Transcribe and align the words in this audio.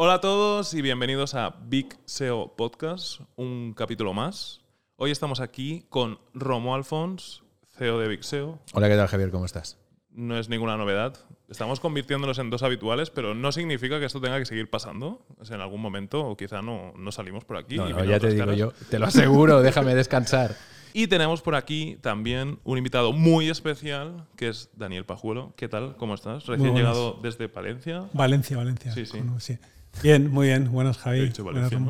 Hola 0.00 0.14
a 0.14 0.20
todos 0.20 0.74
y 0.74 0.80
bienvenidos 0.80 1.34
a 1.34 1.56
Big 1.60 1.88
SEO 2.04 2.54
Podcast, 2.54 3.20
un 3.34 3.74
capítulo 3.74 4.14
más. 4.14 4.60
Hoy 4.94 5.10
estamos 5.10 5.40
aquí 5.40 5.86
con 5.88 6.20
Romo 6.34 6.76
Alfons, 6.76 7.42
CEO 7.76 7.98
de 7.98 8.06
Big 8.06 8.22
SEO. 8.22 8.60
Hola, 8.74 8.88
¿qué 8.88 8.94
tal 8.94 9.08
Javier? 9.08 9.32
¿Cómo 9.32 9.44
estás? 9.44 9.76
No 10.12 10.38
es 10.38 10.48
ninguna 10.48 10.76
novedad. 10.76 11.16
Estamos 11.48 11.80
convirtiéndonos 11.80 12.38
en 12.38 12.48
dos 12.48 12.62
habituales, 12.62 13.10
pero 13.10 13.34
no 13.34 13.50
significa 13.50 13.98
que 13.98 14.04
esto 14.04 14.20
tenga 14.20 14.38
que 14.38 14.46
seguir 14.46 14.70
pasando. 14.70 15.26
O 15.36 15.44
sea, 15.44 15.56
en 15.56 15.62
algún 15.62 15.80
momento, 15.80 16.24
o 16.24 16.36
quizá 16.36 16.62
no, 16.62 16.92
no 16.96 17.10
salimos 17.10 17.44
por 17.44 17.56
aquí. 17.56 17.74
No, 17.74 17.88
no, 17.88 18.04
ya 18.04 18.20
te 18.20 18.28
digo 18.28 18.44
caras. 18.44 18.56
yo, 18.56 18.72
te 18.88 19.00
lo 19.00 19.06
aseguro, 19.06 19.62
déjame 19.62 19.96
descansar. 19.96 20.54
Y 20.92 21.08
tenemos 21.08 21.42
por 21.42 21.56
aquí 21.56 21.98
también 22.02 22.60
un 22.62 22.78
invitado 22.78 23.12
muy 23.12 23.50
especial, 23.50 24.28
que 24.36 24.46
es 24.46 24.70
Daniel 24.76 25.04
Pajuelo. 25.04 25.54
¿Qué 25.56 25.68
tal? 25.68 25.96
¿Cómo 25.96 26.14
estás? 26.14 26.46
Recién 26.46 26.76
llegado 26.76 27.18
desde 27.20 27.48
Palencia. 27.48 28.04
Valencia, 28.12 28.56
Valencia. 28.56 28.92
Sí, 28.92 29.04
sí. 29.04 29.58
Bien, 30.02 30.30
muy 30.30 30.46
bien. 30.46 30.70
Buenas, 30.70 30.96
Javi. 30.98 31.20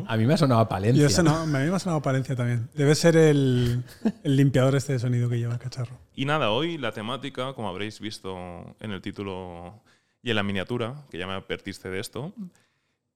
A 0.09 0.17
mí 0.17 0.27
me 0.27 0.35
ha 0.35 0.37
sonado 0.39 0.61
a 0.63 0.69
Palencia. 0.69 1.03
Yo 1.03 1.11
sonado- 1.11 1.43
a 1.43 1.47
mí 1.47 1.53
me 1.71 1.77
ha 1.77 1.79
sonado 1.79 2.01
Palencia 2.03 2.35
también. 2.35 2.69
Debe 2.75 2.95
ser 2.95 3.17
el, 3.17 3.83
el 4.23 4.37
limpiador 4.37 4.75
este 4.77 4.95
de 4.95 4.99
sonido 4.99 5.29
que 5.29 5.39
lleva 5.39 5.53
el 5.55 5.59
cacharro. 5.59 5.99
Y 6.15 6.25
nada, 6.25 6.51
hoy 6.51 6.79
la 6.79 6.93
temática, 6.93 7.53
como 7.53 7.69
habréis 7.69 8.01
visto 8.01 8.37
en 8.81 8.93
el 8.93 9.03
título 9.03 9.83
y 10.23 10.31
en 10.31 10.37
la 10.37 10.43
miniatura, 10.43 11.05
que 11.11 11.19
ya 11.19 11.27
me 11.27 11.35
advertiste 11.35 11.91
de 11.91 12.01
esto, 12.01 12.33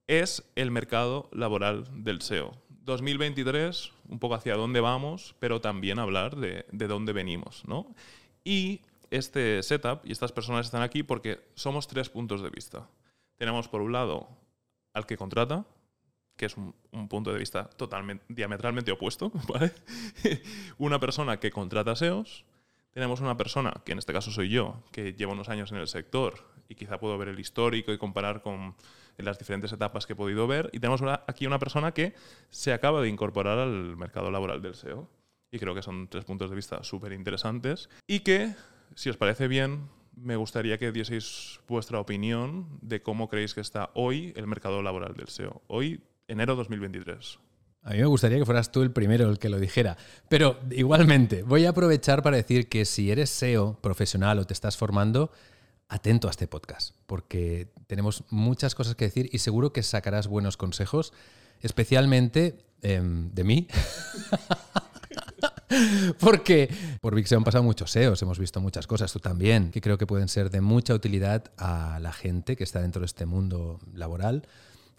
es 0.06 0.42
el 0.56 0.70
mercado 0.70 1.28
laboral 1.32 1.88
del 2.04 2.20
SEO. 2.20 2.54
2023, 2.84 3.92
un 4.08 4.18
poco 4.18 4.34
hacia 4.34 4.56
dónde 4.56 4.80
vamos, 4.80 5.34
pero 5.38 5.60
también 5.60 5.98
hablar 6.00 6.36
de, 6.36 6.66
de 6.70 6.86
dónde 6.86 7.12
venimos, 7.12 7.62
¿no? 7.66 7.86
Y 8.44 8.80
este 9.10 9.62
setup 9.62 10.00
y 10.04 10.12
estas 10.12 10.32
personas 10.32 10.66
están 10.66 10.82
aquí 10.82 11.02
porque 11.02 11.40
somos 11.54 11.86
tres 11.86 12.08
puntos 12.10 12.42
de 12.42 12.50
vista. 12.50 12.88
Tenemos 13.36 13.68
por 13.68 13.82
un 13.82 13.92
lado 13.92 14.28
al 14.92 15.06
que 15.06 15.16
contrata, 15.16 15.64
que 16.36 16.46
es 16.46 16.56
un, 16.56 16.74
un 16.92 17.08
punto 17.08 17.32
de 17.32 17.38
vista 17.38 17.68
totalmente 17.70 18.24
diametralmente 18.28 18.92
opuesto, 18.92 19.30
¿vale? 19.48 19.72
una 20.78 20.98
persona 20.98 21.38
que 21.38 21.50
contrata 21.50 21.96
SEOs, 21.96 22.44
tenemos 22.92 23.20
una 23.20 23.36
persona, 23.36 23.72
que 23.84 23.92
en 23.92 23.98
este 23.98 24.12
caso 24.12 24.30
soy 24.30 24.50
yo, 24.50 24.82
que 24.92 25.14
llevo 25.14 25.32
unos 25.32 25.48
años 25.48 25.72
en 25.72 25.78
el 25.78 25.88
sector 25.88 26.52
y 26.68 26.74
quizá 26.74 26.98
puedo 26.98 27.16
ver 27.16 27.28
el 27.28 27.40
histórico 27.40 27.92
y 27.92 27.98
comparar 27.98 28.42
con 28.42 28.74
las 29.16 29.38
diferentes 29.38 29.72
etapas 29.72 30.06
que 30.06 30.12
he 30.12 30.16
podido 30.16 30.46
ver. 30.46 30.70
Y 30.72 30.80
tenemos 30.80 31.02
aquí 31.26 31.46
una 31.46 31.58
persona 31.58 31.92
que 31.92 32.14
se 32.50 32.72
acaba 32.72 33.00
de 33.00 33.08
incorporar 33.08 33.58
al 33.58 33.96
mercado 33.96 34.30
laboral 34.30 34.62
del 34.62 34.74
SEO. 34.74 35.08
Y 35.50 35.58
creo 35.58 35.74
que 35.74 35.82
son 35.82 36.08
tres 36.08 36.24
puntos 36.24 36.50
de 36.50 36.56
vista 36.56 36.82
súper 36.82 37.12
interesantes. 37.12 37.88
Y 38.06 38.20
que, 38.20 38.54
si 38.94 39.10
os 39.10 39.16
parece 39.16 39.48
bien, 39.48 39.88
me 40.16 40.36
gustaría 40.36 40.78
que 40.78 40.92
dieseis 40.92 41.60
vuestra 41.68 42.00
opinión 42.00 42.78
de 42.80 43.02
cómo 43.02 43.28
creéis 43.28 43.54
que 43.54 43.60
está 43.60 43.90
hoy 43.94 44.32
el 44.36 44.46
mercado 44.46 44.82
laboral 44.82 45.14
del 45.14 45.28
SEO. 45.28 45.62
Hoy, 45.66 46.02
enero 46.28 46.54
2023. 46.56 47.38
A 47.84 47.90
mí 47.90 47.98
me 47.98 48.06
gustaría 48.06 48.38
que 48.38 48.44
fueras 48.44 48.70
tú 48.70 48.82
el 48.82 48.92
primero 48.92 49.28
el 49.28 49.38
que 49.38 49.48
lo 49.48 49.58
dijera. 49.58 49.96
Pero 50.28 50.60
igualmente, 50.70 51.42
voy 51.42 51.66
a 51.66 51.70
aprovechar 51.70 52.22
para 52.22 52.36
decir 52.36 52.68
que 52.68 52.84
si 52.84 53.10
eres 53.10 53.30
SEO 53.30 53.78
profesional 53.80 54.38
o 54.38 54.46
te 54.46 54.54
estás 54.54 54.76
formando, 54.76 55.32
atento 55.88 56.28
a 56.28 56.30
este 56.30 56.46
podcast, 56.46 56.94
porque 57.06 57.72
tenemos 57.86 58.24
muchas 58.30 58.74
cosas 58.74 58.94
que 58.94 59.06
decir 59.06 59.28
y 59.32 59.38
seguro 59.38 59.72
que 59.72 59.82
sacarás 59.82 60.28
buenos 60.28 60.56
consejos, 60.56 61.12
especialmente 61.60 62.58
em, 62.82 63.30
de 63.32 63.44
mí. 63.44 63.68
Porque 66.18 66.68
por 67.00 67.14
Big 67.14 67.28
SEO 67.28 67.38
han 67.38 67.44
pasado 67.44 67.64
muchos 67.64 67.90
SEOs, 67.90 68.20
hemos 68.22 68.38
visto 68.38 68.60
muchas 68.60 68.86
cosas, 68.86 69.12
tú 69.12 69.18
también, 69.18 69.70
que 69.70 69.80
creo 69.80 69.98
que 69.98 70.06
pueden 70.06 70.28
ser 70.28 70.50
de 70.50 70.60
mucha 70.60 70.94
utilidad 70.94 71.52
a 71.56 71.98
la 72.00 72.12
gente 72.12 72.56
que 72.56 72.64
está 72.64 72.80
dentro 72.80 73.00
de 73.00 73.06
este 73.06 73.26
mundo 73.26 73.78
laboral, 73.92 74.46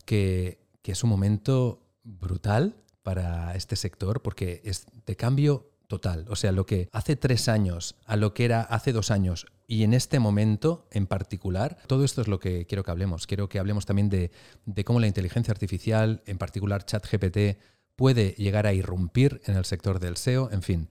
que, 0.05 0.59
que 0.81 0.91
es 0.91 1.03
un 1.03 1.09
momento 1.09 1.81
brutal 2.03 2.75
para 3.01 3.55
este 3.55 3.75
sector 3.75 4.21
porque 4.21 4.61
es 4.63 4.85
de 5.05 5.15
cambio 5.15 5.69
total. 5.87 6.25
O 6.29 6.35
sea, 6.35 6.51
lo 6.51 6.65
que 6.65 6.89
hace 6.91 7.15
tres 7.15 7.47
años 7.47 7.95
a 8.05 8.15
lo 8.15 8.33
que 8.33 8.45
era 8.45 8.61
hace 8.61 8.93
dos 8.93 9.11
años 9.11 9.45
y 9.67 9.83
en 9.83 9.93
este 9.93 10.19
momento 10.19 10.87
en 10.91 11.07
particular, 11.07 11.77
todo 11.87 12.03
esto 12.03 12.21
es 12.21 12.27
lo 12.27 12.39
que 12.39 12.65
quiero 12.65 12.83
que 12.83 12.91
hablemos. 12.91 13.27
Quiero 13.27 13.47
que 13.49 13.59
hablemos 13.59 13.85
también 13.85 14.09
de, 14.09 14.31
de 14.65 14.83
cómo 14.83 14.99
la 14.99 15.07
inteligencia 15.07 15.51
artificial, 15.51 16.21
en 16.25 16.37
particular 16.37 16.85
ChatGPT, 16.85 17.59
puede 17.95 18.31
llegar 18.37 18.67
a 18.67 18.73
irrumpir 18.73 19.41
en 19.45 19.55
el 19.55 19.65
sector 19.65 19.99
del 19.99 20.17
SEO. 20.17 20.49
En 20.51 20.61
fin, 20.61 20.89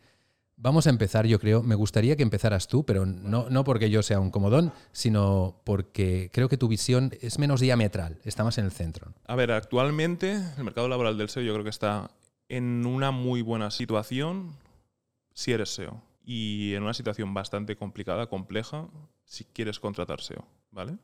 vamos 0.57 0.87
a 0.87 0.91
empezar, 0.91 1.27
yo 1.27 1.39
creo. 1.39 1.63
Me 1.63 1.75
gustaría 1.75 2.17
que 2.17 2.23
empezaras 2.23 2.69
tú, 2.69 2.85
pero 2.85 3.05
no, 3.05 3.51
no 3.51 3.65
porque 3.65 3.91
yo 3.91 4.03
sea 4.03 4.21
un 4.21 4.31
comodón, 4.31 4.73
sino 4.93 5.61
porque 5.65 6.31
creo 6.33 6.49
que 6.49 6.57
tu 6.57 6.69
visión 6.69 7.13
es 7.21 7.39
menos 7.39 7.61
diametral, 7.61 8.19
está 8.25 8.45
más 8.45 8.59
en 8.59 8.65
el 8.65 8.73
centro. 8.73 9.13
A 9.27 9.37
ver, 9.37 9.53
actualmente 9.53 10.41
el 10.57 10.65
mercado 10.65 10.89
laboral 10.89 11.19
del 11.19 11.29
SEO 11.29 11.43
yo 11.43 11.53
creo 11.53 11.65
que 11.65 11.71
está 11.71 12.11
en 12.49 12.87
una 12.87 13.11
muy 13.11 13.43
buena 13.43 13.71
situación 13.71 14.57
si 15.35 15.53
eres 15.53 15.71
SEO 15.71 16.03
y 16.25 16.75
en 16.75 16.83
una 16.83 16.95
situación 16.95 17.35
bastante 17.35 17.77
complicada, 17.77 18.27
compleja, 18.29 18.87
si 19.25 19.45
quieres 19.45 19.81
contratar 19.81 20.21
SEO, 20.21 20.47
¿vale? 20.71 20.99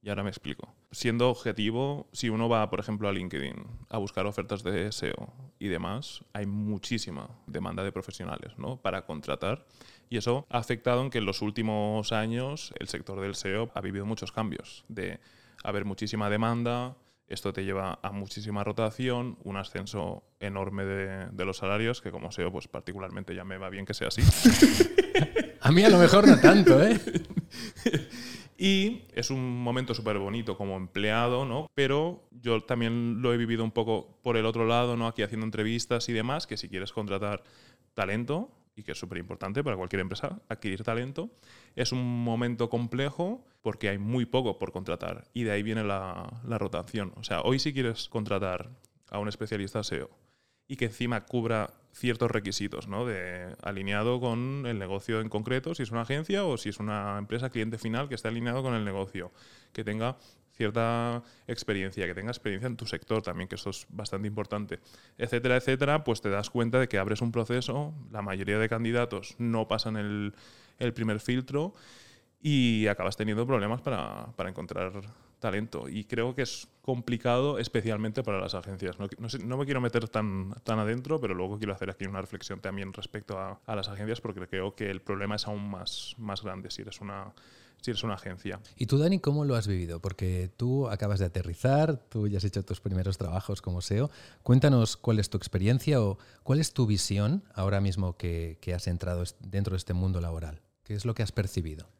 Y 0.00 0.10
ahora 0.10 0.22
me 0.22 0.30
explico. 0.30 0.74
Siendo 0.92 1.28
objetivo, 1.28 2.08
si 2.12 2.28
uno 2.28 2.48
va, 2.48 2.70
por 2.70 2.80
ejemplo, 2.80 3.08
a 3.08 3.12
LinkedIn 3.12 3.66
a 3.88 3.98
buscar 3.98 4.26
ofertas 4.26 4.62
de 4.62 4.92
SEO 4.92 5.32
y 5.58 5.68
demás, 5.68 6.24
hay 6.32 6.46
muchísima 6.46 7.28
demanda 7.46 7.82
de 7.82 7.90
profesionales 7.90 8.52
¿no? 8.58 8.76
para 8.80 9.04
contratar. 9.04 9.66
Y 10.08 10.16
eso 10.16 10.46
ha 10.50 10.58
afectado 10.58 11.02
en 11.02 11.10
que 11.10 11.18
en 11.18 11.26
los 11.26 11.42
últimos 11.42 12.12
años 12.12 12.72
el 12.78 12.88
sector 12.88 13.20
del 13.20 13.34
SEO 13.34 13.70
ha 13.74 13.80
vivido 13.80 14.06
muchos 14.06 14.30
cambios. 14.30 14.84
De 14.88 15.18
haber 15.64 15.84
muchísima 15.84 16.30
demanda, 16.30 16.96
esto 17.26 17.52
te 17.52 17.64
lleva 17.64 17.98
a 18.00 18.12
muchísima 18.12 18.62
rotación, 18.64 19.36
un 19.42 19.56
ascenso 19.56 20.22
enorme 20.38 20.84
de, 20.84 21.26
de 21.26 21.44
los 21.44 21.58
salarios, 21.58 22.00
que 22.00 22.12
como 22.12 22.30
SEO, 22.30 22.52
pues 22.52 22.68
particularmente 22.68 23.34
ya 23.34 23.44
me 23.44 23.58
va 23.58 23.68
bien 23.68 23.84
que 23.84 23.94
sea 23.94 24.08
así. 24.08 24.22
A 25.60 25.72
mí 25.72 25.82
a 25.82 25.90
lo 25.90 25.98
mejor 25.98 26.26
no 26.26 26.38
tanto, 26.38 26.82
¿eh? 26.82 26.98
Y 28.60 29.02
es 29.14 29.30
un 29.30 29.62
momento 29.62 29.94
súper 29.94 30.18
bonito 30.18 30.56
como 30.56 30.76
empleado, 30.76 31.46
¿no? 31.46 31.68
Pero 31.74 32.28
yo 32.32 32.60
también 32.64 33.22
lo 33.22 33.32
he 33.32 33.36
vivido 33.36 33.62
un 33.62 33.70
poco 33.70 34.18
por 34.22 34.36
el 34.36 34.44
otro 34.44 34.66
lado, 34.66 34.96
¿no? 34.96 35.06
Aquí 35.06 35.22
haciendo 35.22 35.46
entrevistas 35.46 36.08
y 36.08 36.12
demás, 36.12 36.48
que 36.48 36.56
si 36.56 36.68
quieres 36.68 36.92
contratar 36.92 37.44
talento, 37.94 38.50
y 38.78 38.84
que 38.84 38.92
es 38.92 38.98
súper 38.98 39.18
importante 39.18 39.64
para 39.64 39.76
cualquier 39.76 40.00
empresa, 40.00 40.40
adquirir 40.48 40.84
talento, 40.84 41.30
es 41.74 41.90
un 41.90 42.22
momento 42.22 42.70
complejo 42.70 43.44
porque 43.60 43.88
hay 43.88 43.98
muy 43.98 44.24
poco 44.24 44.58
por 44.58 44.70
contratar. 44.70 45.24
Y 45.34 45.42
de 45.42 45.50
ahí 45.50 45.64
viene 45.64 45.82
la, 45.82 46.40
la 46.44 46.58
rotación. 46.58 47.12
O 47.16 47.24
sea, 47.24 47.40
hoy 47.40 47.58
si 47.58 47.72
quieres 47.72 48.08
contratar 48.08 48.70
a 49.10 49.18
un 49.18 49.28
especialista 49.28 49.82
SEO 49.82 50.10
y 50.68 50.76
que 50.76 50.84
encima 50.84 51.24
cubra 51.24 51.70
ciertos 51.92 52.30
requisitos, 52.30 52.86
¿no? 52.86 53.06
De, 53.06 53.56
alineado 53.62 54.20
con 54.20 54.66
el 54.66 54.78
negocio 54.78 55.20
en 55.20 55.28
concreto, 55.28 55.74
si 55.74 55.82
es 55.82 55.90
una 55.90 56.02
agencia 56.02 56.44
o 56.44 56.56
si 56.56 56.68
es 56.68 56.78
una 56.78 57.18
empresa 57.18 57.50
cliente 57.50 57.78
final 57.78 58.08
que 58.08 58.14
esté 58.14 58.28
alineado 58.28 58.62
con 58.62 58.74
el 58.74 58.84
negocio, 58.84 59.32
que 59.72 59.82
tenga 59.82 60.16
cierta 60.52 61.22
experiencia, 61.46 62.06
que 62.06 62.14
tenga 62.14 62.30
experiencia 62.30 62.66
en 62.66 62.76
tu 62.76 62.86
sector 62.86 63.22
también, 63.22 63.48
que 63.48 63.54
eso 63.54 63.70
es 63.70 63.86
bastante 63.88 64.28
importante, 64.28 64.80
etcétera, 65.16 65.56
etcétera, 65.56 66.04
pues 66.04 66.20
te 66.20 66.30
das 66.30 66.50
cuenta 66.50 66.78
de 66.80 66.88
que 66.88 66.98
abres 66.98 67.22
un 67.22 67.32
proceso, 67.32 67.94
la 68.10 68.22
mayoría 68.22 68.58
de 68.58 68.68
candidatos 68.68 69.36
no 69.38 69.68
pasan 69.68 69.96
el, 69.96 70.34
el 70.78 70.92
primer 70.92 71.20
filtro 71.20 71.74
y 72.40 72.86
acabas 72.88 73.16
teniendo 73.16 73.46
problemas 73.46 73.80
para, 73.80 74.32
para 74.36 74.50
encontrar 74.50 74.92
talento. 75.38 75.88
Y 75.88 76.04
creo 76.04 76.34
que 76.34 76.42
es 76.42 76.68
complicado, 76.82 77.58
especialmente 77.58 78.22
para 78.22 78.40
las 78.40 78.54
agencias. 78.54 78.98
No, 78.98 79.06
no 79.18 79.28
sé- 79.28 79.38
no 79.38 79.56
me 79.56 79.64
quiero 79.64 79.80
meter 79.80 80.08
tan, 80.08 80.54
tan 80.64 80.78
adentro, 80.78 81.20
pero 81.20 81.34
luego 81.34 81.58
quiero 81.58 81.72
hacer 81.72 81.90
aquí 81.90 82.06
una 82.06 82.20
reflexión 82.20 82.60
también 82.60 82.92
respecto 82.92 83.38
a, 83.38 83.60
a 83.66 83.76
las 83.76 83.88
agencias, 83.88 84.20
porque 84.20 84.46
creo 84.46 84.74
que 84.74 84.90
el 84.90 85.00
problema 85.02 85.36
es 85.36 85.46
aún 85.46 85.70
más, 85.70 86.14
más 86.18 86.42
grande 86.42 86.70
si 86.70 86.82
eres, 86.82 87.00
una, 87.00 87.32
si 87.82 87.90
eres 87.90 88.02
una 88.02 88.14
agencia. 88.14 88.60
¿Y 88.76 88.86
tú, 88.86 88.96
Dani, 88.98 89.18
cómo 89.20 89.44
lo 89.44 89.54
has 89.54 89.68
vivido? 89.68 90.00
Porque 90.00 90.50
tú 90.56 90.88
acabas 90.88 91.18
de 91.18 91.26
aterrizar, 91.26 91.98
tú 92.08 92.26
ya 92.26 92.38
has 92.38 92.44
hecho 92.44 92.64
tus 92.64 92.80
primeros 92.80 93.18
trabajos 93.18 93.60
como 93.60 93.82
SEO. 93.82 94.10
Cuéntanos 94.42 94.96
cuál 94.96 95.18
es 95.18 95.28
tu 95.28 95.36
experiencia 95.36 96.00
o 96.02 96.18
cuál 96.42 96.58
es 96.58 96.72
tu 96.72 96.86
visión 96.86 97.44
ahora 97.54 97.80
mismo 97.82 98.16
que, 98.16 98.56
que 98.62 98.72
has 98.72 98.86
entrado 98.86 99.22
dentro 99.40 99.72
de 99.72 99.76
este 99.78 99.92
mundo 99.92 100.20
laboral. 100.22 100.62
¿Qué 100.84 100.94
es 100.94 101.04
lo 101.04 101.12
que 101.14 101.22
has 101.22 101.32
percibido? 101.32 101.90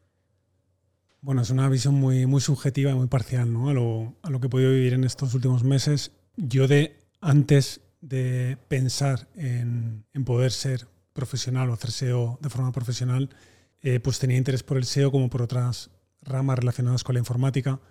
Bueno, 1.21 1.41
es 1.41 1.49
una 1.49 1.67
visión 1.67 1.95
muy, 1.95 2.25
muy 2.25 2.39
subjetiva 2.41 2.95
muy 2.95 3.07
parcial 3.07 3.51
¿no? 3.51 3.69
a, 3.69 3.73
lo, 3.73 4.15
a 4.21 4.29
lo 4.29 4.39
que 4.39 4.47
he 4.47 4.49
podido 4.49 4.71
vivir 4.71 4.93
en 4.93 5.03
estos 5.03 5.33
últimos 5.33 5.63
meses. 5.63 6.11
Yo 6.37 6.67
de 6.67 6.95
antes 7.19 7.81
de 8.01 8.57
pensar 8.69 9.27
en, 9.35 10.05
en 10.13 10.23
poder 10.23 10.51
ser 10.51 10.87
profesional 11.13 11.69
o 11.69 11.73
hacer 11.73 11.91
SEO 11.91 12.39
de 12.41 12.49
forma 12.49 12.71
profesional, 12.71 13.29
eh, 13.81 13.99
pues 13.99 14.19
tenía 14.19 14.37
interés 14.37 14.63
por 14.63 14.77
el 14.77 14.85
SEO 14.85 15.11
como 15.11 15.29
por 15.29 15.41
otras 15.41 15.89
ramas 16.21 16.57
relacionadas 16.59 17.03
con 17.03 17.15
la 17.15 17.19
informática. 17.19 17.81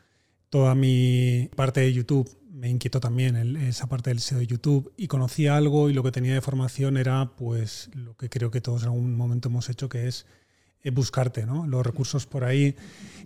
Toda 0.49 0.75
mi 0.75 1.51
parte 1.55 1.81
de 1.81 1.93
YouTube 1.93 2.31
me 2.51 2.71
inquietó 2.71 3.01
también 3.01 3.37
el- 3.37 3.57
esa 3.57 3.87
parte 3.89 4.09
del 4.09 4.21
SEO 4.21 4.39
de 4.39 4.47
YouTube 4.47 4.91
y 4.97 5.07
conocí 5.09 5.47
algo 5.47 5.91
y 5.91 5.93
lo 5.93 6.03
que 6.03 6.13
tenía 6.13 6.33
de 6.33 6.41
formación 6.41 6.97
era 6.97 7.33
pues 7.37 7.91
lo 7.95 8.17
que 8.17 8.31
creo 8.31 8.51
que 8.51 8.63
todos 8.63 8.83
en 8.83 8.89
algún 8.89 9.15
momento 9.15 9.51
hemos 9.51 9.69
hecho, 9.69 9.91
que 9.91 10.09
es 10.09 10.25
buscarte 10.93 11.45
¿no? 11.45 11.67
los 11.67 11.87
recursos 11.87 12.27
por 12.27 12.45
ahí. 12.45 12.75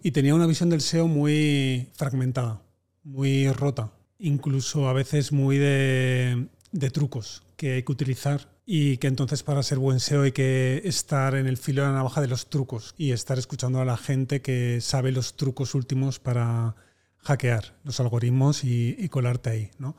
Y 0.02 0.10
tenía 0.10 0.34
una 0.34 0.46
visión 0.46 0.70
del 0.70 0.80
SEO 0.80 1.06
muy 1.06 1.88
fragmentada, 1.94 2.62
muy 3.04 3.50
rota. 3.52 3.92
incluso 4.18 4.88
a 4.88 4.92
veces 4.92 5.32
muy 5.32 5.58
de, 5.58 6.48
de 6.72 6.90
trucos 6.90 7.42
que 7.56 7.74
hay 7.74 7.82
que 7.82 7.92
utilizar 7.92 8.48
y 8.64 8.96
que 8.98 9.08
entonces 9.08 9.42
para 9.42 9.62
ser 9.62 9.78
buen 9.78 10.00
SEO 10.00 10.22
hay 10.22 10.32
que 10.32 10.82
estar 10.84 11.34
en 11.34 11.46
el 11.46 11.56
filo 11.56 11.82
de 11.82 11.88
la 11.88 11.94
navaja 11.94 12.20
de 12.20 12.28
los 12.28 12.48
trucos 12.48 12.94
y 12.96 13.12
estar 13.12 13.38
escuchando 13.38 13.80
a 13.80 13.84
la 13.84 13.96
gente 13.96 14.40
que 14.40 14.80
sabe 14.80 15.12
los 15.12 15.36
trucos 15.36 15.74
últimos 15.74 16.18
para 16.18 16.76
hackear 17.18 17.76
los 17.84 18.00
algoritmos 18.00 18.64
y, 18.64 19.08
colarte 19.08 19.50
ahí. 19.50 19.70
¿no? 19.78 19.96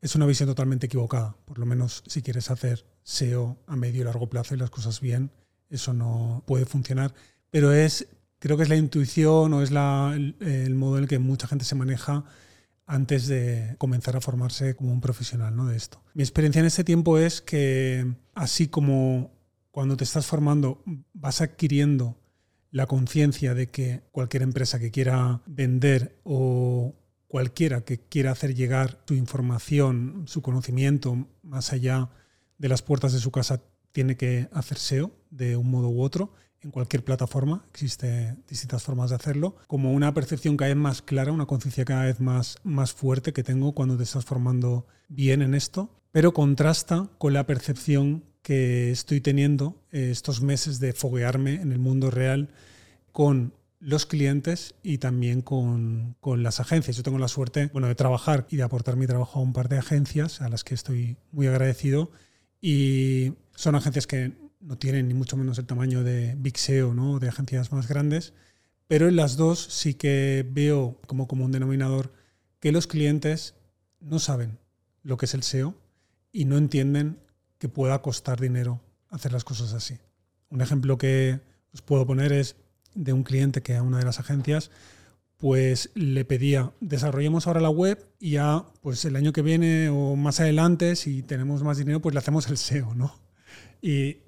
Es 0.00 0.14
una 0.14 0.26
visión 0.26 0.48
totalmente 0.48 0.86
equivocada, 0.86 1.36
por 1.44 1.58
lo 1.58 1.66
menos 1.66 2.02
si 2.06 2.22
quieres 2.22 2.50
hacer 2.50 2.86
SEO 3.02 3.58
a 3.66 3.76
medio 3.76 4.02
y 4.02 4.04
largo 4.04 4.28
plazo 4.28 4.54
y 4.54 4.58
las 4.58 4.70
cosas 4.70 5.00
bien, 5.00 5.30
eso 5.70 5.92
no 5.92 6.42
puede 6.46 6.64
funcionar, 6.64 7.14
pero 7.50 7.72
es, 7.72 8.08
creo 8.38 8.56
que 8.56 8.62
es 8.62 8.68
la 8.68 8.76
intuición 8.76 9.52
o 9.52 9.62
es 9.62 9.70
el, 9.70 10.74
modo 10.74 10.96
en 10.96 11.04
el 11.04 11.08
que 11.08 11.18
mucha 11.18 11.46
gente 11.46 11.64
se 11.64 11.74
maneja 11.74 12.24
antes 12.86 13.26
de 13.26 13.74
comenzar 13.78 14.16
a 14.16 14.20
formarse 14.20 14.74
como 14.74 14.92
un 14.92 15.00
profesional 15.00 15.54
¿no? 15.54 15.66
de 15.66 15.76
esto. 15.76 16.02
Mi 16.14 16.22
experiencia 16.22 16.60
en 16.60 16.66
este 16.66 16.84
tiempo 16.84 17.18
es 17.18 17.42
que 17.42 18.14
así 18.34 18.68
como 18.68 19.30
cuando 19.70 19.96
te 19.96 20.04
estás 20.04 20.26
formando 20.26 20.82
vas 21.12 21.40
adquiriendo 21.40 22.16
la 22.70 22.86
conciencia 22.86 23.54
de 23.54 23.68
que 23.68 24.02
cualquier 24.10 24.42
empresa 24.42 24.78
que 24.78 24.90
quiera 24.90 25.42
vender 25.46 26.18
o 26.24 26.94
cualquiera 27.28 27.82
que 27.82 27.98
quiera 27.98 28.32
hacer 28.32 28.54
llegar 28.54 29.02
su 29.06 29.14
información, 29.14 30.24
su 30.26 30.42
conocimiento 30.42 31.28
más 31.42 31.72
allá 31.72 32.08
de 32.56 32.68
las 32.68 32.82
puertas 32.82 33.12
de 33.12 33.20
su 33.20 33.30
casa 33.30 33.62
tiene 33.92 34.16
que 34.16 34.48
hacer 34.52 34.78
SEO 34.78 35.12
de 35.30 35.56
un 35.56 35.70
modo 35.70 35.88
u 35.88 36.02
otro 36.02 36.32
en 36.60 36.70
cualquier 36.70 37.04
plataforma, 37.04 37.64
existen 37.70 38.42
distintas 38.48 38.82
formas 38.82 39.10
de 39.10 39.16
hacerlo, 39.16 39.56
como 39.66 39.92
una 39.92 40.12
percepción 40.12 40.56
cada 40.56 40.68
vez 40.68 40.76
más 40.76 41.02
clara, 41.02 41.32
una 41.32 41.46
conciencia 41.46 41.84
cada 41.84 42.04
vez 42.04 42.20
más, 42.20 42.58
más 42.64 42.92
fuerte 42.92 43.32
que 43.32 43.44
tengo 43.44 43.72
cuando 43.72 43.96
te 43.96 44.02
estás 44.02 44.24
formando 44.24 44.86
bien 45.08 45.42
en 45.42 45.54
esto, 45.54 45.94
pero 46.10 46.32
contrasta 46.32 47.10
con 47.18 47.32
la 47.32 47.46
percepción 47.46 48.24
que 48.42 48.90
estoy 48.90 49.20
teniendo 49.20 49.84
eh, 49.92 50.10
estos 50.10 50.40
meses 50.40 50.80
de 50.80 50.92
foguearme 50.92 51.54
en 51.54 51.70
el 51.70 51.78
mundo 51.78 52.10
real 52.10 52.48
con 53.12 53.54
los 53.80 54.06
clientes 54.06 54.74
y 54.82 54.98
también 54.98 55.42
con, 55.42 56.16
con, 56.20 56.42
las 56.42 56.58
agencias. 56.58 56.96
Yo 56.96 57.04
tengo 57.04 57.18
la 57.18 57.28
suerte 57.28 57.68
bueno, 57.72 57.86
de 57.86 57.94
trabajar 57.94 58.46
y 58.50 58.56
de 58.56 58.64
aportar 58.64 58.96
mi 58.96 59.06
trabajo 59.06 59.38
a 59.38 59.42
un 59.42 59.52
par 59.52 59.68
de 59.68 59.78
agencias 59.78 60.40
a 60.40 60.48
las 60.48 60.64
que 60.64 60.74
estoy 60.74 61.16
muy 61.30 61.46
agradecido 61.46 62.10
y 62.60 63.34
son 63.58 63.74
agencias 63.74 64.06
que 64.06 64.34
no 64.60 64.78
tienen 64.78 65.08
ni 65.08 65.14
mucho 65.14 65.36
menos 65.36 65.58
el 65.58 65.66
tamaño 65.66 66.04
de 66.04 66.36
Big 66.38 66.56
SEO, 66.56 66.94
¿no? 66.94 67.18
de 67.18 67.28
agencias 67.28 67.72
más 67.72 67.88
grandes, 67.88 68.32
pero 68.86 69.08
en 69.08 69.16
las 69.16 69.36
dos 69.36 69.58
sí 69.58 69.94
que 69.94 70.46
veo 70.48 71.00
como 71.08 71.26
común 71.26 71.50
denominador 71.50 72.12
que 72.60 72.70
los 72.70 72.86
clientes 72.86 73.56
no 73.98 74.20
saben 74.20 74.60
lo 75.02 75.16
que 75.16 75.26
es 75.26 75.34
el 75.34 75.42
SEO 75.42 75.74
y 76.30 76.44
no 76.44 76.56
entienden 76.56 77.18
que 77.58 77.68
pueda 77.68 78.00
costar 78.00 78.38
dinero 78.38 78.80
hacer 79.10 79.32
las 79.32 79.42
cosas 79.42 79.72
así. 79.72 79.98
Un 80.50 80.60
ejemplo 80.60 80.96
que 80.96 81.40
os 81.74 81.82
puedo 81.82 82.06
poner 82.06 82.32
es 82.32 82.54
de 82.94 83.12
un 83.12 83.24
cliente 83.24 83.60
que 83.60 83.74
a 83.74 83.82
una 83.82 83.98
de 83.98 84.04
las 84.04 84.20
agencias 84.20 84.70
pues 85.36 85.90
le 85.96 86.24
pedía, 86.24 86.70
desarrollemos 86.78 87.48
ahora 87.48 87.60
la 87.60 87.70
web 87.70 88.08
y 88.20 88.32
ya 88.32 88.66
pues 88.82 89.04
el 89.04 89.16
año 89.16 89.32
que 89.32 89.42
viene 89.42 89.88
o 89.88 90.14
más 90.14 90.38
adelante, 90.38 90.94
si 90.94 91.24
tenemos 91.24 91.64
más 91.64 91.76
dinero, 91.76 92.00
pues 92.00 92.14
le 92.14 92.20
hacemos 92.20 92.46
el 92.48 92.56
SEO, 92.56 92.94
¿no? 92.94 93.26
Y 93.80 94.18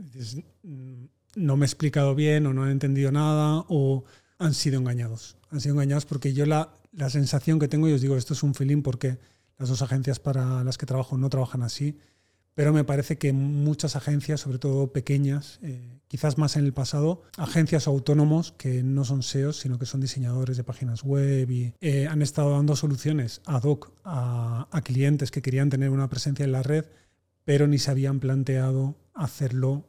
mm, 0.62 1.04
no 1.36 1.56
me 1.56 1.64
he 1.64 1.68
explicado 1.68 2.14
bien 2.14 2.46
o 2.46 2.54
no 2.54 2.68
he 2.68 2.72
entendido 2.72 3.12
nada 3.12 3.64
o 3.68 4.04
han 4.38 4.54
sido 4.54 4.78
engañados. 4.78 5.36
Han 5.50 5.60
sido 5.60 5.74
engañados 5.74 6.06
porque 6.06 6.32
yo 6.32 6.46
la, 6.46 6.74
la 6.92 7.10
sensación 7.10 7.58
que 7.58 7.68
tengo, 7.68 7.88
y 7.88 7.92
os 7.92 8.00
digo, 8.00 8.16
esto 8.16 8.34
es 8.34 8.42
un 8.42 8.54
feeling 8.54 8.82
porque 8.82 9.18
las 9.58 9.68
dos 9.68 9.82
agencias 9.82 10.18
para 10.18 10.64
las 10.64 10.78
que 10.78 10.86
trabajo 10.86 11.18
no 11.18 11.28
trabajan 11.28 11.62
así, 11.62 11.98
pero 12.54 12.72
me 12.72 12.84
parece 12.84 13.18
que 13.18 13.32
muchas 13.32 13.96
agencias, 13.96 14.40
sobre 14.40 14.58
todo 14.58 14.92
pequeñas, 14.92 15.60
eh, 15.62 16.00
quizás 16.08 16.38
más 16.38 16.56
en 16.56 16.64
el 16.64 16.72
pasado, 16.72 17.22
agencias 17.36 17.86
autónomos 17.86 18.52
que 18.52 18.82
no 18.82 19.04
son 19.04 19.22
SEOs, 19.22 19.58
sino 19.58 19.78
que 19.78 19.86
son 19.86 20.00
diseñadores 20.00 20.56
de 20.56 20.64
páginas 20.64 21.04
web 21.04 21.50
y 21.50 21.74
eh, 21.80 22.08
han 22.08 22.22
estado 22.22 22.50
dando 22.50 22.74
soluciones 22.74 23.40
ad 23.44 23.62
hoc 23.62 23.92
a, 24.04 24.66
a 24.70 24.82
clientes 24.82 25.30
que 25.30 25.42
querían 25.42 25.70
tener 25.70 25.90
una 25.90 26.08
presencia 26.08 26.44
en 26.44 26.52
la 26.52 26.62
red, 26.62 26.86
pero 27.50 27.66
ni 27.66 27.78
se 27.78 27.90
habían 27.90 28.20
planteado 28.20 28.94
hacerlo 29.12 29.84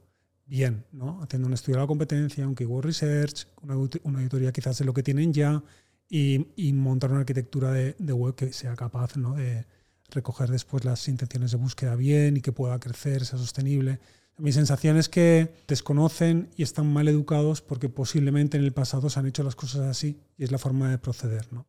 bien, 0.48 0.84
¿no? 0.92 1.22
haciendo 1.22 1.48
un 1.48 1.54
estudio 1.54 1.76
de 1.76 1.82
la 1.82 1.88
competencia, 1.88 2.48
un 2.48 2.56
keyword 2.56 2.86
research, 2.86 3.46
una, 3.62 3.76
auditoría 3.76 4.52
quizás 4.52 4.80
de 4.80 4.86
lo 4.86 4.96
que 4.96 5.04
tienen 5.04 5.32
ya 5.32 5.62
y, 6.10 6.44
montar 6.74 7.12
una 7.12 7.20
arquitectura 7.20 7.72
de, 7.72 8.14
web 8.14 8.34
que 8.34 8.52
sea 8.52 8.76
capaz 8.76 9.14
de 9.14 9.68
recoger 10.10 10.50
después 10.50 10.86
las 10.86 11.08
intenciones 11.08 11.52
de 11.52 11.58
búsqueda 11.58 11.96
bien 11.96 12.38
y 12.38 12.42
que 12.42 12.52
pueda 12.52 12.80
crecer, 12.80 13.26
sea 13.26 13.38
sostenible. 13.38 14.00
Mi 14.40 14.52
sensación 14.52 14.98
es 14.98 15.08
que 15.08 15.54
desconocen 15.68 16.50
y 16.58 16.64
están 16.64 16.92
mal 16.92 17.08
educados 17.10 17.62
porque 17.62 17.90
posiblemente 17.90 18.58
en 18.58 18.64
el 18.64 18.74
pasado 18.74 19.08
se 19.12 19.20
han 19.20 19.28
hecho 19.28 19.44
las 19.44 19.56
cosas 19.56 19.82
así 19.82 20.20
y 20.36 20.46
es 20.46 20.52
la 20.52 20.58
forma 20.58 20.90
de 20.90 20.98
proceder. 20.98 21.46
¿no? 21.54 21.68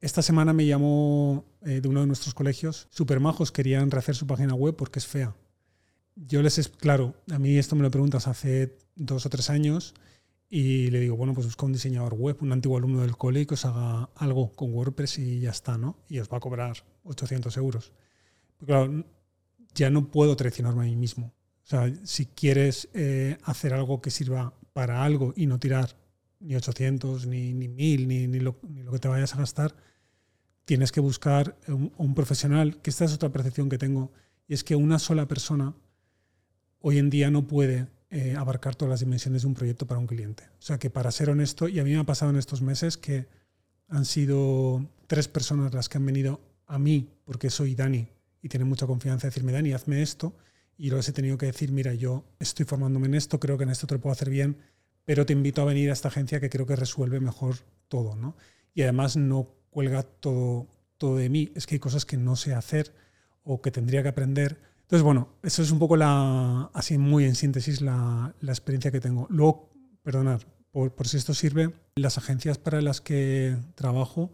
Esta 0.00 0.22
semana 0.22 0.52
me 0.52 0.66
llamó 0.66 1.44
eh, 1.62 1.80
de 1.80 1.88
uno 1.88 2.00
de 2.00 2.06
nuestros 2.06 2.34
colegios, 2.34 2.86
supermajos 2.90 3.52
querían 3.52 3.90
rehacer 3.90 4.14
su 4.14 4.26
página 4.26 4.54
web 4.54 4.76
porque 4.76 4.98
es 4.98 5.06
fea 5.06 5.34
yo 6.26 6.42
les 6.42 6.58
es 6.58 6.68
claro, 6.68 7.14
a 7.30 7.38
mí 7.38 7.56
esto 7.58 7.76
me 7.76 7.82
lo 7.82 7.90
preguntas 7.90 8.26
hace 8.26 8.76
dos 8.96 9.26
o 9.26 9.30
tres 9.30 9.50
años 9.50 9.94
y 10.50 10.90
le 10.90 11.00
digo, 11.00 11.16
bueno, 11.16 11.34
pues 11.34 11.46
busca 11.46 11.66
un 11.66 11.72
diseñador 11.72 12.14
web, 12.14 12.38
un 12.40 12.52
antiguo 12.52 12.78
alumno 12.78 13.02
del 13.02 13.16
cole 13.16 13.46
que 13.46 13.54
os 13.54 13.64
haga 13.64 14.10
algo 14.16 14.52
con 14.52 14.72
WordPress 14.72 15.18
y 15.18 15.40
ya 15.40 15.50
está, 15.50 15.76
¿no? 15.76 15.98
Y 16.08 16.18
os 16.18 16.28
va 16.32 16.38
a 16.38 16.40
cobrar 16.40 16.84
800 17.04 17.56
euros. 17.58 17.92
Pero 18.56 18.66
claro, 18.66 19.04
ya 19.74 19.90
no 19.90 20.10
puedo 20.10 20.36
traicionarme 20.36 20.82
a 20.82 20.86
mí 20.86 20.96
mismo. 20.96 21.34
O 21.62 21.66
sea, 21.68 21.92
si 22.02 22.26
quieres 22.26 22.88
eh, 22.94 23.36
hacer 23.44 23.74
algo 23.74 24.00
que 24.00 24.10
sirva 24.10 24.54
para 24.72 25.04
algo 25.04 25.34
y 25.36 25.46
no 25.46 25.58
tirar 25.58 25.96
ni 26.40 26.56
800, 26.56 27.26
ni, 27.26 27.52
ni 27.52 27.68
1000, 27.68 28.08
ni, 28.08 28.26
ni 28.26 28.40
lo 28.40 28.58
que 28.90 28.98
te 28.98 29.08
vayas 29.08 29.34
a 29.34 29.38
gastar, 29.38 29.76
tienes 30.68 30.92
que 30.92 31.00
buscar 31.00 31.56
un, 31.66 32.14
profesional, 32.14 32.76
que 32.82 32.90
esta 32.90 33.06
es 33.06 33.14
otra 33.14 33.30
percepción 33.30 33.70
que 33.70 33.78
tengo, 33.78 34.12
y 34.46 34.52
es 34.52 34.64
que 34.64 34.76
una 34.76 34.98
sola 34.98 35.26
persona 35.26 35.74
hoy 36.80 36.98
en 36.98 37.08
día 37.08 37.30
no 37.30 37.46
puede 37.46 37.86
eh, 38.10 38.36
abarcar 38.36 38.76
todas 38.76 38.90
las 38.90 39.00
dimensiones 39.00 39.40
de 39.40 39.48
un 39.48 39.54
proyecto 39.54 39.86
para 39.86 39.98
un 39.98 40.06
cliente. 40.06 40.42
O 40.58 40.62
sea 40.62 40.78
que 40.78 40.90
para 40.90 41.10
ser 41.10 41.30
honesto, 41.30 41.68
y 41.68 41.78
a 41.78 41.84
mí 41.84 41.92
me 41.92 41.96
ha 41.96 42.04
pasado 42.04 42.32
en 42.32 42.36
estos 42.36 42.60
meses 42.60 42.98
que 42.98 43.28
han 43.88 44.04
sido 44.04 44.86
tres 45.06 45.26
personas 45.26 45.72
las 45.72 45.88
que 45.88 45.96
han 45.96 46.04
venido 46.04 46.38
a 46.66 46.78
mí, 46.78 47.08
porque 47.24 47.48
soy 47.48 47.74
Dani, 47.74 48.06
y 48.42 48.50
tienen 48.50 48.68
mucha 48.68 48.86
confianza, 48.86 49.22
de 49.22 49.30
decirme, 49.30 49.52
Dani, 49.52 49.72
hazme 49.72 50.02
esto, 50.02 50.34
y 50.76 50.90
luego 50.90 51.02
he 51.08 51.12
tenido 51.12 51.38
que 51.38 51.46
decir, 51.46 51.72
mira, 51.72 51.94
yo 51.94 52.26
estoy 52.40 52.66
formándome 52.66 53.06
en 53.06 53.14
esto, 53.14 53.40
creo 53.40 53.56
que 53.56 53.64
en 53.64 53.70
esto 53.70 53.86
te 53.86 53.94
lo 53.94 54.02
puedo 54.02 54.12
hacer 54.12 54.28
bien, 54.28 54.58
pero 55.06 55.24
te 55.24 55.32
invito 55.32 55.62
a 55.62 55.64
venir 55.64 55.88
a 55.88 55.94
esta 55.94 56.08
agencia 56.08 56.40
que 56.40 56.50
creo 56.50 56.66
que 56.66 56.76
resuelve 56.76 57.20
mejor 57.20 57.56
todo, 57.88 58.16
¿no? 58.16 58.36
Y 58.74 58.82
además 58.82 59.16
no 59.16 59.57
cuelga 59.78 60.02
todo, 60.02 60.66
todo 60.96 61.16
de 61.16 61.28
mí, 61.28 61.52
es 61.54 61.66
que 61.66 61.76
hay 61.76 61.78
cosas 61.78 62.04
que 62.04 62.16
no 62.16 62.36
sé 62.36 62.54
hacer 62.54 62.92
o 63.44 63.62
que 63.62 63.70
tendría 63.70 64.02
que 64.02 64.08
aprender 64.08 64.58
entonces, 64.88 65.04
bueno, 65.04 65.28
eso 65.42 65.60
es 65.60 65.70
un 65.70 65.78
poco 65.78 65.98
la, 65.98 66.70
así 66.72 66.96
muy 66.96 67.26
en 67.26 67.34
síntesis, 67.34 67.82
la, 67.82 68.34
la 68.40 68.52
experiencia 68.52 68.90
que 68.90 69.00
tengo. 69.00 69.26
Luego, 69.28 69.68
perdonad, 70.02 70.40
por, 70.70 70.94
por, 70.94 71.06
si 71.06 71.18
esto 71.18 71.34
sirve, 71.34 71.74
las 71.96 72.16
agencias 72.16 72.56
para 72.56 72.80
las 72.80 73.02
que 73.02 73.58
trabajo 73.74 74.32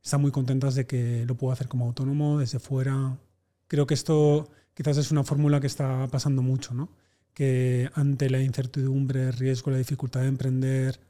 están 0.00 0.20
muy 0.20 0.30
contentas 0.30 0.76
de 0.76 0.86
que 0.86 1.24
lo 1.26 1.34
puedo 1.34 1.52
hacer 1.52 1.66
como 1.66 1.86
autónomo, 1.86 2.38
desde 2.38 2.60
fuera. 2.60 3.18
Creo 3.66 3.88
que 3.88 3.94
esto 3.94 4.48
quizás 4.74 4.96
es 4.96 5.10
una 5.10 5.24
fórmula 5.24 5.58
que 5.58 5.66
está 5.66 6.06
pasando 6.06 6.40
mucho, 6.40 6.72
¿no? 6.72 6.88
Que 7.34 7.90
ante 7.94 8.30
la 8.30 8.40
incertidumbre, 8.40 9.32
riesgo, 9.32 9.72
la 9.72 9.78
dificultad 9.78 10.20
de 10.20 10.28
emprender, 10.28 11.00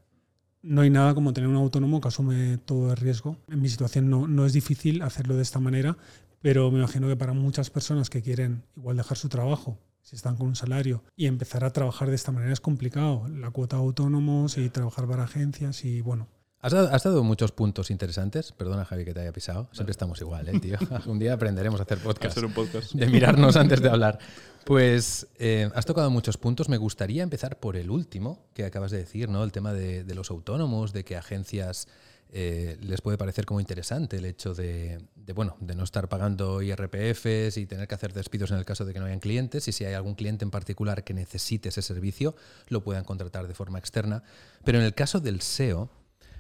no 0.67 0.83
hay 0.83 0.91
nada 0.91 1.15
como 1.15 1.33
tener 1.33 1.49
un 1.49 1.57
autónomo 1.57 2.01
que 2.01 2.09
asume 2.09 2.59
todo 2.59 2.91
el 2.91 2.97
riesgo. 2.97 3.37
En 3.49 3.63
mi 3.63 3.69
situación 3.69 4.11
no, 4.11 4.27
no 4.27 4.45
es 4.45 4.53
difícil 4.53 5.03
hacerlo 5.03 5.37
de 5.37 5.43
esta 5.43 5.61
manera, 5.61 5.97
pero 6.43 6.71
me 6.71 6.79
imagino 6.79 7.07
que 7.09 7.17
para 7.17 7.33
muchas 7.33 7.71
personas 7.71 8.11
que 8.11 8.23
quieren 8.23 8.63
igual 8.77 8.97
dejar 8.97 9.17
su 9.17 9.29
trabajo, 9.29 9.79
si 10.03 10.17
están 10.17 10.37
con 10.37 10.49
un 10.49 10.57
salario, 10.57 11.03
y 11.17 11.27
empezar 11.27 11.65
a 11.65 11.73
trabajar 11.73 12.09
de 12.09 12.17
esta 12.17 12.33
manera 12.33 12.53
es 12.53 12.61
complicado. 12.61 13.27
La 13.29 13.51
cuota 13.51 13.77
de 13.77 13.83
autónomos 13.83 14.59
y 14.59 14.69
trabajar 14.69 15.07
para 15.07 15.25
agencias 15.25 15.85
y 15.85 16.01
bueno. 16.01 16.29
Has 16.67 17.05
dado, 17.05 17.23
muchos 17.23 17.53
puntos 17.53 17.93
interesantes. 17.93 18.51
Perdona, 18.51 18.85
Javi, 18.85 19.05
que 19.05 19.15
te 19.15 19.21
haya 19.21 19.33
pisado. 19.33 19.69
Siempre 19.71 19.93
estamos 19.93 20.21
igual, 20.21 20.49
¿eh, 20.49 20.59
tío? 20.59 20.77
un 21.07 21.21
día 21.21 21.35
aprenderemos 21.35 21.79
a 21.79 21.85
hacer 21.85 21.99
podcast. 21.99 22.37
un 22.39 22.53
podcast. 22.53 22.93
De 22.93 23.07
mirarnos 23.07 23.55
antes 23.55 23.81
de 23.81 23.89
hablar. 23.89 24.19
Pues 24.65 25.29
eh, 25.39 25.71
has 25.77 25.87
tocado 25.87 26.11
muchos 26.11 26.39
puntos. 26.39 26.69
Me 26.69 26.77
gustaría 26.77 27.23
empezar 27.23 27.61
por 27.61 27.77
el 27.77 27.89
último 27.89 28.49
que 28.53 28.65
acabas 28.65 28.91
de 28.91 28.99
decir, 28.99 29.29
¿no? 29.29 29.45
El 29.45 29.53
tema 29.53 29.73
de, 29.73 30.03
de 30.03 30.15
los 30.17 30.33
autónomos, 30.33 30.93
de 30.93 31.05
que 31.05 31.17
agencias 31.17 31.87
eh, 32.31 32.77
les 32.81 33.01
puede 33.01 33.17
parecer 33.17 33.47
como 33.47 33.61
interesante 33.61 34.17
el 34.17 34.25
hecho 34.25 34.53
de, 34.53 34.99
bueno, 35.35 35.57
de 35.61 35.77
no 35.77 35.85
estar 35.85 36.09
pagando 36.09 36.61
IRPFs 36.61 37.57
y 37.57 37.67
tener 37.67 37.87
que 37.87 37.95
hacer 37.95 38.13
despidos 38.13 38.51
en 38.51 38.59
el 38.59 38.65
caso 38.65 38.85
de 38.85 38.93
que 38.93 38.99
no 38.99 39.07
hayan 39.07 39.21
clientes 39.21 39.69
y 39.69 39.73
si 39.73 39.85
hay 39.85 39.95
algún 39.95 40.17
cliente 40.17 40.45
en 40.45 40.51
particular 40.51 41.05
que 41.05 41.15
necesite 41.15 41.69
ese 41.69 41.83
servicio, 41.83 42.35
lo 42.69 42.83
puedan 42.83 43.05
contratar 43.05 43.47
de 43.47 43.55
forma 43.55 43.79
externa. 43.79 44.25
Pero 44.65 44.79
en 44.79 44.85
el 44.85 44.95
caso 44.95 45.21
del 45.21 45.41
SEO 45.41 45.89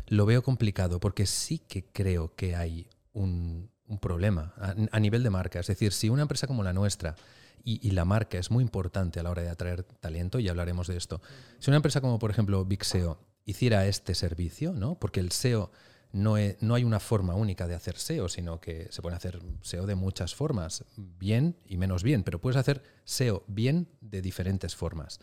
lo 0.06 0.26
veo 0.26 0.42
complicado 0.42 1.00
porque 1.00 1.26
sí 1.26 1.58
que 1.58 1.84
creo 1.84 2.34
que 2.34 2.54
hay 2.56 2.88
un, 3.12 3.70
problema 4.00 4.54
a, 4.90 5.00
nivel 5.00 5.22
de 5.22 5.30
marca. 5.30 5.60
Es 5.60 5.68
decir, 5.68 5.92
si 5.92 6.08
una 6.08 6.22
empresa 6.22 6.46
como 6.46 6.62
la 6.62 6.72
nuestra, 6.72 7.14
y, 7.62 7.90
la 7.90 8.04
marca 8.04 8.38
es 8.38 8.50
muy 8.50 8.62
importante 8.62 9.18
a 9.18 9.22
la 9.24 9.30
hora 9.30 9.42
de 9.42 9.48
atraer 9.48 9.82
talento, 9.82 10.38
y 10.38 10.48
hablaremos 10.48 10.86
de 10.86 10.96
esto, 10.96 11.20
si 11.58 11.70
una 11.70 11.76
empresa 11.76 12.00
como 12.00 12.18
por 12.18 12.30
ejemplo 12.30 12.64
Big 12.64 12.84
SEO 12.84 13.18
hiciera 13.44 13.86
este 13.86 14.14
servicio, 14.14 14.72
¿no? 14.72 14.96
porque 14.96 15.20
el 15.20 15.32
SEO 15.32 15.72
no, 16.12 16.36
no, 16.60 16.74
hay 16.74 16.84
una 16.84 17.00
forma 17.00 17.34
única 17.34 17.66
de 17.66 17.74
hacer 17.74 17.96
SEO, 17.98 18.28
sino 18.28 18.60
que 18.60 18.88
se 18.90 19.02
puede 19.02 19.16
hacer 19.16 19.40
SEO 19.62 19.86
de 19.86 19.96
muchas 19.96 20.34
formas, 20.34 20.84
bien 20.96 21.56
y 21.66 21.76
menos 21.76 22.02
bien, 22.02 22.22
pero 22.22 22.40
puedes 22.40 22.56
hacer 22.56 22.82
SEO 23.04 23.42
bien 23.48 23.88
de 24.00 24.22
diferentes 24.22 24.76
formas. 24.76 25.20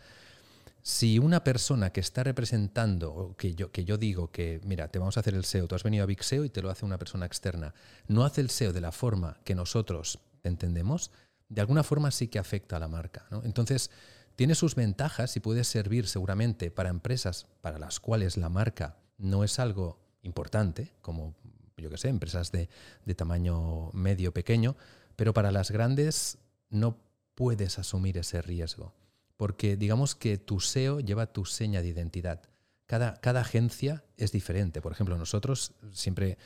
Si 0.86 1.18
una 1.18 1.42
persona 1.42 1.94
que 1.94 2.00
está 2.00 2.24
representando, 2.24 3.10
o 3.14 3.36
que 3.38 3.54
yo, 3.54 3.72
que 3.72 3.86
yo 3.86 3.96
digo 3.96 4.30
que, 4.30 4.60
mira, 4.64 4.88
te 4.88 4.98
vamos 4.98 5.16
a 5.16 5.20
hacer 5.20 5.32
el 5.32 5.46
SEO, 5.46 5.66
tú 5.66 5.74
has 5.74 5.82
venido 5.82 6.04
a 6.04 6.06
Big 6.06 6.22
SEO 6.22 6.44
y 6.44 6.50
te 6.50 6.60
lo 6.60 6.68
hace 6.68 6.84
una 6.84 6.98
persona 6.98 7.24
externa, 7.24 7.72
no 8.06 8.22
hace 8.22 8.42
el 8.42 8.50
SEO 8.50 8.74
de 8.74 8.82
la 8.82 8.92
forma 8.92 9.38
que 9.44 9.54
nosotros 9.54 10.18
entendemos, 10.42 11.10
de 11.48 11.62
alguna 11.62 11.84
forma 11.84 12.10
sí 12.10 12.28
que 12.28 12.38
afecta 12.38 12.76
a 12.76 12.80
la 12.80 12.88
marca. 12.88 13.24
Entonces, 13.44 13.90
tiene 14.36 14.54
sus 14.54 14.74
ventajas 14.74 15.34
y 15.38 15.40
puede 15.40 15.64
servir 15.64 16.06
seguramente 16.06 16.70
para 16.70 16.90
empresas 16.90 17.46
para 17.62 17.78
las 17.78 17.98
cuales 17.98 18.36
la 18.36 18.50
marca 18.50 18.98
no 19.16 19.42
es 19.42 19.58
algo 19.58 19.98
importante, 20.20 20.92
como 21.00 21.34
yo 21.78 21.88
que 21.88 21.96
sé, 21.96 22.10
empresas 22.10 22.52
de, 22.52 22.68
de 23.06 23.14
tamaño 23.14 23.90
medio, 23.94 24.34
pequeño, 24.34 24.76
pero 25.16 25.32
para 25.32 25.50
las 25.50 25.70
grandes 25.70 26.36
no 26.68 26.98
puedes 27.34 27.78
asumir 27.78 28.18
ese 28.18 28.42
riesgo 28.42 28.92
porque 29.36 29.76
digamos 29.76 30.14
que 30.14 30.38
tu 30.38 30.60
SEO 30.60 31.00
lleva 31.00 31.32
tu 31.32 31.44
seña 31.44 31.82
de 31.82 31.88
identidad. 31.88 32.42
Cada, 32.86 33.14
cada 33.16 33.40
agencia 33.40 34.04
es 34.16 34.32
diferente. 34.32 34.80
Por 34.80 34.92
ejemplo, 34.92 35.16
nosotros 35.16 35.72
siempre 35.92 36.38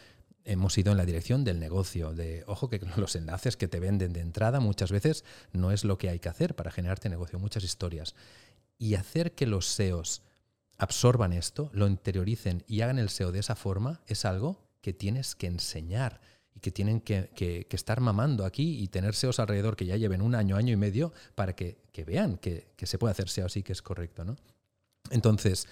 hemos 0.44 0.78
ido 0.78 0.92
en 0.92 0.98
la 0.98 1.04
dirección 1.04 1.44
del 1.44 1.60
negocio, 1.60 2.14
de, 2.14 2.44
ojo, 2.46 2.68
que 2.68 2.80
los 2.96 3.14
enlaces 3.16 3.56
que 3.56 3.68
te 3.68 3.80
venden 3.80 4.12
de 4.12 4.20
entrada 4.20 4.60
muchas 4.60 4.90
veces 4.90 5.24
no 5.52 5.72
es 5.72 5.84
lo 5.84 5.98
que 5.98 6.08
hay 6.08 6.18
que 6.18 6.28
hacer 6.28 6.54
para 6.54 6.70
generarte 6.70 7.08
negocio, 7.08 7.38
muchas 7.38 7.64
historias. 7.64 8.14
Y 8.78 8.94
hacer 8.94 9.34
que 9.34 9.46
los 9.46 9.66
SEOs 9.66 10.22
absorban 10.78 11.32
esto, 11.32 11.70
lo 11.72 11.86
interioricen 11.86 12.64
y 12.66 12.80
hagan 12.80 12.98
el 12.98 13.10
SEO 13.10 13.32
de 13.32 13.40
esa 13.40 13.56
forma 13.56 14.00
es 14.06 14.24
algo 14.24 14.68
que 14.80 14.92
tienes 14.92 15.34
que 15.34 15.48
enseñar 15.48 16.20
y 16.58 16.60
que 16.60 16.72
tienen 16.72 17.00
que, 17.00 17.66
estar 17.70 18.00
mamando 18.00 18.44
aquí 18.44 18.82
y 18.82 18.88
tener 18.88 19.14
SEOs 19.14 19.38
alrededor 19.38 19.76
que 19.76 19.86
ya 19.86 19.96
lleven 19.96 20.20
un 20.20 20.34
año, 20.34 20.56
año 20.56 20.72
y 20.72 20.76
medio 20.76 21.12
para 21.36 21.54
que, 21.54 21.78
vean 22.04 22.36
que, 22.36 22.66
se 22.82 22.98
puede 22.98 23.12
hacer 23.12 23.28
SEO 23.28 23.46
así, 23.46 23.62
que 23.62 23.72
es 23.72 23.80
correcto. 23.80 24.24
¿no? 24.24 24.34
Entonces, 25.10 25.68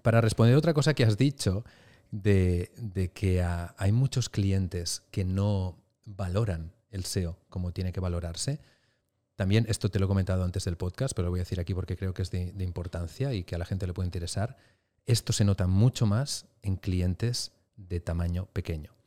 para 0.00 0.20
responder 0.20 0.54
otra 0.54 0.74
cosa 0.74 0.94
que 0.94 1.02
has 1.02 1.18
dicho, 1.18 1.64
de, 2.12 2.70
que 3.14 3.42
hay 3.42 3.90
muchos 3.90 4.28
clientes 4.28 5.02
que 5.10 5.24
no 5.24 5.76
valoran 6.04 6.72
el 6.90 7.04
SEO 7.04 7.36
como 7.48 7.72
tiene 7.72 7.92
que 7.92 7.98
valorarse. 7.98 8.60
También, 9.34 9.66
esto 9.68 9.88
te 9.88 9.98
lo 9.98 10.04
he 10.04 10.08
comentado 10.08 10.44
antes 10.44 10.64
del 10.64 10.76
podcast, 10.76 11.14
pero 11.16 11.26
lo 11.26 11.30
voy 11.30 11.40
a 11.40 11.42
decir 11.42 11.58
aquí 11.58 11.74
porque 11.74 11.96
creo 11.96 12.14
que 12.14 12.22
es 12.22 12.30
de, 12.30 12.52
de 12.52 12.62
importancia 12.64 13.34
y 13.34 13.42
que 13.42 13.56
a 13.56 13.58
la 13.58 13.66
gente 13.66 13.88
le 13.88 13.92
puede 13.92 14.06
interesar. 14.06 14.56
Esto 15.04 15.32
se 15.32 15.44
nota 15.44 15.66
mucho 15.66 16.06
más 16.06 16.46
en 16.62 16.76
clientes 16.76 17.50
de 17.76 17.98
tamaño 17.98 18.46
pequeño 18.52 18.97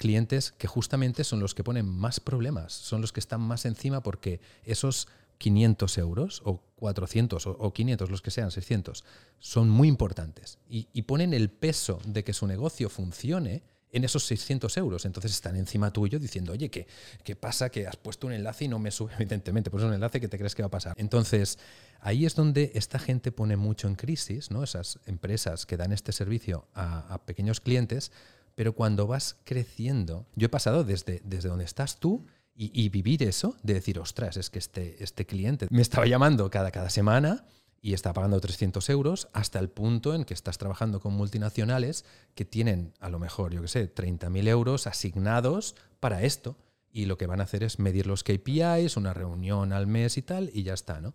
clientes 0.00 0.52
que 0.52 0.66
justamente 0.66 1.24
son 1.24 1.40
los 1.40 1.54
que 1.54 1.62
ponen 1.62 1.86
más 1.86 2.20
problemas, 2.20 2.72
son 2.72 3.02
los 3.02 3.12
que 3.12 3.20
están 3.20 3.42
más 3.42 3.66
encima 3.66 4.02
porque 4.02 4.40
esos 4.64 5.08
500 5.36 5.98
euros 5.98 6.40
o 6.46 6.62
400 6.76 7.46
o, 7.46 7.72
500, 7.74 8.10
los 8.10 8.22
que 8.22 8.30
sean, 8.30 8.50
600, 8.50 9.04
son 9.38 9.68
muy 9.68 9.88
importantes 9.88 10.58
y, 10.70 11.02
ponen 11.02 11.34
el 11.34 11.50
peso 11.50 12.00
de 12.06 12.24
que 12.24 12.32
su 12.32 12.46
negocio 12.46 12.88
funcione 12.88 13.62
en 13.92 14.04
esos 14.04 14.24
600 14.24 14.74
euros. 14.78 15.04
Entonces 15.04 15.32
están 15.32 15.56
encima 15.56 15.92
tuyo 15.92 16.18
diciendo, 16.18 16.52
oye, 16.52 16.70
¿qué, 16.70 16.86
¿qué 17.22 17.36
pasa? 17.36 17.68
Que 17.68 17.86
has 17.86 17.96
puesto 17.96 18.26
un 18.26 18.32
enlace 18.32 18.64
y 18.64 18.68
no 18.68 18.78
me 18.78 18.90
sube, 18.90 19.12
evidentemente, 19.16 19.70
pues 19.70 19.82
es 19.82 19.88
un 19.88 19.94
enlace 19.94 20.18
que 20.18 20.28
te 20.28 20.38
crees 20.38 20.54
que 20.54 20.62
va 20.62 20.68
a 20.68 20.70
pasar. 20.70 20.94
Entonces, 20.96 21.58
ahí 22.00 22.24
es 22.24 22.34
donde 22.34 22.72
esta 22.74 22.98
gente 22.98 23.32
pone 23.32 23.56
mucho 23.56 23.86
en 23.86 23.96
crisis, 23.96 24.50
¿no? 24.50 24.62
Esas 24.62 24.98
empresas 25.04 25.66
que 25.66 25.76
dan 25.76 25.92
este 25.92 26.12
servicio 26.12 26.68
a 26.74 27.20
pequeños 27.26 27.60
clientes, 27.60 28.12
pero 28.60 28.74
cuando 28.74 29.06
vas 29.06 29.38
creciendo, 29.44 30.26
yo 30.36 30.44
he 30.44 30.48
pasado 30.50 30.84
desde, 30.84 31.22
desde 31.24 31.48
donde 31.48 31.64
estás 31.64 31.98
tú 31.98 32.26
y, 32.54 32.90
vivir 32.90 33.22
eso, 33.22 33.56
de 33.62 33.72
decir, 33.72 33.98
ostras, 33.98 34.36
es 34.36 34.50
que 34.50 34.58
este, 34.58 35.02
este 35.02 35.24
cliente 35.24 35.66
me 35.70 35.80
estaba 35.80 36.06
llamando 36.06 36.50
cada, 36.50 36.70
cada 36.70 36.90
semana 36.90 37.46
y 37.80 37.94
está 37.94 38.12
pagando 38.12 38.38
300 38.38 38.90
euros 38.90 39.28
hasta 39.32 39.60
el 39.60 39.70
punto 39.70 40.14
en 40.14 40.26
que 40.26 40.34
estás 40.34 40.58
trabajando 40.58 41.00
con 41.00 41.14
multinacionales 41.14 42.04
que 42.34 42.44
tienen 42.44 42.92
a 43.00 43.08
lo 43.08 43.18
mejor, 43.18 43.54
yo 43.54 43.62
qué 43.62 43.68
sé, 43.68 43.94
30.000 43.94 44.48
euros 44.48 44.86
asignados 44.86 45.74
para 45.98 46.22
esto. 46.24 46.58
Y 46.92 47.06
lo 47.06 47.16
que 47.16 47.26
van 47.26 47.40
a 47.40 47.44
hacer 47.44 47.62
es 47.62 47.78
medir 47.78 48.06
los 48.06 48.22
KPIs, 48.24 48.98
una 48.98 49.14
reunión 49.14 49.72
al 49.72 49.86
mes 49.86 50.18
y 50.18 50.22
tal, 50.22 50.50
y 50.52 50.64
ya 50.64 50.74
está, 50.74 51.00
¿no? 51.00 51.14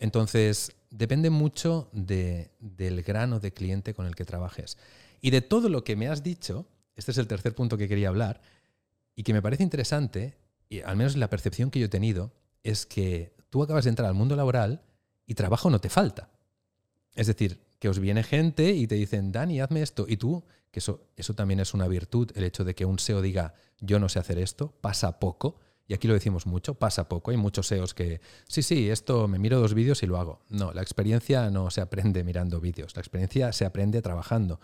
Entonces, 0.00 0.72
depende 0.90 1.30
mucho 1.30 1.88
de, 1.92 2.50
del 2.58 3.04
grano 3.04 3.38
de 3.38 3.52
cliente 3.52 3.94
con 3.94 4.06
el 4.06 4.16
que 4.16 4.24
trabajes. 4.24 4.78
Y 5.20 5.30
de 5.30 5.40
todo 5.40 5.68
lo 5.68 5.84
que 5.84 5.94
me 5.94 6.08
has 6.08 6.24
dicho, 6.24 6.66
este 6.96 7.10
es 7.10 7.18
el 7.18 7.26
tercer 7.26 7.54
punto 7.54 7.76
que 7.76 7.88
quería 7.88 8.08
hablar, 8.08 8.40
y 9.14 9.22
que 9.22 9.32
me 9.32 9.42
parece 9.42 9.62
interesante, 9.62 10.38
y 10.68 10.80
al 10.80 10.96
menos 10.96 11.16
la 11.16 11.30
percepción 11.30 11.70
que 11.70 11.80
yo 11.80 11.86
he 11.86 11.90
tenido, 11.90 12.32
es 12.62 12.86
que 12.86 13.34
tú 13.50 13.62
acabas 13.62 13.84
de 13.84 13.90
entrar 13.90 14.08
al 14.08 14.14
mundo 14.14 14.36
laboral 14.36 14.82
y 15.26 15.34
trabajo 15.34 15.70
no 15.70 15.80
te 15.80 15.90
falta. 15.90 16.30
Es 17.14 17.26
decir, 17.26 17.60
que 17.78 17.88
os 17.88 17.98
viene 17.98 18.22
gente 18.22 18.72
y 18.72 18.86
te 18.86 18.94
dicen, 18.94 19.32
Dani, 19.32 19.60
hazme 19.60 19.82
esto. 19.82 20.06
Y 20.08 20.16
tú, 20.16 20.44
que 20.70 20.78
eso, 20.78 21.08
eso 21.16 21.34
también 21.34 21.60
es 21.60 21.74
una 21.74 21.88
virtud, 21.88 22.30
el 22.34 22.44
hecho 22.44 22.64
de 22.64 22.74
que 22.74 22.86
un 22.86 22.98
SEO 22.98 23.20
diga, 23.20 23.54
yo 23.80 23.98
no 23.98 24.08
sé 24.08 24.18
hacer 24.18 24.38
esto, 24.38 24.72
pasa 24.80 25.18
poco. 25.18 25.58
Y 25.86 25.94
aquí 25.94 26.08
lo 26.08 26.14
decimos 26.14 26.46
mucho, 26.46 26.74
pasa 26.74 27.08
poco. 27.08 27.32
Hay 27.32 27.36
muchos 27.36 27.66
SEOs 27.66 27.92
que, 27.92 28.20
sí, 28.48 28.62
sí, 28.62 28.88
esto 28.88 29.28
me 29.28 29.38
miro 29.38 29.60
dos 29.60 29.74
vídeos 29.74 30.02
y 30.02 30.06
lo 30.06 30.16
hago. 30.16 30.40
No, 30.48 30.72
la 30.72 30.80
experiencia 30.80 31.50
no 31.50 31.70
se 31.70 31.80
aprende 31.80 32.24
mirando 32.24 32.60
vídeos, 32.60 32.94
la 32.96 33.00
experiencia 33.00 33.52
se 33.52 33.66
aprende 33.66 34.00
trabajando 34.00 34.60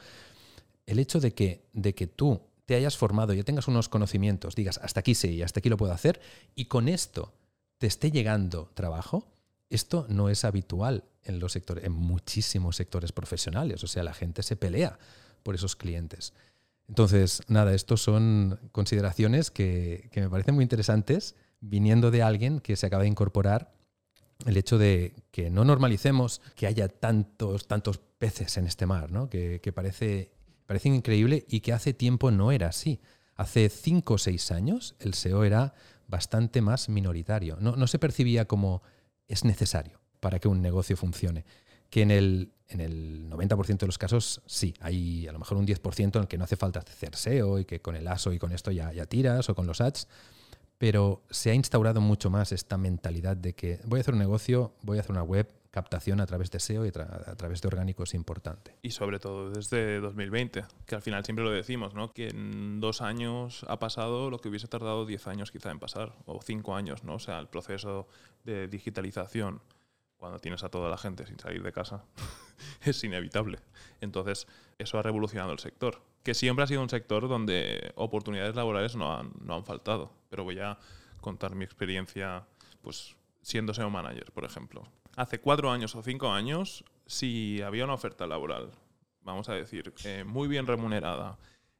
el 0.89 0.99
hecho 0.99 1.21
de 1.21 1.35
que, 1.35 1.69
de 1.75 1.95
que 1.95 2.07
tú 2.07 2.41
te 2.65 2.75
hayas 2.75 2.97
formado, 2.97 3.35
ya 3.35 3.45
tengas 3.45 3.69
unos 3.69 3.89
conocimientos, 3.89 4.55
digas, 4.55 4.79
hasta 4.83 5.01
aquí 5.01 5.15
sí, 5.15 5.43
hasta 5.43 5.61
aquí 5.61 5.69
lo 5.69 5.77
puedo 5.77 5.93
hacer, 5.93 6.21
y 6.55 6.65
con 6.65 6.89
esto 6.89 7.35
te 7.77 7.87
esté 7.87 8.11
llegando 8.11 8.71
trabajo, 8.75 9.27
esto 9.69 10.07
no 10.09 10.31
es 10.31 10.45
habitual 10.45 11.05
en 11.25 11.41
los 11.41 11.53
sectores, 11.53 11.85
en 11.85 11.93
muchísimos 11.93 12.77
sectores 12.77 13.13
profesionales. 13.13 13.85
O 13.85 13.87
sea, 13.87 14.03
la 14.03 14.15
gente 14.15 14.43
se 14.43 14.57
pelea 14.57 14.99
por 15.43 15.55
esos 15.55 15.77
clientes. 15.77 16.33
Entonces, 16.89 17.43
nada, 17.49 17.75
estos 17.75 18.01
son 18.01 18.59
consideraciones 18.73 19.51
que, 19.51 20.09
que 20.11 20.23
me 20.23 20.31
parecen 20.31 20.55
muy 20.55 20.63
interesantes 20.63 21.35
viniendo 21.61 22.11
de 22.11 22.23
alguien 22.23 22.61
que 22.61 22.77
se 22.77 22.87
acaba 22.87 23.03
de 23.03 23.11
incorporar 23.11 23.73
el 24.47 24.57
hecho 24.57 24.79
de 24.79 25.15
que 25.31 25.51
no 25.51 25.65
normalicemos 25.65 26.41
que 26.55 26.67
haya 26.67 26.89
tantos, 26.89 27.67
tantos 27.67 27.99
peces 27.99 28.57
en 28.57 28.67
este 28.67 28.87
mar, 28.87 29.11
¿no? 29.11 29.29
que, 29.29 29.61
que 29.61 29.73
parece 29.73 30.38
parece 30.69 30.91
increíble 30.91 31.47
y 31.49 31.61
que 31.61 31.73
hace 31.73 31.95
tiempo 31.95 32.31
no 32.31 32.53
era 32.53 32.67
así. 32.69 33.01
Hace 33.37 33.71
cinco 33.71 34.15
o 34.15 34.19
seis 34.19 34.53
años 34.53 34.97
el 35.01 35.15
SEO 35.15 35.45
era 35.45 35.73
bastante 36.09 36.61
más 36.61 36.91
minoritario. 36.91 37.57
No, 37.59 37.87
se 37.87 37.99
percibía 37.99 38.45
como 38.45 38.83
es 39.29 39.47
necesario 39.47 39.99
para 40.21 40.39
que 40.39 40.47
un 40.47 40.61
negocio 40.61 40.95
funcione. 40.95 41.47
Que 41.89 42.03
en 42.03 42.11
el, 42.11 42.53
en 42.69 42.83
el 42.83 43.31
90% 43.31 43.79
de 43.79 43.87
los 43.87 43.97
casos 43.97 44.43
sí, 44.45 44.75
hay 44.81 45.27
a 45.27 45.33
lo 45.33 45.39
mejor 45.39 45.57
un 45.57 45.67
10% 45.67 46.17
en 46.17 46.21
el 46.21 46.29
que 46.29 46.37
no 46.37 46.45
hace 46.45 46.57
falta 46.57 46.81
hacer 46.81 47.17
SEO 47.17 47.59
y 47.61 47.65
que 47.65 47.81
con 47.81 47.97
el 47.97 48.07
ASO 48.07 48.35
y 48.35 48.39
con 48.39 48.53
esto 48.53 48.71
ya, 48.71 48.93
ya 48.93 49.07
tiras 49.07 49.49
o 49.49 49.55
con 49.55 49.67
los 49.67 49.81
ads, 49.81 50.07
pero 50.77 51.25
se 51.31 51.51
ha 51.51 51.55
instaurado 51.55 52.03
mucho 52.03 52.29
más 52.29 52.53
esta 52.53 52.77
mentalidad 52.77 53.39
de 53.39 53.55
que 53.55 53.81
voy 53.87 54.01
a 54.01 54.03
hacer 54.03 54.13
un 54.13 54.21
negocio, 54.21 54.75
voy 54.83 54.99
a 54.99 55.01
hacer 55.01 55.13
una 55.13 55.23
web, 55.23 55.49
captación 55.79 56.21
a 56.21 56.27
través 56.27 56.51
de 56.51 56.59
SEO 56.59 56.85
y 56.87 56.89
a 56.89 57.37
través 57.37 57.63
de 57.63 57.69
orgánico 57.69 58.03
es 58.03 58.13
importante. 58.15 58.75
Y 58.83 58.91
sobre 58.91 59.21
todo 59.21 59.51
desde 59.51 60.01
2020, 60.01 60.65
que 60.87 60.95
al 60.97 61.03
final 61.03 61.25
siempre 61.25 61.45
lo 61.45 61.53
decimos, 61.53 61.95
¿no? 61.95 62.13
que 62.13 62.31
en 62.31 62.81
dos 62.81 63.01
años 63.01 63.65
ha 63.69 63.79
pasado 63.79 64.29
lo 64.29 64.41
que 64.41 64.49
hubiese 64.49 64.67
tardado 64.67 65.07
10 65.07 65.29
años 65.29 65.53
quizá 65.53 65.71
en 65.71 65.79
pasar, 65.79 66.17
o 66.27 66.41
cinco 66.43 66.75
años, 66.75 67.05
¿no? 67.05 67.15
o 67.15 67.19
sea, 67.21 67.39
el 67.39 67.47
proceso 67.47 68.09
de 68.43 68.67
digitalización 68.67 69.61
cuando 70.17 70.41
tienes 70.41 70.65
a 70.65 70.69
toda 70.69 70.91
la 70.91 70.99
gente 70.99 71.25
sin 71.27 71.39
salir 71.39 71.63
de 71.63 71.71
casa 71.71 72.05
es 72.85 73.05
inevitable. 73.05 73.61
Entonces, 74.01 74.49
eso 74.79 74.99
ha 74.99 75.03
revolucionado 75.03 75.53
el 75.53 75.61
sector, 75.61 76.03
que 76.25 76.35
siempre 76.35 76.65
ha 76.65 76.67
sido 76.67 76.83
un 76.83 76.91
sector 76.91 77.29
donde 77.29 77.93
oportunidades 77.95 78.57
laborales 78.57 78.97
no 78.97 79.17
han, 79.17 79.31
no 79.45 79.55
han 79.55 79.65
faltado, 79.65 80.11
pero 80.29 80.43
voy 80.43 80.59
a 80.59 80.77
contar 81.21 81.55
mi 81.55 81.65
experiencia 81.65 82.45
pues 82.83 83.15
siendo 83.43 83.73
SEO 83.75 83.91
manager, 83.91 84.33
por 84.33 84.45
ejemplo 84.45 84.83
hace 85.19 85.41
cuatro 85.41 85.71
años 85.71 85.97
o 85.97 86.03
cinco 86.03 86.31
años, 86.31 86.85
si 87.07 87.61
había 87.63 87.85
una 87.85 87.95
oferta 87.95 88.27
laboral, 88.27 88.71
vamos 89.23 89.49
a 89.49 89.55
decir, 89.55 89.93
eh, 90.05 90.23
muy 90.25 90.47
bien 90.47 90.67
remunerada, 90.67 91.39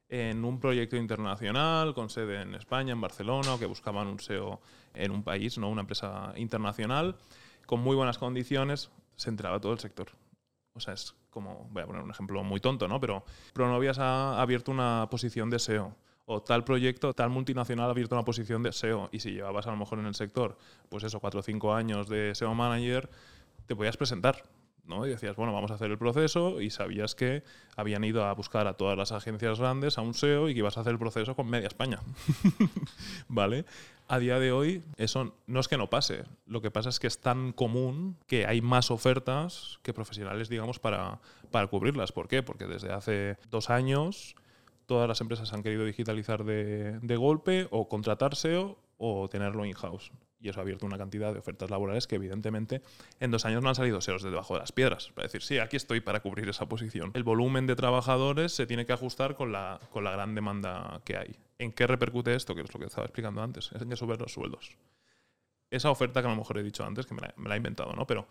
en 0.09 0.43
un 0.43 0.59
proyecto 0.59 0.97
internacional 0.97 1.93
con 1.93 2.09
sede 2.09 2.41
en 2.41 2.53
España, 2.55 2.91
en 2.91 2.99
Barcelona, 2.99 3.55
que 3.57 3.65
buscaban 3.65 4.07
un 4.07 4.19
SEO 4.19 4.59
en 4.93 5.11
un 5.11 5.23
país, 5.23 5.57
no 5.57 5.69
una 5.69 5.81
empresa 5.81 6.33
internacional, 6.35 7.15
con 7.65 7.79
muy 7.79 7.95
buenas 7.95 8.17
condiciones, 8.17 8.91
se 9.15 9.29
entraba 9.29 9.61
todo 9.61 9.71
el 9.71 9.79
sector. 9.79 10.09
O 10.73 10.81
sea, 10.81 10.93
es 10.93 11.15
como, 11.29 11.69
voy 11.71 11.83
a 11.83 11.85
poner 11.85 12.01
un 12.01 12.11
ejemplo 12.11 12.43
muy 12.43 12.59
tonto, 12.59 12.87
¿no? 12.87 12.99
Pero 12.99 13.23
Pronovias 13.53 13.99
ha 13.99 14.41
abierto 14.41 14.71
una 14.71 15.07
posición 15.09 15.49
de 15.49 15.59
SEO 15.59 15.95
o 16.31 16.43
tal 16.43 16.63
proyecto, 16.63 17.11
tal 17.13 17.31
multinacional 17.31 17.87
ha 17.87 17.89
abierto 17.89 18.13
una 18.13 18.23
posición 18.23 18.61
de 18.61 18.71
SEO 18.71 19.09
y 19.11 19.19
si 19.19 19.31
llevabas 19.31 19.65
a 19.65 19.71
lo 19.71 19.77
mejor 19.77 19.97
en 19.97 20.05
el 20.05 20.13
sector, 20.13 20.57
pues 20.87 21.03
eso, 21.03 21.19
cuatro 21.19 21.39
o 21.39 21.43
cinco 21.43 21.73
años 21.73 22.07
de 22.07 22.35
SEO 22.35 22.53
manager, 22.53 23.09
te 23.65 23.75
podías 23.75 23.97
presentar. 23.97 24.43
¿no? 24.85 25.07
Y 25.07 25.09
decías, 25.09 25.35
bueno, 25.35 25.53
vamos 25.53 25.71
a 25.71 25.73
hacer 25.73 25.89
el 25.89 25.97
proceso 25.97 26.61
y 26.61 26.69
sabías 26.69 27.15
que 27.15 27.43
habían 27.75 28.03
ido 28.03 28.25
a 28.25 28.33
buscar 28.33 28.67
a 28.67 28.73
todas 28.73 28.95
las 28.95 29.11
agencias 29.11 29.59
grandes, 29.59 29.97
a 29.97 30.01
un 30.01 30.13
SEO 30.13 30.49
y 30.49 30.53
que 30.53 30.59
ibas 30.59 30.77
a 30.77 30.81
hacer 30.81 30.93
el 30.93 30.99
proceso 30.99 31.35
con 31.35 31.49
media 31.49 31.67
España. 31.67 31.99
¿Vale? 33.27 33.65
A 34.07 34.19
día 34.19 34.37
de 34.37 34.51
hoy 34.51 34.83
eso 34.97 35.33
no 35.47 35.59
es 35.59 35.67
que 35.67 35.77
no 35.77 35.89
pase, 35.89 36.25
lo 36.45 36.61
que 36.61 36.69
pasa 36.69 36.89
es 36.89 36.99
que 36.99 37.07
es 37.07 37.19
tan 37.19 37.53
común 37.53 38.17
que 38.27 38.45
hay 38.45 38.61
más 38.61 38.91
ofertas 38.91 39.79
que 39.81 39.93
profesionales, 39.93 40.47
digamos, 40.47 40.77
para, 40.77 41.19
para 41.49 41.65
cubrirlas. 41.65 42.11
¿Por 42.11 42.27
qué? 42.27 42.43
Porque 42.43 42.65
desde 42.65 42.91
hace 42.91 43.37
dos 43.49 43.71
años 43.71 44.35
todas 44.89 45.07
las 45.07 45.21
empresas 45.21 45.53
han 45.53 45.61
querido 45.61 45.85
digitalizar 45.85 46.43
de, 46.43 47.15
golpe 47.15 47.67
o 47.69 47.87
contratar 47.87 48.35
SEO 48.35 48.75
o 48.97 49.29
tenerlo 49.29 49.63
in-house 49.63 50.11
y 50.41 50.49
eso 50.49 50.59
ha 50.59 50.63
abierto 50.63 50.87
una 50.87 50.97
cantidad 50.97 51.31
de 51.31 51.39
ofertas 51.39 51.69
laborales 51.69 52.07
que 52.07 52.15
evidentemente 52.15 52.81
en 53.19 53.29
dos 53.29 53.45
años 53.45 53.61
no 53.61 53.69
han 53.69 53.75
salido 53.75 54.01
SEOs 54.01 54.23
de 54.23 54.31
debajo 54.31 54.55
de 54.55 54.61
las 54.61 54.71
piedras. 54.71 55.11
Para 55.13 55.27
decir, 55.27 55.43
sí, 55.43 55.59
aquí 55.59 55.75
estoy 55.75 55.99
para 55.99 56.21
cubrir 56.21 56.49
esa 56.49 56.67
posición. 56.67 57.11
El 57.13 57.23
volumen 57.23 57.67
de 57.67 57.75
trabajadores 57.75 58.51
se 58.51 58.65
tiene 58.65 58.85
que 58.87 58.93
ajustar 58.93 59.35
con 59.35 59.51
la, 59.51 59.79
con 59.91 60.03
la 60.03 60.11
gran 60.11 60.33
demanda 60.33 61.01
que 61.03 61.17
hay. 61.17 61.35
¿En 61.59 61.71
qué 61.71 61.85
repercute 61.85 62.33
esto? 62.33 62.55
Que 62.55 62.61
es 62.61 62.73
lo 62.73 62.79
que 62.79 62.87
estaba 62.87 63.05
explicando 63.05 63.43
antes. 63.43 63.71
Es 63.73 63.81
en 63.81 63.89
que 63.89 63.95
subir 63.95 64.19
los 64.19 64.33
sueldos. 64.33 64.77
Esa 65.69 65.91
oferta 65.91 66.21
que 66.21 66.27
a 66.27 66.31
lo 66.31 66.37
mejor 66.37 66.57
he 66.57 66.63
dicho 66.63 66.83
antes, 66.85 67.05
que 67.05 67.13
me 67.13 67.21
la, 67.21 67.33
me 67.35 67.49
la 67.49 67.55
he 67.55 67.57
inventado, 67.57 67.93
¿no? 67.93 68.07
Pero 68.07 68.27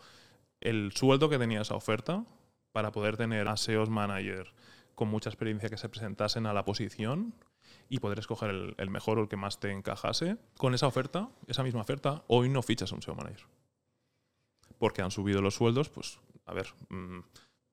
el 0.59 0.91
sueldo 0.93 1.29
que 1.29 1.37
tenía 1.37 1.61
esa 1.61 1.75
oferta 1.75 2.25
para 2.71 2.91
poder 2.91 3.17
tener 3.17 3.47
a 3.47 3.55
SEOs 3.55 3.89
manager 3.89 4.51
con 4.99 5.07
mucha 5.07 5.29
experiencia 5.29 5.69
que 5.69 5.77
se 5.77 5.87
presentasen 5.87 6.45
a 6.45 6.51
la 6.51 6.65
posición 6.65 7.33
y 7.87 7.99
poder 7.99 8.19
escoger 8.19 8.75
el, 8.75 8.89
mejor 8.89 9.17
o 9.17 9.21
el 9.21 9.29
que 9.29 9.37
más 9.37 9.57
te 9.61 9.71
encajase. 9.71 10.35
Con 10.57 10.73
esa 10.73 10.87
oferta, 10.87 11.29
esa 11.47 11.63
misma 11.63 11.79
oferta, 11.79 12.25
hoy 12.27 12.49
no 12.49 12.61
fichas 12.61 12.91
un 12.91 13.01
SEO 13.01 13.15
manager. 13.15 13.47
Porque 14.77 15.01
han 15.01 15.09
subido 15.09 15.41
los 15.41 15.55
sueldos, 15.55 15.87
pues, 15.87 16.19
a 16.45 16.53
ver, 16.53 16.67
mm, 16.89 17.19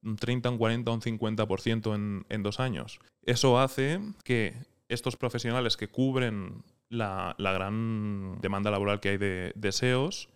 un 0.04 0.16
30, 0.16 0.50
un 0.50 0.58
40, 0.58 0.92
un 0.92 1.00
50% 1.00 1.96
en, 1.96 2.26
en 2.28 2.42
dos 2.44 2.60
años. 2.60 3.00
Eso 3.22 3.58
hace 3.58 4.00
que 4.22 4.54
estos 4.86 5.16
profesionales 5.16 5.76
que 5.76 5.88
cubren 5.88 6.62
la, 6.88 7.34
la 7.38 7.50
gran 7.50 8.38
demanda 8.40 8.70
laboral 8.70 9.00
que 9.00 9.08
hay 9.08 9.16
de, 9.16 9.52
de 9.56 9.72
SEOs 9.72 10.28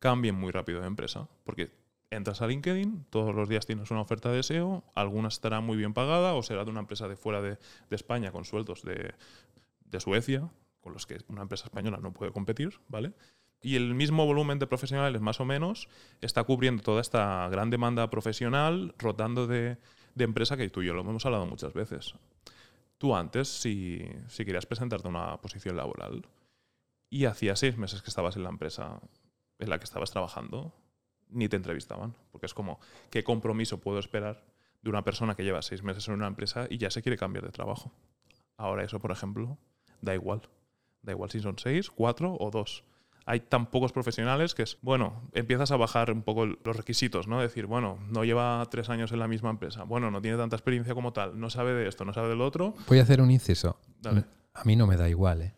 cambien 0.00 0.34
muy 0.34 0.50
rápido 0.50 0.80
de 0.80 0.88
empresa. 0.88 1.28
Porque 1.44 1.70
entras 2.14 2.42
a 2.42 2.46
LinkedIn, 2.46 3.06
todos 3.10 3.34
los 3.34 3.48
días 3.48 3.66
tienes 3.66 3.90
una 3.90 4.00
oferta 4.00 4.30
de 4.30 4.42
SEO, 4.42 4.84
alguna 4.94 5.28
estará 5.28 5.60
muy 5.60 5.76
bien 5.76 5.94
pagada 5.94 6.34
o 6.34 6.42
será 6.42 6.64
de 6.64 6.70
una 6.70 6.80
empresa 6.80 7.08
de 7.08 7.16
fuera 7.16 7.40
de, 7.40 7.58
España 7.90 8.32
con 8.32 8.44
sueldos 8.44 8.82
de, 8.82 9.14
Suecia, 10.00 10.50
con 10.80 10.92
los 10.92 11.06
que 11.06 11.18
una 11.28 11.42
empresa 11.42 11.66
española 11.66 11.98
no 12.02 12.12
puede 12.12 12.32
competir, 12.32 12.80
¿vale? 12.88 13.12
Y 13.62 13.76
el 13.76 13.94
mismo 13.94 14.26
volumen 14.26 14.58
de 14.58 14.66
profesionales, 14.66 15.20
más 15.20 15.38
o 15.38 15.44
menos, 15.44 15.88
está 16.20 16.42
cubriendo 16.42 16.82
toda 16.82 17.00
esta 17.00 17.48
gran 17.48 17.70
demanda 17.70 18.10
profesional, 18.10 18.92
rotando 18.98 19.46
de, 19.46 19.78
empresa 20.18 20.56
que 20.56 20.68
tú 20.68 20.82
y 20.82 20.86
yo 20.86 20.94
lo 20.94 21.02
hemos 21.02 21.24
hablado 21.24 21.46
muchas 21.46 21.72
veces. 21.74 22.14
Tú 22.98 23.14
antes, 23.14 23.46
si, 23.46 24.04
si 24.28 24.44
querías 24.44 24.66
presentarte 24.66 25.06
una 25.06 25.40
posición 25.40 25.76
laboral 25.76 26.26
y 27.08 27.26
hacía 27.26 27.54
seis 27.54 27.76
meses 27.76 28.02
que 28.02 28.10
estabas 28.10 28.36
en 28.36 28.42
la 28.42 28.50
empresa 28.50 29.00
en 29.60 29.70
la 29.70 29.78
que 29.78 29.84
estabas 29.84 30.10
trabajando, 30.10 30.74
ni 31.34 31.48
te 31.48 31.56
entrevistaban. 31.56 32.14
Porque 32.32 32.46
es 32.46 32.54
como, 32.54 32.80
¿qué 33.10 33.24
compromiso 33.24 33.80
puedo 33.80 33.98
esperar 33.98 34.44
de 34.82 34.90
una 34.90 35.02
persona 35.02 35.34
que 35.34 35.44
lleva 35.44 35.62
seis 35.62 35.82
meses 35.82 36.08
en 36.08 36.14
una 36.14 36.26
empresa 36.26 36.66
y 36.70 36.78
ya 36.78 36.90
se 36.90 37.02
quiere 37.02 37.18
cambiar 37.18 37.44
de 37.44 37.52
trabajo? 37.52 37.92
Ahora 38.56 38.84
eso, 38.84 39.00
por 39.00 39.10
ejemplo, 39.10 39.58
da 40.00 40.14
igual. 40.14 40.42
Da 41.02 41.12
igual 41.12 41.30
si 41.30 41.40
son 41.40 41.58
seis, 41.58 41.90
cuatro 41.90 42.36
o 42.38 42.50
dos. 42.50 42.84
Hay 43.26 43.40
tan 43.40 43.66
pocos 43.66 43.92
profesionales 43.92 44.54
que 44.54 44.62
es, 44.62 44.78
bueno, 44.82 45.22
empiezas 45.32 45.70
a 45.70 45.76
bajar 45.76 46.10
un 46.12 46.22
poco 46.22 46.44
los 46.44 46.76
requisitos, 46.76 47.26
¿no? 47.26 47.40
Decir, 47.40 47.64
bueno, 47.64 47.98
no 48.10 48.22
lleva 48.24 48.66
tres 48.70 48.90
años 48.90 49.12
en 49.12 49.18
la 49.18 49.28
misma 49.28 49.48
empresa, 49.48 49.84
bueno, 49.84 50.10
no 50.10 50.20
tiene 50.20 50.36
tanta 50.36 50.56
experiencia 50.56 50.94
como 50.94 51.14
tal, 51.14 51.40
no 51.40 51.48
sabe 51.48 51.72
de 51.72 51.88
esto, 51.88 52.04
no 52.04 52.12
sabe 52.12 52.28
del 52.28 52.42
otro. 52.42 52.74
Voy 52.86 52.98
a 52.98 53.02
hacer 53.02 53.22
un 53.22 53.30
inciso. 53.30 53.78
A 54.52 54.64
mí 54.64 54.76
no 54.76 54.86
me 54.86 54.98
da 54.98 55.08
igual, 55.08 55.40
¿eh? 55.40 55.54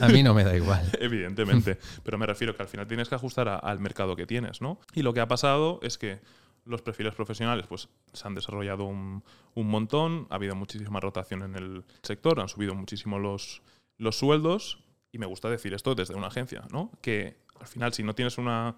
A 0.00 0.08
mí 0.08 0.22
no 0.22 0.34
me 0.34 0.44
da 0.44 0.56
igual. 0.56 0.84
Evidentemente. 1.00 1.78
Pero 2.02 2.18
me 2.18 2.26
refiero 2.26 2.56
que 2.56 2.62
al 2.62 2.68
final 2.68 2.86
tienes 2.86 3.08
que 3.08 3.14
ajustar 3.14 3.48
al 3.48 3.78
mercado 3.80 4.16
que 4.16 4.26
tienes, 4.26 4.60
¿no? 4.60 4.80
Y 4.94 5.02
lo 5.02 5.14
que 5.14 5.20
ha 5.20 5.28
pasado 5.28 5.80
es 5.82 5.98
que 5.98 6.20
los 6.64 6.82
perfiles 6.82 7.14
profesionales 7.14 7.66
pues, 7.66 7.88
se 8.12 8.26
han 8.26 8.34
desarrollado 8.34 8.84
un, 8.84 9.22
montón, 9.54 10.26
ha 10.30 10.36
habido 10.36 10.54
muchísima 10.54 10.98
rotación 10.98 11.42
en 11.42 11.56
el 11.56 11.84
sector, 12.02 12.40
han 12.40 12.48
subido 12.48 12.74
muchísimo 12.74 13.18
los, 13.18 13.62
los 13.98 14.16
sueldos. 14.18 14.80
Y 15.12 15.18
me 15.18 15.26
gusta 15.26 15.48
decir 15.48 15.74
esto 15.74 15.94
desde 15.94 16.14
una 16.14 16.26
agencia, 16.26 16.64
¿no? 16.72 16.90
Que 17.00 17.36
al 17.60 17.68
final, 17.68 17.92
si 17.92 18.02
no 18.02 18.14
tienes 18.14 18.36
una 18.38 18.76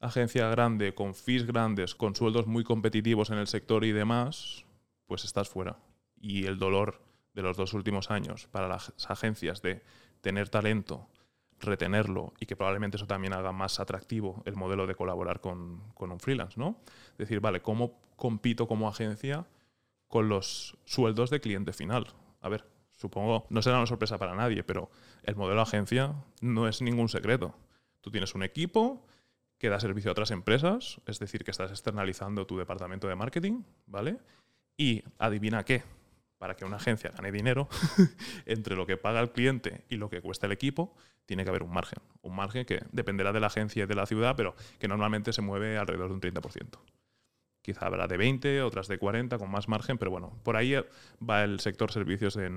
agencia 0.00 0.48
grande, 0.48 0.94
con 0.94 1.14
fees 1.14 1.46
grandes, 1.46 1.96
con 1.96 2.14
sueldos 2.14 2.46
muy 2.46 2.62
competitivos 2.62 3.30
en 3.30 3.38
el 3.38 3.48
sector 3.48 3.84
y 3.84 3.90
demás, 3.90 4.64
pues 5.06 5.24
estás 5.24 5.48
fuera. 5.48 5.78
Y 6.20 6.46
el 6.46 6.60
dolor 6.60 7.00
de 7.38 7.42
los 7.44 7.56
dos 7.56 7.72
últimos 7.72 8.10
años 8.10 8.48
para 8.50 8.66
las 8.66 8.92
agencias 9.08 9.62
de 9.62 9.80
tener 10.22 10.48
talento, 10.48 11.06
retenerlo 11.60 12.32
y 12.40 12.46
que 12.46 12.56
probablemente 12.56 12.96
eso 12.96 13.06
también 13.06 13.32
haga 13.32 13.52
más 13.52 13.78
atractivo 13.78 14.42
el 14.44 14.56
modelo 14.56 14.88
de 14.88 14.96
colaborar 14.96 15.40
con, 15.40 15.80
un 15.96 16.18
freelance, 16.18 16.58
¿no? 16.58 16.80
Decir, 17.16 17.38
vale, 17.38 17.62
¿cómo 17.62 18.00
compito 18.16 18.66
como 18.66 18.88
agencia 18.88 19.46
con 20.08 20.28
los 20.28 20.76
sueldos 20.84 21.30
de 21.30 21.40
cliente 21.40 21.72
final? 21.72 22.08
A 22.40 22.48
ver, 22.48 22.66
supongo, 22.96 23.46
no 23.50 23.62
será 23.62 23.76
una 23.76 23.86
sorpresa 23.86 24.18
para 24.18 24.34
nadie, 24.34 24.64
pero 24.64 24.90
el 25.22 25.36
modelo 25.36 25.60
agencia 25.60 26.16
no 26.40 26.66
es 26.66 26.82
ningún 26.82 27.08
secreto. 27.08 27.54
Tú 28.00 28.10
tienes 28.10 28.34
un 28.34 28.42
equipo 28.42 29.06
que 29.58 29.68
da 29.68 29.78
servicio 29.78 30.10
a 30.10 30.12
otras 30.12 30.32
empresas, 30.32 31.00
es 31.06 31.20
decir, 31.20 31.44
que 31.44 31.52
estás 31.52 31.70
externalizando 31.70 32.48
tu 32.48 32.58
departamento 32.58 33.06
de 33.06 33.14
marketing, 33.14 33.62
¿vale? 33.86 34.18
Y 34.76 35.04
adivina 35.18 35.64
qué, 35.64 35.84
para 36.38 36.54
que 36.54 36.64
una 36.64 36.76
agencia 36.76 37.10
gane 37.10 37.32
dinero, 37.32 37.68
entre 38.46 38.76
lo 38.76 38.86
que 38.86 38.96
paga 38.96 39.20
el 39.20 39.32
cliente 39.32 39.84
y 39.88 39.96
lo 39.96 40.08
que 40.08 40.20
cuesta 40.20 40.46
el 40.46 40.52
equipo, 40.52 40.94
tiene 41.26 41.44
que 41.44 41.50
haber 41.50 41.62
un 41.62 41.72
margen. 41.72 42.02
Un 42.22 42.34
margen 42.34 42.64
que 42.64 42.80
dependerá 42.92 43.32
de 43.32 43.40
la 43.40 43.48
agencia 43.48 43.84
y 43.84 43.86
de 43.86 43.94
la 43.94 44.06
ciudad, 44.06 44.34
pero 44.36 44.54
que 44.78 44.88
normalmente 44.88 45.32
se 45.32 45.42
mueve 45.42 45.76
alrededor 45.76 46.08
de 46.08 46.14
un 46.14 46.20
30%. 46.20 46.78
Quizá 47.60 47.86
habrá 47.86 48.06
de 48.06 48.16
20, 48.16 48.62
otras 48.62 48.88
de 48.88 48.98
40, 48.98 49.36
con 49.36 49.50
más 49.50 49.68
margen, 49.68 49.98
pero 49.98 50.10
bueno, 50.10 50.38
por 50.42 50.56
ahí 50.56 50.74
va 51.28 51.44
el 51.44 51.60
sector 51.60 51.92
servicios 51.92 52.34
de, 52.34 52.48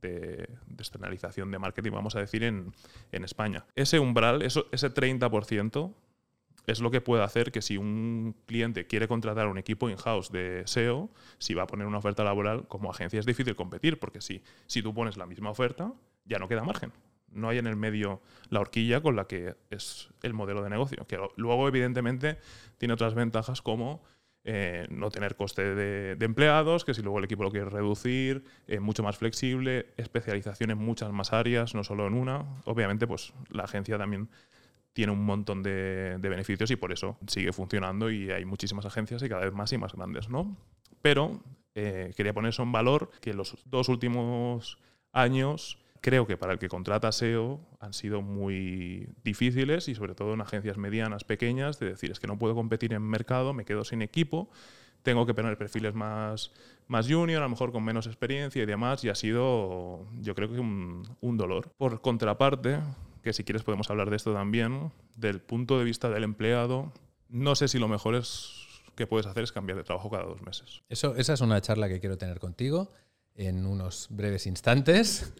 de, 0.00 0.48
externalización 0.76 1.50
de 1.50 1.58
marketing, 1.58 1.92
vamos 1.92 2.16
a 2.16 2.20
decir, 2.20 2.42
en, 2.42 2.72
en 3.12 3.24
España. 3.24 3.66
Ese 3.76 4.00
umbral, 4.00 4.42
eso, 4.42 4.66
ese 4.72 4.92
30%, 4.92 5.94
es 6.66 6.80
lo 6.80 6.90
que 6.90 7.00
puede 7.00 7.22
hacer 7.22 7.52
que 7.52 7.62
si 7.62 7.76
un 7.76 8.36
cliente 8.46 8.86
quiere 8.86 9.08
contratar 9.08 9.48
un 9.48 9.58
equipo 9.58 9.88
in-house 9.88 10.30
de 10.30 10.62
SEO, 10.66 11.10
si 11.38 11.54
va 11.54 11.64
a 11.64 11.66
poner 11.66 11.86
una 11.86 11.98
oferta 11.98 12.24
laboral, 12.24 12.66
como 12.68 12.90
agencia 12.90 13.20
es 13.20 13.26
difícil 13.26 13.54
competir, 13.54 13.98
porque 13.98 14.20
si, 14.20 14.42
si 14.66 14.82
tú 14.82 14.94
pones 14.94 15.16
la 15.16 15.26
misma 15.26 15.50
oferta, 15.50 15.92
ya 16.24 16.38
no 16.38 16.48
queda 16.48 16.64
margen. 16.64 16.92
No 17.30 17.48
hay 17.48 17.58
en 17.58 17.66
el 17.66 17.76
medio 17.76 18.22
la 18.48 18.60
horquilla 18.60 19.00
con 19.00 19.16
la 19.16 19.26
que 19.26 19.56
es 19.70 20.08
el 20.22 20.34
modelo 20.34 20.62
de 20.62 20.70
negocio, 20.70 21.06
que 21.06 21.18
luego 21.36 21.68
evidentemente 21.68 22.38
tiene 22.78 22.94
otras 22.94 23.14
ventajas 23.14 23.60
como 23.60 24.02
eh, 24.46 24.86
no 24.90 25.10
tener 25.10 25.36
coste 25.36 25.74
de, 25.74 26.22
empleados, 26.24 26.84
que 26.84 26.92
si 26.92 27.00
luego 27.00 27.18
el 27.18 27.24
equipo 27.24 27.42
lo 27.42 27.50
quiere 27.50 27.70
reducir, 27.70 28.44
eh, 28.66 28.78
mucho 28.78 29.02
más 29.02 29.16
flexible, 29.16 29.86
especialización 29.96 30.70
en 30.70 30.76
muchas 30.78 31.10
más 31.12 31.32
áreas, 31.32 31.74
no 31.74 31.82
solo 31.82 32.06
en 32.06 32.12
una. 32.12 32.44
Obviamente, 32.66 33.06
pues 33.06 33.32
la 33.48 33.64
agencia 33.64 33.96
también 33.96 34.28
tiene 34.94 35.12
un 35.12 35.24
montón 35.24 35.62
de, 35.62 36.16
beneficios 36.20 36.70
y 36.70 36.76
por 36.76 36.92
eso 36.92 37.18
sigue 37.26 37.52
funcionando 37.52 38.10
y 38.10 38.30
hay 38.30 38.44
muchísimas 38.46 38.86
agencias 38.86 39.22
y 39.22 39.28
cada 39.28 39.44
vez 39.44 39.52
más 39.52 39.72
y 39.72 39.78
más 39.78 39.92
grandes, 39.92 40.30
¿no? 40.30 40.56
Pero 41.02 41.40
eh, 41.74 42.14
quería 42.16 42.32
poner 42.32 42.50
eso 42.50 42.62
en 42.62 42.72
valor 42.72 43.10
que 43.20 43.34
los 43.34 43.58
dos 43.66 43.88
últimos 43.88 44.78
años 45.12 45.78
creo 46.00 46.26
que 46.26 46.36
para 46.36 46.52
el 46.52 46.58
que 46.58 46.68
contrata 46.68 47.10
SEO 47.12 47.60
han 47.80 47.92
sido 47.92 48.22
muy 48.22 49.08
difíciles 49.24 49.88
y 49.88 49.94
sobre 49.94 50.14
todo 50.14 50.34
en 50.34 50.40
agencias 50.42 50.76
medianas, 50.76 51.24
pequeñas, 51.24 51.78
de 51.78 51.86
decir 51.86 52.10
es 52.10 52.20
que 52.20 52.26
no 52.26 52.38
puedo 52.38 52.54
competir 52.54 52.92
en 52.92 53.02
mercado, 53.02 53.52
me 53.52 53.64
quedo 53.64 53.84
sin 53.84 54.00
equipo, 54.00 54.48
tengo 55.02 55.26
que 55.26 55.34
poner 55.34 55.56
perfiles 55.58 55.94
más, 55.94 56.52
más 56.88 57.08
junior, 57.08 57.40
a 57.40 57.46
lo 57.46 57.50
mejor 57.50 57.72
con 57.72 57.82
menos 57.84 58.06
experiencia 58.06 58.62
y 58.62 58.66
demás, 58.66 59.02
y 59.02 59.08
ha 59.08 59.14
sido 59.14 60.06
yo 60.20 60.34
creo 60.34 60.52
que 60.52 60.60
un, 60.60 61.02
un 61.20 61.36
dolor. 61.36 61.70
Por 61.78 62.00
contraparte, 62.00 62.80
que 63.24 63.32
si 63.32 63.42
quieres 63.42 63.64
podemos 63.64 63.90
hablar 63.90 64.10
de 64.10 64.16
esto 64.16 64.32
también, 64.32 64.92
del 65.16 65.40
punto 65.40 65.78
de 65.78 65.84
vista 65.84 66.08
del 66.10 66.22
empleado, 66.22 66.92
no 67.28 67.56
sé 67.56 67.66
si 67.66 67.78
lo 67.78 67.88
mejor 67.88 68.14
es 68.14 68.52
que 68.94 69.08
puedes 69.08 69.26
hacer 69.26 69.42
es 69.42 69.50
cambiar 69.50 69.76
de 69.76 69.82
trabajo 69.82 70.10
cada 70.10 70.24
dos 70.24 70.42
meses. 70.42 70.82
Eso, 70.88 71.16
esa 71.16 71.32
es 71.32 71.40
una 71.40 71.60
charla 71.60 71.88
que 71.88 71.98
quiero 71.98 72.16
tener 72.16 72.38
contigo 72.38 72.92
en 73.34 73.66
unos 73.66 74.06
breves 74.10 74.46
instantes, 74.46 75.32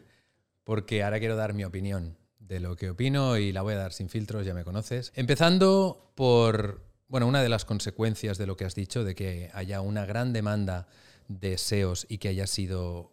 porque 0.64 1.04
ahora 1.04 1.20
quiero 1.20 1.36
dar 1.36 1.54
mi 1.54 1.64
opinión 1.64 2.16
de 2.40 2.58
lo 2.58 2.74
que 2.76 2.90
opino 2.90 3.36
y 3.36 3.52
la 3.52 3.62
voy 3.62 3.74
a 3.74 3.78
dar 3.78 3.92
sin 3.92 4.08
filtros, 4.08 4.44
ya 4.44 4.54
me 4.54 4.64
conoces. 4.64 5.12
Empezando 5.14 6.12
por, 6.14 6.82
bueno, 7.06 7.26
una 7.26 7.42
de 7.42 7.48
las 7.48 7.64
consecuencias 7.64 8.38
de 8.38 8.46
lo 8.46 8.56
que 8.56 8.64
has 8.64 8.74
dicho, 8.74 9.04
de 9.04 9.14
que 9.14 9.50
haya 9.54 9.80
una 9.80 10.04
gran 10.04 10.32
demanda 10.32 10.88
de 11.28 11.56
SEOs 11.58 12.06
y 12.08 12.18
que 12.18 12.28
haya 12.28 12.46
sido 12.46 13.12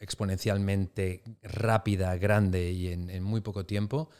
exponencialmente 0.00 1.22
rápida, 1.42 2.16
grande 2.16 2.70
y 2.70 2.88
en, 2.88 3.22
muy 3.22 3.40
poco 3.40 3.66
tiempo, 3.66 4.10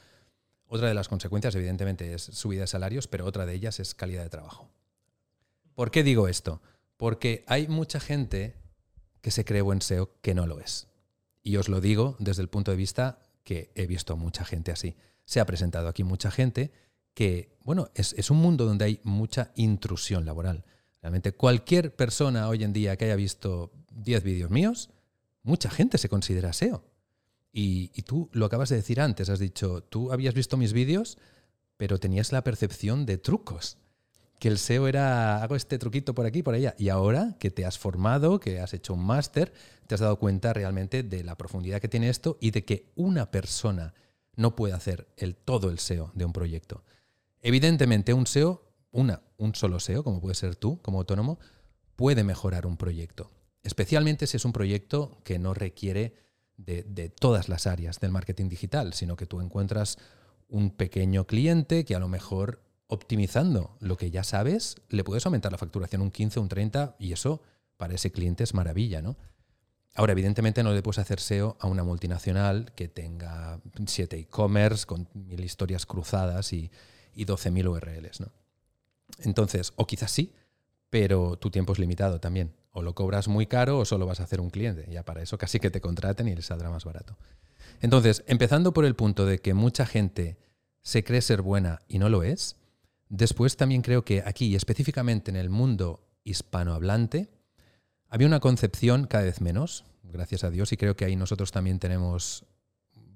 otra 0.67 0.89
de 0.89 0.95
las 0.95 1.09
consecuencias, 1.09 1.55
evidentemente, 1.55 2.13
es 2.13 2.23
subida 2.23 2.63
de 2.63 2.67
salarios, 2.67 3.09
pero 3.09 3.25
otra 3.25 3.47
de 3.47 3.55
ellas 3.55 3.81
es 3.81 3.95
calidad 3.95 4.23
de 4.23 4.29
trabajo. 4.29 4.69
¿Por 5.75 5.91
qué 5.91 6.03
digo 6.03 6.29
esto? 6.29 6.61
Porque 6.97 7.45
hay 7.47 7.69
mucha 7.69 8.01
gente 8.01 8.57
que 9.21 9.31
se 9.31 9.45
cree 9.45 9.63
buen 9.63 9.81
SEO 9.81 10.11
que 10.21 10.35
no 10.35 10.47
lo 10.47 10.61
es. 10.61 10.89
Y 11.43 11.57
os 11.57 11.69
lo 11.69 11.81
digo 11.81 12.17
desde 12.19 12.43
el 12.43 12.49
punto 12.49 12.71
de 12.71 12.77
vista 12.77 13.21
que 13.45 13.71
he 13.75 13.87
visto 13.87 14.17
mucha 14.17 14.45
gente 14.45 14.73
así. 14.73 14.97
Se 15.25 15.41
ha 15.41 15.47
presentado 15.47 15.89
aquí 15.89 16.05
mucha 16.05 16.31
gente 16.31 16.71
que, 17.15 17.57
bueno, 17.63 17.91
es, 17.95 18.13
es 18.19 18.31
un 18.31 18.39
mundo 18.39 18.67
donde 18.67 18.85
hay 18.85 19.01
mucha 19.05 19.53
intrusión 19.55 20.27
laboral. 20.27 20.65
Realmente 21.01 21.33
cualquier 21.33 21.95
persona 21.95 22.49
hoy 22.49 22.65
en 22.65 22.73
día 22.73 22.97
que 22.97 23.07
haya 23.07 23.17
visto 23.17 23.73
10 23.93 24.23
vídeos 24.23 24.51
míos, 24.51 24.91
mucha 25.43 25.71
gente 25.71 25.99
se 25.99 26.09
considera 26.09 26.53
SEO. 26.53 26.85
Y, 27.53 27.89
tú 28.03 28.29
lo 28.33 28.47
acabas 28.47 28.69
de 28.69 28.77
decir 28.77 29.01
antes, 29.01 29.29
has 29.31 29.39
dicho, 29.39 29.83
tú 29.83 30.13
habías 30.13 30.35
visto 30.35 30.57
mis 30.57 30.73
vídeos, 30.73 31.19
pero 31.77 31.99
tenías 31.99 32.31
la 32.31 32.45
percepción 32.45 33.07
de 33.07 33.19
trucos. 33.19 33.79
Que 34.39 34.49
el 34.49 34.59
SEO 34.59 34.87
era, 34.87 35.43
hago 35.43 35.57
este 35.57 35.79
truquito 35.79 36.15
por 36.15 36.27
aquí, 36.27 36.43
por 36.43 36.55
allá. 36.55 36.75
Y 36.79 36.91
ahora 36.91 37.37
que 37.41 37.51
te 37.51 37.65
has 37.65 37.79
formado, 37.79 38.39
que 38.39 38.61
has 38.61 38.75
hecho 38.75 38.95
un 38.95 39.05
máster, 39.05 39.53
te 39.87 39.95
has 39.95 40.01
dado 40.01 40.19
cuenta 40.19 40.53
realmente 40.53 41.03
de 41.03 41.25
la 41.25 41.37
profundidad 41.37 41.81
que 41.81 41.89
tiene 41.89 42.09
esto 42.09 42.37
y 42.41 42.53
de 42.53 42.65
que 42.65 42.93
una 42.95 43.31
persona 43.31 43.95
no 44.37 44.55
puede 44.55 44.75
hacer 44.75 45.09
el, 45.17 45.35
todo 45.35 45.71
el 45.71 45.81
SEO 45.81 46.13
de 46.15 46.25
un 46.25 46.33
proyecto. 46.33 46.85
Evidentemente, 47.43 48.15
un 48.15 48.27
SEO, 48.27 48.63
una, 48.93 49.23
un 49.37 49.57
solo 49.57 49.81
SEO, 49.81 50.05
como 50.05 50.21
puede 50.21 50.37
ser 50.37 50.55
tú 50.55 50.81
como 50.83 50.99
autónomo, 50.99 51.41
puede 51.97 52.23
mejorar 52.23 52.67
un 52.67 52.77
proyecto 52.77 53.33
especialmente 53.63 54.27
si 54.27 54.37
es 54.37 54.45
un 54.45 54.53
proyecto 54.53 55.21
que 55.25 55.39
no 55.39 55.55
requiere 55.55 56.15
de, 56.57 57.09
todas 57.09 57.49
las 57.49 57.67
áreas 57.67 58.01
del 58.01 58.11
marketing 58.11 58.49
digital, 58.49 58.93
sino 58.93 59.17
que 59.17 59.27
tú 59.27 59.41
encuentras 59.41 59.99
un 60.49 60.71
pequeño 60.71 61.27
cliente 61.27 61.85
que 61.85 61.95
a 61.95 61.99
lo 61.99 62.09
mejor 62.09 62.63
optimizando 62.89 63.77
lo 63.81 63.97
que 63.97 64.11
ya 64.11 64.25
sabes, 64.25 64.77
le 64.89 65.05
puedes 65.05 65.25
aumentar 65.27 65.53
la 65.53 65.59
facturación 65.59 66.03
un 66.03 66.11
15, 66.11 66.41
un 66.41 66.49
30 66.49 66.97
y 66.99 67.13
eso 67.13 67.43
para 67.77 67.95
ese 67.95 68.11
cliente 68.11 68.45
es 68.45 68.55
maravilla, 68.55 69.03
¿no? 69.03 69.17
Ahora, 69.95 70.13
evidentemente 70.13 70.63
no 70.63 70.73
le 70.73 70.83
puedes 70.83 70.99
hacer 70.99 71.19
SEO 71.19 71.57
a 71.61 71.67
una 71.67 71.83
multinacional 71.83 72.73
que 72.77 72.89
tenga 72.89 73.61
siete 73.87 74.19
e-commerce 74.19 74.87
con 74.87 75.09
mil 75.13 75.43
historias 75.43 75.87
cruzadas 75.87 76.53
y, 76.53 76.71
y 77.15 77.25
12.000 77.25 77.69
URLs, 77.69 78.21
¿no? 78.21 78.33
Entonces, 79.21 79.73
o 79.77 79.87
quizás 79.87 80.13
sí, 80.13 80.33
pero 80.91 81.37
tu 81.37 81.51
tiempo 81.51 81.73
es 81.73 81.79
limitado 81.79 82.21
también. 82.21 82.55
O 82.79 82.83
lo 82.83 82.95
cobras 82.95 83.27
muy 83.27 83.47
caro 83.47 83.81
o 83.81 83.85
solo 83.85 84.07
vas 84.07 84.21
a 84.21 84.23
hacer 84.23 84.41
un 84.41 84.51
cliente. 84.51 84.87
Ya 84.89 85.03
para 85.03 85.21
eso 85.21 85.37
casi 85.37 85.59
que 85.59 85.69
te 85.69 85.81
contraten 85.81 86.29
y 86.29 86.37
les 86.37 86.47
saldrá 86.47 86.71
más 86.71 86.85
barato. 86.85 87.17
Entonces, 87.81 88.23
empezando 88.29 88.73
por 88.73 88.85
el 88.85 88.95
punto 88.95 89.27
de 89.27 89.41
que 89.41 89.53
mucha 89.53 89.85
gente 89.85 90.37
se 90.83 91.03
cree 91.03 91.21
ser 91.21 91.43
buena 91.43 91.81
y 91.89 91.99
no 91.99 92.09
lo 92.09 92.23
es, 92.23 92.55
después 93.09 93.57
también 93.57 93.83
creo 93.83 94.05
que 94.05 94.23
aquí, 94.25 94.55
específicamente 94.55 95.33
en 95.33 95.37
el 95.37 95.51
mundo 95.51 96.07
hispanohablante, 96.23 97.29
había 98.09 98.29
una 98.29 98.39
concepción 98.39 99.09
cada 99.09 99.25
vez 99.25 99.41
menos, 99.41 99.85
gracias 100.05 100.45
a 100.45 100.51
Dios, 100.51 100.73
y 100.73 100.77
creo 100.77 100.95
que 100.95 101.05
ahí 101.05 101.17
nosotros 101.17 101.51
también 101.51 101.81
tenemos 101.81 102.47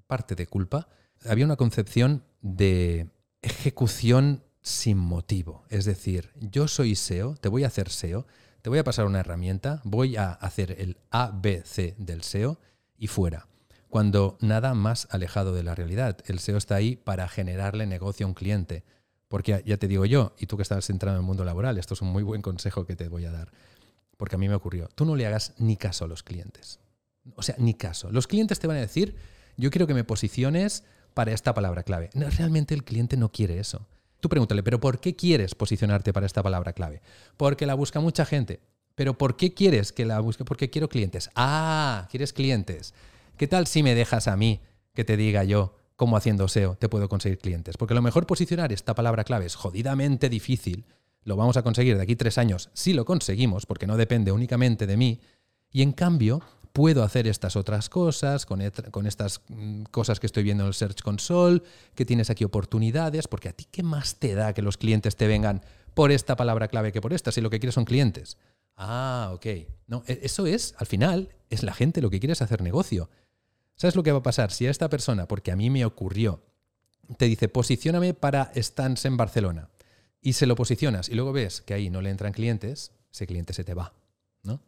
parte 0.07 0.35
de 0.35 0.45
culpa, 0.45 0.89
había 1.25 1.45
una 1.45 1.55
concepción 1.55 2.25
de 2.41 3.07
ejecución 3.41 4.43
sin 4.61 4.97
motivo. 4.97 5.63
Es 5.69 5.85
decir, 5.85 6.31
yo 6.35 6.67
soy 6.67 6.95
SEO, 6.95 7.35
te 7.35 7.47
voy 7.47 7.63
a 7.63 7.67
hacer 7.67 7.89
SEO, 7.89 8.27
te 8.63 8.69
voy 8.69 8.79
a 8.79 8.85
pasar 8.85 9.05
una 9.05 9.19
herramienta, 9.19 9.81
voy 9.83 10.15
a 10.15 10.31
hacer 10.31 10.71
el 10.79 10.95
ABC 11.11 11.97
del 11.97 12.23
SEO 12.23 12.61
y 12.97 13.07
fuera. 13.07 13.49
Cuando 13.89 14.37
nada 14.39 14.73
más 14.73 15.09
alejado 15.11 15.53
de 15.53 15.63
la 15.63 15.75
realidad. 15.75 16.19
El 16.27 16.39
SEO 16.39 16.57
está 16.57 16.75
ahí 16.75 16.95
para 16.95 17.27
generarle 17.27 17.85
negocio 17.85 18.25
a 18.25 18.29
un 18.29 18.33
cliente. 18.33 18.85
Porque 19.27 19.61
ya 19.65 19.75
te 19.75 19.89
digo 19.89 20.05
yo, 20.05 20.33
y 20.39 20.45
tú 20.45 20.55
que 20.55 20.63
estás 20.63 20.89
entrando 20.89 21.17
en 21.19 21.23
el 21.23 21.27
mundo 21.27 21.43
laboral, 21.43 21.77
esto 21.77 21.93
es 21.93 22.01
un 22.01 22.07
muy 22.07 22.23
buen 22.23 22.41
consejo 22.41 22.85
que 22.85 22.95
te 22.95 23.09
voy 23.09 23.25
a 23.25 23.31
dar. 23.31 23.51
Porque 24.15 24.37
a 24.37 24.39
mí 24.39 24.47
me 24.47 24.55
ocurrió. 24.55 24.87
Tú 24.95 25.03
no 25.03 25.17
le 25.17 25.27
hagas 25.27 25.55
ni 25.57 25.75
caso 25.75 26.05
a 26.05 26.07
los 26.07 26.23
clientes. 26.23 26.79
O 27.35 27.43
sea, 27.43 27.55
ni 27.57 27.73
caso. 27.73 28.13
Los 28.13 28.27
clientes 28.27 28.59
te 28.59 28.67
van 28.67 28.77
a 28.77 28.79
decir, 28.81 29.17
yo 29.57 29.71
quiero 29.71 29.87
que 29.87 29.93
me 29.93 30.05
posiciones 30.05 30.85
para 31.13 31.33
esta 31.33 31.53
palabra 31.53 31.83
clave. 31.83 32.11
No, 32.13 32.29
realmente 32.29 32.73
el 32.73 32.85
cliente 32.85 33.17
no 33.17 33.29
quiere 33.29 33.59
eso. 33.59 33.89
Tú 34.23 34.29
pregúntale, 34.29 34.63
¿pero 34.63 34.79
por 34.79 35.01
qué 35.01 35.17
quieres 35.17 35.53
posicionarte 35.53 36.13
para 36.13 36.25
esta 36.25 36.41
palabra 36.41 36.71
clave? 36.71 37.01
Porque 37.35 37.65
la 37.65 37.73
busca 37.73 37.99
mucha 37.99 38.23
gente. 38.23 38.61
¿Pero 38.95 39.17
por 39.17 39.35
qué 39.35 39.53
quieres 39.53 39.91
que 39.91 40.05
la 40.05 40.21
busque? 40.21 40.45
Porque 40.45 40.69
quiero 40.69 40.87
clientes. 40.87 41.29
Ah, 41.35 42.07
quieres 42.09 42.31
clientes. 42.31 42.93
¿Qué 43.35 43.49
tal 43.49 43.67
si 43.67 43.83
me 43.83 43.95
dejas 43.95 44.29
a 44.29 44.37
mí 44.37 44.61
que 44.93 45.03
te 45.03 45.17
diga 45.17 45.43
yo 45.43 45.75
cómo 45.97 46.15
haciendo 46.15 46.47
SEO 46.47 46.75
te 46.75 46.87
puedo 46.87 47.09
conseguir 47.09 47.37
clientes? 47.37 47.75
Porque 47.75 47.93
lo 47.93 48.01
mejor 48.01 48.25
posicionar 48.25 48.71
esta 48.71 48.95
palabra 48.95 49.25
clave 49.25 49.45
es 49.45 49.55
jodidamente 49.55 50.29
difícil. 50.29 50.85
Lo 51.25 51.35
vamos 51.35 51.57
a 51.57 51.63
conseguir 51.63 51.97
de 51.97 52.03
aquí 52.03 52.15
tres 52.15 52.37
años 52.37 52.69
si 52.71 52.93
lo 52.93 53.03
conseguimos, 53.03 53.65
porque 53.65 53.87
no 53.87 53.97
depende 53.97 54.31
únicamente 54.31 54.87
de 54.87 54.95
mí. 54.95 55.19
Y 55.69 55.81
en 55.81 55.91
cambio, 55.91 56.41
puedo 56.73 57.03
hacer 57.03 57.27
estas 57.27 57.55
otras 57.55 57.87
cosas, 57.87 58.45
con, 58.45 58.61
estas 58.61 59.41
mm, 59.47 59.83
cosas 59.83 60.19
que 60.19 60.25
estoy 60.25 60.43
viendo 60.43 60.63
en 60.63 60.67
el 60.67 60.73
Search 60.73 61.01
Console, 61.01 61.61
que 61.95 62.05
tienes 62.05 62.29
aquí 62.29 62.43
oportunidades, 62.43 63.27
porque 63.27 63.49
a 63.49 63.53
ti 63.53 63.65
qué 63.71 63.83
más 63.83 64.15
te 64.15 64.33
da 64.33 64.53
que 64.53 64.63
los 64.63 64.77
clientes 64.77 65.15
te 65.15 65.27
vengan 65.27 65.61
por 65.93 66.11
esta 66.11 66.35
palabra 66.35 66.67
clave 66.67 66.91
que 66.91 67.01
por 67.01 67.13
esta, 67.13 67.31
si 67.31 67.41
lo 67.41 67.49
que 67.49 67.59
quieres 67.59 67.75
son 67.75 67.85
clientes. 67.85 68.37
Ah, 68.75 69.31
ok. 69.33 69.45
No, 69.87 70.03
e, 70.07 70.19
eso 70.23 70.47
es, 70.47 70.73
al 70.79 70.87
final, 70.87 71.29
es 71.51 71.61
la 71.61 71.73
gente 71.73 72.01
lo 72.01 72.09
que 72.09 72.19
quiere 72.19 72.33
hacer 72.33 72.61
negocio. 72.63 73.09
¿Sabes 73.75 73.95
lo 73.95 74.03
que 74.03 74.11
va 74.11 74.19
a 74.19 74.23
pasar? 74.23 74.51
Si 74.51 74.65
a 74.65 74.71
esta 74.71 74.89
persona, 74.89 75.27
porque 75.27 75.51
a 75.51 75.55
mí 75.55 75.69
me 75.69 75.85
ocurrió, 75.85 76.43
te 77.17 77.25
dice, 77.25 77.49
posicióname 77.49 78.15
para 78.15 78.51
stands 78.55 79.05
en 79.05 79.17
Barcelona, 79.17 79.69
y 80.21 80.33
se 80.33 80.47
lo 80.47 80.55
posicionas 80.55 81.09
y 81.09 81.15
luego 81.15 81.33
ves 81.33 81.61
que 81.61 81.73
ahí 81.73 81.89
no 81.89 82.01
le 82.01 82.09
entran 82.09 82.31
clientes, 82.31 82.93
ese 83.11 83.27
cliente 83.27 83.53
se 83.53 83.63
te 83.63 83.73
va. 83.73 83.93
¿no? 84.41 84.61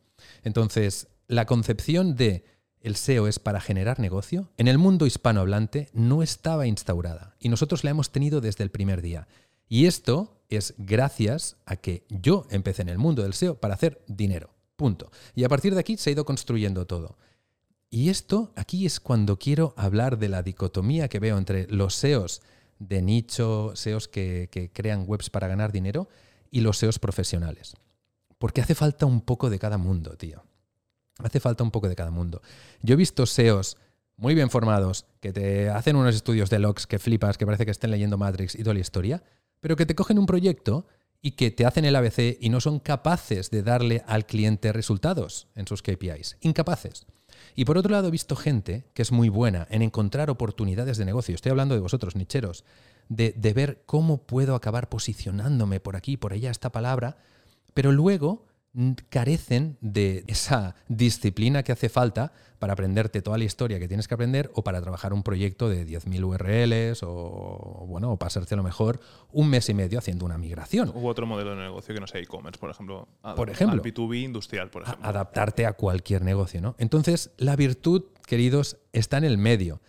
Entonces, 0.44 1.08
la 1.28 1.46
concepción 1.46 2.16
de 2.16 2.46
el 2.82 2.96
SEO 2.96 3.28
es 3.28 3.40
para 3.40 3.62
generar 3.62 4.00
negocio, 4.00 4.52
en 4.58 4.68
el 4.68 4.78
mundo 4.78 5.08
hispanohablante 5.08 5.90
no 5.94 6.22
estaba 6.22 6.68
instaurada 6.68 7.36
y 7.40 7.50
nosotros 7.50 7.84
la 7.84 7.90
hemos 7.90 8.12
tenido 8.12 8.42
desde 8.42 8.64
el 8.64 8.70
primer 8.70 9.02
día. 9.02 9.28
Y 9.68 9.88
esto 9.88 10.40
es 10.50 10.76
gracias 10.78 11.58
a 11.66 11.78
que 11.78 12.06
yo 12.10 12.46
empecé 12.52 12.84
en 12.84 12.90
el 12.90 13.00
mundo 13.00 13.24
del 13.24 13.34
SEO 13.34 13.56
para 13.60 13.74
hacer 13.74 14.04
dinero. 14.08 14.52
Punto. 14.76 15.10
Y 15.34 15.46
a 15.46 15.50
partir 15.50 15.74
de 15.74 15.80
aquí 15.80 15.98
se 15.98 16.10
ha 16.10 16.14
ido 16.14 16.26
construyendo 16.26 16.86
todo. 16.86 17.18
Y 17.90 18.10
esto 18.10 18.52
aquí 18.56 18.86
es 18.86 19.00
cuando 19.00 19.40
quiero 19.40 19.74
hablar 19.78 20.20
de 20.20 20.30
la 20.30 20.44
dicotomía 20.44 21.08
que 21.08 21.20
veo 21.20 21.38
entre 21.38 21.68
los 21.68 21.96
SEOs 21.96 22.42
de 22.78 23.02
nicho, 23.02 23.72
SEOs 23.76 24.08
que, 24.08 24.50
que 24.52 24.70
crean 24.72 25.06
webs 25.08 25.30
para 25.30 25.48
ganar 25.48 25.72
dinero, 25.72 26.08
y 26.52 26.62
los 26.62 26.78
SEOs 26.78 27.00
profesionales. 27.00 27.74
Porque 28.38 28.62
hace 28.62 28.76
falta 28.76 29.06
un 29.06 29.22
poco 29.22 29.50
de 29.50 29.60
cada 29.60 29.78
mundo, 29.78 30.18
tío. 30.18 30.44
Hace 31.20 31.40
falta 31.40 31.64
un 31.64 31.72
poco 31.72 31.88
de 31.88 31.96
cada 31.96 32.12
mundo. 32.12 32.42
Yo 32.82 32.94
he 32.94 32.98
visto 32.98 33.26
SEOs 33.26 33.78
muy 34.18 34.36
bien 34.36 34.50
formados 34.50 35.06
que 35.20 35.34
te 35.34 35.70
hacen 35.70 35.96
unos 35.96 36.16
estudios 36.16 36.50
de 36.50 36.60
logs 36.60 36.88
que 36.88 37.00
flipas, 37.00 37.38
que 37.38 37.46
parece 37.46 37.66
que 37.66 37.72
estén 37.72 37.92
leyendo 37.92 38.18
Matrix 38.18 38.56
y 38.56 38.60
toda 38.60 38.74
la 38.74 38.80
historia, 38.80 39.24
pero 39.60 39.76
que 39.76 39.86
te 39.86 39.96
cogen 39.96 40.20
un 40.20 40.26
proyecto 40.26 40.88
y 41.22 41.32
que 41.32 41.52
te 41.52 41.66
hacen 41.66 41.86
el 41.86 41.96
ABC 41.96 42.38
y 42.40 42.50
no 42.50 42.62
son 42.62 42.80
capaces 42.80 43.50
de 43.50 43.64
darle 43.64 44.04
al 44.08 44.26
cliente 44.26 44.72
resultados 44.72 45.48
en 45.56 45.68
sus 45.68 45.82
KPIs. 45.82 46.38
Incapaces. 46.42 47.06
Y 47.56 47.66
por 47.66 47.78
otro 47.78 47.92
lado, 47.92 48.10
he 48.10 48.12
visto 48.12 48.36
gente 48.36 48.86
que 48.94 49.02
es 49.02 49.12
muy 49.12 49.30
buena 49.30 49.68
en 49.70 49.82
encontrar 49.82 50.30
oportunidades 50.30 50.98
de 50.98 51.06
negocio. 51.06 51.34
Estoy 51.34 51.50
hablando 51.50 51.76
de 51.76 51.82
vosotros, 51.82 52.16
nicheros, 52.16 52.64
de, 53.10 53.34
de 53.36 53.54
ver 53.54 53.84
cómo 53.86 54.26
puedo 54.26 54.56
acabar 54.56 54.90
posicionándome 54.90 55.80
por 55.80 55.96
aquí, 55.96 56.18
por 56.18 56.34
allá, 56.34 56.52
esta 56.52 56.72
palabra, 56.72 57.18
pero 57.74 57.92
luego 57.92 58.46
carecen 59.10 59.78
de 59.82 60.24
esa 60.28 60.76
disciplina 60.88 61.64
que 61.64 61.72
hace 61.72 61.90
falta 61.90 62.34
para 62.60 62.74
aprenderte 62.74 63.22
toda 63.22 63.38
la 63.38 63.44
historia 63.44 63.80
que 63.80 63.88
tienes 63.88 64.08
que 64.08 64.14
aprender 64.14 64.52
o 64.54 64.64
para 64.64 64.82
trabajar 64.82 65.14
un 65.14 65.24
proyecto 65.24 65.70
de 65.70 65.86
10.000 65.86 66.24
URLs 66.24 67.04
o, 67.04 67.86
bueno, 67.88 68.12
o 68.12 68.18
pasarte 68.18 68.54
a 68.54 68.58
lo 68.58 68.64
mejor 68.64 69.00
un 69.32 69.50
mes 69.50 69.70
y 69.70 69.74
medio 69.74 70.00
haciendo 70.00 70.26
una 70.26 70.38
migración. 70.38 70.92
U 70.94 71.08
otro 71.08 71.26
modelo 71.26 71.52
de 71.52 71.58
negocio 71.58 71.94
que 71.94 72.02
no 72.02 72.08
sea 72.08 72.22
e-commerce, 72.22 72.60
por 72.60 72.70
ejemplo. 72.70 73.08
Por 73.36 73.50
ejemplo. 73.50 73.82
Al 73.82 73.82
B2B 73.82 74.24
industrial, 74.24 74.70
por 74.70 74.84
ejemplo. 74.84 75.08
Adaptarte 75.08 75.66
a 75.66 75.74
cualquier 75.74 76.24
negocio, 76.24 76.62
¿no? 76.62 76.76
Entonces, 76.78 77.32
la 77.38 77.56
virtud, 77.56 78.04
queridos, 78.26 78.78
está 78.92 79.18
en 79.18 79.26
el 79.26 79.38
medio 79.38 79.82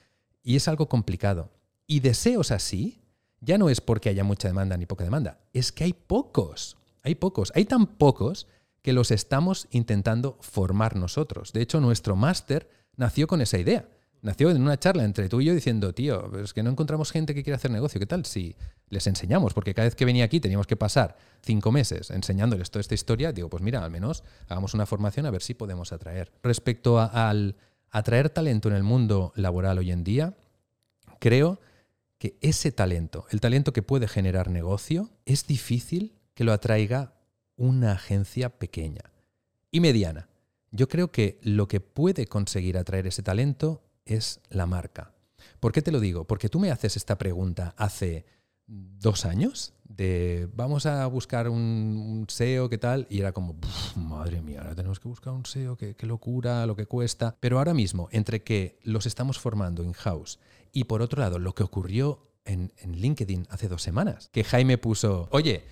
y 0.43 0.57
es 0.57 0.69
algo 0.69 0.89
complicado. 0.89 1.51
Y 1.87 2.01
deseos 2.01 2.51
así 2.51 3.01
ya 3.41 3.59
no 3.59 3.69
es 3.69 3.81
porque 3.81 4.09
haya 4.09 4.25
mucha 4.25 4.49
demanda 4.49 4.77
ni 4.77 4.87
poca 4.87 5.05
demanda, 5.05 5.41
es 5.53 5.73
que 5.73 5.85
hay 5.85 5.93
pocos. 5.93 6.77
Hay 7.03 7.15
pocos. 7.15 7.53
Hay 7.55 7.65
tan 7.65 7.87
pocos 7.87 8.49
que 8.87 8.93
los 8.93 9.11
estamos 9.11 9.67
intentando 9.73 10.39
formar 10.41 10.95
nosotros. 10.95 11.53
De 11.53 11.61
hecho, 11.61 11.81
nuestro 11.81 12.15
máster 12.15 12.71
nació 12.95 13.27
con 13.27 13.41
esa 13.41 13.59
idea. 13.59 13.89
Nació 14.23 14.49
en 14.49 14.63
una 14.63 14.79
charla 14.79 15.03
entre 15.03 15.29
tú 15.29 15.41
y 15.41 15.47
yo 15.47 15.55
diciendo, 15.55 15.93
tío, 15.93 16.31
es 16.39 16.55
que 16.55 16.63
no 16.63 16.71
encontramos 16.71 17.11
gente 17.11 17.35
que 17.35 17.43
quiera 17.43 17.57
hacer 17.57 17.73
negocio. 17.73 17.99
¿Qué 17.99 18.07
tal 18.07 18.25
si 18.25 18.55
les 18.89 19.09
enseñamos? 19.09 19.55
Porque 19.55 19.75
cada 19.75 19.87
vez 19.87 19.97
que 19.97 20.05
venía 20.05 20.25
aquí 20.25 20.39
teníamos 20.39 20.69
que 20.69 20.77
pasar 20.77 21.17
cinco 21.43 21.73
meses 21.73 22.13
enseñándoles 22.13 22.71
toda 22.71 22.81
esta 22.81 22.95
historia. 22.95 23.33
Digo, 23.33 23.51
pues 23.51 23.61
mira, 23.61 23.85
al 23.85 23.91
menos 23.91 24.23
hagamos 24.47 24.73
una 24.73 24.87
formación 24.87 25.27
a 25.27 25.33
ver 25.33 25.43
si 25.43 25.55
podemos 25.55 25.93
atraer. 25.93 26.31
Respecto 26.45 27.01
al, 27.01 27.57
atraer 27.91 28.31
talento 28.31 28.69
en 28.69 28.77
el 28.77 28.85
mundo 28.85 29.33
laboral 29.35 29.79
hoy 29.79 29.91
en 29.91 30.05
día, 30.05 30.37
creo 31.19 31.59
que 32.19 32.39
ese 32.41 32.71
talento, 32.71 33.27
el 33.31 33.41
talento 33.41 33.73
que 33.73 33.83
puede 33.83 34.07
generar 34.07 34.49
negocio, 34.49 35.11
es 35.25 35.49
difícil 35.49 36.21
que 36.35 36.45
lo 36.45 36.53
atraiga 36.53 37.16
una 37.57 37.93
agencia 37.93 38.51
pequeña 38.51 39.13
y 39.71 39.81
mediana. 39.81 40.29
Yo 40.71 40.89
creo 40.89 41.11
que 41.11 41.39
lo 41.43 41.69
que 41.69 41.81
puede 41.81 42.27
conseguir 42.27 42.77
atraer 42.77 43.07
ese 43.07 43.23
talento 43.23 43.83
es 44.05 44.41
la 44.51 44.67
marca. 44.67 45.13
¿Por 45.61 45.73
qué 45.73 45.83
te 45.83 45.93
lo 45.93 46.01
digo? 46.01 46.25
Porque 46.25 46.49
tú 46.49 46.61
me 46.61 46.71
haces 46.71 46.97
esta 46.97 47.19
pregunta 47.19 47.75
hace 47.77 48.27
dos 48.67 49.25
años 49.25 49.75
de 49.85 50.49
vamos 50.55 50.87
a 50.87 51.07
buscar 51.07 51.49
un, 51.49 52.27
SEO, 52.29 52.69
¿qué 52.69 52.79
tal? 52.79 53.07
Y 53.09 53.21
era 53.21 53.33
como, 53.33 53.55
madre 53.97 54.43
mía, 54.43 54.61
ahora 54.61 54.75
tenemos 54.75 55.01
que 55.01 55.09
buscar 55.09 55.33
un 55.33 55.47
SEO, 55.47 55.77
qué, 55.77 55.95
locura, 56.01 56.67
lo 56.67 56.77
que 56.77 56.87
cuesta. 56.87 57.37
Pero 57.41 57.59
ahora 57.59 57.75
mismo, 57.75 58.09
entre 58.13 58.43
que 58.43 58.79
los 58.83 59.07
estamos 59.07 59.39
formando 59.39 59.83
in-house 59.83 60.39
y 60.73 60.85
por 60.85 61.03
otro 61.03 61.21
lado, 61.21 61.39
lo 61.39 61.55
que 61.55 61.63
ocurrió 61.63 62.21
en, 62.45 62.71
LinkedIn 62.85 63.47
hace 63.51 63.69
dos 63.69 63.83
semanas, 63.83 64.29
que 64.33 64.45
Jaime 64.45 64.79
puso, 64.79 65.29
oye, 65.31 65.65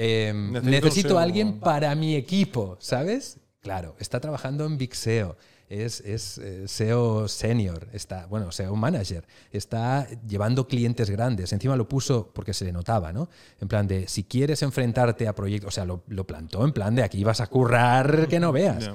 em, 0.00 0.52
necesito, 0.62 1.18
a 1.18 1.22
alguien 1.22 1.60
para 1.60 1.94
mi 1.94 2.16
equipo, 2.16 2.76
¿sabes? 2.80 3.38
Claro, 3.60 3.96
está 3.98 4.20
trabajando 4.20 4.64
en 4.64 4.78
Big 4.78 4.94
SEO 4.94 5.36
es, 5.70 6.00
es 6.00 6.38
eh, 6.38 6.66
SEO 6.66 7.28
senior, 7.28 7.88
está, 7.92 8.26
bueno, 8.26 8.50
SEO 8.50 8.74
manager, 8.74 9.24
está 9.52 10.06
llevando 10.26 10.66
clientes 10.66 11.08
grandes. 11.08 11.52
Encima 11.52 11.76
lo 11.76 11.88
puso 11.88 12.32
porque 12.34 12.52
se 12.52 12.64
le 12.64 12.72
notaba, 12.72 13.12
¿no? 13.12 13.28
En 13.60 13.68
plan 13.68 13.86
de, 13.86 14.08
si 14.08 14.24
quieres 14.24 14.62
enfrentarte 14.62 15.28
a 15.28 15.34
proyectos, 15.34 15.68
o 15.68 15.70
sea, 15.70 15.84
lo, 15.84 16.26
plantó 16.26 16.64
en 16.64 16.72
plan 16.72 16.96
de 16.96 17.04
aquí 17.04 17.22
vas 17.22 17.40
a 17.40 17.46
currar 17.46 18.26
que 18.26 18.40
no 18.40 18.50
veas. 18.50 18.90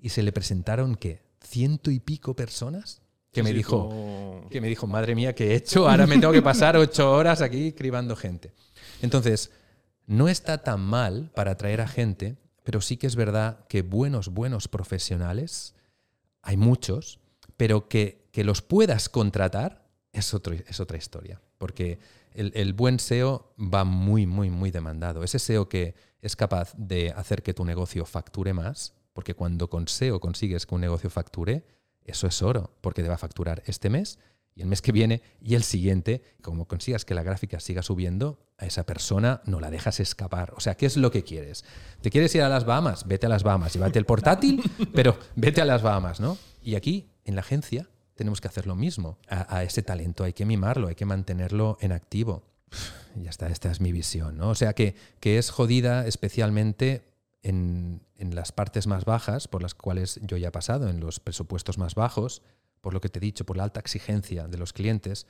Y 0.00 0.10
se 0.10 0.22
le 0.22 0.30
presentaron, 0.30 0.94
¿qué? 0.94 1.20
¿Ciento 1.40 1.90
y 1.90 1.98
pico 1.98 2.34
personas? 2.34 3.02
Que 3.32 3.42
me, 3.42 3.52
dijo, 3.52 4.44
que 4.50 4.60
me 4.60 4.68
dijo, 4.68 4.88
madre 4.88 5.14
mía, 5.14 5.34
¿qué 5.34 5.52
he 5.52 5.54
hecho? 5.54 5.88
Ahora 5.88 6.06
me 6.06 6.18
tengo 6.18 6.32
que 6.32 6.42
pasar 6.42 6.76
ocho 6.76 7.12
horas 7.12 7.42
aquí 7.42 7.72
cribando 7.72 8.16
gente. 8.16 8.52
Entonces, 9.02 9.52
no 10.10 10.28
está 10.28 10.58
tan 10.58 10.80
mal 10.80 11.30
para 11.36 11.52
atraer 11.52 11.80
a 11.80 11.86
gente, 11.86 12.36
pero 12.64 12.80
sí 12.80 12.96
que 12.96 13.06
es 13.06 13.14
verdad 13.14 13.64
que 13.68 13.82
buenos, 13.82 14.30
buenos 14.30 14.66
profesionales 14.66 15.76
hay 16.42 16.56
muchos, 16.56 17.20
pero 17.56 17.88
que, 17.88 18.28
los 18.34 18.60
puedas 18.60 19.08
contratar 19.08 19.88
es, 20.12 20.34
otro, 20.34 20.54
es 20.54 20.80
otra 20.80 20.96
historia, 20.96 21.40
porque 21.58 22.00
el, 22.34 22.72
buen 22.72 22.98
SEO 22.98 23.54
va 23.56 23.84
muy, 23.84 24.26
muy, 24.26 24.50
muy 24.50 24.72
demandado. 24.72 25.22
Ese 25.22 25.38
SEO 25.38 25.68
que 25.68 25.94
es 26.20 26.34
capaz 26.34 26.74
de 26.76 27.10
hacer 27.10 27.44
que 27.44 27.54
tu 27.54 27.64
negocio 27.64 28.04
facture 28.04 28.52
más, 28.52 28.94
porque 29.12 29.34
cuando 29.34 29.70
con 29.70 29.86
SEO 29.86 30.18
consigues 30.18 30.66
que 30.66 30.74
un 30.74 30.80
negocio 30.80 31.08
facture, 31.08 31.64
eso 32.04 32.26
es 32.26 32.42
oro, 32.42 32.74
porque 32.80 33.02
te 33.02 33.08
va 33.08 33.14
a 33.14 33.18
facturar 33.18 33.62
este 33.66 33.90
mes 33.90 34.18
y 34.54 34.62
el 34.62 34.68
mes 34.68 34.82
que 34.82 34.92
viene 34.92 35.22
y 35.40 35.54
el 35.54 35.62
siguiente, 35.62 36.22
como 36.42 36.66
consigas 36.66 37.04
que 37.04 37.14
la 37.14 37.22
gráfica 37.22 37.60
siga 37.60 37.82
subiendo, 37.82 38.38
a 38.58 38.66
esa 38.66 38.84
persona 38.84 39.40
no 39.46 39.60
la 39.60 39.70
dejas 39.70 40.00
escapar. 40.00 40.52
O 40.56 40.60
sea, 40.60 40.76
¿qué 40.76 40.86
es 40.86 40.96
lo 40.96 41.10
que 41.10 41.24
quieres? 41.24 41.64
¿Te 42.00 42.10
quieres 42.10 42.34
ir 42.34 42.42
a 42.42 42.48
las 42.48 42.64
Bahamas? 42.64 43.06
Vete 43.06 43.26
a 43.26 43.28
las 43.28 43.42
Bahamas, 43.42 43.72
llévate 43.72 43.98
el 43.98 44.06
portátil, 44.06 44.62
pero 44.94 45.18
vete 45.36 45.60
a 45.60 45.64
las 45.64 45.82
Bahamas, 45.82 46.20
¿no? 46.20 46.36
Y 46.62 46.74
aquí, 46.74 47.10
en 47.24 47.36
la 47.36 47.40
agencia, 47.40 47.88
tenemos 48.14 48.40
que 48.40 48.48
hacer 48.48 48.66
lo 48.66 48.76
mismo. 48.76 49.18
A, 49.28 49.62
ese 49.64 49.82
talento 49.82 50.24
hay 50.24 50.34
que 50.34 50.44
mimarlo, 50.44 50.88
hay 50.88 50.94
que 50.94 51.06
mantenerlo 51.06 51.78
en 51.80 51.92
activo. 51.92 52.42
Ya 53.16 53.30
está, 53.30 53.48
esta 53.48 53.70
es 53.70 53.80
mi 53.80 53.92
visión, 53.92 54.36
¿no? 54.36 54.50
O 54.50 54.54
sea, 54.54 54.74
que, 54.74 54.94
que 55.20 55.38
es 55.38 55.50
jodida 55.50 56.06
especialmente 56.06 57.09
en, 57.42 58.02
en 58.16 58.34
las 58.34 58.52
partes 58.52 58.86
más 58.86 59.04
bajas, 59.04 59.48
por 59.48 59.62
las 59.62 59.74
cuales 59.74 60.20
yo 60.22 60.36
ya 60.36 60.48
he 60.48 60.52
pasado, 60.52 60.88
en 60.88 61.00
los 61.00 61.20
presupuestos 61.20 61.78
más 61.78 61.94
bajos, 61.94 62.42
por 62.80 62.94
lo 62.94 63.00
que 63.00 63.08
te 63.08 63.18
he 63.18 63.20
dicho, 63.20 63.44
por 63.44 63.56
la 63.56 63.64
alta 63.64 63.80
exigencia 63.80 64.48
de 64.48 64.58
los 64.58 64.72
clientes, 64.72 65.26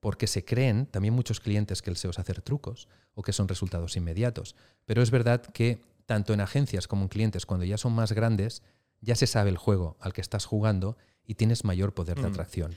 porque 0.00 0.26
se 0.26 0.44
creen 0.44 0.86
también 0.86 1.14
muchos 1.14 1.40
clientes 1.40 1.80
que 1.80 1.90
el 1.90 1.96
SEO 1.96 2.10
es 2.10 2.18
hacer 2.18 2.42
trucos 2.42 2.88
o 3.14 3.22
que 3.22 3.32
son 3.32 3.48
resultados 3.48 3.96
inmediatos. 3.96 4.54
Pero 4.84 5.02
es 5.02 5.10
verdad 5.10 5.42
que 5.42 5.80
tanto 6.06 6.34
en 6.34 6.40
agencias 6.40 6.86
como 6.86 7.04
en 7.04 7.08
clientes, 7.08 7.46
cuando 7.46 7.64
ya 7.64 7.78
son 7.78 7.94
más 7.94 8.12
grandes, 8.12 8.62
ya 9.00 9.14
se 9.14 9.26
sabe 9.26 9.50
el 9.50 9.56
juego 9.56 9.96
al 10.00 10.12
que 10.12 10.20
estás 10.20 10.44
jugando 10.44 10.96
y 11.24 11.36
tienes 11.36 11.64
mayor 11.64 11.94
poder 11.94 12.16
de 12.16 12.28
mm. 12.28 12.32
atracción. 12.32 12.74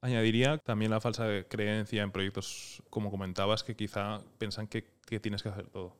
Añadiría 0.00 0.56
también 0.56 0.90
la 0.90 1.00
falsa 1.00 1.26
creencia 1.48 2.02
en 2.02 2.10
proyectos, 2.10 2.82
como 2.88 3.10
comentabas, 3.10 3.62
que 3.62 3.76
quizá 3.76 4.22
piensan 4.38 4.66
que, 4.66 4.86
que 5.04 5.20
tienes 5.20 5.42
que 5.42 5.50
hacer 5.50 5.66
todo 5.66 5.94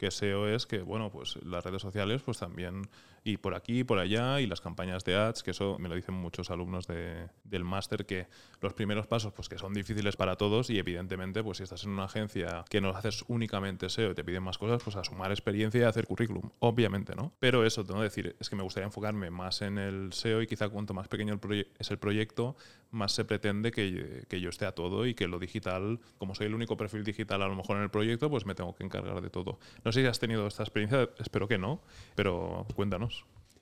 que 0.00 0.10
SEO 0.10 0.48
es 0.48 0.66
que, 0.66 0.80
bueno, 0.80 1.10
pues 1.10 1.36
las 1.44 1.62
redes 1.62 1.82
sociales, 1.82 2.22
pues 2.22 2.38
también, 2.38 2.88
y 3.22 3.36
por 3.36 3.54
aquí, 3.54 3.84
por 3.84 3.98
allá, 3.98 4.40
y 4.40 4.46
las 4.46 4.60
campañas 4.60 5.04
de 5.04 5.16
ads, 5.16 5.42
que 5.42 5.50
eso 5.50 5.78
me 5.78 5.88
lo 5.88 5.94
dicen 5.94 6.14
muchos 6.14 6.50
alumnos 6.50 6.86
de, 6.86 7.28
del 7.44 7.64
máster, 7.64 8.06
que 8.06 8.26
los 8.60 8.74
primeros 8.74 9.06
pasos, 9.06 9.32
pues 9.32 9.48
que 9.48 9.58
son 9.58 9.74
difíciles 9.74 10.16
para 10.16 10.36
todos, 10.36 10.70
y 10.70 10.78
evidentemente, 10.78 11.42
pues 11.42 11.58
si 11.58 11.64
estás 11.64 11.84
en 11.84 11.90
una 11.90 12.04
agencia 12.04 12.64
que 12.68 12.80
no 12.80 12.90
haces 12.90 13.24
únicamente 13.28 13.88
SEO 13.88 14.12
y 14.12 14.14
te 14.14 14.24
piden 14.24 14.42
más 14.42 14.58
cosas, 14.58 14.82
pues 14.82 14.96
a 14.96 15.04
sumar 15.04 15.30
experiencia 15.30 15.80
y 15.80 15.84
hacer 15.84 16.06
currículum, 16.06 16.50
obviamente, 16.60 17.14
¿no? 17.14 17.32
Pero 17.38 17.64
eso, 17.64 17.84
tengo 17.84 18.00
que 18.00 18.04
decir, 18.04 18.36
es 18.38 18.48
que 18.48 18.56
me 18.56 18.62
gustaría 18.62 18.86
enfocarme 18.86 19.30
más 19.30 19.62
en 19.62 19.78
el 19.78 20.12
SEO 20.12 20.42
y 20.42 20.46
quizá 20.46 20.68
cuanto 20.68 20.94
más 20.94 21.08
pequeño 21.08 21.34
el 21.34 21.66
es 21.78 21.90
el 21.90 21.98
proyecto, 21.98 22.56
más 22.90 23.12
se 23.12 23.24
pretende 23.24 23.70
que, 23.70 24.24
que 24.28 24.40
yo 24.40 24.50
esté 24.50 24.66
a 24.66 24.72
todo 24.72 25.06
y 25.06 25.14
que 25.14 25.28
lo 25.28 25.38
digital, 25.38 26.00
como 26.18 26.34
soy 26.34 26.46
el 26.46 26.54
único 26.54 26.76
perfil 26.76 27.04
digital 27.04 27.42
a 27.42 27.48
lo 27.48 27.54
mejor 27.54 27.76
en 27.76 27.82
el 27.82 27.90
proyecto, 27.90 28.30
pues 28.30 28.46
me 28.46 28.54
tengo 28.54 28.74
que 28.74 28.84
encargar 28.84 29.20
de 29.20 29.30
todo. 29.30 29.58
No 29.84 29.92
sé 29.92 30.00
si 30.00 30.06
has 30.06 30.18
tenido 30.18 30.46
esta 30.46 30.62
experiencia, 30.62 31.08
espero 31.18 31.48
que 31.48 31.58
no, 31.58 31.82
pero 32.14 32.66
cuéntanos. 32.74 33.09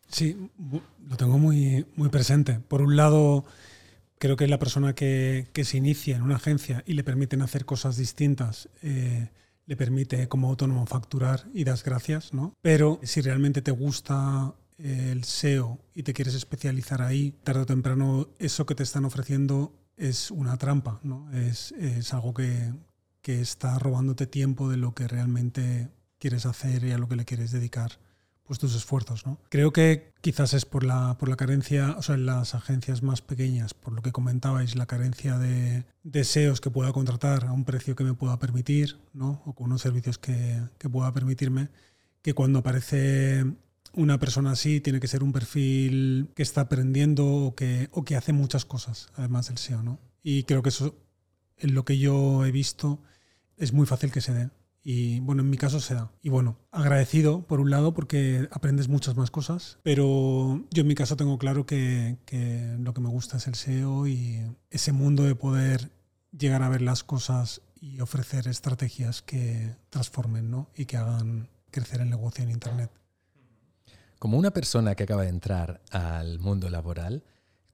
Sí, 0.09 0.51
lo 1.09 1.17
tengo 1.17 1.39
muy, 1.39 1.87
muy 1.95 2.09
presente. 2.09 2.61
Por 2.61 2.83
un 2.83 2.97
lado, 2.97 3.45
creo 4.19 4.37
que 4.37 4.49
la 4.49 4.59
persona 4.59 4.95
que, 4.95 5.47
se 5.63 5.77
inicia 5.77 6.17
en 6.17 6.23
una 6.23 6.37
agencia 6.37 6.83
y 6.87 6.95
le 6.95 7.05
permiten 7.05 7.43
hacer 7.43 7.65
cosas 7.65 7.97
distintas, 7.97 8.69
eh, 8.83 9.31
le 9.67 9.77
permite 9.77 10.29
como 10.29 10.49
autónomo 10.49 10.87
facturar 10.87 11.47
y 11.53 11.65
das 11.65 11.85
gracias, 11.85 12.33
¿no? 12.33 12.55
Pero 12.63 13.01
si 13.03 13.21
realmente 13.21 13.61
te 13.61 13.71
gusta 13.71 14.55
el 14.79 15.25
SEO 15.25 15.79
y 15.95 16.05
te 16.05 16.15
quieres 16.15 16.35
especializar 16.35 17.03
ahí, 17.03 17.35
tarde 17.45 17.63
o 17.63 17.67
temprano 17.67 18.29
eso 18.39 18.65
que 18.65 18.75
te 18.75 18.85
están 18.85 19.05
ofreciendo 19.05 19.75
es 19.97 20.31
una 20.31 20.57
trampa, 20.57 21.01
¿no? 21.03 21.31
Es, 21.33 21.73
es 21.73 22.15
algo 22.15 22.33
que, 22.33 22.73
que 23.21 23.41
está 23.43 23.79
robándote 23.79 24.27
tiempo 24.27 24.71
de 24.71 24.79
lo 24.79 24.95
que 24.95 25.07
realmente 25.07 25.91
quieres 26.19 26.47
hacer 26.47 26.85
y 26.85 26.93
a 26.93 26.99
lo 26.99 27.09
que 27.09 27.17
le 27.17 27.25
quieres 27.25 27.51
dedicar 27.51 27.99
pues 28.49 28.59
tus 28.59 28.75
esfuerzos. 28.75 29.25
¿no? 29.27 29.39
Creo 29.51 29.73
que 29.73 30.11
quizás 30.21 30.55
es 30.55 30.65
por 30.65 30.83
la, 30.83 31.17
por 31.19 31.29
la 31.29 31.37
carencia, 31.37 31.95
o 31.97 32.03
sea, 32.03 32.17
en 32.17 32.27
las 32.27 32.55
agencias 32.55 33.03
más 33.03 33.21
pequeñas, 33.21 33.75
por 33.75 33.93
lo 33.93 34.03
que 34.03 34.11
comentabais, 34.11 34.75
la 34.75 34.87
carencia 34.87 35.39
de 35.39 35.85
deseos 36.03 36.61
que 36.61 36.71
pueda 36.71 36.93
contratar 36.93 37.45
a 37.45 37.53
un 37.53 37.65
precio 37.65 37.95
que 37.95 38.05
me 38.05 38.15
pueda 38.15 38.39
permitir, 38.39 38.99
¿no? 39.13 39.43
o 39.45 39.55
con 39.55 39.67
unos 39.67 39.83
servicios 39.83 40.19
que, 40.19 40.61
que 40.79 40.89
pueda 40.89 41.13
permitirme, 41.13 41.69
que 42.23 42.35
cuando 42.35 42.61
aparece 42.61 43.45
una 43.93 44.19
persona 44.19 44.53
así 44.53 44.81
tiene 44.81 45.01
que 45.01 45.09
ser 45.09 45.23
un 45.23 45.33
perfil 45.33 46.31
que 46.35 46.43
está 46.43 46.63
aprendiendo 46.63 47.27
o 47.27 47.55
que, 47.55 47.89
o 47.93 48.05
que 48.05 48.17
hace 48.17 48.33
muchas 48.33 48.65
cosas, 48.65 49.09
además 49.15 49.49
del 49.49 49.59
SEO. 49.59 49.83
¿no? 49.83 50.01
Y 50.23 50.45
creo 50.45 50.63
que 50.63 50.71
eso, 50.71 50.97
en 51.59 51.75
lo 51.75 51.85
que 51.85 51.99
yo 51.99 52.45
he 52.47 52.51
visto, 52.51 53.03
es 53.59 53.73
muy 53.73 53.87
fácil 53.87 54.11
que 54.11 54.21
se 54.21 54.33
dé. 54.33 54.51
Y 54.91 55.21
bueno, 55.21 55.43
en 55.43 55.51
mi 55.51 55.59
caso 55.59 55.81
se 55.81 55.93
da. 55.93 56.11
Y 56.23 56.31
bueno, 56.31 56.57
agradecido 56.71 57.43
por 57.43 57.61
un 57.61 57.69
lado 57.71 57.93
porque 57.93 58.49
aprendes 58.51 58.89
muchas 58.89 59.19
más 59.19 59.31
cosas, 59.31 59.77
pero 59.83 60.65
yo 60.71 60.81
en 60.81 60.87
mi 60.87 60.95
caso 60.95 61.15
tengo 61.15 61.37
claro 61.37 61.67
que, 61.67 62.17
lo 62.81 62.95
que 62.95 63.01
me 63.03 63.11
gusta 63.11 63.37
es 63.37 63.47
el 63.49 63.55
SEO 63.55 64.07
y 64.07 64.41
ese 64.71 64.93
mundo 64.93 65.25
de 65.25 65.35
poder 65.35 65.91
llegar 66.33 66.63
a 66.63 66.71
ver 66.71 66.81
las 66.81 67.05
cosas 67.05 67.61
y 67.79 68.01
ofrecer 68.01 68.49
estrategias 68.49 69.21
que 69.21 69.77
transformen 69.91 70.51
¿no? 70.51 70.71
y 70.75 70.87
que 70.87 70.97
hagan 70.97 71.51
crecer 71.71 72.01
el 72.01 72.09
negocio 72.09 72.43
en 72.43 72.51
Internet. 72.51 72.91
Como 74.19 74.39
una 74.39 74.53
persona 74.53 74.95
que 74.95 75.03
acaba 75.03 75.25
de 75.25 75.29
entrar 75.29 75.83
al 75.91 76.39
mundo 76.39 76.71
laboral, 76.71 77.25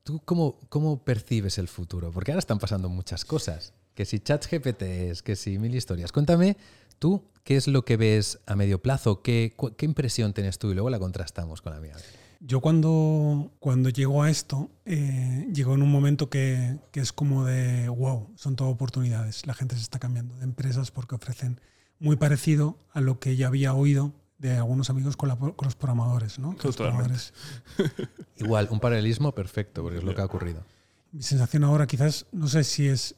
¿tú 0.03 0.21
cómo, 0.25 0.59
cómo 0.69 1.05
percibes 1.05 1.59
el 1.59 1.69
futuro? 1.69 2.11
Porque 2.11 2.33
ahora 2.33 2.41
están 2.41 2.59
pasando 2.59 2.89
muchas 2.89 3.25
cosas. 3.25 3.73
Que 3.95 4.05
si 4.05 4.19
ChatGPT 4.19 4.83
es, 4.83 5.23
que 5.23 5.37
si 5.37 5.57
mil 5.57 5.73
historias. 5.73 6.11
Cuéntame 6.11 6.57
¿Tú 7.05 7.23
qué 7.43 7.57
es 7.57 7.69
lo 7.69 7.85
que 7.85 7.99
ves 7.99 8.39
a 8.47 8.57
medio 8.57 8.81
plazo? 8.81 9.21
¿Qué, 9.21 9.55
qué 9.77 9.85
impresión 9.85 10.33
tienes 10.33 10.59
tú? 10.59 10.71
Y 10.71 10.73
luego 10.73 10.89
la 10.89 10.99
contrastamos 10.99 11.61
con 11.61 11.75
la 11.75 11.79
mía. 11.79 11.93
Yo 12.41 12.63
cuando, 12.63 13.53
cuando 13.59 13.91
llego 13.91 14.23
a 14.23 14.31
esto, 14.31 14.71
eh, 14.87 15.47
llego 15.53 15.75
en 15.75 15.83
un 15.83 15.93
momento 15.93 16.31
que, 16.31 16.79
que, 16.93 17.01
es 17.01 17.13
como 17.13 17.45
de, 17.45 17.91
wow, 17.91 18.31
son 18.37 18.57
todo 18.57 18.69
oportunidades. 18.71 19.47
La 19.47 19.53
gente 19.53 19.75
se 19.75 19.83
está 19.83 19.99
cambiando 19.99 20.35
de 20.37 20.45
empresas 20.45 20.91
porque 20.91 21.15
ofrecen 21.15 21.61
muy 21.99 22.17
parecido 22.17 22.79
a 22.95 23.03
lo 23.03 23.19
que 23.19 23.37
ya 23.37 23.49
había 23.49 23.75
oído 23.75 24.15
de 24.39 24.57
algunos 24.57 24.89
amigos 24.89 25.19
con, 25.19 25.29
con 25.37 25.67
los 25.67 25.77
programadores. 25.77 26.39
¿no? 26.39 26.57
Los 26.65 26.75
programadores. 26.75 27.35
Igual, 28.39 28.69
un 28.71 28.81
paralelismo 28.81 29.35
perfecto, 29.35 29.83
porque 29.83 29.99
es 29.99 30.05
lo 30.05 30.15
que 30.15 30.23
ha 30.23 30.25
ocurrido. 30.25 30.65
Mi 31.13 31.23
sensación 31.23 31.65
ahora 31.65 31.87
quizás, 31.87 32.25
no 32.33 32.49
sé 32.49 32.65
si 32.65 32.89
es 32.89 33.15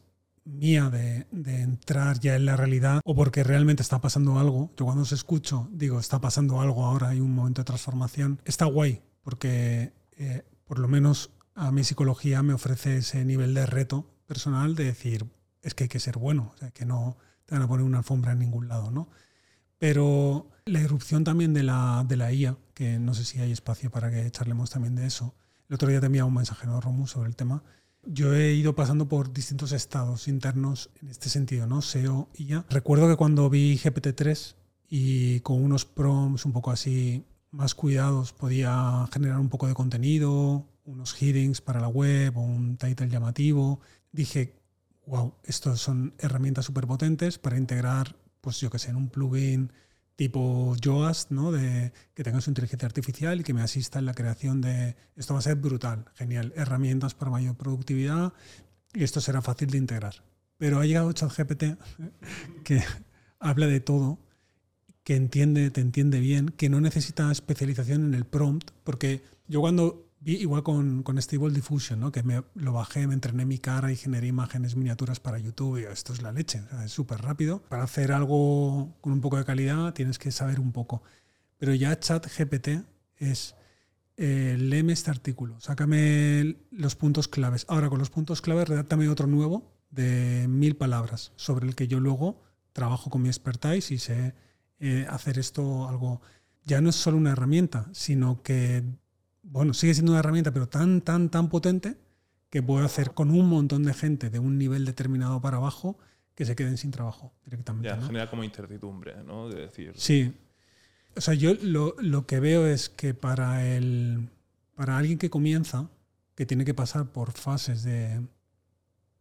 mía 0.46 0.90
de, 0.90 1.26
entrar 1.62 2.18
ya 2.20 2.36
en 2.36 2.46
la 2.46 2.56
realidad 2.56 3.00
o 3.04 3.14
porque 3.14 3.44
realmente 3.44 3.82
está 3.82 4.00
pasando 4.00 4.38
algo. 4.38 4.72
Yo 4.76 4.84
cuando 4.86 5.02
os 5.02 5.12
escucho 5.12 5.68
digo, 5.72 6.00
está 6.00 6.20
pasando 6.20 6.60
algo 6.60 6.84
ahora, 6.84 7.10
hay 7.10 7.20
un 7.20 7.34
momento 7.34 7.60
de 7.60 7.66
transformación. 7.66 8.40
Está 8.44 8.64
guay 8.64 9.02
porque 9.22 9.92
eh, 10.16 10.44
por 10.64 10.78
lo 10.78 10.88
menos 10.88 11.30
a 11.54 11.72
mi 11.72 11.84
psicología 11.84 12.42
me 12.42 12.54
ofrece 12.54 12.98
ese 12.98 13.24
nivel 13.24 13.54
de 13.54 13.66
reto 13.66 14.08
personal 14.26 14.74
de 14.74 14.84
decir, 14.84 15.26
es 15.62 15.74
que 15.74 15.84
hay 15.84 15.88
que 15.88 16.00
ser 16.00 16.18
bueno, 16.18 16.52
o 16.54 16.58
sea, 16.58 16.70
que 16.70 16.84
no 16.84 17.16
te 17.44 17.54
van 17.54 17.62
a 17.62 17.68
poner 17.68 17.84
una 17.84 17.98
alfombra 17.98 18.32
en 18.32 18.40
ningún 18.40 18.68
lado, 18.68 18.90
¿no? 18.90 19.08
Pero 19.78 20.50
la 20.64 20.80
irrupción 20.80 21.24
también 21.24 21.54
de 21.54 21.62
la, 21.62 22.04
de 22.06 22.16
la 22.16 22.32
IA, 22.32 22.56
que 22.74 22.98
no 22.98 23.14
sé 23.14 23.24
si 23.24 23.40
hay 23.40 23.52
espacio 23.52 23.90
para 23.90 24.10
que 24.10 24.30
charlemos 24.30 24.70
también 24.70 24.94
de 24.94 25.06
eso. 25.06 25.34
El 25.68 25.74
otro 25.74 25.88
día 25.88 26.00
te 26.00 26.22
un 26.22 26.34
mensaje, 26.34 26.66
¿no, 26.66 26.80
Romu, 26.80 27.06
sobre 27.06 27.28
el 27.28 27.36
tema. 27.36 27.62
Yo 28.08 28.34
he 28.34 28.52
ido 28.54 28.76
pasando 28.76 29.08
por 29.08 29.32
distintos 29.32 29.72
estados 29.72 30.28
internos 30.28 30.90
en 31.02 31.08
este 31.08 31.28
sentido, 31.28 31.66
¿no? 31.66 31.82
SEO, 31.82 32.28
IA. 32.34 32.64
Recuerdo 32.70 33.08
que 33.08 33.16
cuando 33.16 33.50
vi 33.50 33.76
GPT-3 33.76 34.54
y 34.88 35.40
con 35.40 35.60
unos 35.60 35.84
prompts 35.84 36.44
un 36.44 36.52
poco 36.52 36.70
así 36.70 37.24
más 37.50 37.74
cuidados 37.74 38.32
podía 38.32 39.08
generar 39.12 39.40
un 39.40 39.48
poco 39.48 39.66
de 39.66 39.74
contenido, 39.74 40.68
unos 40.84 41.20
headings 41.20 41.60
para 41.60 41.80
la 41.80 41.88
web 41.88 42.36
o 42.38 42.42
un 42.42 42.76
title 42.76 43.08
llamativo, 43.08 43.80
dije, 44.12 44.54
wow, 45.06 45.34
estos 45.42 45.80
son 45.80 46.14
herramientas 46.18 46.64
súper 46.64 46.86
potentes 46.86 47.38
para 47.38 47.58
integrar, 47.58 48.14
pues 48.40 48.60
yo 48.60 48.70
que 48.70 48.78
sé, 48.78 48.90
en 48.90 48.96
un 48.96 49.08
plugin 49.08 49.72
tipo 50.16 50.74
Yoast, 50.80 51.30
¿no? 51.30 51.52
De 51.52 51.92
que 52.14 52.24
tenga 52.24 52.40
su 52.40 52.50
inteligencia 52.50 52.86
artificial 52.86 53.40
y 53.40 53.44
que 53.44 53.54
me 53.54 53.62
asista 53.62 53.98
en 53.98 54.06
la 54.06 54.14
creación 54.14 54.60
de. 54.60 54.96
Esto 55.14 55.34
va 55.34 55.40
a 55.40 55.42
ser 55.42 55.56
brutal, 55.56 56.06
genial. 56.14 56.52
Herramientas 56.56 57.14
para 57.14 57.30
mayor 57.30 57.54
productividad 57.54 58.32
y 58.92 59.04
esto 59.04 59.20
será 59.20 59.42
fácil 59.42 59.70
de 59.70 59.78
integrar. 59.78 60.24
Pero 60.58 60.80
ha 60.80 60.86
llegado 60.86 61.12
ChatGPT 61.12 61.64
que 62.64 62.82
habla 63.38 63.66
de 63.66 63.80
todo, 63.80 64.18
que 65.04 65.16
entiende, 65.16 65.70
te 65.70 65.82
entiende 65.82 66.18
bien, 66.18 66.48
que 66.48 66.70
no 66.70 66.80
necesita 66.80 67.30
especialización 67.30 68.06
en 68.06 68.14
el 68.14 68.24
prompt, 68.24 68.70
porque 68.82 69.22
yo 69.46 69.60
cuando 69.60 70.05
igual 70.34 70.62
con, 70.62 71.02
con 71.02 71.20
Stable 71.22 71.54
Diffusion, 71.54 72.00
¿no? 72.00 72.10
que 72.10 72.22
me 72.22 72.42
lo 72.54 72.72
bajé, 72.72 73.06
me 73.06 73.14
entrené 73.14 73.46
mi 73.46 73.58
cara 73.58 73.92
y 73.92 73.96
generé 73.96 74.26
imágenes 74.26 74.74
miniaturas 74.74 75.20
para 75.20 75.38
YouTube. 75.38 75.78
Y 75.80 75.84
esto 75.84 76.12
es 76.12 76.22
la 76.22 76.32
leche, 76.32 76.62
es 76.84 76.90
súper 76.90 77.20
rápido. 77.20 77.62
Para 77.68 77.84
hacer 77.84 78.12
algo 78.12 78.96
con 79.00 79.12
un 79.12 79.20
poco 79.20 79.36
de 79.36 79.44
calidad 79.44 79.94
tienes 79.94 80.18
que 80.18 80.32
saber 80.32 80.58
un 80.58 80.72
poco. 80.72 81.02
Pero 81.58 81.74
ya 81.74 81.98
ChatGPT 81.98 82.68
es, 83.18 83.54
eh, 84.16 84.56
léeme 84.58 84.92
este 84.92 85.10
artículo, 85.10 85.60
sácame 85.60 86.56
los 86.70 86.96
puntos 86.96 87.28
claves. 87.28 87.64
Ahora 87.68 87.88
con 87.88 87.98
los 87.98 88.10
puntos 88.10 88.42
claves, 88.42 88.68
redáctame 88.68 89.08
otro 89.08 89.26
nuevo 89.26 89.72
de 89.90 90.46
mil 90.48 90.76
palabras 90.76 91.32
sobre 91.36 91.66
el 91.68 91.76
que 91.76 91.86
yo 91.86 92.00
luego 92.00 92.42
trabajo 92.72 93.10
con 93.10 93.22
mi 93.22 93.28
expertise 93.28 93.92
y 93.92 93.98
sé 93.98 94.34
eh, 94.80 95.06
hacer 95.08 95.38
esto 95.38 95.88
algo. 95.88 96.20
Ya 96.64 96.80
no 96.80 96.90
es 96.90 96.96
solo 96.96 97.16
una 97.16 97.30
herramienta, 97.30 97.88
sino 97.92 98.42
que 98.42 98.82
bueno, 99.48 99.74
sigue 99.74 99.94
siendo 99.94 100.12
una 100.12 100.20
herramienta, 100.20 100.52
pero 100.52 100.68
tan, 100.68 101.00
tan, 101.00 101.30
tan 101.30 101.48
potente 101.48 101.96
que 102.50 102.62
puede 102.62 102.84
hacer 102.84 103.12
con 103.12 103.30
un 103.30 103.48
montón 103.48 103.84
de 103.84 103.94
gente 103.94 104.30
de 104.30 104.38
un 104.38 104.58
nivel 104.58 104.84
determinado 104.84 105.40
para 105.40 105.56
abajo 105.56 105.98
que 106.34 106.44
se 106.44 106.54
queden 106.54 106.76
sin 106.76 106.90
trabajo 106.90 107.32
directamente. 107.44 107.88
Ya, 107.88 108.00
genera 108.00 108.28
como 108.28 108.44
incertidumbre, 108.44 109.22
¿no? 109.24 109.48
De 109.48 109.62
decir. 109.62 109.92
Sí. 109.96 110.34
O 111.16 111.20
sea, 111.20 111.34
yo 111.34 111.54
lo, 111.54 112.26
que 112.26 112.40
veo 112.40 112.66
es 112.66 112.88
que 112.90 113.14
para, 113.14 113.66
el, 113.66 114.28
para 114.74 114.98
alguien 114.98 115.18
que 115.18 115.30
comienza, 115.30 115.88
que 116.34 116.44
tiene 116.44 116.64
que 116.64 116.74
pasar 116.74 117.06
por 117.06 117.32
fases 117.32 117.82
de, 117.84 118.20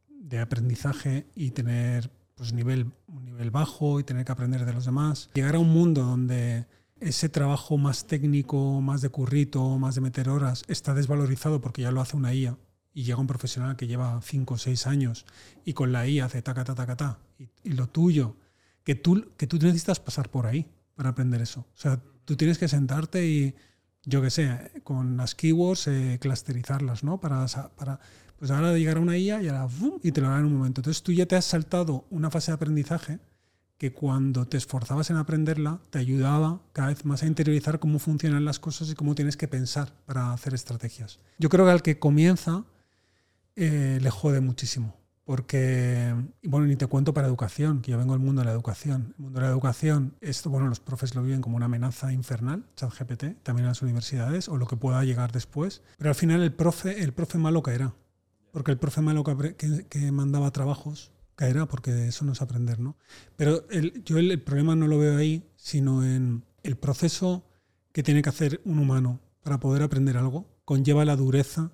de 0.10 0.40
aprendizaje 0.40 1.26
y 1.36 1.52
tener 1.52 2.12
pues, 2.36 2.52
nivel, 2.52 2.92
un 3.08 3.26
nivel 3.26 3.50
bajo 3.50 4.00
y 4.02 4.04
tener 4.04 4.26
que 4.26 4.32
aprender 4.34 4.66
de 4.66 4.74
los 4.74 4.86
demás, 4.86 5.30
llegar 5.34 5.56
a 5.56 5.60
un 5.60 5.70
mundo 5.70 6.04
donde 6.04 6.66
ese 7.00 7.30
trabajo 7.30 7.78
más 7.78 8.08
técnico, 8.08 8.82
más 8.82 9.02
de 9.02 9.10
currito, 9.10 9.78
más 9.78 9.96
de 9.96 10.02
meter 10.02 10.30
horas, 10.30 10.64
está 10.68 10.94
desvalorizado 10.94 11.62
porque 11.62 11.82
ya 11.82 11.92
lo 11.92 12.02
hace 12.02 12.16
una 12.16 12.34
IA 12.34 12.58
y 12.94 13.04
llega 13.04 13.20
un 13.20 13.28
profesional 13.28 13.76
que 13.76 13.88
lleva 13.88 14.20
5 14.22 14.54
o 14.54 14.58
6 14.58 14.88
años 14.88 15.26
y 15.66 15.74
con 15.74 15.92
la 15.92 16.08
IA 16.08 16.26
hace 16.26 16.42
taca, 16.42 16.64
taca, 16.64 16.76
taca, 16.76 16.96
ta, 16.96 17.20
y, 17.64 17.72
lo 17.72 17.88
tuyo, 17.88 18.38
que 18.84 18.96
tú, 18.96 19.32
que 19.36 19.48
tú 19.48 19.58
necesitas 19.58 20.00
pasar 20.00 20.30
por 20.30 20.48
ahí 20.48 20.66
para 20.96 21.10
aprender 21.10 21.42
eso. 21.42 21.62
O 21.62 21.78
sea, 21.78 22.02
tú 22.24 22.38
tienes 22.38 22.58
que 22.58 22.70
sentarte 22.70 23.28
y, 23.28 23.56
yo 24.06 24.22
qué 24.22 24.30
sé, 24.30 24.72
con 24.84 25.18
las 25.18 25.36
keywords, 25.36 25.88
eh, 25.88 26.18
clusterizarlas, 26.22 27.04
¿no? 27.04 27.20
Para, 27.20 27.46
para, 27.76 28.00
pues 28.38 28.52
ahora 28.52 28.78
llegar 28.78 28.98
a 28.98 29.02
una 29.02 29.18
IA 29.18 29.42
y, 29.42 29.50
ahora, 29.50 29.68
y 30.02 30.12
te 30.12 30.22
lo 30.22 30.28
hará 30.28 30.40
en 30.40 30.46
un 30.46 30.54
momento. 30.54 30.80
Entonces 30.80 31.04
tú 31.04 31.12
ya 31.12 31.26
te 31.26 31.36
has 31.36 31.46
saltado 31.46 32.06
una 32.10 32.32
fase 32.32 32.52
de 32.52 32.56
aprendizaje 32.56 33.20
que 33.78 33.92
cuando 33.92 34.48
te 34.48 34.58
esforzabas 34.58 35.10
en 35.10 35.18
aprenderla, 35.18 35.80
te 35.90 36.00
ayudaba 36.00 36.62
cada 36.72 36.90
vez 36.90 37.04
más 37.06 37.24
a 37.24 37.28
interiorizar 37.28 37.80
cómo 37.80 38.00
funcionan 38.00 38.46
las 38.46 38.60
cosas 38.60 38.90
y 38.90 38.96
cómo 38.96 39.16
tienes 39.16 39.36
que 39.36 39.48
pensar 39.48 39.94
para 40.06 40.32
hacer 40.32 40.54
estrategias. 40.54 41.20
Yo 41.40 41.50
creo 41.50 41.66
que 41.66 41.72
al 41.72 41.82
que 41.82 42.00
comienza 42.00 42.64
eh, 43.56 44.00
le 44.02 44.10
jode 44.10 44.40
muchísimo, 44.40 44.96
porque, 45.26 46.16
bueno, 46.44 46.68
ni 46.68 46.78
te 46.78 46.88
cuento 46.88 47.14
para 47.14 47.28
educación, 47.28 47.82
que 47.82 47.92
yo 47.92 47.98
vengo 47.98 48.14
del 48.14 48.22
mundo 48.22 48.42
de 48.42 48.46
la 48.46 48.54
educación. 48.54 49.14
El 49.18 49.24
mundo 49.24 49.40
de 49.42 49.46
la 49.46 49.52
educación, 49.52 50.16
esto, 50.22 50.50
bueno, 50.50 50.68
los 50.68 50.80
profes 50.80 51.14
lo 51.14 51.24
viven 51.24 51.42
como 51.42 51.58
una 51.58 51.66
amenaza 51.66 52.14
infernal, 52.14 52.66
ChatGPT, 52.78 53.44
también 53.44 53.66
en 53.66 53.70
las 53.70 53.82
universidades, 53.82 54.48
o 54.48 54.56
lo 54.56 54.68
que 54.68 54.78
pueda 54.78 55.04
llegar 55.04 55.34
después, 55.34 55.82
pero 55.98 56.12
al 56.12 56.16
final 56.16 56.42
el 56.42 56.54
profe, 56.54 57.04
el 57.04 57.14
profe 57.14 57.38
malo 57.40 57.62
caerá, 57.62 57.94
porque 58.52 58.72
el 58.72 58.78
profe 58.78 59.02
malo 59.02 59.26
que 59.26 60.12
mandaba 60.14 60.52
trabajos 60.52 61.12
caerá 61.36 61.66
porque 61.66 62.08
eso 62.08 62.26
no 62.26 62.34
es 62.34 62.42
aprender, 62.42 62.80
¿no? 62.80 62.98
Pero 63.36 63.68
yo 64.04 64.18
el, 64.18 64.42
problema 64.42 64.76
no 64.76 64.88
lo 64.88 64.98
veo 64.98 65.18
ahí, 65.18 65.44
sino 65.56 66.04
en 66.04 66.44
el 66.64 66.78
proceso 66.78 67.46
que 67.92 68.04
tiene 68.04 68.22
que 68.22 68.30
hacer 68.30 68.62
un 68.66 68.80
humano 68.80 69.20
para 69.44 69.60
poder 69.60 69.84
aprender 69.84 70.18
algo, 70.18 70.48
conlleva 70.66 71.06
la 71.06 71.16
dureza 71.16 71.72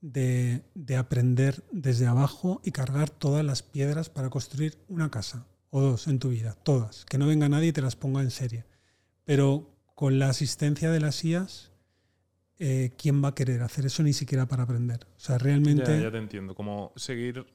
de, 0.00 0.62
de, 0.74 0.96
aprender 0.96 1.62
desde 1.70 2.06
abajo 2.06 2.60
y 2.64 2.72
cargar 2.72 3.08
todas 3.08 3.44
las 3.44 3.62
piedras 3.62 4.10
para 4.10 4.30
construir 4.30 4.78
una 4.88 5.10
casa 5.10 5.46
o 5.70 5.80
dos 5.80 6.08
en 6.08 6.18
tu 6.18 6.30
vida, 6.30 6.56
todas, 6.64 7.04
que 7.04 7.18
no 7.18 7.26
venga 7.28 7.48
nadie 7.48 7.68
y 7.68 7.72
te 7.72 7.82
las 7.82 7.94
ponga 7.94 8.20
en 8.20 8.30
serie. 8.30 8.64
Pero 9.24 9.70
con 9.94 10.18
la 10.18 10.28
asistencia 10.28 10.90
de 10.90 10.98
las 10.98 11.24
IAS, 11.24 11.70
eh, 12.58 12.92
¿quién 12.98 13.22
va 13.22 13.28
a 13.28 13.34
querer 13.34 13.62
hacer 13.62 13.86
eso 13.86 14.02
ni 14.02 14.12
siquiera 14.12 14.46
para 14.46 14.64
aprender? 14.64 15.06
O 15.16 15.20
sea, 15.20 15.38
realmente... 15.38 15.96
Ya, 15.96 16.04
ya 16.04 16.10
te 16.10 16.18
entiendo, 16.18 16.54
como 16.54 16.92
seguir 16.96 17.46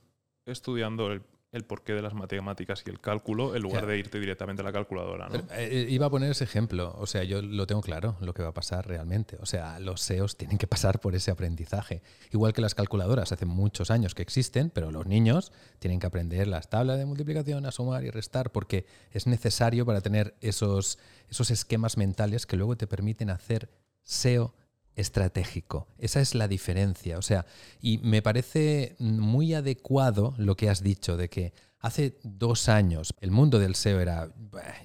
estudiando 0.46 1.12
el, 1.12 1.22
el 1.52 1.64
porqué 1.64 1.94
de 1.94 2.02
las 2.02 2.14
matemáticas 2.14 2.84
y 2.86 2.90
el 2.90 3.00
cálculo 3.00 3.56
en 3.56 3.62
lugar 3.62 3.86
de 3.86 3.98
irte 3.98 4.20
directamente 4.20 4.62
a 4.62 4.66
la 4.66 4.74
calculadora. 4.74 5.30
¿no? 5.30 5.36
Eh, 5.36 5.46
eh, 5.52 5.88
iba 5.90 6.06
a 6.06 6.10
poner 6.10 6.32
ese 6.32 6.44
ejemplo, 6.44 6.94
o 6.98 7.06
sea, 7.06 7.24
yo 7.24 7.42
lo 7.42 7.66
tengo 7.66 7.82
claro 7.82 8.18
lo 8.20 8.34
que 8.34 8.44
va 8.44 8.50
a 8.50 8.54
pasar 8.54 8.86
realmente. 8.86 9.38
O 9.40 9.46
sea, 9.46 9.80
los 9.80 10.02
SEOs 10.02 10.36
tienen 10.36 10.58
que 10.58 10.68
pasar 10.68 11.00
por 11.00 11.16
ese 11.16 11.32
aprendizaje. 11.32 12.02
Igual 12.32 12.54
que 12.54 12.62
las 12.62 12.76
calculadoras 12.76 13.32
hace 13.32 13.46
muchos 13.46 13.92
años 13.92 14.14
que 14.14 14.22
existen, 14.22 14.70
pero 14.70 14.92
los 14.92 15.06
niños 15.06 15.54
tienen 15.80 16.00
que 16.00 16.08
aprender 16.08 16.48
las 16.48 16.70
tablas 16.70 16.98
de 16.98 17.06
multiplicación, 17.06 17.66
a 17.66 17.72
sumar 17.72 18.04
y 18.04 18.10
restar, 18.10 18.52
porque 18.52 18.86
es 19.12 19.26
necesario 19.26 19.86
para 19.86 20.02
tener 20.02 20.36
esos, 20.42 21.00
esos 21.30 21.50
esquemas 21.50 21.98
mentales 21.98 22.46
que 22.46 22.58
luego 22.58 22.76
te 22.76 22.88
permiten 22.88 23.30
hacer 23.30 23.70
SEO 24.04 24.54
estratégico. 24.98 25.88
Esa 26.00 26.20
es 26.20 26.36
la 26.36 26.48
diferencia. 26.48 27.18
O 27.18 27.22
sea, 27.22 27.46
y 27.80 28.00
me 28.00 28.22
parece 28.22 28.96
muy 29.00 29.54
adecuado 29.54 30.34
lo 30.38 30.56
que 30.56 30.70
has 30.70 30.82
dicho 30.82 31.16
de 31.16 31.30
que 31.30 31.54
hace 31.80 32.18
dos 32.24 32.68
años 32.68 33.14
el 33.22 33.32
mundo 33.32 33.60
del 33.60 33.76
SEO 33.76 34.00
era, 34.00 34.34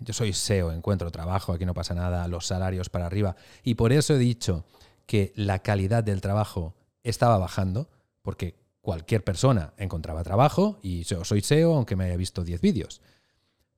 yo 0.00 0.12
soy 0.12 0.34
SEO, 0.34 0.70
encuentro 0.70 1.10
trabajo, 1.10 1.52
aquí 1.52 1.64
no 1.64 1.74
pasa 1.74 1.94
nada, 1.94 2.28
los 2.28 2.46
salarios 2.46 2.90
para 2.90 3.06
arriba. 3.06 3.36
Y 3.64 3.74
por 3.74 3.92
eso 3.92 4.14
he 4.14 4.18
dicho 4.18 4.66
que 5.06 5.32
la 5.34 5.60
calidad 5.60 6.04
del 6.04 6.20
trabajo 6.20 6.74
estaba 7.02 7.38
bajando, 7.38 7.88
porque 8.20 8.54
cualquier 8.82 9.24
persona 9.24 9.72
encontraba 9.78 10.22
trabajo 10.22 10.78
y 10.82 11.04
yo 11.04 11.24
soy 11.24 11.40
SEO 11.40 11.74
aunque 11.74 11.96
me 11.96 12.04
haya 12.04 12.16
visto 12.16 12.44
10 12.44 12.60
vídeos. 12.60 13.00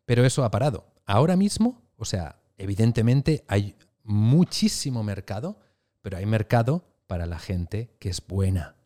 Pero 0.05 0.25
eso 0.25 0.45
ha 0.45 0.51
parado. 0.51 0.87
Ahora 1.07 1.37
mismo, 1.37 1.81
o 1.97 2.05
sea, 2.05 2.41
evidentemente 2.59 3.45
hay 3.47 3.77
muchísimo 4.03 5.05
mercado 5.05 5.59
pero 6.05 6.19
hay 6.19 6.27
mercado 6.27 6.85
para 7.07 7.25
la 7.25 7.39
gente 7.39 7.97
que 7.99 8.11
es 8.11 8.21
buena, 8.27 8.77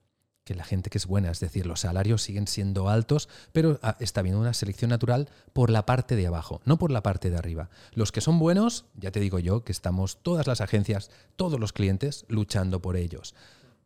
que 0.45 0.55
la 0.55 0.63
gente 0.63 0.89
que 0.89 0.99
es 0.99 1.07
buena, 1.09 1.33
es 1.33 1.41
decir, 1.41 1.67
los 1.67 1.81
salarios 1.81 2.23
siguen 2.23 2.47
siendo 2.47 2.89
altos, 2.89 3.29
pero 3.51 3.81
ah, 3.83 3.97
está 3.99 4.21
habiendo 4.21 4.41
una 4.41 4.55
selección 4.55 4.91
natural 4.91 5.29
por 5.53 5.69
la 5.69 5.85
parte 5.85 6.15
de 6.15 6.29
abajo, 6.29 6.61
no 6.65 6.79
por 6.79 6.93
la 6.93 7.03
parte 7.03 7.29
de 7.29 7.37
arriba. 7.37 7.71
Los 7.93 8.13
que 8.13 8.21
son 8.21 8.39
buenos, 8.39 8.85
ya 8.95 9.11
te 9.11 9.19
digo 9.19 9.41
yo, 9.41 9.65
que 9.65 9.73
estamos 9.73 10.23
todas 10.23 10.47
las 10.47 10.61
agencias, 10.61 11.11
todos 11.35 11.59
los 11.59 11.73
clientes 11.73 12.25
luchando 12.29 12.81
por 12.81 12.97
ellos. 12.97 13.35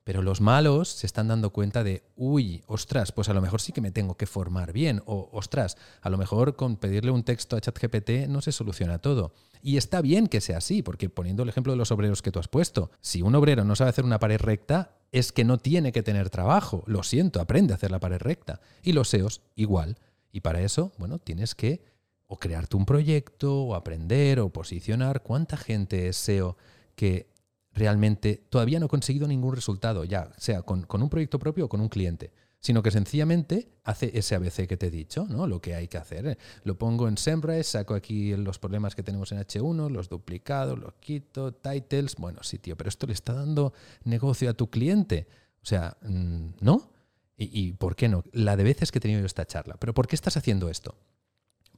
Pero 0.04 0.22
los 0.22 0.40
malos 0.40 0.88
se 0.88 1.06
están 1.06 1.28
dando 1.28 1.50
cuenta 1.50 1.84
de, 1.84 2.02
uy, 2.16 2.64
ostras, 2.66 3.12
pues 3.12 3.28
a 3.28 3.34
lo 3.34 3.40
mejor 3.40 3.60
sí 3.60 3.72
que 3.72 3.80
me 3.80 3.92
tengo 3.92 4.16
que 4.16 4.26
formar 4.26 4.72
bien, 4.72 5.02
o 5.06 5.28
ostras, 5.32 5.76
a 6.00 6.10
lo 6.10 6.18
mejor 6.18 6.56
con 6.56 6.76
pedirle 6.76 7.12
un 7.12 7.22
texto 7.22 7.56
a 7.56 7.60
ChatGPT 7.60 8.28
no 8.28 8.40
se 8.40 8.50
soluciona 8.50 8.98
todo. 8.98 9.32
Y 9.62 9.76
está 9.76 10.00
bien 10.00 10.26
que 10.26 10.40
sea 10.40 10.58
así, 10.58 10.82
porque 10.82 11.08
poniendo 11.08 11.44
el 11.44 11.48
ejemplo 11.48 11.72
de 11.72 11.76
los 11.76 11.92
obreros 11.92 12.20
que 12.20 12.32
tú 12.32 12.40
has 12.40 12.48
puesto, 12.48 12.90
si 13.00 13.22
un 13.22 13.34
obrero 13.36 13.64
no 13.64 13.76
sabe 13.76 13.90
hacer 13.90 14.04
una 14.04 14.18
pared 14.18 14.40
recta, 14.40 14.96
es 15.12 15.30
que 15.30 15.44
no 15.44 15.58
tiene 15.58 15.92
que 15.92 16.02
tener 16.02 16.30
trabajo. 16.30 16.82
Lo 16.86 17.04
siento, 17.04 17.40
aprende 17.40 17.72
a 17.72 17.76
hacer 17.76 17.92
la 17.92 18.00
pared 18.00 18.18
recta. 18.18 18.60
Y 18.82 18.92
los 18.92 19.08
SEOs 19.08 19.42
igual. 19.54 19.98
Y 20.32 20.40
para 20.40 20.62
eso, 20.62 20.92
bueno, 20.98 21.18
tienes 21.18 21.54
que 21.54 21.84
o 22.26 22.38
crearte 22.38 22.78
un 22.78 22.86
proyecto, 22.86 23.62
o 23.62 23.74
aprender, 23.74 24.40
o 24.40 24.48
posicionar. 24.48 25.22
¿Cuánta 25.22 25.58
gente 25.58 26.08
es 26.08 26.16
SEO 26.16 26.56
que 26.96 27.31
realmente 27.74 28.44
todavía 28.50 28.80
no 28.80 28.86
he 28.86 28.88
conseguido 28.88 29.26
ningún 29.26 29.54
resultado, 29.54 30.04
ya 30.04 30.30
sea 30.36 30.62
con, 30.62 30.86
un 30.90 31.08
proyecto 31.08 31.38
propio 31.38 31.66
o 31.66 31.68
con 31.68 31.80
un 31.80 31.88
cliente 31.88 32.32
sino 32.62 32.80
que 32.80 32.92
sencillamente 32.92 33.72
hace 33.82 34.16
ese 34.16 34.36
ABC 34.36 34.68
que 34.68 34.76
te 34.76 34.86
he 34.86 34.90
dicho, 34.90 35.26
¿no? 35.28 35.48
Lo 35.48 35.60
que 35.60 35.74
hay 35.74 35.88
que 35.88 35.98
hacer. 35.98 36.38
Lo 36.62 36.78
pongo 36.78 37.08
en 37.08 37.18
SEMrush, 37.18 37.64
saco 37.64 37.92
aquí 37.92 38.36
los 38.36 38.60
problemas 38.60 38.94
que 38.94 39.02
tenemos 39.02 39.32
en 39.32 39.40
H1, 39.40 39.90
los 39.90 40.08
duplicados, 40.08 40.78
los 40.78 40.94
quito, 41.00 41.52
titles. 41.52 42.14
Bueno, 42.14 42.44
sí, 42.44 42.60
tío, 42.60 42.76
pero 42.76 42.88
esto 42.88 43.08
le 43.08 43.14
está 43.14 43.32
dando 43.32 43.72
negocio 44.04 44.48
a 44.48 44.54
tu 44.54 44.70
cliente. 44.70 45.26
O 45.60 45.66
sea, 45.66 45.96
mm, 46.02 46.50
¿no? 46.60 46.92
¿Y, 47.36 47.72
por 47.72 47.96
qué 47.96 48.08
no? 48.08 48.22
La 48.32 48.56
de 48.56 48.62
veces 48.62 48.92
que 48.92 48.98
he 48.98 49.00
tenido 49.00 49.18
yo 49.18 49.26
esta 49.26 49.44
charla. 49.44 49.74
¿Pero 49.80 49.92
por 49.94 50.06
qué 50.06 50.14
estás 50.14 50.36
haciendo 50.36 50.68
esto? 50.68 50.96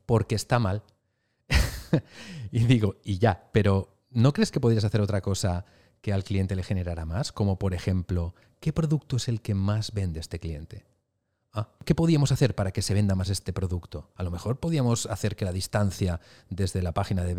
Porque 0.04 0.34
está 0.34 0.58
mal. 0.58 0.82
y 2.50 2.64
digo, 2.64 2.96
y 3.02 3.18
ya, 3.18 3.48
pero 3.52 3.96
¿no 4.10 4.34
crees 4.34 4.50
que 4.50 4.60
podrías 4.60 4.84
hacer 4.84 5.00
otra 5.00 5.22
cosa 5.22 5.64
que 6.04 6.12
al 6.12 6.22
cliente 6.22 6.54
le 6.54 6.62
generara 6.62 7.06
más? 7.06 7.32
Como 7.32 7.58
por 7.58 7.72
ejemplo, 7.72 8.34
¿qué 8.60 8.74
producto 8.74 9.16
es 9.16 9.26
el 9.26 9.40
que 9.40 9.54
más 9.54 9.94
vende 9.94 10.20
este 10.20 10.38
cliente? 10.38 10.84
Ah, 11.50 11.70
¿Qué 11.86 11.94
podíamos 11.94 12.30
hacer 12.30 12.54
para 12.54 12.72
que 12.72 12.82
se 12.82 12.92
venda 12.92 13.14
más 13.14 13.30
este 13.30 13.54
producto? 13.54 14.10
A 14.14 14.22
lo 14.22 14.30
mejor 14.30 14.60
podíamos 14.60 15.06
hacer 15.06 15.34
que 15.34 15.46
la 15.46 15.52
distancia 15.52 16.20
desde 16.50 16.82
la 16.82 16.92
página 16.92 17.24
de, 17.24 17.34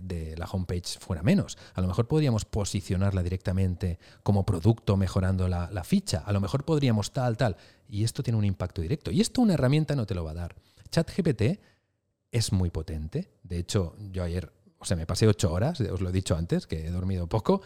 de, 0.00 0.36
la 0.36 0.46
homepage 0.46 0.98
fuera 0.98 1.22
menos. 1.22 1.58
A 1.74 1.80
lo 1.80 1.86
mejor 1.86 2.08
podríamos 2.08 2.44
posicionarla 2.44 3.22
directamente 3.22 4.00
como 4.24 4.44
producto 4.44 4.96
mejorando 4.96 5.46
la, 5.46 5.70
la, 5.70 5.84
ficha. 5.84 6.24
A 6.26 6.32
lo 6.32 6.40
mejor 6.40 6.64
podríamos 6.64 7.12
tal, 7.12 7.36
tal. 7.36 7.56
Y 7.88 8.02
esto 8.02 8.24
tiene 8.24 8.36
un 8.36 8.44
impacto 8.44 8.82
directo. 8.82 9.12
Y 9.12 9.20
esto 9.20 9.42
una 9.42 9.54
herramienta 9.54 9.94
no 9.94 10.06
te 10.06 10.16
lo 10.16 10.24
va 10.24 10.32
a 10.32 10.34
dar. 10.34 10.56
ChatGPT 10.90 11.60
es 12.32 12.52
muy 12.52 12.70
potente. 12.70 13.30
De 13.44 13.58
hecho, 13.58 13.94
yo 14.10 14.24
ayer, 14.24 14.52
o 14.80 14.84
sea, 14.84 14.96
me 14.96 15.06
pasé 15.06 15.28
ocho 15.28 15.52
horas, 15.52 15.80
os 15.80 16.00
lo 16.00 16.08
he 16.08 16.12
dicho 16.12 16.34
antes, 16.34 16.66
que 16.66 16.84
he 16.84 16.90
dormido 16.90 17.28
poco 17.28 17.62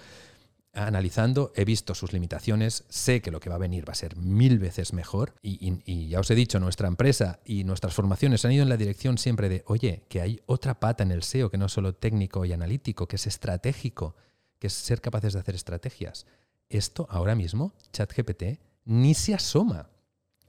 analizando, 0.73 1.53
he 1.55 1.65
visto 1.65 1.95
sus 1.95 2.13
limitaciones, 2.13 2.85
sé 2.89 3.21
que 3.21 3.31
lo 3.31 3.41
que 3.41 3.51
va 3.51 3.57
a 3.57 3.59
venir 3.59 3.87
va 3.87 3.93
a 3.93 3.97
ser 3.97 4.17
mil 4.17 4.59
veces 4.59 4.93
mejor 4.93 5.35
y, 5.43 6.09
ya 6.09 6.21
os 6.21 6.31
he 6.31 6.35
dicho, 6.35 6.59
nuestra 6.61 6.89
empresa 6.89 7.41
y 7.45 7.65
nuestras 7.65 7.95
formaciones 7.95 8.45
han 8.45 8.53
ido 8.53 8.63
en 8.63 8.69
la 8.69 8.77
dirección 8.77 9.19
siempre 9.19 9.49
de, 9.49 9.63
oye, 9.67 10.05
que 10.09 10.23
hay 10.23 10.41
otra 10.47 10.81
pata 10.81 11.03
en 11.03 11.13
el 11.13 11.23
SEO 11.23 11.51
que 11.51 11.59
no 11.59 11.67
es 11.67 11.73
solo 11.73 11.95
técnico 11.95 12.45
y 12.45 12.53
analítico, 12.53 13.07
que 13.07 13.17
es 13.17 13.27
estratégico, 13.27 14.17
que 14.59 14.69
es 14.69 14.73
ser 14.73 15.01
capaces 15.01 15.35
de 15.35 15.41
hacer 15.41 15.55
estrategias. 15.55 16.27
Esto 16.69 17.07
ahora 17.11 17.35
mismo, 17.35 17.75
ChatGPT, 17.93 18.61
ni 18.87 19.15
se 19.15 19.35
asoma. 19.35 19.91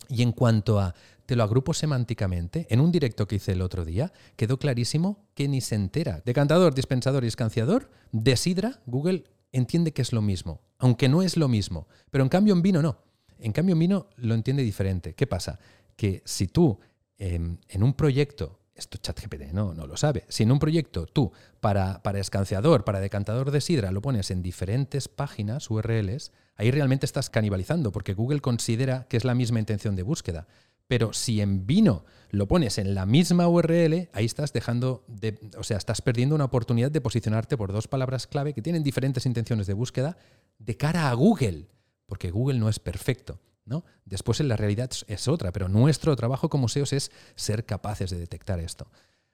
Y 0.07 0.21
en 0.21 0.31
cuanto 0.31 0.79
a, 0.79 0.95
te 1.25 1.35
lo 1.35 1.43
agrupo 1.43 1.73
semánticamente, 1.73 2.67
en 2.69 2.79
un 2.79 2.91
directo 2.91 3.27
que 3.27 3.35
hice 3.35 3.53
el 3.53 3.61
otro 3.61 3.85
día, 3.85 4.13
quedó 4.35 4.57
clarísimo 4.57 5.25
que 5.33 5.47
ni 5.47 5.61
se 5.61 5.75
entera. 5.75 6.21
Decantador, 6.25 6.73
dispensador 6.73 7.23
y 7.23 7.27
escanciador, 7.27 7.89
de 8.11 8.37
Sidra, 8.37 8.81
Google 8.85 9.25
entiende 9.53 9.93
que 9.93 10.01
es 10.01 10.11
lo 10.11 10.21
mismo, 10.21 10.61
aunque 10.79 11.07
no 11.07 11.21
es 11.21 11.37
lo 11.37 11.47
mismo. 11.47 11.87
Pero 12.11 12.23
en 12.23 12.29
cambio 12.29 12.53
en 12.53 12.61
vino 12.61 12.81
no. 12.81 12.97
En 13.39 13.53
cambio 13.53 13.73
en 13.73 13.79
vino 13.79 14.09
lo 14.17 14.33
entiende 14.33 14.63
diferente. 14.63 15.13
¿Qué 15.13 15.27
pasa? 15.27 15.59
Que 15.95 16.21
si 16.25 16.47
tú 16.47 16.79
em, 17.17 17.57
en 17.69 17.83
un 17.83 17.93
proyecto, 17.93 18.59
esto 18.75 18.97
ChatGPT 18.97 19.53
no, 19.53 19.73
no 19.73 19.87
lo 19.87 19.95
sabe, 19.95 20.25
si 20.27 20.43
en 20.43 20.51
un 20.51 20.59
proyecto 20.59 21.05
tú 21.05 21.31
para, 21.61 22.01
para 22.03 22.19
escanciador, 22.19 22.83
para 22.83 22.99
decantador 22.99 23.51
de 23.51 23.61
sidra 23.61 23.91
lo 23.91 24.01
pones 24.01 24.31
en 24.31 24.41
diferentes 24.41 25.07
páginas, 25.07 25.69
URLs, 25.69 26.31
ahí 26.55 26.71
realmente 26.71 27.05
estás 27.05 27.29
canibalizando 27.29 27.91
porque 27.91 28.13
Google 28.13 28.41
considera 28.41 29.05
que 29.07 29.17
es 29.17 29.25
la 29.25 29.35
misma 29.35 29.59
intención 29.59 29.95
de 29.95 30.03
búsqueda. 30.03 30.47
Pero 30.87 31.13
si 31.13 31.39
en 31.41 31.65
vino 31.65 32.03
lo 32.33 32.47
pones 32.47 32.79
en 32.79 32.95
la 32.95 33.05
misma 33.05 33.47
URL, 33.47 34.09
ahí 34.11 34.25
estás 34.25 34.53
dejando 34.53 35.03
de, 35.07 35.39
o 35.55 35.63
sea, 35.63 35.77
estás 35.77 36.01
perdiendo 36.01 36.33
una 36.33 36.45
oportunidad 36.45 36.89
de 36.89 36.99
posicionarte 36.99 37.57
por 37.57 37.71
dos 37.71 37.87
palabras 37.87 38.25
clave 38.25 38.53
que 38.53 38.63
tienen 38.63 38.81
diferentes 38.81 39.27
intenciones 39.27 39.67
de 39.67 39.75
búsqueda 39.75 40.17
de 40.57 40.75
cara 40.75 41.11
a 41.11 41.13
Google, 41.13 41.67
porque 42.07 42.31
Google 42.31 42.57
no 42.57 42.69
es 42.69 42.79
perfecto. 42.79 43.39
¿no? 43.65 43.85
Después 44.05 44.39
en 44.39 44.47
la 44.47 44.57
realidad 44.57 44.89
es 45.05 45.27
otra, 45.27 45.51
pero 45.51 45.69
nuestro 45.69 46.15
trabajo 46.15 46.49
como 46.49 46.69
SEOs 46.69 46.93
es 46.93 47.11
ser 47.35 47.67
capaces 47.67 48.09
de 48.09 48.17
detectar 48.17 48.59
esto. 48.59 48.87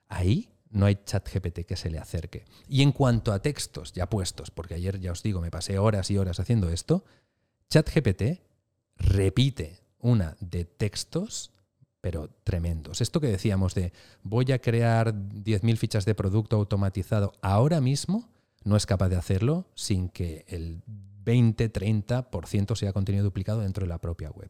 Ahí 0.09 0.49
no 0.69 0.85
hay 0.85 0.99
chat 1.05 1.25
GPT 1.25 1.65
que 1.65 1.77
se 1.77 1.89
le 1.89 1.99
acerque. 1.99 2.43
Y 2.67 2.81
en 2.81 2.91
cuanto 2.91 3.31
a 3.31 3.41
textos 3.41 3.93
ya 3.93 4.09
puestos, 4.09 4.51
porque 4.51 4.73
ayer 4.73 4.99
ya 4.99 5.13
os 5.13 5.23
digo, 5.23 5.39
me 5.39 5.51
pasé 5.51 5.79
horas 5.79 6.11
y 6.11 6.17
horas 6.17 6.41
haciendo 6.41 6.67
esto, 6.67 7.05
chat 7.69 7.89
GPT 7.89 8.41
repite 8.97 9.79
una 9.99 10.35
de 10.41 10.65
textos, 10.65 11.53
pero 12.01 12.29
tremendos. 12.43 13.01
Esto 13.01 13.19
que 13.19 13.27
decíamos 13.27 13.75
de 13.75 13.93
voy 14.23 14.51
a 14.51 14.59
crear 14.59 15.13
10.000 15.13 15.77
fichas 15.77 16.05
de 16.05 16.15
producto 16.15 16.55
automatizado 16.55 17.33
ahora 17.41 17.81
mismo, 17.81 18.29
no 18.63 18.75
es 18.75 18.85
capaz 18.85 19.09
de 19.09 19.15
hacerlo 19.15 19.67
sin 19.75 20.09
que 20.09 20.45
el 20.47 20.81
20-30% 21.25 22.75
sea 22.75 22.93
contenido 22.93 23.23
duplicado 23.23 23.61
dentro 23.61 23.85
de 23.85 23.89
la 23.89 23.99
propia 23.99 24.31
web. 24.31 24.49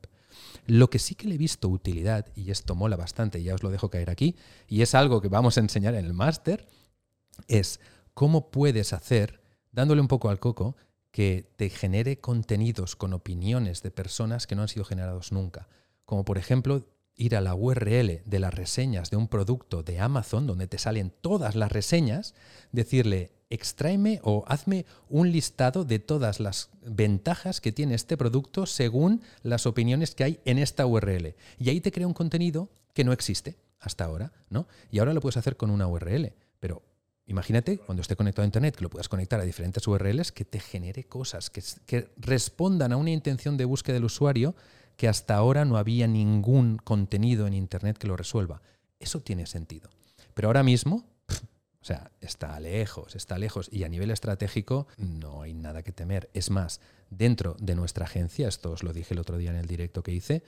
Lo 0.65 0.89
que 0.89 0.99
sí 0.99 1.15
que 1.15 1.27
le 1.27 1.35
he 1.35 1.39
visto 1.39 1.67
utilidad, 1.67 2.27
y 2.35 2.51
esto 2.51 2.75
mola 2.75 2.95
bastante, 2.95 3.43
ya 3.43 3.55
os 3.55 3.63
lo 3.63 3.71
dejo 3.71 3.89
caer 3.89 4.09
aquí, 4.09 4.35
y 4.67 4.81
es 4.81 4.95
algo 4.95 5.21
que 5.21 5.27
vamos 5.27 5.57
a 5.57 5.61
enseñar 5.61 5.95
en 5.95 6.05
el 6.05 6.13
máster, 6.13 6.67
es 7.47 7.79
cómo 8.13 8.51
puedes 8.51 8.93
hacer, 8.93 9.41
dándole 9.71 10.01
un 10.01 10.07
poco 10.07 10.29
al 10.29 10.39
coco, 10.39 10.75
que 11.11 11.51
te 11.55 11.69
genere 11.69 12.19
contenidos 12.19 12.95
con 12.95 13.13
opiniones 13.13 13.81
de 13.81 13.91
personas 13.91 14.45
que 14.45 14.55
no 14.55 14.61
han 14.61 14.67
sido 14.67 14.85
generados 14.85 15.31
nunca. 15.31 15.67
Como 16.05 16.23
por 16.23 16.37
ejemplo 16.37 16.85
ir 17.19 17.35
a 17.35 17.41
la 17.41 17.53
URL 17.53 18.21
de 18.25 18.39
las 18.39 18.53
reseñas 18.53 19.11
de 19.11 19.17
un 19.17 19.27
producto 19.27 19.83
de 19.83 19.99
Amazon, 19.99 20.47
donde 20.47 20.67
te 20.67 20.77
salen 20.77 21.11
todas 21.21 21.53
las 21.55 21.71
reseñas, 21.71 22.33
decirle, 22.71 23.31
extráeme 23.49 24.21
o 24.23 24.45
hazme 24.47 24.85
un 25.09 25.31
listado 25.31 25.83
de 25.83 25.99
todas 25.99 26.39
las 26.39 26.69
ventajas 26.81 27.61
que 27.61 27.73
tiene 27.73 27.95
este 27.95 28.15
producto 28.15 28.65
según 28.65 29.21
las 29.43 29.65
opiniones 29.65 30.15
que 30.15 30.23
hay 30.23 30.39
en 30.45 30.59
esta 30.59 30.85
URL. 30.85 31.35
Y 31.59 31.69
ahí 31.69 31.81
te 31.81 31.91
crea 31.91 32.07
un 32.07 32.13
contenido 32.13 32.69
que 32.93 33.03
no 33.03 33.11
existe 33.11 33.57
hasta 33.79 34.05
ahora, 34.05 34.31
¿no? 34.49 34.67
Y 34.89 34.99
ahora 34.99 35.13
lo 35.13 35.21
puedes 35.21 35.37
hacer 35.37 35.57
con 35.57 35.69
una 35.69 35.87
URL, 35.87 36.33
pero 36.59 36.81
Imagínate 37.29 37.77
cuando 37.77 38.01
esté 38.01 38.15
conectado 38.15 38.41
a 38.41 38.47
Internet 38.47 38.75
que 38.75 38.81
lo 38.81 38.89
puedas 38.89 39.07
conectar 39.07 39.39
a 39.39 39.43
diferentes 39.43 39.87
URLs 39.87 40.31
que 40.31 40.45
te 40.45 40.59
genere 40.59 41.03
cosas, 41.03 41.51
que, 41.51 41.61
que, 41.85 42.09
respondan 42.17 42.91
a 42.91 42.97
una 42.97 43.11
intención 43.11 43.55
de 43.55 43.65
búsqueda 43.65 43.93
del 43.93 44.05
usuario 44.05 44.55
que 44.99 45.07
hasta 45.07 45.37
ahora 45.37 45.63
no 45.63 45.77
había 45.77 46.07
ningún 46.07 46.75
contenido 46.75 47.47
en 47.47 47.53
Internet 47.53 47.97
que 47.97 48.05
lo 48.05 48.17
resuelva. 48.17 48.61
Eso 48.99 49.21
tiene 49.21 49.45
sentido. 49.45 49.89
Pero 50.33 50.49
ahora 50.49 50.61
mismo, 50.61 51.05
o 51.79 51.85
sea, 51.85 52.11
está 52.19 52.59
lejos, 52.59 53.15
está 53.15 53.37
lejos. 53.37 53.69
Y 53.71 53.85
a 53.85 53.87
nivel 53.87 54.11
estratégico 54.11 54.87
no 54.97 55.41
hay 55.41 55.53
nada 55.53 55.83
que 55.83 55.93
temer. 55.93 56.29
Es 56.33 56.49
más, 56.49 56.81
dentro 57.09 57.55
de 57.61 57.75
nuestra 57.75 58.07
agencia, 58.07 58.49
esto 58.49 58.71
os 58.71 58.83
lo 58.83 58.91
dije 58.91 59.13
el 59.13 59.21
otro 59.21 59.37
día 59.37 59.51
en 59.51 59.55
el 59.55 59.67
directo 59.67 60.03
que 60.03 60.11
hice, 60.11 60.43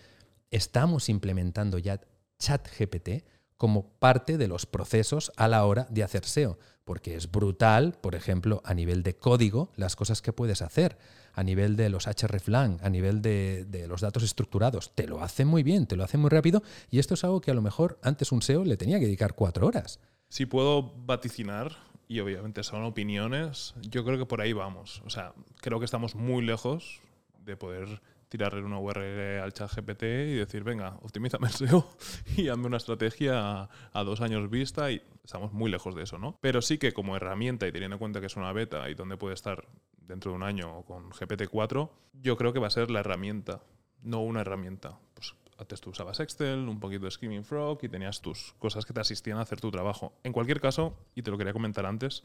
estamos 0.50 1.08
implementando 1.08 1.78
ya 1.78 2.02
ChatGPT 2.38 3.24
como 3.62 3.86
parte 4.00 4.40
de 4.40 4.48
los 4.48 4.66
procesos 4.66 5.32
a 5.38 5.48
la 5.48 5.66
hora 5.66 5.86
de 5.92 6.02
hacer 6.02 6.26
SEO, 6.26 6.58
porque 6.84 7.14
es 7.14 7.30
brutal, 7.30 7.96
por 8.02 8.16
ejemplo, 8.16 8.64
a 8.66 8.74
nivel 8.74 9.04
de 9.04 9.16
código, 9.16 9.72
las 9.76 9.96
cosas 9.96 10.24
que 10.24 10.34
puedes 10.34 10.64
hacer, 10.64 10.98
a 11.36 11.44
nivel 11.44 11.76
de 11.76 11.90
los 11.90 12.08
hreflang, 12.08 12.80
a 12.82 12.90
nivel 12.90 13.22
de, 13.22 13.86
los 13.88 14.02
datos 14.02 14.24
estructurados, 14.24 14.96
te 14.96 15.06
lo 15.06 15.22
hace 15.22 15.46
muy 15.46 15.62
bien, 15.62 15.86
te 15.86 15.96
lo 15.96 16.04
hace 16.04 16.18
muy 16.18 16.32
rápido, 16.32 16.64
y 16.90 16.98
esto 16.98 17.14
es 17.14 17.24
algo 17.24 17.40
que 17.40 17.52
a 17.52 17.54
lo 17.54 17.62
mejor 17.62 18.00
antes 18.02 18.32
un 18.32 18.42
SEO 18.42 18.66
le 18.66 18.78
tenía 18.78 18.98
que 18.98 19.06
dedicar 19.06 19.36
cuatro 19.36 19.68
horas. 19.68 20.00
Si 20.28 20.48
puedo 20.48 20.96
vaticinar, 21.06 21.78
y 22.08 22.20
obviamente 22.20 22.64
son 22.64 22.84
opiniones, 22.84 23.76
yo 23.88 24.04
creo 24.04 24.18
que 24.18 24.26
por 24.26 24.42
ahí 24.42 24.54
vamos. 24.54 25.04
O 25.06 25.12
sea, 25.12 25.36
creo 25.58 25.78
que 25.78 25.86
estamos 25.86 26.16
muy 26.16 26.44
lejos 26.44 27.00
de 27.46 27.56
poder 27.58 28.02
tirarle 28.32 28.64
una 28.64 28.80
URL 28.80 29.42
al 29.42 29.52
chat 29.52 29.70
GPT 29.76 30.04
y 30.04 30.36
decir, 30.36 30.64
venga, 30.64 30.98
optimízame 31.02 31.48
el 31.48 31.54
SEO 31.54 31.86
y 32.38 32.48
hazme 32.48 32.68
una 32.68 32.78
estrategia 32.78 33.70
a, 33.92 34.04
dos 34.06 34.22
años 34.22 34.50
vista 34.50 34.90
y 34.90 35.02
estamos 35.22 35.52
muy 35.52 35.70
lejos 35.70 35.96
de 35.96 36.04
eso, 36.04 36.18
¿no? 36.18 36.38
Pero 36.40 36.62
sí 36.62 36.78
que 36.78 36.94
como 36.94 37.18
herramienta 37.18 37.68
y 37.68 37.74
teniendo 37.74 37.96
en 37.96 38.00
cuenta 38.00 38.22
que 38.22 38.28
es 38.28 38.38
una 38.38 38.54
beta 38.54 38.90
y 38.90 38.96
donde 38.96 39.18
puede 39.18 39.34
estar 39.34 39.68
dentro 39.98 40.32
de 40.32 40.38
un 40.38 40.44
año 40.44 40.84
con 40.84 41.12
GPT-4, 41.12 41.90
yo 42.14 42.38
creo 42.38 42.54
que 42.54 42.60
va 42.60 42.68
a 42.68 42.72
ser 42.72 42.90
la 42.90 43.02
herramienta, 43.02 43.64
no 44.02 44.22
una 44.22 44.42
herramienta. 44.42 44.98
Pues 45.14 45.36
antes 45.58 45.82
tú 45.82 45.90
usabas 45.90 46.22
Excel, 46.22 46.70
un 46.70 46.80
poquito 46.80 47.04
de 47.04 47.12
Skimming 47.12 47.44
Frog 47.44 47.80
y 47.82 47.90
tenías 47.90 48.22
tus 48.22 48.54
cosas 48.60 48.86
que 48.86 48.94
te 48.94 49.02
asistían 49.02 49.40
a 49.40 49.42
hacer 49.42 49.60
tu 49.60 49.72
trabajo. 49.72 50.14
En 50.24 50.32
cualquier 50.32 50.62
caso, 50.62 50.98
y 51.16 51.22
te 51.22 51.32
lo 51.32 51.38
quería 51.38 51.52
comentar 51.52 51.86
antes, 51.86 52.24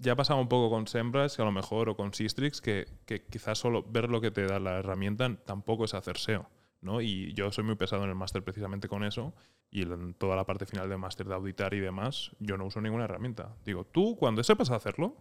ya 0.00 0.12
ha 0.12 0.16
pasado 0.16 0.40
un 0.40 0.48
poco 0.48 0.70
con 0.70 0.86
Sembras, 0.86 1.36
que 1.36 1.42
a 1.42 1.44
lo 1.44 1.52
mejor, 1.52 1.90
o 1.90 1.96
con 1.96 2.12
Sistrix, 2.14 2.60
que, 2.60 2.86
que, 3.04 3.22
quizás 3.26 3.58
solo 3.58 3.84
ver 3.84 4.08
lo 4.08 4.20
que 4.20 4.30
te 4.30 4.46
da 4.46 4.58
la 4.58 4.78
herramienta 4.78 5.36
tampoco 5.44 5.84
es 5.84 5.94
hacer 5.94 6.16
SEO. 6.16 6.48
¿no? 6.80 7.02
Y 7.02 7.34
yo 7.34 7.52
soy 7.52 7.64
muy 7.64 7.76
pesado 7.76 8.04
en 8.04 8.08
el 8.08 8.14
máster 8.14 8.42
precisamente 8.42 8.88
con 8.88 9.04
eso. 9.04 9.34
Y 9.70 9.82
en 9.82 10.14
toda 10.14 10.36
la 10.36 10.46
parte 10.46 10.66
final 10.66 10.88
del 10.88 10.98
máster 10.98 11.26
de 11.26 11.34
auditar 11.34 11.74
y 11.74 11.80
demás, 11.80 12.32
yo 12.40 12.56
no 12.56 12.64
uso 12.64 12.80
ninguna 12.80 13.04
herramienta. 13.04 13.54
Digo, 13.64 13.84
tú 13.84 14.16
cuando 14.16 14.42
sepas 14.42 14.70
hacerlo, 14.70 15.16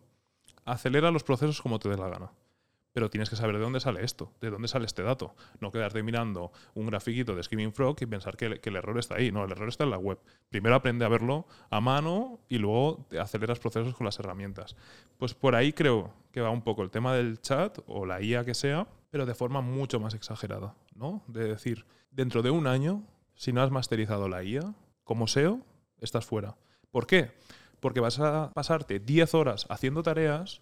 acelera 0.65 1.11
los 1.11 1.23
procesos 1.23 1.61
como 1.61 1.77
te 1.77 1.89
dé 1.89 1.97
la 1.97 2.09
gana. 2.09 2.31
Pero 2.93 3.09
tienes 3.09 3.29
que 3.29 3.35
saber 3.35 3.57
de 3.57 3.61
dónde 3.61 3.79
sale 3.79 4.03
esto, 4.03 4.33
de 4.41 4.49
dónde 4.49 4.67
sale 4.67 4.85
este 4.85 5.03
dato. 5.03 5.35
No 5.59 5.71
quedarte 5.71 6.01
mirando 6.03 6.51
un 6.73 6.87
grafiquito 6.87 7.35
de 7.35 7.43
Skimming 7.43 7.73
Frog 7.73 7.97
y 8.01 8.05
pensar 8.05 8.35
que, 8.35 8.59
el 8.61 8.75
error 8.75 8.97
está 8.97 9.15
ahí. 9.15 9.31
No, 9.31 9.45
el 9.45 9.51
error 9.51 9.69
está 9.69 9.83
en 9.83 9.91
la 9.91 9.97
web. 9.97 10.19
Primero 10.49 10.75
aprende 10.75 11.05
a 11.05 11.09
verlo 11.09 11.45
a 11.69 11.79
mano 11.81 12.39
y 12.49 12.57
luego 12.57 13.07
aceleras 13.19 13.59
procesos 13.59 13.93
con 13.95 14.05
las 14.05 14.19
herramientas. 14.19 14.75
Pues 15.17 15.33
por 15.33 15.55
ahí 15.55 15.73
creo 15.73 16.13
que 16.31 16.41
va 16.41 16.49
un 16.49 16.61
poco 16.61 16.83
el 16.83 16.89
tema 16.89 17.13
del 17.13 17.39
chat 17.41 17.79
o 17.87 18.05
la 18.05 18.21
IA 18.21 18.43
que 18.43 18.53
sea, 18.53 18.87
pero 19.11 19.25
de 19.25 19.35
forma 19.35 19.61
mucho 19.61 19.99
más 19.99 20.13
exagerada, 20.13 20.75
¿no? 20.95 21.23
De 21.27 21.47
decir, 21.47 21.85
dentro 22.11 22.41
de 22.41 22.51
un 22.51 22.67
año, 22.67 23.03
si 23.35 23.53
no 23.53 23.61
has 23.61 23.71
masterizado 23.71 24.27
la 24.27 24.43
IA, 24.43 24.73
como 25.03 25.27
SEO, 25.27 25.61
estás 25.99 26.25
fuera. 26.25 26.55
¿Por 26.91 27.07
qué? 27.07 27.31
Porque 27.79 27.99
vas 27.99 28.19
a 28.19 28.51
pasarte 28.53 28.99
10 28.99 29.33
horas 29.35 29.65
haciendo 29.69 30.03
tareas 30.03 30.61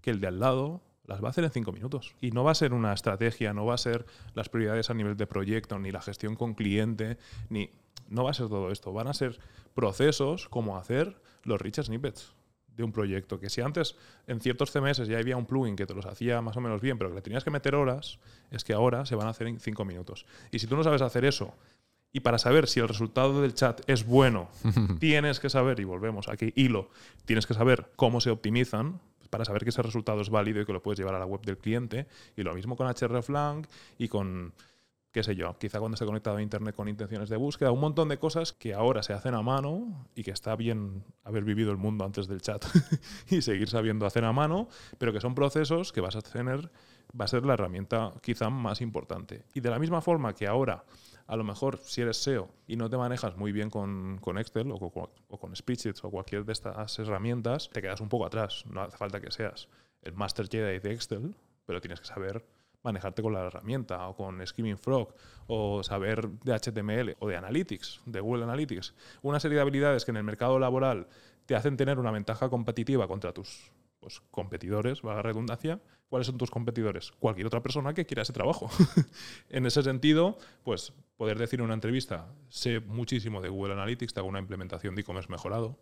que 0.00 0.10
el 0.10 0.20
de 0.20 0.28
al 0.28 0.40
lado 0.40 0.82
las 1.06 1.22
va 1.22 1.28
a 1.28 1.30
hacer 1.30 1.44
en 1.44 1.50
cinco 1.50 1.72
minutos. 1.72 2.14
Y 2.20 2.30
no 2.30 2.44
va 2.44 2.52
a 2.52 2.54
ser 2.54 2.72
una 2.72 2.92
estrategia, 2.92 3.52
no 3.52 3.66
va 3.66 3.74
a 3.74 3.78
ser 3.78 4.06
las 4.34 4.48
prioridades 4.48 4.90
a 4.90 4.94
nivel 4.94 5.16
de 5.16 5.26
proyecto, 5.26 5.78
ni 5.78 5.90
la 5.90 6.00
gestión 6.00 6.36
con 6.36 6.54
cliente, 6.54 7.18
ni... 7.48 7.70
No 8.08 8.22
va 8.24 8.32
a 8.32 8.34
ser 8.34 8.48
todo 8.48 8.70
esto. 8.70 8.92
Van 8.92 9.08
a 9.08 9.14
ser 9.14 9.38
procesos 9.74 10.48
como 10.50 10.76
hacer 10.76 11.16
los 11.42 11.58
rich 11.58 11.80
snippets 11.80 12.34
de 12.76 12.84
un 12.84 12.92
proyecto. 12.92 13.40
Que 13.40 13.48
si 13.48 13.60
antes 13.60 13.96
en 14.26 14.40
ciertos 14.40 14.70
CMS 14.72 15.06
ya 15.06 15.18
había 15.18 15.36
un 15.36 15.46
plugin 15.46 15.76
que 15.76 15.86
te 15.86 15.94
los 15.94 16.06
hacía 16.06 16.40
más 16.42 16.56
o 16.56 16.60
menos 16.60 16.80
bien, 16.80 16.98
pero 16.98 17.10
que 17.10 17.16
le 17.16 17.22
tenías 17.22 17.44
que 17.44 17.50
meter 17.50 17.74
horas, 17.74 18.18
es 18.50 18.62
que 18.62 18.72
ahora 18.72 19.06
se 19.06 19.14
van 19.14 19.26
a 19.26 19.30
hacer 19.30 19.46
en 19.46 19.58
cinco 19.58 19.84
minutos. 19.84 20.26
Y 20.50 20.58
si 20.58 20.66
tú 20.66 20.76
no 20.76 20.84
sabes 20.84 21.02
hacer 21.02 21.24
eso, 21.24 21.54
y 22.12 22.20
para 22.20 22.38
saber 22.38 22.68
si 22.68 22.80
el 22.80 22.88
resultado 22.88 23.42
del 23.42 23.54
chat 23.54 23.80
es 23.88 24.06
bueno, 24.06 24.48
tienes 25.00 25.40
que 25.40 25.50
saber, 25.50 25.80
y 25.80 25.84
volvemos 25.84 26.28
aquí, 26.28 26.52
hilo, 26.56 26.90
tienes 27.24 27.46
que 27.46 27.54
saber 27.54 27.90
cómo 27.96 28.20
se 28.20 28.30
optimizan 28.30 29.00
para 29.30 29.44
saber 29.44 29.62
que 29.64 29.70
ese 29.70 29.82
resultado 29.82 30.20
es 30.20 30.30
válido 30.30 30.60
y 30.60 30.66
que 30.66 30.72
lo 30.72 30.82
puedes 30.82 30.98
llevar 30.98 31.14
a 31.14 31.18
la 31.18 31.26
web 31.26 31.40
del 31.42 31.58
cliente. 31.58 32.06
Y 32.36 32.42
lo 32.42 32.54
mismo 32.54 32.76
con 32.76 32.88
hreflang 32.88 33.66
y 33.98 34.08
con, 34.08 34.52
qué 35.12 35.22
sé 35.22 35.36
yo, 35.36 35.56
quizá 35.58 35.78
cuando 35.78 35.94
esté 35.94 36.06
conectado 36.06 36.38
a 36.38 36.42
Internet 36.42 36.74
con 36.74 36.88
intenciones 36.88 37.28
de 37.28 37.36
búsqueda, 37.36 37.70
un 37.70 37.80
montón 37.80 38.08
de 38.08 38.18
cosas 38.18 38.52
que 38.52 38.74
ahora 38.74 39.02
se 39.02 39.12
hacen 39.12 39.34
a 39.34 39.42
mano 39.42 40.06
y 40.14 40.24
que 40.24 40.32
está 40.32 40.56
bien 40.56 41.04
haber 41.22 41.44
vivido 41.44 41.70
el 41.70 41.78
mundo 41.78 42.04
antes 42.04 42.26
del 42.26 42.40
chat 42.40 42.64
y 43.30 43.40
seguir 43.40 43.68
sabiendo 43.68 44.06
hacer 44.06 44.24
a 44.24 44.32
mano, 44.32 44.68
pero 44.98 45.12
que 45.12 45.20
son 45.20 45.34
procesos 45.34 45.92
que 45.92 46.00
vas 46.00 46.16
a 46.16 46.20
tener, 46.20 46.70
va 47.18 47.26
a 47.26 47.28
ser 47.28 47.46
la 47.46 47.54
herramienta 47.54 48.12
quizá 48.22 48.50
más 48.50 48.80
importante. 48.80 49.44
Y 49.54 49.60
de 49.60 49.70
la 49.70 49.78
misma 49.78 50.00
forma 50.00 50.34
que 50.34 50.48
ahora 50.48 50.84
a 51.26 51.36
lo 51.36 51.44
mejor 51.44 51.78
si 51.78 52.02
eres 52.02 52.18
SEO 52.18 52.50
y 52.66 52.76
no 52.76 52.90
te 52.90 52.96
manejas 52.96 53.36
muy 53.36 53.52
bien 53.52 53.70
con, 53.70 54.20
Excel 54.38 54.70
o 54.70 54.78
con, 54.78 55.10
o 55.28 55.38
con 55.38 55.56
Spreadsheets 55.56 56.04
o 56.04 56.10
cualquier 56.10 56.44
de 56.44 56.52
estas 56.52 56.98
herramientas, 56.98 57.70
te 57.70 57.80
quedas 57.80 58.00
un 58.00 58.08
poco 58.08 58.26
atrás. 58.26 58.64
No 58.66 58.82
hace 58.82 58.96
falta 58.96 59.20
que 59.20 59.30
seas 59.30 59.68
el 60.02 60.14
Master 60.14 60.48
Jedi 60.48 60.78
de 60.78 60.92
Excel, 60.92 61.34
pero 61.66 61.80
tienes 61.80 62.00
que 62.00 62.06
saber 62.06 62.44
manejarte 62.82 63.22
con 63.22 63.32
la 63.32 63.46
herramienta 63.46 64.06
o 64.08 64.14
con 64.14 64.46
Skimming 64.46 64.78
Frog 64.78 65.14
o 65.46 65.82
saber 65.82 66.28
de 66.28 66.52
HTML 66.52 67.16
o 67.18 67.28
de 67.28 67.36
Analytics, 67.36 68.02
de 68.04 68.20
Google 68.20 68.44
Analytics. 68.44 68.94
Una 69.22 69.40
serie 69.40 69.56
de 69.56 69.62
habilidades 69.62 70.04
que 70.04 70.10
en 70.10 70.18
el 70.18 70.24
mercado 70.24 70.58
laboral 70.58 71.08
te 71.46 71.56
hacen 71.56 71.76
tener 71.76 71.98
una 71.98 72.10
ventaja 72.10 72.48
competitiva 72.48 73.08
contra 73.08 73.32
tus 73.32 73.72
pues, 74.00 74.20
competidores, 74.30 75.00
va 75.00 75.14
la 75.14 75.22
redundancia, 75.22 75.80
¿cuáles 76.14 76.28
son 76.28 76.38
tus 76.38 76.48
competidores? 76.52 77.10
Cualquier 77.18 77.48
otra 77.48 77.60
persona 77.60 77.92
que 77.92 78.06
quiera 78.06 78.22
ese 78.22 78.32
trabajo. 78.32 78.70
en 79.50 79.66
ese 79.66 79.82
sentido, 79.82 80.38
pues 80.62 80.92
poder 81.16 81.36
decir 81.40 81.58
en 81.58 81.64
una 81.64 81.74
entrevista, 81.74 82.32
sé 82.48 82.78
muchísimo 82.78 83.40
de 83.40 83.48
Google 83.48 83.72
Analytics, 83.72 84.14
te 84.14 84.20
hago 84.20 84.28
una 84.28 84.38
implementación 84.38 84.94
de 84.94 85.00
e-commerce 85.00 85.28
mejorado, 85.28 85.76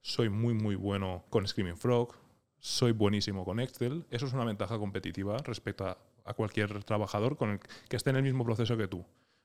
soy 0.00 0.30
muy, 0.30 0.54
muy 0.54 0.74
bueno 0.74 1.26
con 1.28 1.46
Screaming 1.46 1.76
Frog, 1.76 2.14
soy 2.58 2.92
buenísimo 2.92 3.44
con 3.44 3.60
Excel, 3.60 4.06
eso 4.08 4.24
es 4.24 4.32
una 4.32 4.46
ventaja 4.46 4.78
competitiva 4.78 5.36
respecto 5.44 5.84
a, 5.84 6.32
cualquier 6.32 6.82
trabajador 6.84 7.36
con 7.36 7.60
que 7.90 7.96
esté 7.96 8.08
en 8.08 8.16
el 8.16 8.22
mismo 8.22 8.42
proceso 8.42 8.78
que 8.78 8.88
tú. 8.88 9.04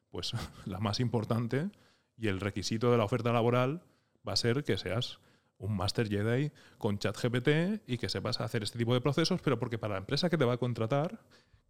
Pues 0.10 0.32
la 0.66 0.80
más 0.80 1.02
importante 1.02 1.70
y 2.16 2.30
el 2.30 2.40
requisito 2.40 2.92
de 2.92 2.98
la 2.98 3.04
oferta 3.04 3.34
laboral 3.34 3.82
va 4.26 4.32
a 4.32 4.38
ser 4.38 4.64
que 4.64 4.78
seas 4.78 5.20
un 5.60 5.76
Master 5.76 6.10
Jedi 6.10 6.52
con 6.78 6.98
ChatGPT 6.98 7.84
y 7.88 7.98
que 7.98 8.10
sepas 8.10 8.42
hacer 8.42 8.64
este 8.64 8.80
tipo 8.80 8.94
de 8.94 9.02
procesos, 9.02 9.42
pero 9.42 9.60
porque 9.60 9.78
para 9.78 9.96
la 9.96 10.00
empresa 10.00 10.30
que 10.30 10.38
te 10.38 10.46
va 10.46 10.54
a 10.54 10.58
contratar, 10.58 11.20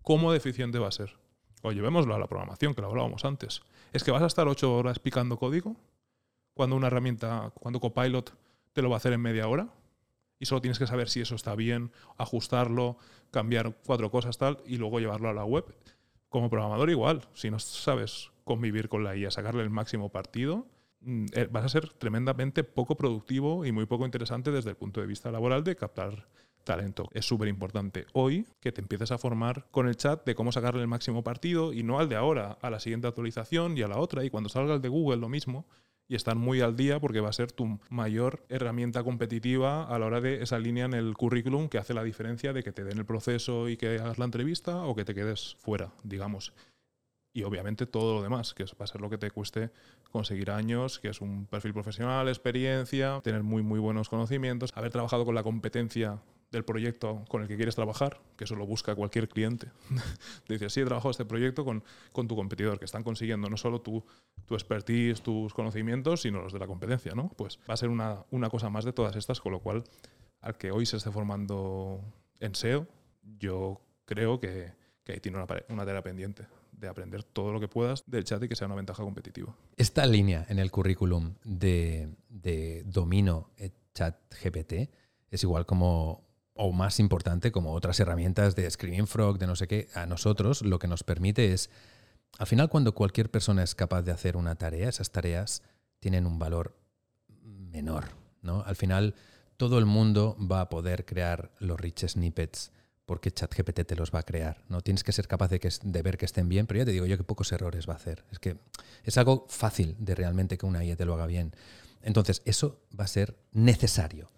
¿cómo 0.01 0.31
deficiente 0.31 0.79
va 0.79 0.87
a 0.87 0.91
ser? 0.91 1.17
O 1.61 1.71
llevémoslo 1.71 2.15
a 2.15 2.19
la 2.19 2.27
programación, 2.27 2.73
que 2.73 2.81
lo 2.81 2.87
hablábamos 2.87 3.25
antes. 3.25 3.61
¿Es 3.91 4.03
que 4.03 4.11
vas 4.11 4.21
a 4.21 4.27
estar 4.27 4.47
ocho 4.47 4.73
horas 4.75 4.99
picando 4.99 5.37
código 5.37 5.75
cuando 6.53 6.75
una 6.75 6.87
herramienta, 6.87 7.51
cuando 7.55 7.79
Copilot 7.79 8.33
te 8.73 8.81
lo 8.81 8.89
va 8.89 8.95
a 8.95 8.97
hacer 8.97 9.13
en 9.13 9.21
media 9.21 9.47
hora? 9.47 9.67
Y 10.39 10.45
solo 10.45 10.61
tienes 10.61 10.79
que 10.79 10.87
saber 10.87 11.09
si 11.09 11.19
eso 11.19 11.35
está 11.35 11.55
bien, 11.55 11.91
ajustarlo, 12.17 12.97
cambiar 13.31 13.75
cuatro 13.85 14.09
cosas 14.09 14.37
tal 14.37 14.59
y 14.65 14.77
luego 14.77 14.99
llevarlo 14.99 15.29
a 15.29 15.33
la 15.33 15.43
web. 15.43 15.65
Como 16.29 16.49
programador 16.49 16.89
igual, 16.89 17.27
si 17.33 17.49
no 17.49 17.59
sabes 17.59 18.31
convivir 18.45 18.87
con 18.87 19.03
la 19.03 19.17
IA, 19.17 19.31
sacarle 19.31 19.63
el 19.63 19.69
máximo 19.69 20.09
partido, 20.09 20.65
vas 21.01 21.65
a 21.65 21.69
ser 21.69 21.89
tremendamente 21.93 22.63
poco 22.63 22.95
productivo 22.95 23.65
y 23.65 23.71
muy 23.71 23.85
poco 23.85 24.05
interesante 24.05 24.51
desde 24.51 24.71
el 24.71 24.75
punto 24.75 25.01
de 25.01 25.07
vista 25.07 25.31
laboral 25.31 25.63
de 25.63 25.75
captar 25.75 26.27
talento. 26.63 27.09
Es 27.13 27.25
súper 27.25 27.47
importante 27.47 28.05
hoy 28.13 28.45
que 28.59 28.71
te 28.71 28.81
empieces 28.81 29.11
a 29.11 29.17
formar 29.17 29.67
con 29.71 29.87
el 29.87 29.95
chat 29.95 30.25
de 30.25 30.35
cómo 30.35 30.51
sacarle 30.51 30.81
el 30.81 30.87
máximo 30.87 31.23
partido 31.23 31.73
y 31.73 31.83
no 31.83 31.99
al 31.99 32.09
de 32.09 32.15
ahora, 32.15 32.57
a 32.61 32.69
la 32.69 32.79
siguiente 32.79 33.07
actualización 33.07 33.77
y 33.77 33.81
a 33.81 33.87
la 33.87 33.97
otra. 33.97 34.23
Y 34.23 34.29
cuando 34.29 34.49
salga 34.49 34.75
el 34.75 34.81
de 34.81 34.89
Google 34.89 35.17
lo 35.17 35.29
mismo. 35.29 35.65
Y 36.11 36.15
estar 36.15 36.35
muy 36.35 36.59
al 36.61 36.75
día 36.75 36.99
porque 36.99 37.19
va 37.19 37.29
a 37.29 37.33
ser 37.33 37.51
tu 37.51 37.79
mayor 37.91 38.43
herramienta 38.49 39.03
competitiva 39.03 39.83
a 39.83 39.99
la 39.99 40.07
hora 40.07 40.19
de 40.19 40.41
esa 40.41 40.57
línea 40.57 40.85
en 40.85 40.95
el 40.95 41.15
currículum 41.15 41.69
que 41.69 41.77
hace 41.77 41.93
la 41.93 42.03
diferencia 42.03 42.51
de 42.51 42.63
que 42.63 42.71
te 42.71 42.83
den 42.83 42.97
el 42.97 43.05
proceso 43.05 43.69
y 43.69 43.77
que 43.77 43.99
hagas 43.99 44.17
la 44.17 44.25
entrevista 44.25 44.85
o 44.85 44.95
que 44.95 45.05
te 45.05 45.13
quedes 45.13 45.55
fuera, 45.59 45.91
digamos 46.03 46.51
y 47.33 47.43
obviamente 47.43 47.85
todo 47.85 48.15
lo 48.15 48.23
demás, 48.23 48.53
que 48.53 48.63
va 48.63 48.85
a 48.85 48.87
ser 48.87 49.01
lo 49.01 49.09
que 49.09 49.17
te 49.17 49.31
cueste 49.31 49.71
conseguir 50.11 50.51
años, 50.51 50.99
que 50.99 51.09
es 51.09 51.21
un 51.21 51.45
perfil 51.45 51.73
profesional, 51.73 52.27
experiencia, 52.27 53.21
tener 53.23 53.43
muy, 53.43 53.61
muy 53.61 53.79
buenos 53.79 54.09
conocimientos, 54.09 54.71
haber 54.75 54.91
trabajado 54.91 55.25
con 55.25 55.35
la 55.35 55.43
competencia 55.43 56.21
del 56.51 56.65
proyecto 56.65 57.23
con 57.29 57.43
el 57.43 57.47
que 57.47 57.55
quieres 57.55 57.75
trabajar, 57.75 58.19
que 58.35 58.45
eso 58.45 58.55
lo 58.55 58.65
busca 58.65 58.95
cualquier 58.95 59.29
cliente. 59.29 59.71
Dices, 60.49 60.73
sí, 60.73 60.81
he 60.81 60.85
trabajado 60.85 61.11
este 61.11 61.25
proyecto 61.25 61.63
con, 61.63 61.83
con, 62.11 62.27
tu 62.27 62.35
competidor, 62.35 62.79
que 62.79 62.85
están 62.85 63.03
consiguiendo 63.03 63.49
no 63.49 63.57
solo 63.57 63.81
tu, 63.81 64.03
tu 64.45 64.55
expertise, 64.55 65.21
tus 65.21 65.53
conocimientos, 65.53 66.21
sino 66.21 66.41
los 66.41 66.51
de 66.51 66.59
la 66.59 66.65
competencia, 66.65 67.13
¿no? 67.13 67.29
Pues 67.37 67.59
va 67.69 67.75
a 67.75 67.77
ser 67.77 67.89
una, 67.89 68.25
una 68.31 68.49
cosa 68.49 68.71
más 68.71 68.83
de 68.83 68.93
todas 68.93 69.15
estas, 69.15 69.39
con 69.39 69.51
lo 69.51 69.59
cual, 69.59 69.83
al 70.41 70.57
que 70.57 70.71
hoy 70.71 70.87
se 70.87 70.97
esté 70.97 71.11
formando 71.11 72.01
en 72.39 72.55
SEO, 72.55 72.87
yo 73.21 73.79
creo 74.05 74.39
que, 74.39 74.73
que 75.03 75.11
ahí 75.11 75.19
tiene 75.19 75.37
una, 75.37 75.45
una 75.69 75.85
tarea 75.85 76.01
pendiente 76.01 76.47
de 76.79 76.87
aprender 76.87 77.23
todo 77.23 77.51
lo 77.51 77.59
que 77.59 77.67
puedas 77.67 78.03
del 78.07 78.23
chat 78.23 78.41
y 78.43 78.47
que 78.47 78.55
sea 78.55 78.67
una 78.67 78.75
ventaja 78.75 79.03
competitiva. 79.03 79.55
Esta 79.77 80.05
línea 80.05 80.45
en 80.49 80.59
el 80.59 80.71
currículum 80.71 81.35
de, 81.43 82.09
de 82.29 82.83
domino 82.85 83.49
chat 83.93 84.15
GPT 84.41 84.89
es 85.29 85.43
igual 85.43 85.65
como 85.65 86.27
o 86.61 86.73
más 86.73 86.99
importante 86.99 87.53
como 87.53 87.73
otras 87.73 87.99
herramientas 88.01 88.53
de 88.55 88.69
Screaming 88.69 89.07
Frog, 89.07 89.37
de 89.39 89.47
no 89.47 89.55
sé 89.55 89.67
qué, 89.67 89.87
a 89.93 90.05
nosotros 90.05 90.61
lo 90.61 90.77
que 90.77 90.89
nos 90.89 91.03
permite 91.03 91.53
es, 91.53 91.69
al 92.37 92.47
final 92.47 92.67
cuando 92.67 92.93
cualquier 92.93 93.31
persona 93.31 93.63
es 93.63 93.75
capaz 93.75 94.01
de 94.01 94.11
hacer 94.11 94.35
una 94.35 94.55
tarea, 94.55 94.89
esas 94.89 95.09
tareas 95.11 95.63
tienen 96.01 96.25
un 96.25 96.37
valor 96.37 96.77
menor. 97.41 98.09
¿no? 98.41 98.61
Al 98.63 98.75
final 98.75 99.15
todo 99.55 99.77
el 99.77 99.85
mundo 99.85 100.35
va 100.39 100.59
a 100.59 100.69
poder 100.69 101.05
crear 101.05 101.51
los 101.59 101.79
rich 101.79 102.05
snippets 102.07 102.73
porque 103.09 103.31
ChatGPT 103.31 103.87
te 103.87 103.95
los 103.95 104.11
va 104.13 104.19
a 104.19 104.23
crear. 104.23 104.63
¿no? 104.69 104.81
Tienes 104.81 105.03
que 105.03 105.11
ser 105.11 105.27
capaz 105.27 105.47
de, 105.47 105.59
de 105.81 106.01
ver 106.03 106.15
que 106.15 106.25
estén 106.25 106.47
bien, 106.47 106.67
pero 106.67 106.77
ya 106.77 106.85
te 106.85 106.91
digo 106.91 107.07
yo 107.07 107.17
que 107.17 107.23
pocos 107.23 107.51
errores 107.51 107.89
va 107.89 107.93
a 107.93 107.95
hacer. 107.95 108.23
Es 108.31 108.37
que 108.37 108.57
es 109.03 109.17
algo 109.17 109.47
fácil 109.49 109.95
de 109.97 110.13
realmente 110.13 110.59
que 110.59 110.67
una 110.67 110.85
IA 110.85 110.95
te 110.95 111.05
lo 111.05 111.15
haga 111.15 111.25
bien. 111.25 111.55
Entonces, 112.03 112.43
eso 112.45 112.83
va 112.97 113.05
a 113.05 113.07
ser 113.07 113.35
necesario. 113.51 114.29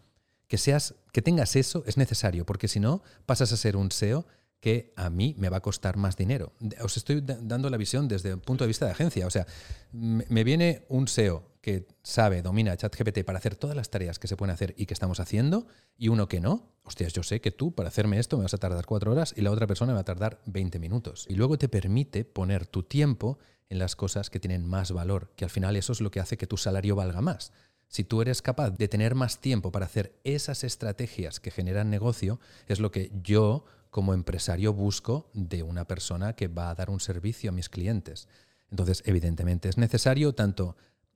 Que, 0.47 0.57
seas, 0.57 0.95
que 1.11 1.21
tengas 1.21 1.57
eso 1.57 1.83
es 1.85 1.97
necesario, 1.97 2.45
porque 2.45 2.69
si 2.69 2.79
no, 2.79 3.03
pasas 3.25 3.51
a 3.51 3.57
ser 3.57 3.75
un 3.75 3.91
SEO 3.91 4.25
que 4.61 4.93
a 4.95 5.09
mí 5.09 5.35
me 5.37 5.49
va 5.49 5.57
a 5.57 5.61
costar 5.61 5.97
más 5.97 6.15
dinero. 6.15 6.53
Os 6.81 6.95
estoy 6.95 7.21
dando 7.21 7.69
la 7.69 7.77
visión 7.77 8.07
desde 8.07 8.33
un 8.33 8.39
punto 8.39 8.63
de 8.63 8.69
vista 8.69 8.85
de 8.85 8.91
agencia. 8.91 9.27
O 9.27 9.29
sea, 9.31 9.45
me 9.91 10.43
viene 10.43 10.85
un 10.87 11.07
SEO 11.07 11.51
que 11.61 11.87
sabe, 12.03 12.41
domina 12.41 12.77
ChatGPT 12.77 13.23
para 13.23 13.39
hacer 13.39 13.55
todas 13.55 13.75
las 13.75 13.89
tareas 13.89 14.19
que 14.19 14.27
se 14.27 14.35
pueden 14.37 14.53
hacer 14.53 14.73
y 14.77 14.85
que 14.85 14.93
estamos 14.93 15.19
haciendo, 15.19 15.67
y 15.97 16.07
uno 16.07 16.27
que 16.27 16.39
no. 16.39 16.73
Hostias, 16.83 17.13
yo 17.13 17.23
sé 17.23 17.41
que 17.41 17.51
tú 17.51 17.73
para 17.73 17.89
hacerme 17.89 18.19
esto 18.19 18.37
me 18.37 18.43
vas 18.43 18.53
a 18.53 18.57
tardar 18.57 18.85
cuatro 18.85 19.11
horas 19.11 19.33
y 19.35 19.41
la 19.41 19.51
otra 19.51 19.67
persona 19.67 19.91
me 19.91 19.95
va 19.95 20.01
a 20.01 20.05
tardar 20.05 20.41
20 20.45 20.79
minutos. 20.79 21.25
Y 21.27 21.35
luego 21.35 21.57
te 21.57 21.69
permite 21.69 22.23
poner 22.23 22.65
tu 22.65 22.83
tiempo 22.83 23.37
en 23.69 23.79
las 23.79 23.95
cosas 23.95 24.29
que 24.29 24.39
tienen 24.39 24.65
más 24.65 24.91
valor, 24.91 25.31
que 25.35 25.45
al 25.45 25.51
final 25.51 25.75
eso 25.75 25.93
es 25.93 26.01
lo 26.01 26.11
que 26.11 26.19
hace 26.19 26.37
que 26.37 26.47
tu 26.47 26.57
salario 26.57 26.95
valga 26.95 27.21
más. 27.21 27.51
Si 27.87 28.03
tú 28.03 28.21
eres 28.21 28.41
capaz 28.41 28.71
de 28.71 28.87
tener 28.87 29.15
más 29.15 29.39
tiempo 29.39 29.71
para 29.71 29.85
hacer 29.85 30.19
esas 30.23 30.63
estrategias 30.63 31.39
que 31.39 31.51
generan 31.51 31.89
negocio, 31.89 32.39
es 32.67 32.79
lo 32.79 32.91
que 32.91 33.11
yo 33.21 33.65
como 33.91 34.15
empresario 34.15 34.73
busco 34.73 35.29
de 35.33 35.61
una 35.61 35.85
persona 35.85 36.33
que 36.33 36.47
va 36.47 36.71
a 36.71 36.75
dar 36.75 36.89
un 36.89 36.99
servicio 36.99 37.51
a 37.51 37.53
mis 37.53 37.69
clientes. 37.69 38.27
Entonces, 38.71 39.03
evidentemente 39.05 39.69
es 39.69 39.77
necesario 39.77 40.33
tanto 40.33 40.75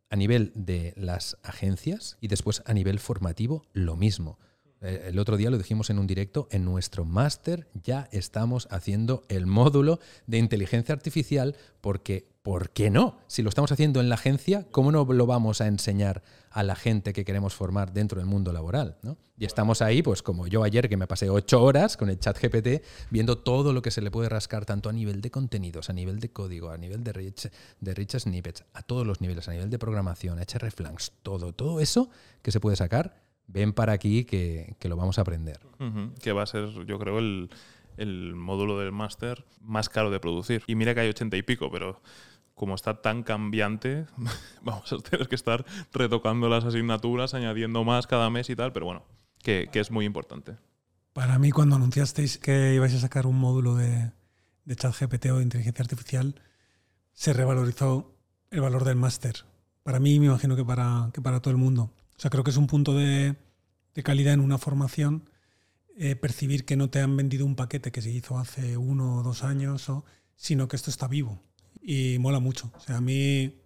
a 0.09 0.15
nivel 0.15 0.51
de 0.53 0.93
las 0.97 1.37
agencias 1.41 2.17
y 2.21 2.27
después 2.27 2.61
a 2.65 2.73
nivel 2.73 2.99
formativo 2.99 3.65
lo 3.73 3.95
mismo. 3.95 4.37
Eh, 4.81 5.07
El 5.07 5.19
otro 5.19 5.37
día 5.37 5.49
lo 5.49 5.57
dijimos 5.57 5.89
en 5.89 5.99
un 5.99 6.05
directo, 6.05 6.47
en 6.51 6.65
nuestro 6.65 7.05
máster 7.05 7.67
ya 7.73 8.07
estamos 8.11 8.67
haciendo 8.69 9.23
el 9.29 9.45
módulo 9.45 9.99
de 10.27 10.37
inteligencia 10.37 10.93
artificial 10.93 11.55
porque, 11.81 12.27
¿por 12.45 12.69
qué 12.69 12.91
no? 12.91 13.17
Si 13.25 13.41
lo 13.41 13.49
estamos 13.49 13.71
haciendo 13.71 13.99
en 14.01 14.07
la 14.07 14.13
agencia, 14.13 14.67
¿cómo 14.69 14.91
no 14.91 15.03
lo 15.03 15.25
vamos 15.25 15.61
a 15.61 15.67
enseñar 15.67 16.21
a 16.51 16.61
la 16.61 16.75
gente 16.75 17.11
que 17.11 17.25
queremos 17.25 17.55
formar 17.55 17.91
dentro 17.91 18.19
del 18.19 18.27
mundo 18.27 18.53
laboral? 18.53 18.97
¿no? 19.01 19.17
Y 19.35 19.45
estamos 19.45 19.81
ahí, 19.81 20.03
pues 20.03 20.21
como 20.21 20.45
yo 20.45 20.63
ayer 20.63 20.87
que 20.87 20.95
me 20.95 21.07
pasé 21.07 21.27
ocho 21.31 21.63
horas 21.63 21.97
con 21.97 22.07
el 22.07 22.19
chat 22.19 22.37
GPT 22.39 22.85
viendo 23.09 23.39
todo 23.39 23.73
lo 23.73 23.81
que 23.81 23.89
se 23.89 23.99
le 23.99 24.11
puede 24.11 24.29
rascar 24.29 24.63
tanto 24.63 24.89
a 24.89 24.93
nivel 24.93 25.21
de 25.21 25.31
contenidos, 25.31 25.89
a 25.89 25.93
nivel 25.93 26.19
de 26.19 26.31
código, 26.31 26.69
a 26.69 26.77
nivel 26.77 27.03
de 27.03 27.13
rich, 27.13 27.49
de 27.79 27.93
rich 27.95 28.15
snippets, 28.19 28.63
a 28.75 28.83
todos 28.83 29.07
los 29.07 29.21
niveles, 29.21 29.49
a 29.49 29.51
nivel 29.51 29.71
de 29.71 29.79
programación, 29.79 30.37
hreflangs, 30.37 31.13
todo, 31.23 31.51
todo 31.51 31.79
eso 31.79 32.11
que 32.43 32.51
se 32.51 32.59
puede 32.59 32.75
sacar 32.75 33.23
ven 33.47 33.73
para 33.73 33.93
aquí 33.93 34.23
que, 34.23 34.75
que, 34.77 34.87
lo 34.87 34.97
vamos 34.97 35.17
a 35.17 35.21
aprender. 35.21 35.61
Uh 35.79 35.83
-huh. 35.85 36.13
Que 36.19 36.31
va 36.31 36.43
a 36.43 36.45
ser, 36.45 36.69
yo 36.85 36.99
creo, 36.99 37.17
el, 37.17 37.49
el 37.97 38.35
módulo 38.35 38.79
del 38.79 38.91
máster 38.91 39.45
más 39.61 39.89
caro 39.89 40.11
de 40.11 40.19
producir. 40.19 40.63
Y 40.67 40.75
mira 40.75 40.93
que 40.93 41.01
hay 41.01 41.09
ochenta 41.09 41.37
y 41.37 41.41
pico, 41.41 41.71
pero 41.71 42.01
como 42.55 42.73
está 42.73 43.01
tan 43.01 43.21
cambiante, 43.21 44.05
vamos 44.63 44.91
a 44.91 44.97
tener 44.97 45.27
que 45.27 45.35
estar 45.35 45.65
retocando 45.93 46.49
las 46.49 46.63
asignaturas, 46.63 47.33
añadiendo 47.33 47.83
más 47.83 48.07
cada 48.07 48.29
mes 48.29 48.49
y 48.49 48.55
tal, 48.55 48.71
pero 48.71 48.85
bueno, 48.85 49.03
que, 49.43 49.69
es 49.73 49.91
muy 49.91 50.05
importante. 50.05 50.57
Para 51.13 51.37
mí, 51.37 51.51
cuando 51.51 51.75
anunciasteis 51.75 52.37
que 52.37 52.73
ibais 52.73 52.93
a 52.95 52.99
sacar 52.99 53.27
un 53.27 53.37
módulo 53.37 53.75
de, 53.75 54.11
chat 54.75 54.95
GPT 54.97 55.27
o 55.27 55.37
de 55.37 55.43
inteligencia 55.43 55.83
artificial, 55.83 56.41
se 57.13 57.33
revalorizó 57.33 58.17
el 58.49 58.61
valor 58.61 58.83
del 58.85 58.95
máster. 58.95 59.45
Para 59.83 59.99
mí, 59.99 60.19
me 60.19 60.27
imagino 60.27 60.55
que 60.55 60.65
para, 60.65 61.11
todo 61.13 61.51
el 61.51 61.57
mundo. 61.57 61.93
O 62.17 62.19
sea, 62.19 62.31
creo 62.31 62.43
que 62.43 62.51
es 62.51 62.57
un 62.57 62.67
punto 62.67 62.93
de, 62.93 63.35
calidad 64.03 64.33
en 64.33 64.39
una 64.39 64.57
formación 64.57 65.29
eh, 65.97 66.15
percibir 66.17 66.65
que 66.65 66.75
no 66.75 66.89
te 66.89 66.99
han 66.99 67.15
vendido 67.15 67.45
un 67.45 67.55
paquete 67.55 67.91
que 67.91 68.01
se 68.01 68.11
hizo 68.11 68.37
hace 68.37 68.75
uno 68.75 69.17
o 69.17 69.23
dos 69.23 69.43
años, 69.43 69.89
sino 70.35 70.67
que 70.67 70.75
esto 70.75 70.89
está 70.89 71.07
vivo. 71.07 71.41
Y 71.87 72.17
mola 72.17 72.39
mucho. 72.39 72.71
O 72.75 72.79
sea, 72.79 72.97
a 72.97 73.01
mí 73.01 73.61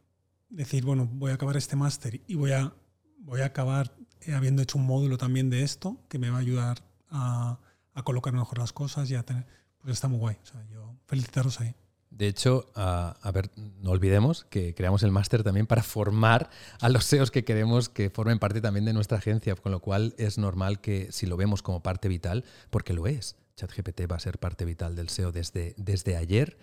decir, 0.50 0.84
bueno, 0.84 1.10
voy 1.10 1.32
a 1.32 1.36
acabar 1.36 1.56
este 1.56 1.78
máster 1.78 2.22
y 2.28 2.36
voy 2.36 2.52
a, 2.52 2.74
voy 3.20 3.42
a 3.42 3.46
acabar 3.46 3.96
eh, 4.22 4.34
habiendo 4.34 4.62
hecho 4.62 4.78
un 4.78 4.86
módulo 4.86 5.18
también 5.18 5.50
de 5.50 5.64
esto 5.64 6.04
que 6.10 6.20
me 6.20 6.30
va 6.30 6.38
a 6.38 6.42
ayudar 6.42 6.84
a, 7.10 7.60
colocar 8.04 8.34
mejor 8.34 8.58
las 8.60 8.72
cosas 8.72 9.10
y 9.12 9.16
a 9.16 9.24
tener... 9.24 9.46
Pues 9.80 9.94
está 9.94 10.08
muy 10.08 10.20
guay. 10.20 10.38
O 10.42 10.46
sea, 10.46 10.66
yo 10.72 10.96
felicitaros 11.06 11.62
ahí. 11.62 11.76
De 12.10 12.28
hecho, 12.28 12.70
a, 12.76 13.16
a, 13.22 13.32
ver, 13.32 13.52
no 13.56 13.92
olvidemos 13.92 14.46
que 14.50 14.74
creamos 14.74 15.04
el 15.04 15.12
máster 15.12 15.44
también 15.44 15.68
para 15.68 15.84
formar 15.84 16.50
a 16.82 16.90
los 16.90 17.06
SEOs 17.06 17.32
que 17.32 17.46
queremos 17.46 17.88
que 17.88 18.10
formen 18.10 18.40
parte 18.40 18.60
también 18.62 18.86
de 18.86 18.94
nuestra 18.94 19.20
agencia, 19.20 19.56
con 19.56 19.72
lo 19.72 19.80
cual 19.80 20.16
es 20.18 20.38
normal 20.38 20.82
que 20.82 21.10
si 21.12 21.26
lo 21.26 21.38
vemos 21.38 21.62
como 21.62 21.82
parte 21.84 22.10
vital, 22.10 22.44
porque 22.70 22.94
lo 22.94 23.08
es, 23.08 23.38
ChatGPT 23.56 24.02
va 24.12 24.16
a 24.16 24.20
ser 24.20 24.40
parte 24.40 24.66
vital 24.66 24.96
del 24.96 25.10
SEO 25.10 25.32
desde, 25.32 25.74
desde 25.78 26.16
ayer, 26.16 26.58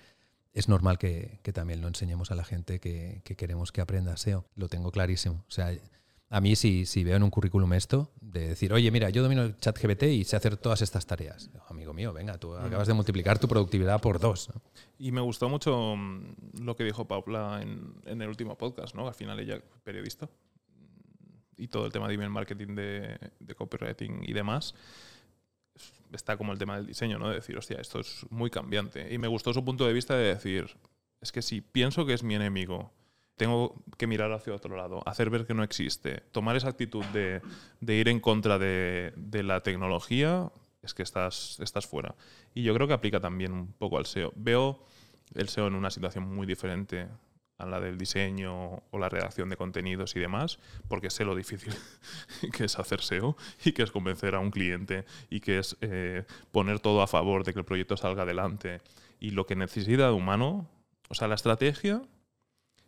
es 0.57 0.71
normal 0.71 0.97
que, 0.97 1.39
que 1.43 1.53
también 1.53 1.83
lo 1.83 1.89
enseñemos 1.89 2.31
a 2.31 2.35
la 2.35 2.43
gente 2.43 2.81
que, 2.81 3.21
que, 3.25 3.37
queremos 3.37 3.73
que 3.73 3.83
aprenda 3.83 4.17
SEO. 4.17 4.47
Lo 4.55 4.69
tengo 4.69 4.91
clarísimo. 4.91 5.45
O 5.47 5.51
sea, 5.51 5.71
a 6.31 6.41
mí 6.41 6.57
si, 6.57 6.87
si, 6.87 7.05
veo 7.05 7.17
en 7.17 7.23
un 7.23 7.29
currículum 7.29 7.75
esto, 7.75 8.11
de 8.23 8.49
decir, 8.49 8.73
oye, 8.73 8.91
mira, 8.91 9.11
yo 9.11 9.23
domino 9.23 9.43
el 9.43 9.59
chat 9.59 9.79
GPT 9.79 10.05
y 10.05 10.25
sé 10.25 10.35
hacer 10.35 10.57
todas 10.57 10.81
estas 10.81 11.05
tareas. 11.05 11.51
Amigo 11.69 11.93
mío, 11.93 12.15
venga, 12.15 12.39
tú 12.39 12.55
acabas 12.55 12.89
de 12.89 12.95
multiplicar 12.95 13.39
tu 13.39 13.49
productividad 13.49 14.01
por 14.01 14.19
dos. 14.19 14.49
¿no? 14.49 14.63
Y 14.99 15.13
me 15.13 15.21
gustó 15.21 15.51
mucho 15.51 15.95
lo 16.59 16.75
que 16.75 16.85
dijo 16.85 17.07
Paula 17.07 17.61
en, 17.61 17.93
en, 18.07 18.23
el 18.23 18.29
último 18.29 18.57
podcast, 18.57 18.95
¿no? 18.95 19.09
Al 19.09 19.15
final 19.15 19.39
ella 19.39 19.61
periodista 19.85 20.27
y 21.59 21.69
todo 21.69 21.85
el 21.85 21.93
tema 21.93 22.09
de 22.09 22.15
email 22.15 22.31
marketing, 22.31 22.75
de, 22.75 23.19
de 23.41 23.55
copywriting 23.55 24.23
y 24.23 24.33
demás 24.33 24.75
está 26.13 26.37
como 26.37 26.53
el 26.53 26.59
tema 26.59 26.77
del 26.77 26.87
diseño, 26.87 27.19
¿no? 27.19 27.29
De 27.29 27.37
decir, 27.37 27.57
hostia, 27.57 27.81
esto 27.81 28.01
es 28.01 28.27
muy 28.31 28.51
cambiante. 28.51 29.13
Y 29.13 29.19
me 29.19 29.29
gustó 29.29 29.53
su 29.53 29.65
punto 29.65 29.87
de 29.87 29.93
vista 29.93 30.17
de 30.17 30.35
decir, 30.35 30.77
es 31.21 31.33
que 31.33 31.43
si 31.43 31.61
pienso 31.61 32.07
que 32.07 32.15
es 32.15 32.23
mi 32.23 32.35
enemigo, 32.35 32.93
tengo 33.37 33.83
que 33.99 34.07
mirar 34.07 34.33
hacia 34.33 34.55
otro 34.55 34.77
lado, 34.77 35.03
hacer 35.07 35.31
ver 35.31 35.47
que 35.47 35.55
no 35.55 35.63
existe, 35.63 36.23
tomar 36.33 36.57
esa 36.57 36.69
actitud 36.69 37.05
de, 37.07 37.43
de 37.81 37.95
ir 37.95 38.09
en 38.09 38.21
contra 38.21 38.59
de, 38.59 39.13
de, 39.17 39.43
la 39.43 39.63
tecnología, 39.63 40.51
es 40.83 40.95
que 40.95 41.03
estás, 41.03 41.59
estás 41.61 41.87
fuera. 41.87 42.15
Y 42.55 42.63
yo 42.63 42.75
creo 42.75 42.89
que 42.89 42.95
aplica 42.95 43.21
también 43.21 43.53
un 43.53 43.73
poco 43.73 43.99
al 43.99 44.07
SEO. 44.07 44.33
Veo 44.37 44.83
el 45.35 45.49
SEO 45.49 45.67
en 45.67 45.75
una 45.75 45.91
situación 45.91 46.25
muy 46.35 46.47
diferente 46.47 47.09
a 47.59 47.67
la 47.67 47.81
del 47.81 47.99
diseño 47.99 48.83
o 48.91 48.99
la 48.99 49.09
redacción 49.09 49.49
de 49.49 49.57
contenidos 49.57 50.15
y 50.17 50.21
demás, 50.21 50.59
porque 50.89 51.11
sé 51.11 51.25
lo 51.25 51.35
difícil 51.35 51.73
que 52.53 52.65
es 52.65 52.79
hacer 52.79 53.01
SEO 53.01 53.37
y 53.65 53.73
que 53.73 53.83
es 53.83 53.91
convencer 53.91 54.35
a 54.35 54.41
un 54.41 54.51
cliente 54.51 55.05
y 55.31 55.41
que 55.41 55.59
es 55.59 55.77
eh, 55.81 56.25
poner 56.53 56.81
todo 56.81 57.03
a 57.03 57.07
favor 57.07 57.45
de 57.45 57.53
que 57.53 57.59
el 57.59 57.65
proyecto 57.65 57.97
salga 57.97 58.23
adelante. 58.23 58.81
Y 59.19 59.31
lo 59.31 59.47
que 59.47 59.57
necesita 59.57 60.07
de 60.07 60.13
humano, 60.13 60.69
o 61.09 61.15
sea, 61.15 61.29
la 61.29 61.35
estrategia 61.35 62.03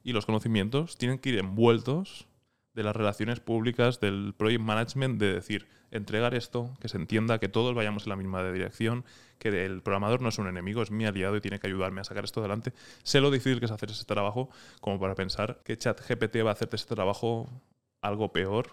y 0.04 0.12
los 0.12 0.26
conocimientos 0.26 0.96
tienen 0.96 1.18
que 1.18 1.30
ir 1.30 1.38
envueltos 1.38 2.27
de 2.78 2.84
las 2.84 2.94
relaciones 2.94 3.40
públicas, 3.40 3.98
del 3.98 4.34
project 4.36 4.60
management, 4.60 5.18
de 5.18 5.32
decir, 5.34 5.66
entregar 5.90 6.36
esto, 6.36 6.72
que 6.80 6.88
se 6.88 6.96
entienda, 6.96 7.40
que 7.40 7.48
todos 7.48 7.74
vayamos 7.74 8.04
en 8.04 8.10
la 8.10 8.14
misma 8.14 8.52
dirección, 8.52 9.04
que 9.40 9.48
el 9.64 9.82
programador 9.82 10.22
no 10.22 10.28
es 10.28 10.38
un 10.38 10.46
enemigo, 10.46 10.80
es 10.80 10.92
mi 10.92 11.04
aliado 11.04 11.36
y 11.36 11.40
tiene 11.40 11.58
que 11.58 11.66
ayudarme 11.66 12.02
a 12.02 12.04
sacar 12.04 12.22
esto 12.22 12.38
adelante. 12.38 12.72
Sé 13.02 13.20
lo 13.20 13.32
difícil 13.32 13.58
que 13.58 13.66
es 13.66 13.72
hacer 13.72 13.90
ese 13.90 14.04
trabajo 14.04 14.48
como 14.80 15.00
para 15.00 15.16
pensar 15.16 15.60
que 15.64 15.76
ChatGPT 15.76 16.36
va 16.46 16.50
a 16.50 16.52
hacerte 16.52 16.76
ese 16.76 16.86
trabajo 16.86 17.50
algo 18.00 18.32
peor. 18.32 18.68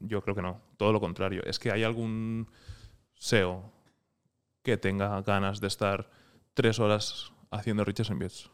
Yo 0.00 0.20
creo 0.20 0.34
que 0.34 0.42
no, 0.42 0.60
todo 0.76 0.92
lo 0.92 1.00
contrario. 1.00 1.42
Es 1.46 1.58
que 1.58 1.72
hay 1.72 1.82
algún 1.82 2.46
SEO 3.14 3.72
que 4.62 4.76
tenga 4.76 5.22
ganas 5.22 5.62
de 5.62 5.68
estar 5.68 6.10
tres 6.52 6.78
horas 6.78 7.32
haciendo 7.50 7.86
riches 7.86 8.10
envíos. 8.10 8.50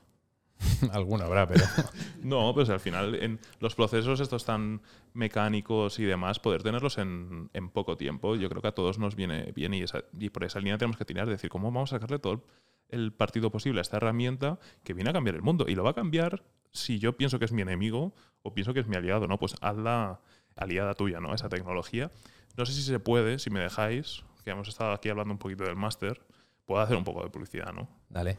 Alguna 0.93 1.27
habrá, 1.27 1.47
pero. 1.47 1.65
no, 2.23 2.53
pues 2.55 2.69
al 2.71 2.81
final 2.81 3.15
en 3.17 3.39
los 3.61 3.75
procesos 3.75 4.21
estos 4.21 4.45
tan 4.45 4.81
mecánicos 5.15 5.99
y 5.99 6.05
demás, 6.05 6.39
poder 6.39 6.63
tenerlos 6.63 6.99
en, 6.99 7.51
en 7.53 7.69
poco 7.71 7.97
tiempo, 7.97 8.37
yo 8.37 8.49
creo 8.49 8.63
que 8.63 8.69
a 8.69 8.73
todos 8.73 8.99
nos 8.99 9.17
viene 9.17 9.53
bien 9.53 9.75
y, 9.75 9.83
esa, 9.83 10.05
y 10.19 10.31
por 10.31 10.45
esa 10.45 10.59
línea 10.59 10.79
tenemos 10.79 10.97
que 10.97 11.05
tirar, 11.05 11.29
decir, 11.29 11.51
¿cómo 11.51 11.71
vamos 11.71 11.93
a 11.93 11.97
sacarle 11.97 12.19
todo 12.19 12.45
el 12.89 13.13
partido 13.13 13.51
posible 13.51 13.81
a 13.81 13.83
esta 13.83 13.97
herramienta 13.97 14.59
que 14.85 14.95
viene 14.95 15.11
a 15.11 15.13
cambiar 15.13 15.37
el 15.37 15.43
mundo? 15.43 15.67
Y 15.69 15.75
lo 15.75 15.85
va 15.85 15.91
a 15.91 15.95
cambiar 15.95 16.45
si 16.73 16.99
yo 16.99 17.17
pienso 17.17 17.39
que 17.39 17.45
es 17.45 17.53
mi 17.53 17.63
enemigo 17.63 18.15
o 18.43 18.55
pienso 18.55 18.75
que 18.75 18.81
es 18.81 18.87
mi 18.87 18.97
aliado, 18.97 19.27
¿no? 19.27 19.39
Pues 19.39 19.57
hazla 19.61 20.21
aliada 20.57 20.95
tuya, 20.95 21.21
¿no? 21.21 21.35
Esa 21.35 21.49
tecnología. 21.49 22.11
No 22.57 22.65
sé 22.65 22.73
si 22.73 22.83
se 22.83 22.99
puede, 22.99 23.39
si 23.39 23.51
me 23.51 23.61
dejáis, 23.61 24.25
que 24.45 24.51
hemos 24.51 24.69
estado 24.69 24.93
aquí 24.93 25.09
hablando 25.09 25.33
un 25.33 25.39
poquito 25.39 25.65
del 25.65 25.77
máster, 25.77 26.21
puedo 26.65 26.81
hacer 26.81 26.97
un 26.97 27.05
poco 27.05 27.23
de 27.23 27.31
publicidad, 27.31 27.73
¿no? 27.73 27.89
Dale. 28.09 28.37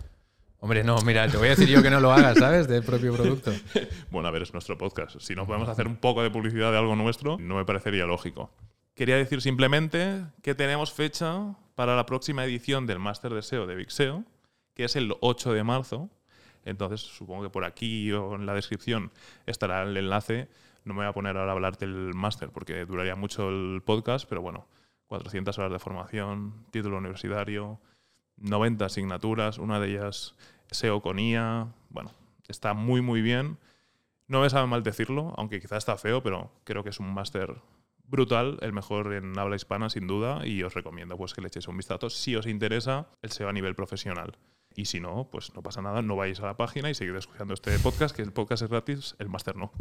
Hombre, 0.60 0.84
no, 0.84 1.00
mira, 1.04 1.28
te 1.28 1.38
voy 1.38 1.48
a 1.48 1.50
decir 1.52 1.68
yo 1.68 1.84
que 1.84 1.92
no 1.92 2.00
lo 2.00 2.12
hagas, 2.12 2.40
¿sabes? 2.40 2.68
Del 2.68 2.84
propio 2.84 3.16
producto. 3.16 3.52
bueno, 4.12 4.28
a 4.28 4.32
ver, 4.32 4.42
es 4.42 4.54
nuestro 4.54 4.76
podcast. 4.76 5.20
Si 5.20 5.36
no 5.36 5.46
podemos 5.46 5.70
hacer 5.70 5.86
un 5.86 5.98
poco 5.98 6.24
de 6.24 6.32
publicidad 6.32 6.72
de 6.72 6.80
algo 6.80 6.96
nuestro, 6.96 7.38
no 7.38 7.56
me 7.56 7.66
parecería 7.66 8.06
lógico. 8.06 8.50
Quería 8.96 9.18
decir 9.18 9.42
simplemente 9.42 10.26
que 10.42 10.56
tenemos 10.56 10.92
fecha 10.92 11.56
para 11.76 11.96
la 11.96 12.08
próxima 12.08 12.44
edición 12.44 12.88
del 12.88 12.98
Máster 12.98 13.32
de 13.36 13.44
SEO 13.44 13.68
de 13.68 13.76
Big 13.76 13.92
SEO, 13.92 14.24
que 14.74 14.86
es 14.86 14.96
el 14.96 15.14
8 15.20 15.54
de 15.54 15.64
marzo. 15.64 16.10
Entonces, 16.66 17.02
supongo 17.02 17.44
que 17.44 17.50
por 17.50 17.64
aquí 17.64 18.12
o 18.12 18.34
en 18.34 18.48
la 18.48 18.56
descripción 18.56 19.12
estará 19.46 19.84
el 19.84 19.96
enlace. 19.96 20.50
No 20.86 20.96
me 20.96 21.02
voy 21.02 21.10
a 21.10 21.14
poner 21.14 21.38
ahora 21.38 21.52
a 21.52 21.54
hablarte 21.54 21.86
del 21.86 22.16
máster 22.16 22.50
porque 22.50 22.84
duraría 22.86 23.16
mucho 23.16 23.50
el 23.50 23.84
podcast, 23.86 24.28
pero 24.28 24.42
bueno, 24.42 24.68
400 25.06 25.56
horas 25.60 25.72
de 25.72 25.80
formación, 25.80 26.66
título 26.72 26.98
universitario, 26.98 27.80
90 28.38 28.86
asignaturas, 28.86 29.58
una 29.58 29.80
de 29.80 29.92
ellas 29.92 30.36
SEO 30.72 31.02
con 31.02 31.20
IA. 31.20 31.68
Bueno, 31.90 32.12
está 32.48 32.74
muy, 32.74 33.02
muy 33.02 33.22
bien. 33.22 33.58
No 34.28 34.42
me 34.42 34.50
sabe 34.50 34.68
mal 34.68 34.84
decirlo, 34.84 35.34
aunque 35.38 35.62
quizá 35.62 35.78
está 35.78 35.98
feo, 35.98 36.22
pero 36.22 36.52
creo 36.64 36.84
que 36.84 36.90
es 36.90 37.00
un 37.00 37.14
máster 37.14 37.56
brutal, 38.04 38.58
el 38.62 38.74
mejor 38.74 39.14
en 39.14 39.38
habla 39.38 39.56
hispana, 39.56 39.90
sin 39.90 40.08
duda, 40.08 40.46
y 40.46 40.64
os 40.64 40.74
recomiendo 40.74 41.18
pues, 41.18 41.34
que 41.34 41.42
le 41.42 41.48
echéis 41.48 41.68
un 41.68 41.78
vistazo 41.78 42.10
si 42.10 42.36
os 42.36 42.46
interesa 42.46 43.08
el 43.22 43.32
SEO 43.32 43.50
a 43.50 43.54
nivel 43.54 43.76
profesional. 43.76 44.38
Y 44.78 44.86
si 44.86 45.00
no, 45.00 45.28
pues 45.32 45.56
no 45.56 45.64
pasa 45.64 45.82
nada, 45.82 46.04
no 46.04 46.16
vais 46.16 46.40
a 46.40 46.46
la 46.46 46.56
página 46.56 46.88
y 46.92 46.94
seguid 46.94 47.16
escuchando 47.16 47.56
este 47.56 47.80
podcast, 47.80 48.16
que 48.16 48.22
el 48.22 48.32
podcast 48.32 48.62
es 48.62 48.70
gratis, 48.70 49.16
el 49.18 49.28
máster 49.28 49.56
no. 49.56 49.72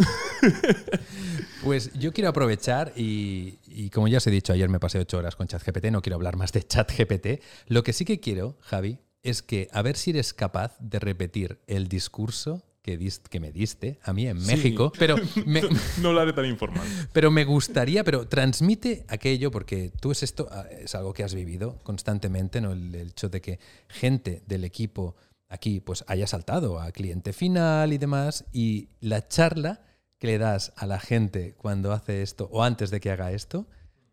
pues 1.62 1.92
yo 1.92 2.14
quiero 2.14 2.30
aprovechar 2.30 2.94
y, 2.96 3.58
y, 3.66 3.90
como 3.90 4.08
ya 4.08 4.16
os 4.16 4.26
he 4.26 4.30
dicho, 4.30 4.54
ayer 4.54 4.70
me 4.70 4.80
pasé 4.80 4.98
ocho 4.98 5.18
horas 5.18 5.36
con 5.36 5.48
ChatGPT, 5.48 5.90
no 5.90 6.00
quiero 6.00 6.16
hablar 6.16 6.36
más 6.36 6.50
de 6.52 6.62
ChatGPT. 6.62 7.42
Lo 7.66 7.82
que 7.82 7.92
sí 7.92 8.06
que 8.06 8.20
quiero, 8.20 8.56
Javi, 8.62 8.98
es 9.22 9.42
que 9.42 9.68
a 9.72 9.82
ver 9.82 9.98
si 9.98 10.12
eres 10.12 10.32
capaz 10.32 10.78
de 10.80 10.98
repetir 10.98 11.60
el 11.66 11.88
discurso 11.88 12.64
que, 12.86 12.96
dist, 12.96 13.26
que, 13.26 13.40
me 13.40 13.50
diste 13.50 13.98
a 14.04 14.12
mí 14.12 14.28
en 14.28 14.40
sí. 14.40 14.46
México, 14.46 14.92
pero 14.96 15.16
me, 15.44 15.60
no 16.00 16.12
lo 16.12 16.20
haré 16.20 16.32
tan 16.32 16.46
informal. 16.46 16.86
Pero 17.12 17.32
me 17.32 17.44
gustaría, 17.44 18.04
pero 18.04 18.28
transmite 18.28 19.04
aquello 19.08 19.50
porque 19.50 19.90
tú 20.00 20.12
es 20.12 20.22
esto 20.22 20.46
ah, 20.52 20.66
es 20.70 20.94
algo 20.94 21.12
que 21.12 21.24
has 21.24 21.34
vivido 21.34 21.78
constantemente, 21.82 22.60
no 22.60 22.72
el, 22.72 22.94
el 22.94 23.08
hecho 23.08 23.28
de 23.28 23.40
que 23.40 23.58
gente 23.88 24.42
del 24.46 24.64
equipo 24.64 25.16
aquí 25.48 25.80
pues 25.80 26.04
haya 26.06 26.28
saltado 26.28 26.80
a 26.80 26.92
cliente 26.92 27.32
final 27.32 27.92
y 27.92 27.98
demás 27.98 28.44
y 28.52 28.90
la 29.00 29.26
charla 29.26 29.82
que 30.18 30.28
le 30.28 30.38
das 30.38 30.72
a 30.76 30.86
la 30.86 31.00
gente 31.00 31.54
cuando 31.56 31.92
hace 31.92 32.22
esto 32.22 32.48
o 32.52 32.62
antes 32.62 32.90
de 32.90 33.00
que 33.00 33.10
haga 33.10 33.32
esto 33.32 33.66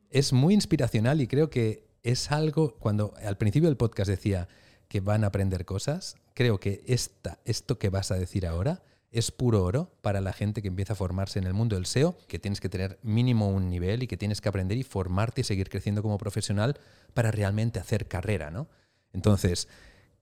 es 0.09 0.33
muy 0.33 0.53
inspiracional 0.53 1.21
y 1.21 1.27
creo 1.27 1.49
que 1.49 1.87
es 2.03 2.31
algo, 2.31 2.75
cuando 2.79 3.13
al 3.23 3.37
principio 3.37 3.69
del 3.69 3.77
podcast 3.77 4.09
decía 4.09 4.47
que 4.87 4.99
van 4.99 5.23
a 5.23 5.27
aprender 5.27 5.65
cosas, 5.65 6.17
creo 6.33 6.59
que 6.59 6.83
esta, 6.87 7.39
esto 7.45 7.77
que 7.77 7.89
vas 7.89 8.11
a 8.11 8.15
decir 8.15 8.45
ahora 8.45 8.83
es 9.11 9.31
puro 9.31 9.63
oro 9.63 9.91
para 10.01 10.21
la 10.21 10.33
gente 10.33 10.61
que 10.61 10.67
empieza 10.67 10.93
a 10.93 10.95
formarse 10.95 11.37
en 11.37 11.45
el 11.45 11.53
mundo 11.53 11.75
del 11.75 11.85
SEO, 11.85 12.17
que 12.27 12.39
tienes 12.39 12.59
que 12.59 12.67
tener 12.67 12.99
mínimo 13.03 13.49
un 13.49 13.69
nivel 13.69 14.01
y 14.01 14.07
que 14.07 14.17
tienes 14.17 14.41
que 14.41 14.49
aprender 14.49 14.77
y 14.77 14.83
formarte 14.83 15.41
y 15.41 15.43
seguir 15.43 15.69
creciendo 15.69 16.01
como 16.01 16.17
profesional 16.17 16.79
para 17.13 17.29
realmente 17.29 17.79
hacer 17.79 18.07
carrera, 18.07 18.49
¿no? 18.49 18.67
Entonces, 19.13 19.67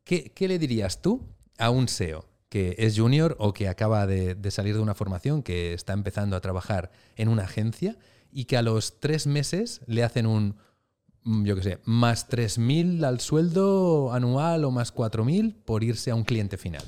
¿qué, 0.03 0.34
le 0.39 0.59
dirías 0.59 1.01
tú 1.01 1.26
a 1.57 1.70
un 1.70 1.88
SEO 1.88 2.26
que 2.49 2.76
es 2.80 2.99
junior 2.99 3.38
o 3.39 3.53
que 3.53 3.70
acaba 3.70 4.05
de, 4.05 4.36
de 4.36 4.51
salir 4.51 4.76
de 4.76 4.82
una 4.82 4.93
formación, 4.93 5.41
que 5.41 5.74
está 5.74 5.93
empezando 5.93 6.36
a 6.36 6.41
trabajar 6.41 6.91
en 7.16 7.30
una 7.30 7.43
agencia 7.43 7.97
y 8.30 8.43
que 8.43 8.57
a 8.57 8.62
los 8.62 8.99
tres 8.99 9.26
meses 9.26 9.80
le 9.88 10.03
hacen 10.03 10.26
un, 10.26 10.57
yo 11.24 11.55
qué 11.55 11.63
sé, 11.63 11.80
más 11.86 12.30
3.000 12.30 13.03
al 13.05 13.19
sueldo 13.19 14.13
anual 14.13 14.65
o 14.65 14.72
más 14.72 14.93
4.000 14.93 15.55
por 15.65 15.84
irse 15.84 16.11
a 16.11 16.15
un 16.15 16.24
cliente 16.24 16.57
final. 16.57 16.84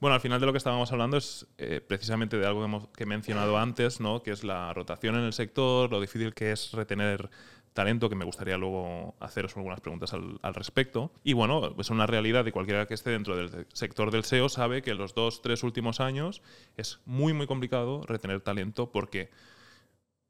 Bueno, 0.00 0.14
al 0.14 0.20
final 0.20 0.38
de 0.38 0.44
lo 0.44 0.52
que 0.52 0.58
estábamos 0.58 0.92
hablando 0.92 1.16
es 1.16 1.46
eh, 1.56 1.80
precisamente 1.80 2.36
de 2.36 2.46
algo 2.46 2.90
que, 2.92 3.04
he 3.04 3.06
mencionado 3.06 3.56
antes, 3.56 4.00
¿no? 4.00 4.22
que 4.22 4.30
es 4.30 4.44
la 4.44 4.74
rotación 4.74 5.14
en 5.14 5.22
el 5.22 5.32
sector, 5.32 5.90
lo 5.90 6.00
difícil 6.00 6.34
que 6.34 6.52
es 6.52 6.72
retener 6.72 7.30
talento, 7.72 8.08
que 8.08 8.16
me 8.16 8.24
gustaría 8.24 8.58
luego 8.58 9.14
haceros 9.20 9.56
algunas 9.56 9.80
preguntas 9.80 10.12
al, 10.12 10.54
respecto. 10.54 11.12
Y 11.22 11.34
bueno, 11.34 11.74
es 11.78 11.90
una 11.90 12.06
realidad 12.06 12.44
de 12.44 12.52
cualquiera 12.52 12.86
que 12.86 12.94
esté 12.94 13.10
dentro 13.10 13.36
del 13.36 13.66
sector 13.72 14.10
del 14.10 14.24
SEO 14.24 14.48
sabe 14.48 14.82
que 14.82 14.94
los 14.94 15.14
dos, 15.14 15.42
tres 15.42 15.62
últimos 15.62 16.00
años 16.00 16.42
es 16.76 17.00
muy, 17.06 17.32
muy 17.32 17.46
complicado 17.46 18.02
retener 18.02 18.40
talento 18.40 18.90
porque 18.90 19.30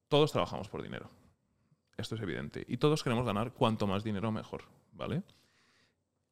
todos 0.09 0.33
trabajamos 0.33 0.69
por 0.69 0.83
dinero. 0.83 1.11
Esto 1.97 2.15
es 2.15 2.21
evidente. 2.21 2.65
Y 2.69 2.77
todos 2.77 3.03
queremos 3.03 3.25
ganar 3.25 3.53
cuanto 3.53 3.87
más 3.87 4.05
dinero 4.05 4.31
mejor, 4.31 4.65
¿vale? 4.93 5.23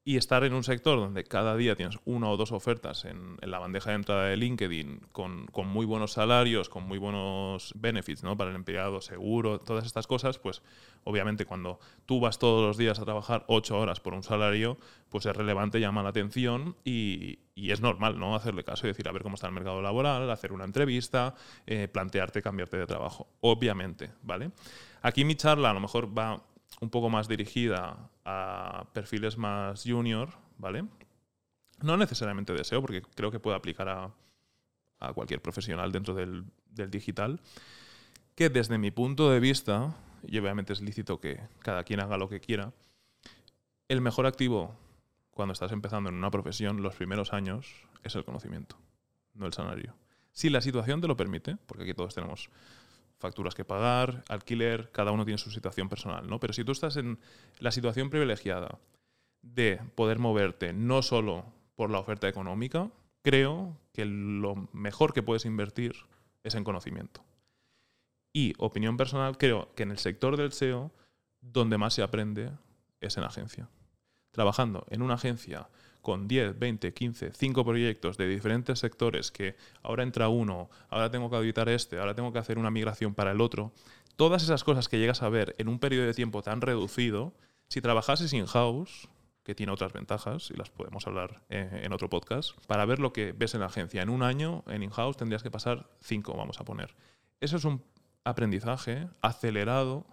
Y 0.06 0.18
estar 0.18 0.44
en 0.44 0.52
un 0.52 0.64
sector 0.64 0.98
donde 0.98 1.24
cada 1.24 1.56
día 1.56 1.76
tienes 1.76 1.98
una 2.04 2.28
o 2.28 2.36
dos 2.36 2.52
ofertas 2.52 3.06
en, 3.06 3.38
la 3.40 3.58
bandeja 3.58 3.90
de 3.90 3.96
entrada 3.96 4.24
de 4.26 4.36
LinkedIn 4.36 5.00
con, 5.12 5.48
muy 5.66 5.86
buenos 5.86 6.12
salarios, 6.12 6.68
con 6.68 6.86
muy 6.86 6.98
buenos 6.98 7.72
benefits 7.74 8.22
¿no? 8.22 8.36
para 8.36 8.50
el 8.50 8.56
empleado, 8.56 9.00
seguro, 9.00 9.60
todas 9.60 9.86
estas 9.86 10.06
cosas, 10.06 10.38
pues 10.38 10.62
obviamente 11.04 11.46
cuando 11.46 11.80
tú 12.04 12.20
vas 12.20 12.38
todos 12.38 12.66
los 12.66 12.76
días 12.76 12.98
a 12.98 13.04
trabajar 13.04 13.44
ocho 13.48 13.78
horas 13.78 14.00
por 14.00 14.12
un 14.12 14.22
salario, 14.22 14.76
pues 15.08 15.24
es 15.24 15.34
relevante, 15.34 15.80
llama 15.80 16.02
la 16.02 16.10
atención 16.10 16.76
y, 16.84 17.38
es 17.56 17.80
normal 17.80 18.18
¿no? 18.18 18.36
hacerle 18.36 18.62
caso 18.62 18.86
y 18.86 18.90
decir 18.90 19.08
a 19.08 19.12
ver 19.12 19.22
cómo 19.22 19.36
está 19.36 19.46
el 19.46 19.54
mercado 19.54 19.80
laboral, 19.80 20.30
hacer 20.30 20.52
una 20.52 20.64
entrevista, 20.64 21.34
eh, 21.66 21.88
plantearte 21.88 22.42
cambiarte 22.42 22.76
de 22.76 22.86
trabajo, 22.86 23.28
obviamente, 23.40 24.10
¿vale? 24.22 24.50
Aquí 25.00 25.24
mi 25.24 25.34
charla 25.34 25.70
a 25.70 25.74
lo 25.74 25.80
mejor 25.80 26.16
va 26.16 26.42
un 26.80 26.90
poco 26.90 27.08
más 27.08 27.28
dirigida 27.28 28.10
a 28.24 28.86
perfiles 28.92 29.36
más 29.36 29.84
junior, 29.84 30.30
¿vale? 30.58 30.84
No 31.82 31.96
necesariamente 31.96 32.52
deseo, 32.52 32.80
porque 32.80 33.02
creo 33.02 33.30
que 33.30 33.40
puede 33.40 33.56
aplicar 33.56 33.88
a, 33.88 34.10
cualquier 35.14 35.42
profesional 35.42 35.92
dentro 35.92 36.14
del, 36.14 36.46
digital, 36.90 37.40
que 38.34 38.48
desde 38.48 38.78
mi 38.78 38.90
punto 38.90 39.30
de 39.30 39.38
vista, 39.38 39.94
y 40.26 40.38
obviamente 40.38 40.72
es 40.72 40.80
lícito 40.80 41.20
que 41.20 41.40
cada 41.58 41.84
quien 41.84 42.00
haga 42.00 42.16
lo 42.16 42.30
que 42.30 42.40
quiera, 42.40 42.72
el 43.88 44.00
mejor 44.00 44.24
activo 44.24 44.74
cuando 45.30 45.52
estás 45.52 45.72
empezando 45.72 46.08
en 46.08 46.16
una 46.16 46.30
profesión, 46.30 46.82
los 46.82 46.94
primeros 46.94 47.34
años, 47.34 47.66
es 48.02 48.14
el 48.14 48.24
conocimiento, 48.24 48.78
no 49.34 49.44
el 49.44 49.52
salario. 49.52 49.94
Si 50.32 50.48
la 50.48 50.62
situación 50.62 51.02
te 51.02 51.08
lo 51.08 51.18
permite, 51.18 51.58
porque 51.66 51.82
aquí 51.84 51.92
todos 51.92 52.14
tenemos 52.14 52.48
facturas 53.24 53.54
que 53.54 53.64
pagar, 53.64 54.22
alquiler, 54.28 54.90
cada 54.92 55.10
uno 55.10 55.24
tiene 55.24 55.38
su 55.38 55.50
situación 55.50 55.88
personal, 55.88 56.28
¿no? 56.28 56.40
Pero 56.40 56.52
si 56.52 56.62
tú 56.62 56.72
estás 56.72 56.98
en 56.98 57.18
la 57.58 57.70
situación 57.70 58.10
privilegiada 58.10 58.78
de 59.40 59.80
poder 59.94 60.18
moverte 60.18 60.74
no 60.74 61.00
solo 61.00 61.46
por 61.74 61.88
la 61.88 62.00
oferta 62.00 62.28
económica, 62.28 62.90
creo 63.22 63.78
que 63.94 64.04
lo 64.04 64.68
mejor 64.74 65.14
que 65.14 65.22
puedes 65.22 65.46
invertir 65.46 65.94
es 66.42 66.54
en 66.54 66.64
conocimiento. 66.64 67.24
Y 68.30 68.52
opinión 68.58 68.98
personal, 68.98 69.38
creo 69.38 69.74
que 69.74 69.84
en 69.84 69.92
el 69.92 69.98
sector 69.98 70.36
del 70.36 70.52
SEO, 70.52 70.92
donde 71.40 71.78
más 71.78 71.94
se 71.94 72.02
aprende 72.02 72.50
es 73.00 73.16
en 73.16 73.24
agencia. 73.24 73.70
Trabajando 74.32 74.84
en 74.90 75.00
una 75.00 75.14
agencia 75.14 75.70
con 76.04 76.28
10, 76.28 76.58
20, 76.58 76.92
15, 76.94 77.32
5 77.32 77.64
proyectos 77.64 78.16
de 78.18 78.28
diferentes 78.28 78.78
sectores 78.78 79.32
que 79.32 79.56
ahora 79.82 80.04
entra 80.04 80.28
uno, 80.28 80.68
ahora 80.90 81.10
tengo 81.10 81.30
que 81.30 81.36
auditar 81.36 81.68
este, 81.68 81.98
ahora 81.98 82.14
tengo 82.14 82.32
que 82.32 82.38
hacer 82.38 82.58
una 82.58 82.70
migración 82.70 83.14
para 83.14 83.32
el 83.32 83.40
otro, 83.40 83.72
todas 84.14 84.42
esas 84.42 84.62
cosas 84.62 84.88
que 84.88 84.98
llegas 84.98 85.22
a 85.22 85.30
ver 85.30 85.56
en 85.58 85.68
un 85.68 85.78
periodo 85.80 86.06
de 86.06 86.14
tiempo 86.14 86.42
tan 86.42 86.60
reducido, 86.60 87.32
si 87.68 87.80
trabajases 87.80 88.34
in-house, 88.34 89.08
que 89.44 89.54
tiene 89.54 89.72
otras 89.72 89.94
ventajas 89.94 90.50
y 90.50 90.56
las 90.56 90.70
podemos 90.70 91.06
hablar 91.06 91.42
eh, 91.48 91.80
en 91.82 91.92
otro 91.92 92.08
podcast, 92.10 92.52
para 92.66 92.84
ver 92.84 92.98
lo 92.98 93.12
que 93.12 93.32
ves 93.32 93.54
en 93.54 93.60
la 93.60 93.66
agencia. 93.66 94.02
En 94.02 94.10
un 94.10 94.22
año, 94.22 94.62
en 94.66 94.82
in-house, 94.82 95.16
tendrías 95.16 95.42
que 95.42 95.50
pasar 95.50 95.88
5, 96.02 96.34
vamos 96.36 96.60
a 96.60 96.64
poner. 96.64 96.94
Eso 97.40 97.56
es 97.56 97.64
un 97.64 97.82
aprendizaje 98.24 99.08
acelerado 99.22 100.06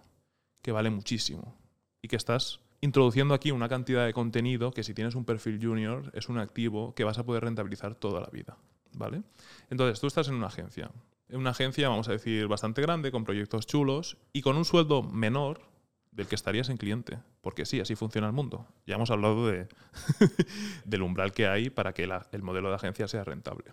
que 0.62 0.72
vale 0.72 0.90
muchísimo 0.90 1.54
y 2.00 2.08
que 2.08 2.16
estás 2.16 2.60
introduciendo 2.82 3.32
aquí 3.32 3.52
una 3.52 3.68
cantidad 3.68 4.04
de 4.04 4.12
contenido 4.12 4.72
que 4.72 4.82
si 4.82 4.92
tienes 4.92 5.14
un 5.14 5.24
perfil 5.24 5.58
junior 5.62 6.10
es 6.14 6.28
un 6.28 6.38
activo 6.38 6.94
que 6.94 7.04
vas 7.04 7.16
a 7.16 7.24
poder 7.24 7.44
rentabilizar 7.44 7.94
toda 7.94 8.20
la 8.20 8.26
vida. 8.26 8.58
¿Vale? 8.94 9.22
Entonces, 9.70 9.98
tú 10.00 10.06
estás 10.06 10.28
en 10.28 10.34
una 10.34 10.48
agencia. 10.48 10.90
En 11.30 11.38
una 11.38 11.50
agencia, 11.50 11.88
vamos 11.88 12.08
a 12.08 12.12
decir, 12.12 12.46
bastante 12.46 12.82
grande, 12.82 13.10
con 13.10 13.24
proyectos 13.24 13.66
chulos 13.66 14.18
y 14.34 14.42
con 14.42 14.56
un 14.56 14.66
sueldo 14.66 15.02
menor 15.02 15.62
del 16.10 16.26
que 16.26 16.34
estarías 16.34 16.68
en 16.68 16.76
cliente. 16.76 17.18
Porque 17.40 17.64
sí, 17.64 17.80
así 17.80 17.94
funciona 17.94 18.26
el 18.26 18.34
mundo. 18.34 18.66
Ya 18.86 18.96
hemos 18.96 19.10
hablado 19.10 19.46
de 19.46 19.68
del 20.84 21.02
umbral 21.02 21.32
que 21.32 21.46
hay 21.46 21.70
para 21.70 21.94
que 21.94 22.06
el 22.32 22.42
modelo 22.42 22.68
de 22.68 22.74
agencia 22.74 23.08
sea 23.08 23.24
rentable. 23.24 23.72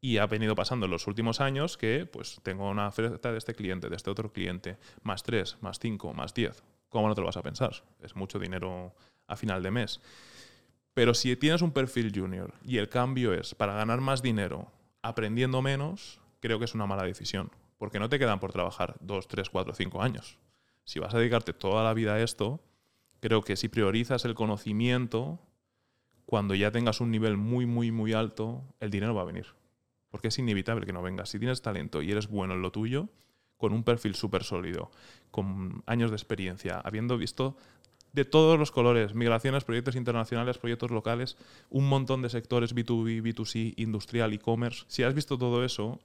Y 0.00 0.18
ha 0.18 0.26
venido 0.26 0.54
pasando 0.54 0.86
en 0.86 0.92
los 0.92 1.06
últimos 1.06 1.40
años 1.40 1.76
que 1.76 2.06
pues 2.06 2.40
tengo 2.42 2.68
una 2.68 2.88
oferta 2.88 3.32
de 3.32 3.38
este 3.38 3.54
cliente, 3.54 3.88
de 3.88 3.96
este 3.96 4.10
otro 4.10 4.32
cliente, 4.32 4.76
más 5.02 5.22
3, 5.22 5.58
más 5.62 5.78
5, 5.80 6.12
más 6.12 6.34
10. 6.34 6.62
¿Cómo 6.92 7.08
no 7.08 7.14
te 7.14 7.22
lo 7.22 7.26
vas 7.26 7.36
a 7.36 7.42
pensar? 7.42 7.72
Es 8.00 8.14
mucho 8.14 8.38
dinero 8.38 8.94
a 9.26 9.34
final 9.34 9.62
de 9.62 9.70
mes. 9.70 10.00
Pero 10.94 11.14
si 11.14 11.34
tienes 11.36 11.62
un 11.62 11.72
perfil 11.72 12.12
junior 12.14 12.54
y 12.62 12.76
el 12.76 12.88
cambio 12.88 13.32
es 13.32 13.54
para 13.54 13.74
ganar 13.74 14.00
más 14.00 14.22
dinero 14.22 14.70
aprendiendo 15.00 15.62
menos, 15.62 16.20
creo 16.40 16.58
que 16.58 16.66
es 16.66 16.74
una 16.74 16.86
mala 16.86 17.04
decisión. 17.04 17.50
Porque 17.78 17.98
no 17.98 18.08
te 18.08 18.18
quedan 18.18 18.38
por 18.38 18.52
trabajar 18.52 18.94
2, 19.00 19.26
3, 19.26 19.50
4, 19.50 19.74
5 19.74 20.02
años. 20.02 20.38
Si 20.84 21.00
vas 21.00 21.14
a 21.14 21.18
dedicarte 21.18 21.52
toda 21.52 21.82
la 21.82 21.94
vida 21.94 22.14
a 22.14 22.20
esto, 22.20 22.60
creo 23.20 23.42
que 23.42 23.56
si 23.56 23.68
priorizas 23.68 24.24
el 24.24 24.34
conocimiento, 24.34 25.40
cuando 26.26 26.54
ya 26.54 26.70
tengas 26.70 27.00
un 27.00 27.10
nivel 27.10 27.36
muy, 27.38 27.66
muy, 27.66 27.90
muy 27.90 28.12
alto, 28.12 28.62
el 28.78 28.90
dinero 28.90 29.14
va 29.14 29.22
a 29.22 29.26
venir. 29.26 29.46
Porque 30.10 30.28
es 30.28 30.38
inevitable 30.38 30.84
que 30.84 30.92
no 30.92 31.02
venga. 31.02 31.24
Si 31.24 31.38
tienes 31.38 31.62
talento 31.62 32.02
y 32.02 32.12
eres 32.12 32.28
bueno 32.28 32.54
en 32.54 32.62
lo 32.62 32.70
tuyo, 32.70 33.08
con 33.62 33.72
un 33.72 33.84
perfil 33.84 34.16
súper 34.16 34.42
sólido, 34.42 34.90
con 35.30 35.84
años 35.86 36.10
de 36.10 36.16
experiencia, 36.16 36.80
habiendo 36.80 37.16
visto 37.16 37.56
de 38.12 38.24
todos 38.24 38.58
los 38.58 38.72
colores, 38.72 39.14
migraciones, 39.14 39.62
proyectos 39.62 39.94
internacionales, 39.94 40.58
proyectos 40.58 40.90
locales, 40.90 41.36
un 41.70 41.88
montón 41.88 42.22
de 42.22 42.28
sectores 42.28 42.74
B2B, 42.74 43.22
B2C, 43.22 43.74
industrial, 43.76 44.32
e-commerce. 44.32 44.82
Si 44.88 45.04
has 45.04 45.14
visto 45.14 45.38
todo 45.38 45.64
eso, 45.64 46.00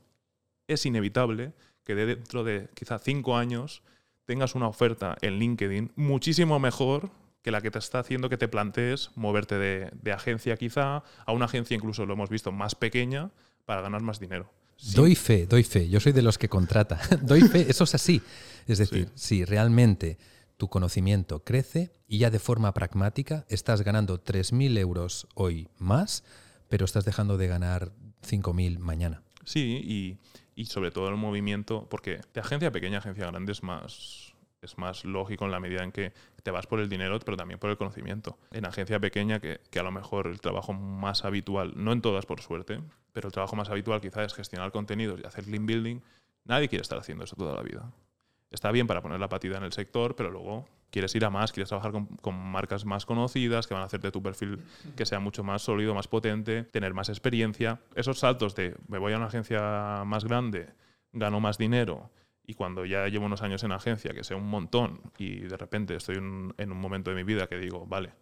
es 0.67 0.85
inevitable 0.85 1.53
que 1.83 1.95
dentro 1.95 2.43
de 2.43 2.69
quizá 2.75 2.99
cinco 2.99 3.37
años 3.37 3.81
tengas 4.25 4.53
una 4.53 4.67
oferta 4.67 5.17
en 5.21 5.39
LinkedIn 5.39 5.93
muchísimo 5.95 6.59
mejor 6.59 7.09
que 7.41 7.49
la 7.49 7.61
que 7.61 7.71
te 7.71 7.79
está 7.79 7.97
haciendo 7.97 8.29
que 8.29 8.37
te 8.37 8.47
plantees 8.47 9.09
moverte 9.15 9.57
de, 9.57 9.89
de 9.99 10.11
agencia 10.11 10.57
quizá 10.57 11.03
a 11.25 11.31
una 11.31 11.45
agencia 11.45 11.73
incluso 11.73 12.05
lo 12.05 12.13
hemos 12.13 12.29
visto 12.29 12.51
más 12.51 12.75
pequeña 12.75 13.31
para 13.65 13.81
ganar 13.81 14.03
más 14.03 14.19
dinero. 14.19 14.47
Doy 14.93 15.15
fe, 15.15 15.47
doy 15.47 15.63
fe. 15.63 15.89
Yo 15.89 15.99
soy 15.99 16.11
de 16.11 16.21
los 16.21 16.37
que 16.37 16.49
contrata. 16.49 16.99
doy 17.21 17.41
fe, 17.41 17.65
eso 17.69 17.83
es 17.83 17.95
así. 17.95 18.21
Es 18.67 18.77
decir, 18.77 19.09
si 19.15 19.45
realmente 19.45 20.17
tu 20.57 20.67
conocimiento 20.67 21.43
crece 21.43 21.91
y 22.07 22.19
ya 22.19 22.29
de 22.29 22.39
forma 22.39 22.73
pragmática 22.73 23.45
estás 23.49 23.81
ganando 23.81 24.23
3.000 24.23 24.77
euros 24.77 25.27
hoy 25.35 25.67
más, 25.77 26.23
pero 26.67 26.85
estás 26.85 27.05
dejando 27.05 27.37
de 27.37 27.47
ganar 27.47 27.91
5.000 28.27 28.79
mañana. 28.79 29.21
Sí, 29.45 29.81
y, 29.83 30.17
y, 30.61 30.65
sobre 30.65 30.91
todo 30.91 31.07
el 31.07 31.15
movimiento, 31.15 31.87
porque 31.89 32.19
de 32.33 32.41
agencia 32.41 32.71
pequeña 32.71 32.97
a 32.97 32.99
agencia 32.99 33.27
grande 33.27 33.53
es 33.53 33.63
más, 33.63 34.33
es 34.61 34.77
más 34.77 35.05
lógico 35.05 35.45
en 35.45 35.51
la 35.51 35.59
medida 35.59 35.83
en 35.83 35.93
que 35.93 36.11
te 36.43 36.51
vas 36.51 36.67
por 36.67 36.81
el 36.81 36.89
dinero, 36.89 37.17
pero 37.19 37.37
también 37.37 37.59
por 37.59 37.69
el 37.69 37.77
conocimiento. 37.77 38.37
En 38.51 38.65
agencia 38.65 38.99
pequeña, 38.99 39.39
que, 39.39 39.61
que, 39.69 39.79
a 39.79 39.83
lo 39.83 39.91
mejor 39.91 40.27
el 40.27 40.41
trabajo 40.41 40.73
más 40.73 41.23
habitual, 41.23 41.73
no 41.77 41.93
en 41.93 42.01
todas 42.01 42.25
por 42.25 42.41
suerte, 42.41 42.81
pero 43.17 43.29
el 43.29 43.33
trabajo 43.33 43.55
más 43.55 43.67
habitual 43.71 43.99
quizás 43.99 44.27
es 44.27 44.33
gestionar 44.35 44.71
contenidos 44.71 45.19
y 45.19 45.25
hacer 45.25 45.47
link 45.47 45.65
building, 45.65 46.01
nadie 46.45 46.69
quiere 46.69 46.83
estar 46.83 46.99
haciendo 46.99 47.23
eso 47.23 47.35
toda 47.35 47.55
la 47.55 47.63
vida. 47.63 47.91
Está 48.51 48.71
bien 48.71 48.85
para 48.85 49.01
poner 49.01 49.19
la 49.19 49.27
patida 49.27 49.57
en 49.57 49.63
el 49.63 49.73
sector, 49.73 50.15
pero 50.15 50.29
luego 50.29 50.67
quieres 50.91 51.15
ir 51.15 51.25
a 51.25 51.31
más, 51.31 51.51
quieres 51.51 51.69
trabajar 51.69 51.93
con, 52.21 52.37
marcas 52.37 52.85
más 52.85 53.07
conocidas 53.07 53.65
que 53.65 53.73
van 53.73 53.81
a 53.81 53.87
hacerte 53.87 54.11
tu 54.11 54.21
perfil 54.21 54.59
que 54.95 55.07
sea 55.07 55.19
mucho 55.19 55.43
más 55.43 55.63
sólido, 55.63 55.95
más 55.95 56.07
potente, 56.07 56.61
tener 56.65 56.93
más 56.93 57.09
experiencia. 57.09 57.79
Esos 57.95 58.19
saltos 58.19 58.53
de 58.53 58.75
me 58.87 58.99
voy 58.99 59.13
a 59.13 59.17
una 59.17 59.25
agencia 59.25 60.03
más 60.05 60.23
grande, 60.23 60.69
gano 61.11 61.39
más 61.39 61.57
dinero 61.57 62.11
y 62.45 62.53
cuando 62.53 62.85
ya 62.85 63.07
llevo 63.07 63.25
unos 63.25 63.41
años 63.41 63.63
en 63.63 63.71
agencia, 63.71 64.13
que 64.13 64.23
sé 64.23 64.35
un 64.35 64.47
montón, 64.47 65.01
y 65.17 65.39
de 65.39 65.57
repente 65.57 65.95
estoy 65.95 66.17
en 66.17 66.71
un 66.71 66.79
momento 66.79 67.09
de 67.09 67.15
mi 67.15 67.23
vida 67.23 67.47
que 67.47 67.57
digo, 67.57 67.87
vale, 67.87 68.13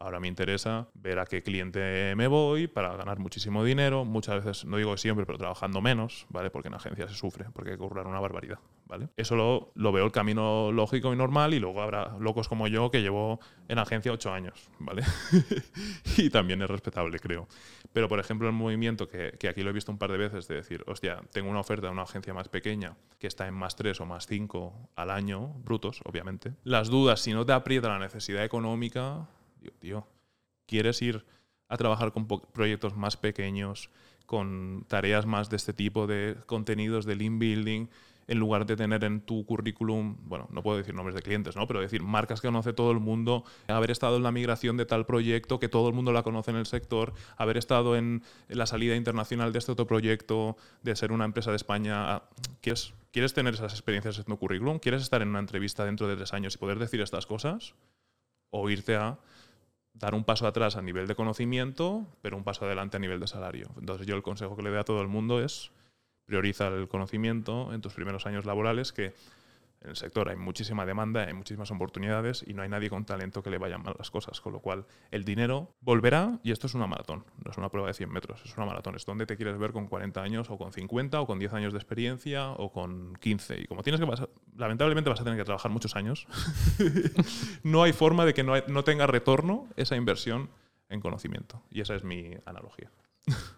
Ahora 0.00 0.20
me 0.20 0.28
interesa 0.28 0.86
ver 0.94 1.18
a 1.18 1.26
qué 1.26 1.42
cliente 1.42 2.14
me 2.14 2.28
voy 2.28 2.68
para 2.68 2.96
ganar 2.96 3.18
muchísimo 3.18 3.64
dinero. 3.64 4.04
Muchas 4.04 4.44
veces, 4.44 4.64
no 4.64 4.76
digo 4.76 4.96
siempre, 4.96 5.26
pero 5.26 5.38
trabajando 5.38 5.80
menos, 5.80 6.24
¿vale? 6.28 6.50
Porque 6.50 6.68
en 6.68 6.74
agencia 6.74 7.08
se 7.08 7.14
sufre, 7.14 7.46
porque 7.52 7.70
hay 7.70 7.76
que 7.76 7.82
currar 7.82 8.06
una 8.06 8.20
barbaridad, 8.20 8.60
¿vale? 8.86 9.08
Eso 9.16 9.34
lo, 9.34 9.72
lo, 9.74 9.90
veo 9.90 10.04
el 10.04 10.12
camino 10.12 10.70
lógico 10.70 11.12
y 11.12 11.16
normal 11.16 11.52
y 11.52 11.58
luego 11.58 11.82
habrá 11.82 12.16
locos 12.20 12.48
como 12.48 12.68
yo 12.68 12.92
que 12.92 13.02
llevo 13.02 13.40
en 13.66 13.80
agencia 13.80 14.12
ocho 14.12 14.32
años, 14.32 14.70
¿vale? 14.78 15.02
y 16.16 16.30
también 16.30 16.62
es 16.62 16.70
respetable, 16.70 17.18
creo. 17.18 17.48
Pero, 17.92 18.08
por 18.08 18.20
ejemplo, 18.20 18.46
el 18.46 18.54
movimiento 18.54 19.08
que, 19.08 19.32
que, 19.36 19.48
aquí 19.48 19.64
lo 19.64 19.70
he 19.70 19.72
visto 19.72 19.90
un 19.90 19.98
par 19.98 20.12
de 20.12 20.18
veces 20.18 20.46
de 20.46 20.54
decir, 20.54 20.84
hostia, 20.86 21.22
tengo 21.32 21.50
una 21.50 21.58
oferta 21.58 21.88
de 21.88 21.92
una 21.92 22.02
agencia 22.02 22.32
más 22.32 22.48
pequeña 22.48 22.96
que 23.18 23.26
está 23.26 23.48
en 23.48 23.54
más 23.54 23.74
tres 23.74 24.00
o 24.00 24.06
más 24.06 24.28
cinco 24.28 24.90
al 24.94 25.10
año, 25.10 25.54
brutos, 25.64 26.02
obviamente. 26.04 26.52
Las 26.62 26.88
dudas, 26.88 27.20
si 27.20 27.32
no 27.32 27.44
te 27.44 27.52
aprieta 27.52 27.88
la 27.88 27.98
necesidad 27.98 28.44
económica, 28.44 29.26
tío, 29.78 30.06
¿quieres 30.66 31.00
ir 31.02 31.24
a 31.68 31.76
trabajar 31.76 32.12
con 32.12 32.26
proyectos 32.26 32.96
más 32.96 33.16
pequeños, 33.16 33.90
con 34.26 34.84
tareas 34.88 35.26
más 35.26 35.50
de 35.50 35.56
este 35.56 35.72
tipo 35.72 36.06
de 36.06 36.36
contenidos 36.46 37.04
de 37.04 37.16
lean 37.16 37.38
building, 37.38 37.88
en 38.28 38.38
lugar 38.38 38.66
de 38.66 38.76
tener 38.76 39.02
en 39.04 39.22
tu 39.22 39.44
currículum, 39.46 40.16
bueno, 40.24 40.48
no 40.52 40.62
puedo 40.62 40.76
decir 40.76 40.94
nombres 40.94 41.14
de 41.14 41.22
clientes, 41.22 41.56
¿no? 41.56 41.66
Pero 41.66 41.80
decir 41.80 42.02
marcas 42.02 42.42
que 42.42 42.48
conoce 42.48 42.74
todo 42.74 42.90
el 42.92 43.00
mundo, 43.00 43.44
haber 43.68 43.90
estado 43.90 44.18
en 44.18 44.22
la 44.22 44.30
migración 44.30 44.76
de 44.76 44.84
tal 44.84 45.06
proyecto, 45.06 45.58
que 45.58 45.68
todo 45.68 45.88
el 45.88 45.94
mundo 45.94 46.12
la 46.12 46.22
conoce 46.22 46.50
en 46.50 46.58
el 46.58 46.66
sector, 46.66 47.14
haber 47.38 47.56
estado 47.56 47.96
en 47.96 48.22
la 48.48 48.66
salida 48.66 48.96
internacional 48.96 49.52
de 49.52 49.58
este 49.58 49.72
otro 49.72 49.86
proyecto, 49.86 50.58
de 50.82 50.94
ser 50.94 51.10
una 51.10 51.24
empresa 51.24 51.50
de 51.50 51.56
España. 51.56 52.16
Ah, 52.16 52.28
¿Quieres, 52.60 52.92
¿Quieres 53.12 53.32
tener 53.32 53.54
esas 53.54 53.72
experiencias 53.72 54.18
en 54.18 54.24
tu 54.24 54.36
currículum? 54.36 54.78
¿Quieres 54.78 55.02
estar 55.02 55.22
en 55.22 55.28
una 55.28 55.38
entrevista 55.38 55.86
dentro 55.86 56.06
de 56.06 56.16
tres 56.16 56.34
años 56.34 56.54
y 56.54 56.58
poder 56.58 56.78
decir 56.78 57.00
estas 57.00 57.24
cosas? 57.24 57.74
O 58.50 58.68
irte 58.68 58.94
a 58.94 59.18
dar 59.98 60.14
un 60.14 60.24
paso 60.24 60.46
atrás 60.46 60.76
a 60.76 60.82
nivel 60.82 61.06
de 61.06 61.14
conocimiento, 61.14 62.06
pero 62.22 62.36
un 62.36 62.44
paso 62.44 62.64
adelante 62.64 62.96
a 62.96 63.00
nivel 63.00 63.20
de 63.20 63.26
salario. 63.26 63.70
Entonces 63.78 64.06
yo 64.06 64.16
el 64.16 64.22
consejo 64.22 64.56
que 64.56 64.62
le 64.62 64.70
doy 64.70 64.78
a 64.78 64.84
todo 64.84 65.02
el 65.02 65.08
mundo 65.08 65.42
es 65.42 65.72
priorizar 66.24 66.72
el 66.72 66.88
conocimiento 66.88 67.72
en 67.72 67.80
tus 67.80 67.94
primeros 67.94 68.26
años 68.26 68.44
laborales, 68.44 68.92
que 68.92 69.14
en 69.80 69.90
el 69.90 69.96
sector 69.96 70.28
hay 70.28 70.36
muchísima 70.36 70.84
demanda, 70.84 71.24
hay 71.24 71.34
muchísimas 71.34 71.70
oportunidades 71.70 72.44
y 72.46 72.52
no 72.52 72.62
hay 72.62 72.68
nadie 72.68 72.90
con 72.90 73.04
talento 73.04 73.42
que 73.42 73.50
le 73.50 73.58
vayan 73.58 73.82
mal 73.82 73.94
las 73.96 74.10
cosas. 74.10 74.40
Con 74.40 74.52
lo 74.52 74.60
cual, 74.60 74.86
el 75.10 75.24
dinero 75.24 75.74
volverá 75.80 76.40
y 76.42 76.50
esto 76.50 76.66
es 76.66 76.74
una 76.74 76.86
maratón, 76.86 77.24
no 77.44 77.50
es 77.50 77.58
una 77.58 77.68
prueba 77.68 77.86
de 77.88 77.94
100 77.94 78.10
metros, 78.10 78.42
es 78.44 78.56
una 78.56 78.66
maratón. 78.66 78.96
Es 78.96 79.06
donde 79.06 79.26
te 79.26 79.36
quieres 79.36 79.56
ver 79.58 79.72
con 79.72 79.86
40 79.86 80.20
años 80.20 80.50
o 80.50 80.58
con 80.58 80.72
50 80.72 81.20
o 81.20 81.26
con 81.26 81.38
10 81.38 81.52
años 81.52 81.72
de 81.72 81.78
experiencia 81.78 82.50
o 82.50 82.72
con 82.72 83.14
15. 83.20 83.60
Y 83.60 83.66
como 83.66 83.82
tienes 83.82 84.00
que 84.00 84.06
pasar, 84.06 84.30
lamentablemente 84.56 85.10
vas 85.10 85.20
a 85.20 85.24
tener 85.24 85.38
que 85.38 85.44
trabajar 85.44 85.70
muchos 85.70 85.94
años, 85.94 86.26
no 87.62 87.82
hay 87.84 87.92
forma 87.92 88.24
de 88.24 88.34
que 88.34 88.42
no, 88.42 88.54
no 88.66 88.82
tenga 88.82 89.06
retorno 89.06 89.68
esa 89.76 89.94
inversión 89.94 90.50
en 90.88 91.00
conocimiento. 91.00 91.62
Y 91.70 91.82
esa 91.82 91.94
es 91.94 92.02
mi 92.02 92.32
analogía. 92.46 92.90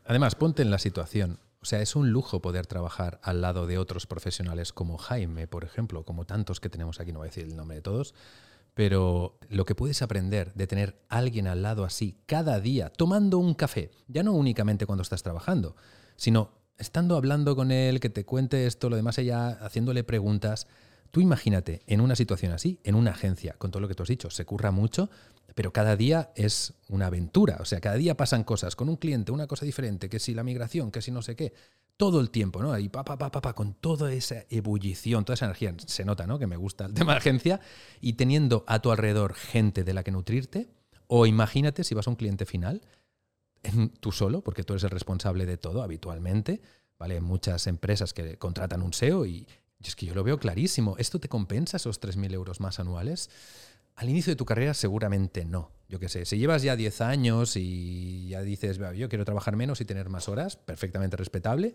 Además, 0.04 0.34
ponte 0.34 0.62
en 0.62 0.70
la 0.70 0.78
situación 0.78 1.38
o 1.62 1.66
sea, 1.66 1.82
es 1.82 1.94
un 1.94 2.10
lujo 2.10 2.40
poder 2.40 2.66
trabajar 2.66 3.20
al 3.22 3.42
lado 3.42 3.66
de 3.66 3.78
otros 3.78 4.06
profesionales 4.06 4.72
como 4.72 4.96
Jaime, 4.96 5.46
por 5.46 5.64
ejemplo, 5.64 6.04
como 6.04 6.24
tantos 6.24 6.60
que 6.60 6.70
tenemos 6.70 7.00
aquí, 7.00 7.12
no 7.12 7.18
voy 7.18 7.26
a 7.26 7.30
decir 7.30 7.44
el 7.44 7.56
nombre 7.56 7.76
de 7.76 7.82
todos, 7.82 8.14
pero 8.74 9.38
lo 9.48 9.64
que 9.64 9.74
puedes 9.74 10.00
aprender 10.00 10.54
de 10.54 10.66
tener 10.66 11.02
alguien 11.08 11.46
al 11.46 11.62
lado 11.62 11.84
así 11.84 12.16
cada 12.26 12.60
día, 12.60 12.90
tomando 12.90 13.38
un 13.38 13.54
café, 13.54 13.90
ya 14.08 14.22
no 14.22 14.32
únicamente 14.32 14.86
cuando 14.86 15.02
estás 15.02 15.22
trabajando, 15.22 15.76
sino 16.16 16.60
estando 16.78 17.16
hablando 17.16 17.54
con 17.54 17.72
él, 17.72 18.00
que 18.00 18.08
te 18.08 18.24
cuente 18.24 18.66
esto, 18.66 18.88
lo 18.88 18.96
demás, 18.96 19.18
ella 19.18 19.50
haciéndole 19.50 20.02
preguntas. 20.02 20.66
Tú 21.10 21.20
imagínate 21.20 21.82
en 21.86 22.00
una 22.00 22.14
situación 22.14 22.52
así, 22.52 22.80
en 22.84 22.94
una 22.94 23.10
agencia, 23.10 23.54
con 23.58 23.70
todo 23.70 23.80
lo 23.80 23.88
que 23.88 23.94
tú 23.94 24.02
has 24.04 24.08
dicho, 24.08 24.30
se 24.30 24.44
curra 24.44 24.70
mucho, 24.70 25.10
pero 25.54 25.72
cada 25.72 25.96
día 25.96 26.30
es 26.36 26.74
una 26.88 27.06
aventura, 27.06 27.58
o 27.60 27.64
sea, 27.64 27.80
cada 27.80 27.96
día 27.96 28.16
pasan 28.16 28.44
cosas 28.44 28.76
con 28.76 28.88
un 28.88 28.96
cliente, 28.96 29.32
una 29.32 29.46
cosa 29.46 29.64
diferente, 29.64 30.08
que 30.08 30.20
si 30.20 30.34
la 30.34 30.44
migración, 30.44 30.90
que 30.90 31.02
si 31.02 31.10
no 31.10 31.22
sé 31.22 31.34
qué, 31.34 31.52
todo 31.96 32.20
el 32.20 32.30
tiempo, 32.30 32.62
¿no? 32.62 32.72
Ahí 32.72 32.88
pa, 32.88 33.04
pa, 33.04 33.18
pa, 33.18 33.30
pa, 33.30 33.52
con 33.54 33.74
toda 33.74 34.12
esa 34.12 34.44
ebullición, 34.48 35.24
toda 35.24 35.34
esa 35.34 35.46
energía, 35.46 35.74
se 35.84 36.04
nota, 36.04 36.26
¿no? 36.26 36.38
Que 36.38 36.46
me 36.46 36.56
gusta 36.56 36.86
el 36.86 36.94
tema 36.94 37.12
de 37.12 37.18
agencia, 37.18 37.60
y 38.00 38.14
teniendo 38.14 38.64
a 38.66 38.78
tu 38.80 38.90
alrededor 38.90 39.34
gente 39.34 39.84
de 39.84 39.92
la 39.92 40.04
que 40.04 40.12
nutrirte, 40.12 40.70
o 41.08 41.26
imagínate 41.26 41.84
si 41.84 41.94
vas 41.94 42.06
a 42.06 42.10
un 42.10 42.16
cliente 42.16 42.46
final, 42.46 42.82
tú 44.00 44.12
solo, 44.12 44.42
porque 44.42 44.62
tú 44.62 44.74
eres 44.74 44.84
el 44.84 44.90
responsable 44.90 45.44
de 45.44 45.58
todo 45.58 45.82
habitualmente, 45.82 46.60
¿vale? 46.98 47.20
Muchas 47.20 47.66
empresas 47.66 48.14
que 48.14 48.38
contratan 48.38 48.82
un 48.82 48.92
SEO 48.92 49.26
y, 49.26 49.46
y 49.82 49.88
es 49.88 49.96
que 49.96 50.06
yo 50.06 50.14
lo 50.14 50.24
veo 50.24 50.38
clarísimo, 50.38 50.96
¿esto 50.98 51.18
te 51.18 51.28
compensa 51.28 51.78
esos 51.78 52.00
3.000 52.00 52.34
euros 52.34 52.60
más 52.60 52.78
anuales? 52.80 53.30
Al 53.96 54.08
inicio 54.08 54.32
de 54.32 54.36
tu 54.36 54.44
carrera 54.44 54.74
seguramente 54.74 55.44
no. 55.44 55.70
Yo 55.88 55.98
qué 55.98 56.08
sé, 56.08 56.24
si 56.24 56.38
llevas 56.38 56.62
ya 56.62 56.76
10 56.76 57.00
años 57.00 57.56
y 57.56 58.28
ya 58.28 58.42
dices, 58.42 58.78
yo 58.96 59.08
quiero 59.08 59.24
trabajar 59.24 59.56
menos 59.56 59.80
y 59.80 59.84
tener 59.84 60.08
más 60.08 60.28
horas, 60.28 60.56
perfectamente 60.56 61.16
respetable, 61.16 61.74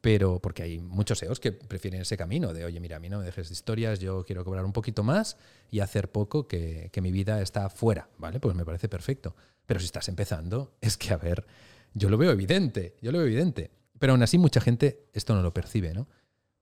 pero 0.00 0.38
porque 0.40 0.62
hay 0.62 0.80
muchos 0.80 1.18
SEOs 1.18 1.40
que 1.40 1.52
prefieren 1.52 2.02
ese 2.02 2.16
camino 2.16 2.52
de, 2.52 2.64
oye, 2.64 2.80
mira, 2.80 2.96
a 2.96 3.00
mí 3.00 3.08
no 3.08 3.18
me 3.18 3.24
dejes 3.24 3.48
de 3.48 3.54
historias, 3.54 4.00
yo 4.00 4.24
quiero 4.24 4.44
cobrar 4.44 4.64
un 4.64 4.72
poquito 4.72 5.02
más 5.02 5.36
y 5.70 5.80
hacer 5.80 6.10
poco 6.10 6.46
que, 6.46 6.90
que 6.92 7.00
mi 7.00 7.10
vida 7.10 7.42
está 7.42 7.68
fuera, 7.68 8.08
¿vale? 8.18 8.40
Pues 8.40 8.54
me 8.54 8.64
parece 8.64 8.88
perfecto. 8.88 9.34
Pero 9.66 9.80
si 9.80 9.86
estás 9.86 10.08
empezando, 10.08 10.72
es 10.80 10.96
que, 10.96 11.12
a 11.12 11.16
ver, 11.16 11.46
yo 11.92 12.08
lo 12.08 12.16
veo 12.16 12.30
evidente, 12.30 12.96
yo 13.02 13.12
lo 13.12 13.18
veo 13.18 13.26
evidente. 13.26 13.70
Pero 13.98 14.14
aún 14.14 14.22
así 14.22 14.38
mucha 14.38 14.60
gente 14.60 15.08
esto 15.12 15.34
no 15.34 15.42
lo 15.42 15.52
percibe, 15.52 15.92
¿no? 15.92 16.08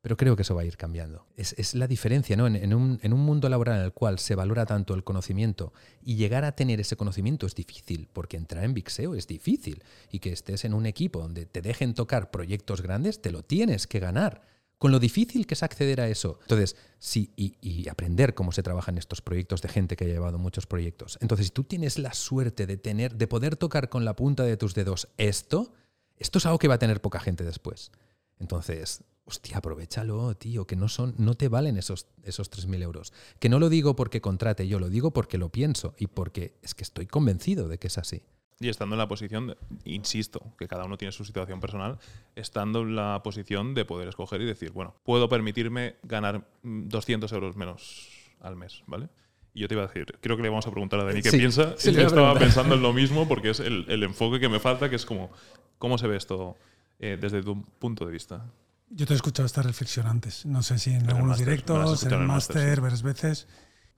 Pero 0.01 0.17
creo 0.17 0.37
que 0.37 0.43
eso 0.43 0.55
va 0.55 0.63
a 0.63 0.65
ir 0.65 0.77
cambiando. 0.77 1.27
Es, 1.37 1.75
la 1.75 1.89
diferencia, 1.89 2.37
¿no? 2.37 2.47
En, 2.47 2.73
un, 2.73 3.01
en, 3.03 3.13
un, 3.13 3.21
mundo 3.21 3.49
laboral 3.49 3.81
en 3.81 3.85
el 3.85 3.93
cual 3.93 4.21
se 4.21 4.37
valora 4.37 4.65
tanto 4.65 4.95
el 4.95 5.03
conocimiento 5.03 5.73
y 6.03 6.15
llegar 6.15 6.45
a 6.45 6.53
tener 6.53 6.79
ese 6.81 6.97
conocimiento 6.97 7.47
es 7.47 7.55
difícil, 7.55 8.09
porque 8.13 8.37
entrar 8.37 8.63
en 8.65 8.75
Vixeo 8.75 9.17
es 9.17 9.27
difícil. 9.27 9.83
Y 10.13 10.21
que 10.21 10.33
estés 10.33 10.65
en 10.65 10.75
un 10.75 10.87
equipo 10.87 11.21
donde 11.21 11.47
te 11.47 11.63
dejen 11.63 11.95
tocar 11.95 12.31
proyectos 12.31 12.81
grandes, 12.81 13.21
te 13.21 13.33
lo 13.33 13.43
tienes 13.43 13.89
que 13.89 13.99
ganar. 13.99 14.43
Con 14.79 14.93
lo 14.93 15.01
difícil 15.01 15.49
que 15.49 15.55
es 15.55 15.65
acceder 15.65 16.01
a 16.01 16.09
eso. 16.09 16.39
Entonces, 16.43 16.77
sí, 17.01 17.33
y, 17.35 17.57
y 17.61 17.89
aprender 17.89 18.35
cómo 18.35 18.53
se 18.53 18.63
trabajan 18.63 18.99
estos 18.99 19.21
proyectos 19.21 19.61
de 19.63 19.69
gente 19.69 19.97
que 19.97 20.05
ha 20.05 20.09
llevado 20.09 20.39
muchos 20.39 20.69
proyectos. 20.69 21.19
Entonces, 21.21 21.47
si 21.47 21.53
tú 21.53 21.65
tienes 21.65 21.99
la 21.99 22.15
suerte 22.15 22.67
de 22.67 22.77
tener, 22.77 23.17
de 23.17 23.27
poder 23.27 23.57
tocar 23.57 23.89
con 23.89 24.05
la 24.05 24.15
punta 24.15 24.45
de 24.45 24.57
tus 24.57 24.75
dedos 24.75 25.09
esto, 25.17 25.73
esto 26.17 26.39
es 26.39 26.47
algo 26.47 26.61
que 26.61 26.69
va 26.69 26.75
a 26.75 26.79
tener 26.79 27.01
poca 27.01 27.19
gente 27.19 27.43
después. 27.43 27.91
Entonces, 28.39 29.03
hostia, 29.29 29.59
aprovechalo, 29.59 30.35
tío, 30.35 30.67
que 30.67 30.75
no, 30.75 30.89
son, 30.89 31.15
no 31.19 31.35
te 31.35 31.49
valen 31.49 31.77
esos, 31.77 32.07
esos 32.25 32.51
3.000 32.51 32.83
euros. 32.83 33.13
Que 33.39 33.51
no 33.51 33.59
lo 33.59 33.69
digo 33.69 33.95
porque 33.95 34.23
contrate, 34.23 34.67
yo 34.67 34.81
lo 34.81 34.89
digo 34.89 35.11
porque 35.11 35.37
lo 35.37 35.51
pienso 35.51 35.95
y 35.99 36.07
porque 36.07 36.55
es 36.63 36.75
que 36.75 36.83
estoy 36.83 37.07
convencido 37.07 37.69
de 37.69 37.79
que 37.79 37.89
es 37.89 37.99
así. 37.99 38.23
Y 38.59 38.71
estando 38.71 38.95
en 38.95 38.99
la 38.99 39.07
posición, 39.07 39.55
insisto, 39.85 40.41
que 40.59 40.67
cada 40.67 40.85
uno 40.85 40.97
tiene 40.97 41.13
su 41.13 41.25
situación 41.25 41.61
personal, 41.61 41.99
estando 42.35 42.81
en 42.81 42.97
la 42.97 43.21
posición 43.23 43.75
de 43.75 43.85
poder 43.85 44.09
escoger 44.09 44.41
y 44.41 44.47
decir, 44.47 44.73
bueno, 44.73 44.95
puedo 45.05 45.29
permitirme 45.29 45.97
ganar 46.03 46.49
200 46.63 47.31
euros 47.33 47.55
menos 47.55 48.09
al 48.41 48.57
mes, 48.57 48.83
¿vale? 48.87 49.09
Y 49.53 49.61
yo 49.61 49.69
te 49.69 49.75
iba 49.75 49.85
a 49.85 49.87
decir, 49.89 50.07
creo 50.21 50.37
que 50.37 50.43
le 50.43 50.49
vamos 50.49 50.67
a 50.67 50.71
preguntar 50.71 51.01
a 51.01 51.05
Dani 51.05 51.21
qué 51.21 51.31
piensa. 51.31 51.75
Sí, 51.77 51.93
yo 51.93 52.07
estaba 52.07 52.37
pensando 52.39 52.75
en 52.75 52.83
lo 52.83 52.93
mismo 52.93 53.29
porque 53.29 53.51
es 53.51 53.61
el, 53.61 53.85
el, 53.89 54.03
enfoque 54.03 54.41
que 54.41 54.49
me 54.49 54.59
falta, 54.59 54.89
que 54.89 54.97
es 54.97 55.05
como, 55.05 55.31
¿cómo 55.79 55.99
se 55.99 56.09
ve 56.09 56.17
esto 56.17 56.57
eh, 56.99 57.19
desde 57.21 57.43
tu 57.43 57.63
punto 57.63 58.07
de 58.07 58.13
vista? 58.13 58.51
Yo 58.91 59.07
te 59.07 59.13
he 59.13 59.17
escuchado 59.17 59.47
esta 59.47 59.63
reflexión 59.63 60.07
antes. 60.07 60.47
No 60.47 60.63
sé 60.63 60.79
si 60.79 60.91
en, 60.91 61.09
algunos 61.09 61.39
directos, 61.39 62.05
en 62.05 62.13
el 62.13 62.27
máster, 62.27 62.81
varias 62.81 63.03
veces. 63.03 63.47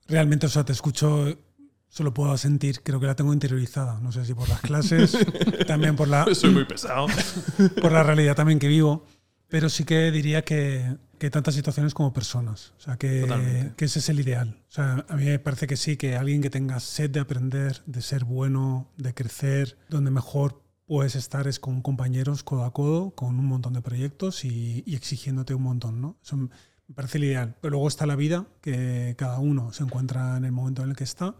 Realmente, 0.07 0.47
o 0.47 0.49
sea, 0.49 0.65
te 0.65 0.73
escucho, 0.73 1.37
solo 1.87 2.13
puedo 2.13 2.37
sentir, 2.37 2.81
creo 2.83 2.99
que 2.99 3.07
la 3.07 3.15
tengo 3.15 3.33
interiorizada. 3.33 3.99
No 3.99 4.11
sé 4.11 4.25
si 4.25 4.33
por 4.33 4.49
las 4.49 4.61
clases, 4.61 5.17
también 5.67 5.95
por 5.95 6.07
la. 6.07 6.25
Soy 6.33 6.51
muy 6.51 6.65
pesado. 6.65 7.07
por 7.81 7.91
la 7.91 8.03
realidad 8.03 8.35
también 8.35 8.59
que 8.59 8.67
vivo. 8.67 9.05
Pero 9.47 9.67
sí 9.67 9.83
que 9.83 10.11
diría 10.11 10.43
que, 10.43 10.97
que 11.19 11.29
tantas 11.29 11.55
situaciones 11.55 11.93
como 11.93 12.13
personas. 12.13 12.73
O 12.77 12.81
sea, 12.81 12.97
que, 12.97 13.71
que, 13.75 13.85
ese 13.85 13.99
es 13.99 14.07
el 14.07 14.21
ideal. 14.21 14.57
O 14.69 14.71
sea, 14.71 15.05
a 15.09 15.15
mí 15.17 15.25
me 15.25 15.39
parece 15.39 15.67
que 15.67 15.75
sí, 15.75 15.97
que 15.97 16.15
alguien 16.15 16.41
que 16.41 16.49
tenga 16.49 16.79
sed 16.79 17.09
de 17.09 17.19
aprender, 17.19 17.83
de 17.85 18.01
ser 18.01 18.23
bueno, 18.23 18.89
de 18.95 19.13
crecer, 19.13 19.77
donde 19.89 20.09
mejor 20.09 20.63
puedes 20.91 21.15
estar 21.15 21.47
es 21.47 21.57
con 21.57 21.81
compañeros 21.81 22.43
codo 22.43 22.65
a 22.65 22.73
codo, 22.73 23.11
con 23.11 23.39
un 23.39 23.45
montón 23.45 23.71
de 23.71 23.81
proyectos 23.81 24.43
y, 24.43 24.83
exigiéndote 24.93 25.53
un 25.53 25.63
montón, 25.63 26.01
¿no? 26.01 26.17
Eso 26.21 26.35
me 26.35 26.49
parece 26.93 27.17
el 27.17 27.23
ideal. 27.23 27.55
Pero 27.61 27.71
luego 27.71 27.87
está 27.87 28.05
la 28.05 28.17
vida, 28.17 28.45
que 28.59 29.15
cada 29.17 29.39
uno 29.39 29.71
se 29.71 29.83
encuentra 29.83 30.35
en 30.35 30.43
el 30.43 30.51
momento 30.51 30.83
en 30.83 30.89
el 30.89 30.97
que 30.97 31.05
está 31.05 31.35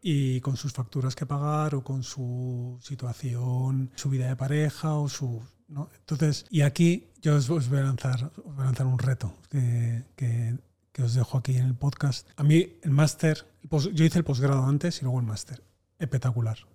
y 0.00 0.40
con 0.40 0.56
sus 0.56 0.72
facturas 0.72 1.16
que 1.16 1.26
pagar 1.26 1.74
o 1.74 1.82
con 1.82 2.04
su 2.04 2.78
situación, 2.80 3.90
su 3.96 4.08
vida 4.08 4.28
de 4.28 4.36
pareja 4.36 4.94
o 4.94 5.08
su... 5.08 5.42
¿no? 5.66 5.90
Entonces, 5.98 6.46
y 6.48 6.60
aquí 6.60 7.08
yo 7.20 7.34
os, 7.34 7.48
voy, 7.48 7.80
a 7.80 7.82
lanzar, 7.82 8.30
a 8.56 8.62
lanzar 8.62 8.86
un 8.86 9.00
reto 9.00 9.34
que, 9.50 10.04
que, 10.14 10.56
que 10.92 11.02
os 11.02 11.14
dejo 11.14 11.38
aquí 11.38 11.56
en 11.56 11.66
el 11.66 11.74
podcast. 11.74 12.28
A 12.36 12.44
mí 12.44 12.78
el 12.82 12.92
máster, 12.92 13.48
yo 13.68 14.04
hice 14.04 14.18
el 14.18 14.24
posgrado 14.24 14.64
antes 14.64 15.00
y 15.00 15.02
luego 15.02 15.18
el 15.18 15.26
máster. 15.26 15.60
Espectacular 15.98 16.71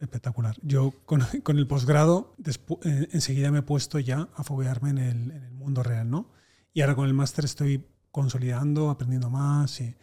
espectacular. 0.00 0.56
Yo 0.62 0.92
con, 1.04 1.20
con 1.42 1.58
el 1.58 1.66
posgrado 1.66 2.34
eh, 2.84 3.08
enseguida 3.12 3.50
me 3.50 3.60
he 3.60 3.62
puesto 3.62 3.98
ya 3.98 4.28
a 4.34 4.44
foguearme 4.44 4.90
en 4.90 4.98
el, 4.98 5.30
en 5.30 5.44
el, 5.44 5.52
mundo 5.52 5.82
real, 5.82 6.08
¿no? 6.08 6.30
Y 6.72 6.80
ahora 6.80 6.94
con 6.94 7.06
el 7.06 7.14
máster 7.14 7.44
estoy 7.44 7.84
consolidando, 8.10 8.90
aprendiendo 8.90 9.30
más. 9.30 9.80
Y... 9.80 9.94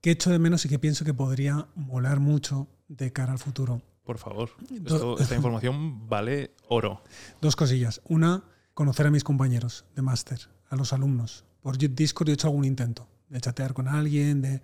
¿Qué 0.00 0.10
echo 0.10 0.30
de 0.30 0.38
menos 0.38 0.64
y 0.64 0.68
que 0.68 0.78
pienso 0.78 1.04
que 1.04 1.14
podría 1.14 1.68
molar 1.74 2.20
mucho 2.20 2.68
de 2.88 3.12
cara 3.12 3.32
al 3.32 3.38
futuro? 3.38 3.80
Por 4.04 4.18
favor, 4.18 4.50
esta 5.18 5.34
información 5.34 6.08
vale 6.08 6.54
oro. 6.68 7.02
Dos 7.40 7.56
cosillas. 7.56 8.02
Una, 8.04 8.44
conocer 8.74 9.06
a 9.06 9.10
mis 9.10 9.24
compañeros 9.24 9.86
de 9.94 10.02
máster, 10.02 10.40
a 10.68 10.76
los 10.76 10.92
alumnos. 10.92 11.44
Por 11.62 11.78
Discord 11.78 12.28
he 12.28 12.32
hecho 12.32 12.48
algún 12.48 12.66
intento 12.66 13.08
de 13.30 13.40
chatear 13.40 13.72
con 13.72 13.88
alguien, 13.88 14.42
de 14.42 14.62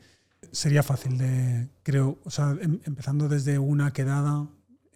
sería 0.53 0.83
fácil 0.83 1.19
de, 1.19 1.69
creo, 1.83 2.19
o 2.25 2.31
sea, 2.31 2.57
em, 2.61 2.81
empezando 2.85 3.29
desde 3.29 3.59
una 3.59 3.93
quedada 3.93 4.49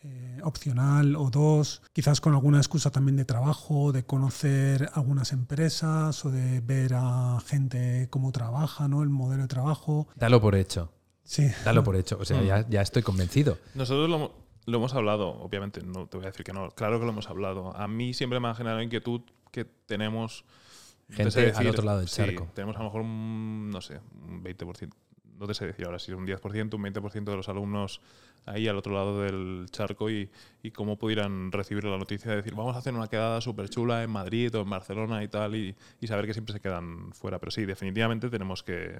eh, 0.02 0.38
opcional 0.42 1.16
o 1.16 1.30
dos, 1.30 1.80
quizás 1.92 2.20
con 2.20 2.34
alguna 2.34 2.58
excusa 2.58 2.90
también 2.90 3.16
de 3.16 3.24
trabajo, 3.24 3.90
de 3.92 4.04
conocer 4.04 4.90
algunas 4.92 5.32
empresas 5.32 6.24
o 6.24 6.30
de 6.30 6.60
ver 6.60 6.92
a 6.94 7.38
gente 7.46 8.08
cómo 8.10 8.30
trabaja, 8.30 8.86
¿no? 8.86 9.02
El 9.02 9.08
modelo 9.08 9.42
de 9.42 9.48
trabajo. 9.48 10.08
Dalo 10.14 10.40
por 10.42 10.56
hecho. 10.56 10.92
Sí. 11.24 11.50
Dalo 11.64 11.82
por 11.82 11.96
hecho. 11.96 12.18
O 12.20 12.24
sea, 12.26 12.38
mm. 12.40 12.68
ya, 12.68 12.82
estoy 12.82 13.02
convencido. 13.02 13.56
Nosotros 13.74 14.10
lo, 14.10 14.34
lo, 14.66 14.76
hemos 14.76 14.92
hablado, 14.92 15.30
obviamente, 15.40 15.80
no 15.82 16.06
te 16.06 16.18
voy 16.18 16.26
a 16.26 16.30
decir 16.30 16.44
que 16.44 16.52
no. 16.52 16.70
Claro 16.72 16.98
que 16.98 17.06
lo 17.06 17.12
hemos 17.12 17.30
hablado. 17.30 17.74
A 17.74 17.88
mí 17.88 18.12
siempre 18.12 18.40
me 18.40 18.48
ha 18.48 18.54
generado 18.54 18.82
inquietud 18.82 19.22
que 19.50 19.64
tenemos. 19.64 20.44
Gente 21.08 21.52
al 21.54 21.66
otro 21.66 21.84
lado 21.84 21.98
del 22.00 22.08
charco. 22.08 22.48
tenemos 22.54 22.76
a 22.76 22.80
lo 22.80 22.84
mejor 22.86 23.00
un, 23.02 23.70
no 23.70 23.80
sé, 23.80 24.00
un 24.26 24.42
20%. 24.42 24.90
No 25.38 25.46
te 25.46 25.54
sé 25.54 25.66
decir 25.66 25.86
ahora 25.86 25.98
si 25.98 26.12
un 26.12 26.26
10%, 26.26 26.74
un 26.74 26.82
20% 26.82 27.24
de 27.24 27.36
los 27.36 27.48
alumnos 27.48 28.00
ahí 28.46 28.68
al 28.68 28.76
otro 28.76 28.92
lado 28.92 29.22
del 29.22 29.66
charco 29.70 30.10
y, 30.10 30.30
y, 30.62 30.70
cómo 30.70 30.98
pudieran 30.98 31.50
recibir 31.50 31.84
la 31.84 31.96
noticia 31.96 32.30
de 32.30 32.36
decir, 32.38 32.54
vamos 32.54 32.76
a 32.76 32.78
hacer 32.78 32.94
una 32.94 33.08
quedada 33.08 33.40
súper 33.40 33.68
chula 33.68 34.02
en 34.02 34.10
Madrid 34.10 34.54
o 34.54 34.60
en 34.60 34.70
Barcelona 34.70 35.22
y 35.24 35.28
tal, 35.28 35.56
y, 35.56 35.74
y, 36.00 36.06
saber 36.06 36.26
que 36.26 36.34
siempre 36.34 36.52
se 36.52 36.60
quedan 36.60 37.12
fuera. 37.12 37.38
Pero 37.38 37.50
sí, 37.50 37.64
definitivamente 37.64 38.28
tenemos 38.28 38.62
que, 38.62 38.98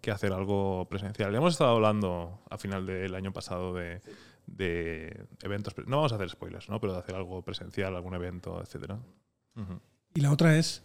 que 0.00 0.10
hacer 0.10 0.32
algo 0.32 0.86
presencial. 0.88 1.32
Ya 1.32 1.38
hemos 1.38 1.54
estado 1.54 1.70
hablando 1.70 2.40
a 2.50 2.58
final 2.58 2.86
del 2.86 3.14
año 3.14 3.32
pasado 3.32 3.74
de, 3.74 4.00
de 4.46 5.26
eventos, 5.42 5.74
no 5.86 5.96
vamos 5.96 6.12
a 6.12 6.16
hacer 6.16 6.30
spoilers, 6.30 6.68
¿no? 6.68 6.80
pero 6.80 6.92
de 6.92 7.00
hacer 7.00 7.14
algo 7.14 7.42
presencial, 7.42 7.94
algún 7.96 8.14
evento, 8.14 8.62
etc. 8.62 8.92
Y 10.14 10.20
la 10.20 10.32
otra 10.32 10.56
es 10.56 10.84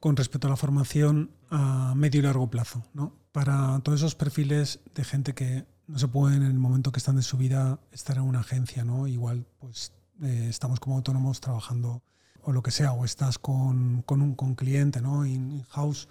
con 0.00 0.16
respecto 0.16 0.46
a 0.46 0.50
la 0.50 0.56
formación 0.56 1.30
a 1.50 1.94
medio 1.94 2.20
y 2.20 2.22
largo 2.22 2.50
plazo, 2.50 2.82
¿no? 2.94 3.14
Para 3.32 3.78
todos 3.80 4.00
esos 4.00 4.14
perfiles 4.14 4.80
de 4.94 5.04
gente 5.04 5.34
que 5.34 5.66
no 5.86 5.98
se 5.98 6.08
pueden 6.08 6.42
en 6.42 6.50
el 6.50 6.58
momento 6.58 6.90
que 6.90 6.98
están 6.98 7.16
de 7.16 7.22
su 7.22 7.36
vida 7.36 7.78
estar 7.92 8.16
en 8.16 8.22
una 8.22 8.40
agencia, 8.40 8.84
¿no? 8.84 9.06
Igual, 9.06 9.46
pues 9.58 9.92
eh, 10.22 10.46
estamos 10.48 10.80
como 10.80 10.96
autónomos 10.96 11.40
trabajando 11.40 12.02
o 12.42 12.52
lo 12.52 12.62
que 12.62 12.70
sea, 12.70 12.92
o 12.92 13.04
estás 13.04 13.38
con, 13.38 14.02
con 14.02 14.22
un 14.22 14.34
con 14.34 14.54
cliente, 14.54 15.02
¿no? 15.02 15.26
In-house, 15.26 16.08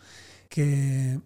que 0.48 1.20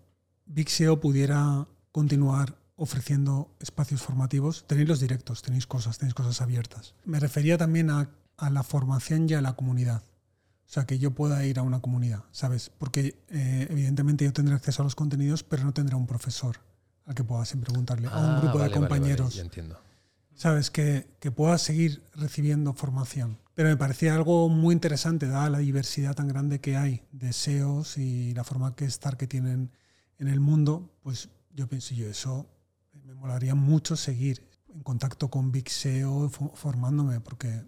Big 0.45 0.69
SEO 0.69 1.01
pudiera 1.01 1.67
continuar 1.91 2.57
ofreciendo 2.77 3.53
espacios 3.59 4.01
formativos. 4.01 4.65
Tenéis 4.67 4.87
los 4.87 4.99
directos, 5.01 5.41
tenéis 5.41 5.67
cosas, 5.67 5.97
tenéis 5.97 6.13
cosas 6.13 6.41
abiertas. 6.41 6.95
Me 7.03 7.19
refería 7.19 7.57
también 7.57 7.89
a, 7.89 8.09
a 8.37 8.49
la 8.49 8.63
formación 8.63 9.29
y 9.29 9.33
a 9.33 9.41
la 9.41 9.53
comunidad. 9.53 10.03
O 10.73 10.75
sea, 10.75 10.87
que 10.87 10.97
yo 10.97 11.11
pueda 11.11 11.45
ir 11.45 11.59
a 11.59 11.61
una 11.61 11.81
comunidad, 11.81 12.23
¿sabes? 12.31 12.71
Porque 12.79 13.15
eh, 13.29 13.67
evidentemente 13.69 14.25
yo 14.25 14.33
tendré 14.33 14.55
acceso 14.55 14.81
a 14.81 14.85
los 14.85 14.95
contenidos, 14.95 15.43
pero 15.43 15.63
no 15.63 15.71
tendré 15.71 15.95
un 15.95 16.07
profesor 16.07 16.61
al 17.05 17.13
que 17.13 17.23
pueda 17.23 17.45
siempre 17.45 17.69
preguntarle, 17.69 18.07
a 18.07 18.17
un 18.17 18.25
ah, 18.25 18.39
grupo 18.41 18.57
de 18.57 18.71
compañeros. 18.71 19.37
entiendo. 19.37 19.79
¿Sabes? 20.33 20.71
Que, 20.71 21.15
que 21.19 21.29
pueda 21.29 21.59
seguir 21.59 22.01
recibiendo 22.15 22.73
formación. 22.73 23.37
Pero 23.53 23.69
me 23.69 23.77
parecía 23.77 24.15
algo 24.15 24.49
muy 24.49 24.73
interesante, 24.73 25.27
dada 25.27 25.47
la 25.51 25.59
diversidad 25.59 26.15
tan 26.15 26.27
grande 26.27 26.59
que 26.59 26.75
hay 26.75 27.03
de 27.11 27.33
SEOs 27.33 27.99
y 27.99 28.33
la 28.33 28.43
forma 28.43 28.75
que 28.75 28.85
estar 28.85 29.15
que 29.15 29.27
tienen 29.27 29.69
en 30.17 30.27
el 30.27 30.39
mundo, 30.39 30.89
pues 31.03 31.29
yo 31.51 31.67
pienso, 31.67 31.93
yo 31.93 32.09
eso 32.09 32.49
me 33.05 33.13
molaría 33.13 33.53
mucho 33.53 33.95
seguir 33.95 34.43
en 34.73 34.81
contacto 34.81 35.29
con 35.29 35.51
Big 35.51 35.69
SEO, 35.69 36.31
formándome, 36.31 37.19
porque 37.19 37.61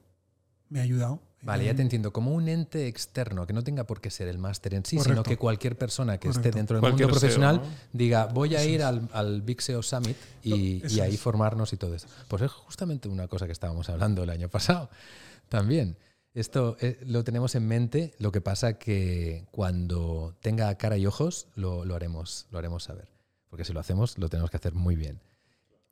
me 0.69 0.79
ha 0.79 0.83
ayudado. 0.83 1.21
Vale, 1.41 1.65
ya 1.65 1.75
te 1.75 1.83
entiendo. 1.83 2.11
Como 2.11 2.33
un 2.33 2.49
ente 2.49 2.87
externo, 2.87 3.45
que 3.45 3.53
no 3.53 3.63
tenga 3.63 3.83
por 3.83 4.01
qué 4.01 4.09
ser 4.09 4.27
el 4.27 4.39
máster 4.39 4.73
en 4.73 4.83
sí, 4.83 4.97
sino 4.99 5.21
que 5.21 5.37
cualquier 5.37 5.77
persona 5.77 6.17
que 6.17 6.27
esté 6.29 6.49
dentro 6.49 6.81
del 6.81 6.91
mundo 6.91 7.07
profesional 7.07 7.61
diga, 7.93 8.25
voy 8.25 8.55
a 8.55 8.65
ir 8.65 8.81
al, 8.81 9.07
al, 9.13 9.43
Big 9.43 9.61
SEO 9.61 9.83
Summit 9.83 10.17
y, 10.43 10.81
y 10.91 10.99
ahí 11.01 11.17
formarnos 11.17 11.71
y 11.71 11.77
todo 11.77 11.93
eso. 11.93 12.07
Pues 12.27 12.41
es 12.41 12.51
justamente 12.51 13.07
una 13.07 13.27
cosa 13.27 13.45
que 13.45 13.51
estábamos 13.51 13.89
hablando 13.89 14.23
el 14.23 14.31
año 14.31 14.49
pasado 14.49 14.89
también. 15.49 15.97
Esto 16.33 16.77
eh, 16.81 16.99
lo 17.05 17.23
tenemos 17.23 17.53
en 17.55 17.67
mente, 17.67 18.15
lo 18.17 18.31
que 18.31 18.41
pasa 18.41 18.77
que 18.79 19.45
cuando 19.51 20.35
tenga 20.41 20.75
cara 20.75 20.97
y 20.97 21.05
ojos 21.05 21.47
lo, 21.55 21.85
lo, 21.85 21.95
haremos, 21.95 22.47
lo 22.49 22.57
haremos 22.57 22.83
saber. 22.83 23.07
Porque 23.49 23.63
si 23.63 23.71
lo 23.71 23.79
hacemos, 23.79 24.17
lo 24.17 24.29
tenemos 24.29 24.49
que 24.49 24.57
hacer 24.57 24.73
muy 24.73 24.95
bien. 24.95 25.21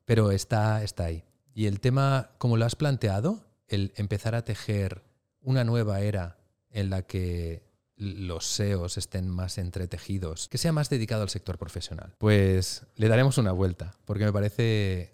Pero 0.04 0.32
está, 0.32 0.82
está 0.82 1.04
ahí. 1.04 1.24
Y 1.54 1.66
el 1.66 1.80
tema, 1.80 2.32
como 2.38 2.56
lo 2.56 2.66
has 2.66 2.76
planteado, 2.76 3.44
el 3.68 3.92
empezar 3.96 4.34
a 4.34 4.44
tejer 4.44 5.02
una 5.40 5.64
nueva 5.64 6.00
era 6.00 6.38
en 6.70 6.90
la 6.90 7.02
que 7.02 7.62
los 7.96 8.46
SEOs 8.46 8.98
estén 8.98 9.28
más 9.28 9.58
entretejidos, 9.58 10.48
que 10.48 10.58
sea 10.58 10.72
más 10.72 10.90
dedicado 10.90 11.22
al 11.22 11.28
sector 11.28 11.58
profesional. 11.58 12.14
Pues 12.18 12.84
le 12.96 13.08
daremos 13.08 13.38
una 13.38 13.52
vuelta, 13.52 13.96
porque 14.04 14.24
me 14.24 14.32
parece... 14.32 15.12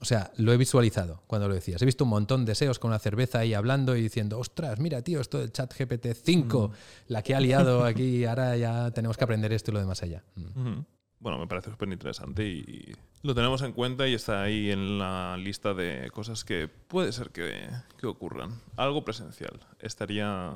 O 0.00 0.04
sea, 0.04 0.30
lo 0.36 0.52
he 0.52 0.56
visualizado 0.56 1.24
cuando 1.26 1.48
lo 1.48 1.54
decías. 1.54 1.82
He 1.82 1.84
visto 1.84 2.04
un 2.04 2.10
montón 2.10 2.44
de 2.44 2.54
SEOs 2.54 2.78
con 2.78 2.90
una 2.90 3.00
cerveza 3.00 3.40
ahí 3.40 3.52
hablando 3.52 3.96
y 3.96 4.02
diciendo, 4.02 4.38
ostras, 4.38 4.78
mira, 4.78 5.02
tío, 5.02 5.20
esto 5.20 5.40
del 5.40 5.50
chat 5.50 5.74
GPT-5, 5.74 6.68
mm. 6.68 6.72
la 7.08 7.22
que 7.22 7.34
ha 7.34 7.40
liado 7.40 7.84
aquí, 7.84 8.24
ahora 8.24 8.56
ya 8.56 8.92
tenemos 8.92 9.16
que 9.16 9.24
aprender 9.24 9.52
esto 9.52 9.72
y 9.72 9.74
lo 9.74 9.80
demás 9.80 10.02
allá. 10.02 10.22
Mm 10.36 10.80
bueno, 11.20 11.38
me 11.38 11.46
parece 11.46 11.70
súper 11.70 11.88
interesante 11.88 12.46
y 12.46 12.94
lo 13.22 13.34
tenemos 13.34 13.62
en 13.62 13.72
cuenta 13.72 14.06
y 14.06 14.14
está 14.14 14.42
ahí 14.42 14.70
en 14.70 14.98
la 14.98 15.36
lista 15.36 15.74
de 15.74 16.10
cosas 16.12 16.44
que 16.44 16.68
puede 16.68 17.12
ser 17.12 17.30
que, 17.30 17.68
que 17.98 18.06
ocurran. 18.06 18.60
Algo 18.76 19.04
presencial. 19.04 19.60
Estaría, 19.80 20.52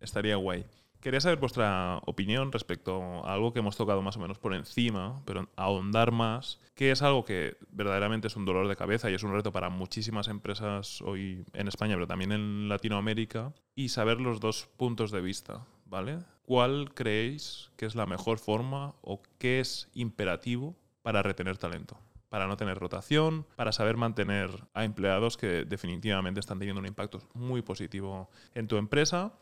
estaría 0.00 0.36
guay. 0.36 0.64
Quería 1.00 1.20
saber 1.20 1.38
vuestra 1.38 2.00
opinión 2.06 2.50
respecto 2.50 3.26
a 3.26 3.34
algo 3.34 3.52
que 3.52 3.58
hemos 3.58 3.76
tocado 3.76 4.00
más 4.00 4.16
o 4.16 4.20
menos 4.20 4.38
por 4.38 4.54
encima, 4.54 5.20
pero 5.26 5.50
ahondar 5.54 6.12
más, 6.12 6.60
que 6.74 6.92
es 6.92 7.02
algo 7.02 7.26
que 7.26 7.58
verdaderamente 7.68 8.28
es 8.28 8.36
un 8.36 8.46
dolor 8.46 8.68
de 8.68 8.76
cabeza 8.76 9.10
y 9.10 9.14
es 9.14 9.22
un 9.22 9.34
reto 9.34 9.52
para 9.52 9.68
muchísimas 9.68 10.28
empresas 10.28 11.02
hoy 11.02 11.44
en 11.52 11.68
España, 11.68 11.96
pero 11.96 12.06
también 12.06 12.32
en 12.32 12.70
Latinoamérica, 12.70 13.52
y 13.74 13.90
saber 13.90 14.18
los 14.18 14.40
dos 14.40 14.66
puntos 14.78 15.10
de 15.10 15.20
vista, 15.20 15.66
¿vale? 15.86 16.18
¿Cuál 16.42 16.92
creéis 16.94 17.70
que 17.76 17.86
es 17.86 17.94
la 17.94 18.06
mejor 18.06 18.38
forma 18.38 18.94
o 19.00 19.22
qué 19.38 19.60
es 19.60 19.88
imperativo 19.94 20.76
para 21.02 21.22
retener 21.22 21.58
talento? 21.58 21.98
Para 22.28 22.46
no 22.46 22.56
tener 22.56 22.78
rotación, 22.78 23.46
para 23.56 23.72
saber 23.72 23.96
mantener 23.96 24.50
a 24.74 24.84
empleados 24.84 25.36
que 25.36 25.64
definitivamente 25.64 26.40
están 26.40 26.58
teniendo 26.58 26.80
un 26.80 26.86
impacto 26.86 27.20
muy 27.32 27.62
positivo 27.62 28.28
en 28.54 28.66
tu 28.66 28.76
empresa, 28.76 29.32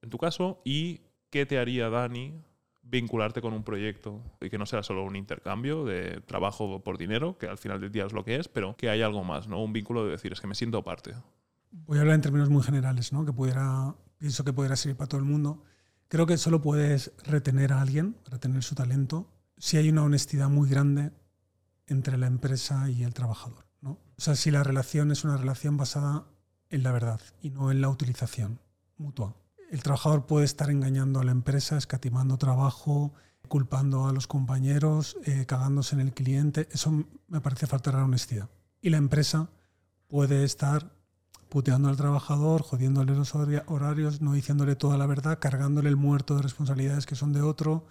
en 0.00 0.10
tu 0.10 0.18
caso, 0.18 0.60
y 0.64 1.00
qué 1.30 1.44
te 1.44 1.58
haría, 1.58 1.90
Dani, 1.90 2.40
vincularte 2.82 3.42
con 3.42 3.52
un 3.52 3.64
proyecto 3.64 4.22
y 4.40 4.48
que 4.48 4.58
no 4.58 4.66
sea 4.66 4.82
solo 4.82 5.02
un 5.04 5.16
intercambio 5.16 5.84
de 5.84 6.20
trabajo 6.20 6.82
por 6.82 6.98
dinero, 6.98 7.36
que 7.36 7.46
al 7.46 7.58
final 7.58 7.80
del 7.80 7.90
día 7.90 8.06
es 8.06 8.12
lo 8.12 8.24
que 8.24 8.36
es, 8.36 8.48
pero 8.48 8.76
que 8.76 8.88
haya 8.88 9.06
algo 9.06 9.24
más, 9.24 9.48
¿no? 9.48 9.62
Un 9.62 9.72
vínculo 9.72 10.04
de 10.04 10.12
decir, 10.12 10.32
es 10.32 10.40
que 10.40 10.46
me 10.46 10.54
siento 10.54 10.82
parte. 10.84 11.14
Voy 11.70 11.98
a 11.98 12.02
hablar 12.02 12.14
en 12.14 12.22
términos 12.22 12.48
muy 12.48 12.62
generales, 12.62 13.12
¿no? 13.12 13.24
Que 13.24 13.32
pudiera, 13.32 13.94
pienso 14.18 14.44
que 14.44 14.52
pudiera 14.52 14.76
servir 14.76 14.96
para 14.96 15.08
todo 15.08 15.20
el 15.20 15.26
mundo. 15.26 15.64
Creo 16.08 16.26
que 16.26 16.38
solo 16.38 16.62
puedes 16.62 17.12
retener 17.24 17.72
a 17.72 17.80
alguien, 17.80 18.16
retener 18.26 18.62
su 18.62 18.74
talento, 18.74 19.32
si 19.58 19.76
hay 19.76 19.88
una 19.88 20.04
honestidad 20.04 20.48
muy 20.48 20.68
grande 20.68 21.12
entre 21.86 22.18
la 22.18 22.26
empresa 22.26 22.88
y 22.90 23.02
el 23.02 23.14
trabajador. 23.14 23.66
¿no? 23.80 23.92
O 23.92 24.20
sea, 24.20 24.36
si 24.36 24.50
la 24.50 24.62
relación 24.62 25.10
es 25.10 25.24
una 25.24 25.36
relación 25.36 25.76
basada 25.76 26.26
en 26.70 26.82
la 26.82 26.92
verdad 26.92 27.20
y 27.40 27.50
no 27.50 27.70
en 27.70 27.80
la 27.80 27.88
utilización 27.88 28.60
mutua. 28.96 29.36
El 29.70 29.82
trabajador 29.82 30.26
puede 30.26 30.44
estar 30.44 30.70
engañando 30.70 31.20
a 31.20 31.24
la 31.24 31.32
empresa, 31.32 31.76
escatimando 31.76 32.38
trabajo, 32.38 33.12
culpando 33.48 34.06
a 34.06 34.12
los 34.12 34.26
compañeros, 34.26 35.16
eh, 35.24 35.44
cagándose 35.46 35.94
en 35.94 36.00
el 36.00 36.12
cliente. 36.12 36.68
Eso 36.70 37.04
me 37.28 37.40
parece 37.40 37.66
falta 37.66 37.90
de 37.90 37.98
honestidad. 37.98 38.48
Y 38.80 38.90
la 38.90 38.98
empresa 38.98 39.50
puede 40.08 40.44
estar 40.44 40.95
puteando 41.56 41.88
al 41.88 41.96
trabajador, 41.96 42.60
jodiéndole 42.60 43.14
los 43.14 43.34
horarios, 43.34 44.20
no 44.20 44.34
diciéndole 44.34 44.76
toda 44.76 44.98
la 44.98 45.06
verdad, 45.06 45.38
cargándole 45.38 45.88
el 45.88 45.96
muerto 45.96 46.36
de 46.36 46.42
responsabilidades 46.42 47.06
que 47.06 47.14
son 47.14 47.32
de 47.32 47.40
otro. 47.40 47.86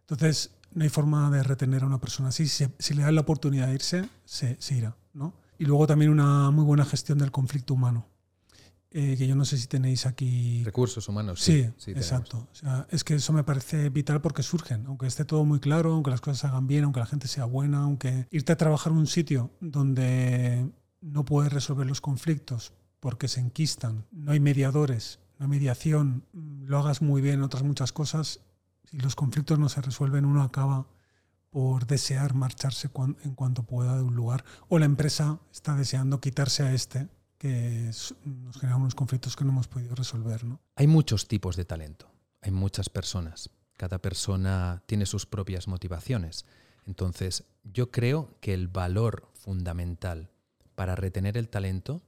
Entonces, 0.00 0.56
no 0.72 0.82
hay 0.82 0.88
forma 0.88 1.30
de 1.30 1.44
retener 1.44 1.84
a 1.84 1.86
una 1.86 2.00
persona 2.00 2.30
así. 2.30 2.48
Si, 2.48 2.94
le 2.94 3.02
dan 3.02 3.14
la 3.14 3.20
oportunidad 3.20 3.68
de 3.68 3.74
irse, 3.74 4.08
se, 4.24 4.58
irá. 4.74 4.96
¿no? 5.14 5.34
Y 5.56 5.66
luego 5.66 5.86
también 5.86 6.10
una 6.10 6.50
muy 6.50 6.64
buena 6.64 6.84
gestión 6.84 7.18
del 7.18 7.30
conflicto 7.30 7.74
humano. 7.74 8.08
Eh, 8.90 9.14
que 9.16 9.28
yo 9.28 9.36
no 9.36 9.44
sé 9.44 9.56
si 9.56 9.68
tenéis 9.68 10.04
aquí... 10.04 10.64
Recursos 10.64 11.08
humanos. 11.08 11.40
Sí, 11.40 11.64
sí, 11.76 11.92
exacto. 11.92 12.48
es 12.90 13.04
que 13.04 13.14
eso 13.14 13.32
me 13.32 13.44
parece 13.44 13.88
vital 13.88 14.20
porque 14.20 14.42
surgen, 14.42 14.84
aunque 14.88 15.06
esté 15.06 15.24
todo 15.24 15.44
muy 15.44 15.60
claro, 15.60 15.92
aunque 15.92 16.10
las 16.10 16.20
cosas 16.20 16.40
se 16.40 16.48
hagan 16.48 16.66
bien, 16.66 16.82
aunque 16.82 16.98
la 16.98 17.06
gente 17.06 17.28
sea 17.28 17.44
buena, 17.44 17.82
aunque 17.82 18.26
irte 18.32 18.50
a 18.50 18.56
trabajar 18.56 18.92
en 18.92 18.98
un 18.98 19.06
sitio 19.06 19.52
donde 19.60 20.68
no 21.00 21.24
puedes 21.24 21.52
resolver 21.52 21.86
los 21.86 22.00
conflictos 22.00 22.72
porque 23.00 23.28
se 23.28 23.40
enquistan, 23.40 24.06
no 24.10 24.32
hay 24.32 24.40
mediadores, 24.40 25.20
no 25.38 25.44
hay 25.44 25.50
mediación, 25.50 26.24
lo 26.32 26.78
hagas 26.78 27.02
muy 27.02 27.20
bien, 27.20 27.42
otras 27.42 27.62
muchas 27.62 27.92
cosas, 27.92 28.40
Si 28.84 28.98
los 28.98 29.16
conflictos 29.16 29.58
no 29.58 29.68
se 29.68 29.82
resuelven, 29.82 30.24
uno 30.24 30.42
acaba 30.42 30.86
por 31.50 31.86
desear 31.86 32.34
marcharse 32.34 32.88
en 33.24 33.34
cuanto 33.34 33.64
pueda 33.64 33.96
de 33.96 34.02
un 34.02 34.14
lugar 34.14 34.44
o 34.68 34.78
la 34.78 34.84
empresa 34.84 35.40
está 35.50 35.74
deseando 35.74 36.20
quitarse 36.20 36.62
a 36.62 36.72
este 36.72 37.08
que 37.38 37.90
nos 38.24 38.58
genera 38.58 38.76
unos 38.76 38.94
conflictos 38.94 39.36
que 39.36 39.44
no 39.44 39.50
hemos 39.50 39.68
podido 39.68 39.94
resolver. 39.94 40.44
¿no? 40.44 40.60
Hay 40.76 40.86
muchos 40.86 41.28
tipos 41.28 41.56
de 41.56 41.64
talento, 41.64 42.10
hay 42.40 42.50
muchas 42.50 42.88
personas. 42.88 43.50
Cada 43.76 43.98
persona 43.98 44.82
tiene 44.86 45.04
sus 45.04 45.26
propias 45.26 45.68
motivaciones. 45.68 46.46
Entonces, 46.86 47.44
yo 47.62 47.90
creo 47.90 48.38
que 48.40 48.54
el 48.54 48.68
valor 48.68 49.28
fundamental 49.34 50.30
para 50.74 50.94
retener 50.94 51.36
el 51.36 51.48
talento 51.48 52.02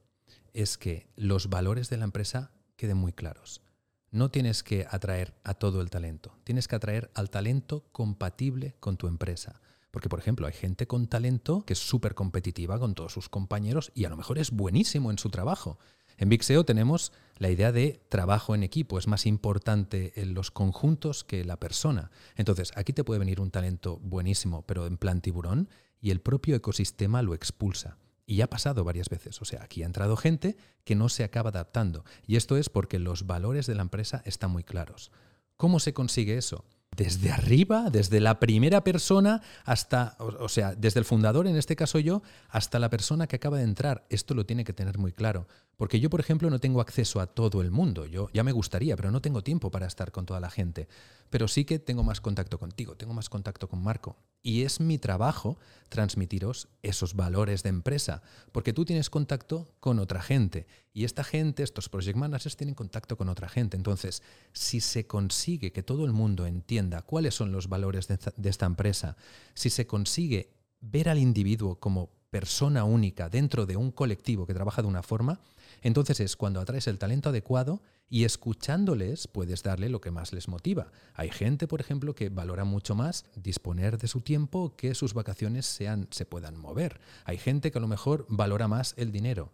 es 0.54 0.78
que 0.78 1.08
los 1.16 1.48
valores 1.48 1.90
de 1.90 1.96
la 1.96 2.04
empresa 2.04 2.52
queden 2.76 2.96
muy 2.96 3.12
claros. 3.12 3.62
No 4.10 4.30
tienes 4.30 4.62
que 4.62 4.86
atraer 4.90 5.34
a 5.44 5.54
todo 5.54 5.80
el 5.82 5.90
talento, 5.90 6.34
tienes 6.44 6.68
que 6.68 6.76
atraer 6.76 7.10
al 7.14 7.30
talento 7.30 7.86
compatible 7.92 8.76
con 8.80 8.96
tu 8.96 9.06
empresa. 9.06 9.60
Porque, 9.90 10.08
por 10.08 10.18
ejemplo, 10.18 10.46
hay 10.46 10.52
gente 10.52 10.86
con 10.86 11.06
talento 11.06 11.62
que 11.62 11.72
es 11.72 11.78
súper 11.78 12.14
competitiva 12.14 12.78
con 12.78 12.94
todos 12.94 13.12
sus 13.12 13.28
compañeros 13.28 13.90
y 13.94 14.04
a 14.04 14.10
lo 14.10 14.16
mejor 14.16 14.38
es 14.38 14.50
buenísimo 14.50 15.10
en 15.10 15.18
su 15.18 15.30
trabajo. 15.30 15.78
En 16.18 16.28
Big 16.28 16.42
SEO 16.42 16.64
tenemos 16.64 17.12
la 17.36 17.50
idea 17.50 17.72
de 17.72 18.02
trabajo 18.08 18.54
en 18.54 18.64
equipo, 18.64 18.98
es 18.98 19.06
más 19.06 19.24
importante 19.24 20.20
en 20.20 20.34
los 20.34 20.50
conjuntos 20.50 21.24
que 21.24 21.44
la 21.44 21.58
persona. 21.58 22.10
Entonces, 22.36 22.72
aquí 22.76 22.92
te 22.92 23.04
puede 23.04 23.20
venir 23.20 23.40
un 23.40 23.50
talento 23.50 23.98
buenísimo, 23.98 24.62
pero 24.62 24.86
en 24.86 24.98
plan 24.98 25.20
tiburón, 25.20 25.68
y 26.00 26.10
el 26.10 26.20
propio 26.20 26.56
ecosistema 26.56 27.22
lo 27.22 27.34
expulsa. 27.34 27.98
Y 28.30 28.42
ha 28.42 28.50
pasado 28.50 28.84
varias 28.84 29.08
veces. 29.08 29.40
O 29.40 29.46
sea, 29.46 29.62
aquí 29.62 29.82
ha 29.82 29.86
entrado 29.86 30.14
gente 30.14 30.58
que 30.84 30.94
no 30.94 31.08
se 31.08 31.24
acaba 31.24 31.48
adaptando. 31.48 32.04
Y 32.26 32.36
esto 32.36 32.58
es 32.58 32.68
porque 32.68 32.98
los 32.98 33.26
valores 33.26 33.66
de 33.66 33.74
la 33.74 33.80
empresa 33.80 34.20
están 34.26 34.50
muy 34.50 34.64
claros. 34.64 35.10
¿Cómo 35.56 35.80
se 35.80 35.94
consigue 35.94 36.36
eso? 36.36 36.66
desde 36.98 37.30
arriba, 37.30 37.90
desde 37.90 38.20
la 38.20 38.40
primera 38.40 38.82
persona 38.82 39.40
hasta, 39.64 40.16
o, 40.18 40.48
sea, 40.48 40.74
desde 40.74 40.98
el 40.98 41.04
fundador, 41.04 41.46
en 41.46 41.56
este 41.56 41.76
caso 41.76 42.00
yo, 42.00 42.22
hasta 42.48 42.80
la 42.80 42.90
persona 42.90 43.28
que 43.28 43.36
acaba 43.36 43.58
de 43.58 43.64
entrar. 43.64 44.04
Esto 44.10 44.34
lo 44.34 44.44
tiene 44.44 44.64
que 44.64 44.72
tener 44.72 44.98
muy 44.98 45.12
claro. 45.12 45.46
Porque 45.76 46.00
yo, 46.00 46.10
por 46.10 46.18
ejemplo, 46.18 46.50
no 46.50 46.58
tengo 46.58 46.80
acceso 46.80 47.20
a 47.20 47.28
todo 47.28 47.62
el 47.62 47.70
mundo. 47.70 48.04
Yo 48.06 48.28
ya 48.32 48.42
me 48.42 48.50
gustaría, 48.50 48.96
pero 48.96 49.12
no 49.12 49.22
tengo 49.22 49.42
tiempo 49.42 49.70
para 49.70 49.86
estar 49.86 50.10
con 50.10 50.26
toda 50.26 50.40
la 50.40 50.50
gente. 50.50 50.88
Pero 51.30 51.48
sí 51.48 51.64
que 51.64 51.78
tengo 51.78 52.02
más 52.02 52.20
contacto 52.20 52.58
contigo, 52.58 52.96
tengo 52.96 53.14
más 53.14 53.28
contacto 53.28 53.68
con 53.68 53.82
Marco. 53.82 54.16
Y 54.42 54.62
es 54.62 54.80
mi 54.80 54.98
trabajo 54.98 55.58
transmitiros 55.88 56.68
esos 56.82 57.14
valores 57.14 57.62
de 57.62 57.70
empresa, 57.70 58.22
porque 58.52 58.72
tú 58.72 58.84
tienes 58.84 59.10
contacto 59.10 59.74
con 59.80 59.98
otra 59.98 60.22
gente 60.22 60.66
y 60.92 61.04
esta 61.04 61.24
gente, 61.24 61.62
estos 61.62 61.88
project 61.88 62.16
managers, 62.16 62.56
tienen 62.56 62.74
contacto 62.74 63.16
con 63.16 63.28
otra 63.28 63.48
gente. 63.48 63.76
Entonces, 63.76 64.22
si 64.52 64.80
se 64.80 65.06
consigue 65.06 65.72
que 65.72 65.82
todo 65.82 66.04
el 66.04 66.12
mundo 66.12 66.46
entienda 66.46 67.02
cuáles 67.02 67.34
son 67.34 67.52
los 67.52 67.68
valores 67.68 68.08
de 68.08 68.48
esta 68.48 68.66
empresa, 68.66 69.16
si 69.54 69.70
se 69.70 69.86
consigue 69.86 70.50
ver 70.80 71.08
al 71.08 71.18
individuo 71.18 71.80
como 71.80 72.10
persona 72.30 72.84
única 72.84 73.28
dentro 73.28 73.66
de 73.66 73.76
un 73.76 73.90
colectivo 73.90 74.46
que 74.46 74.54
trabaja 74.54 74.82
de 74.82 74.88
una 74.88 75.02
forma, 75.02 75.40
entonces 75.82 76.20
es 76.20 76.36
cuando 76.36 76.60
atraes 76.60 76.86
el 76.86 76.98
talento 76.98 77.28
adecuado 77.30 77.82
y 78.10 78.24
escuchándoles 78.24 79.28
puedes 79.28 79.62
darle 79.62 79.88
lo 79.88 80.00
que 80.00 80.10
más 80.10 80.32
les 80.32 80.48
motiva. 80.48 80.90
Hay 81.14 81.30
gente, 81.30 81.66
por 81.66 81.80
ejemplo, 81.80 82.14
que 82.14 82.28
valora 82.28 82.64
mucho 82.64 82.94
más 82.94 83.26
disponer 83.36 83.98
de 83.98 84.08
su 84.08 84.20
tiempo 84.20 84.74
que 84.76 84.94
sus 84.94 85.14
vacaciones 85.14 85.66
sean, 85.66 86.08
se 86.10 86.24
puedan 86.24 86.56
mover. 86.56 87.00
Hay 87.24 87.38
gente 87.38 87.70
que 87.70 87.78
a 87.78 87.80
lo 87.80 87.88
mejor 87.88 88.26
valora 88.28 88.68
más 88.68 88.94
el 88.96 89.12
dinero. 89.12 89.52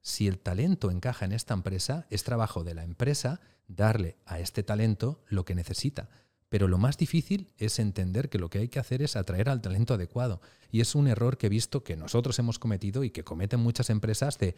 Si 0.00 0.26
el 0.26 0.40
talento 0.40 0.90
encaja 0.90 1.24
en 1.24 1.32
esta 1.32 1.54
empresa, 1.54 2.06
es 2.10 2.24
trabajo 2.24 2.64
de 2.64 2.74
la 2.74 2.82
empresa 2.82 3.40
darle 3.68 4.16
a 4.26 4.40
este 4.40 4.62
talento 4.62 5.22
lo 5.28 5.44
que 5.44 5.54
necesita. 5.54 6.08
Pero 6.52 6.68
lo 6.68 6.76
más 6.76 6.98
difícil 6.98 7.48
es 7.56 7.78
entender 7.78 8.28
que 8.28 8.38
lo 8.38 8.50
que 8.50 8.58
hay 8.58 8.68
que 8.68 8.78
hacer 8.78 9.00
es 9.00 9.16
atraer 9.16 9.48
al 9.48 9.62
talento 9.62 9.94
adecuado. 9.94 10.42
Y 10.70 10.82
es 10.82 10.94
un 10.94 11.08
error 11.08 11.38
que 11.38 11.46
he 11.46 11.48
visto 11.48 11.82
que 11.82 11.96
nosotros 11.96 12.38
hemos 12.38 12.58
cometido 12.58 13.04
y 13.04 13.10
que 13.10 13.24
cometen 13.24 13.58
muchas 13.58 13.88
empresas 13.88 14.36
de, 14.36 14.54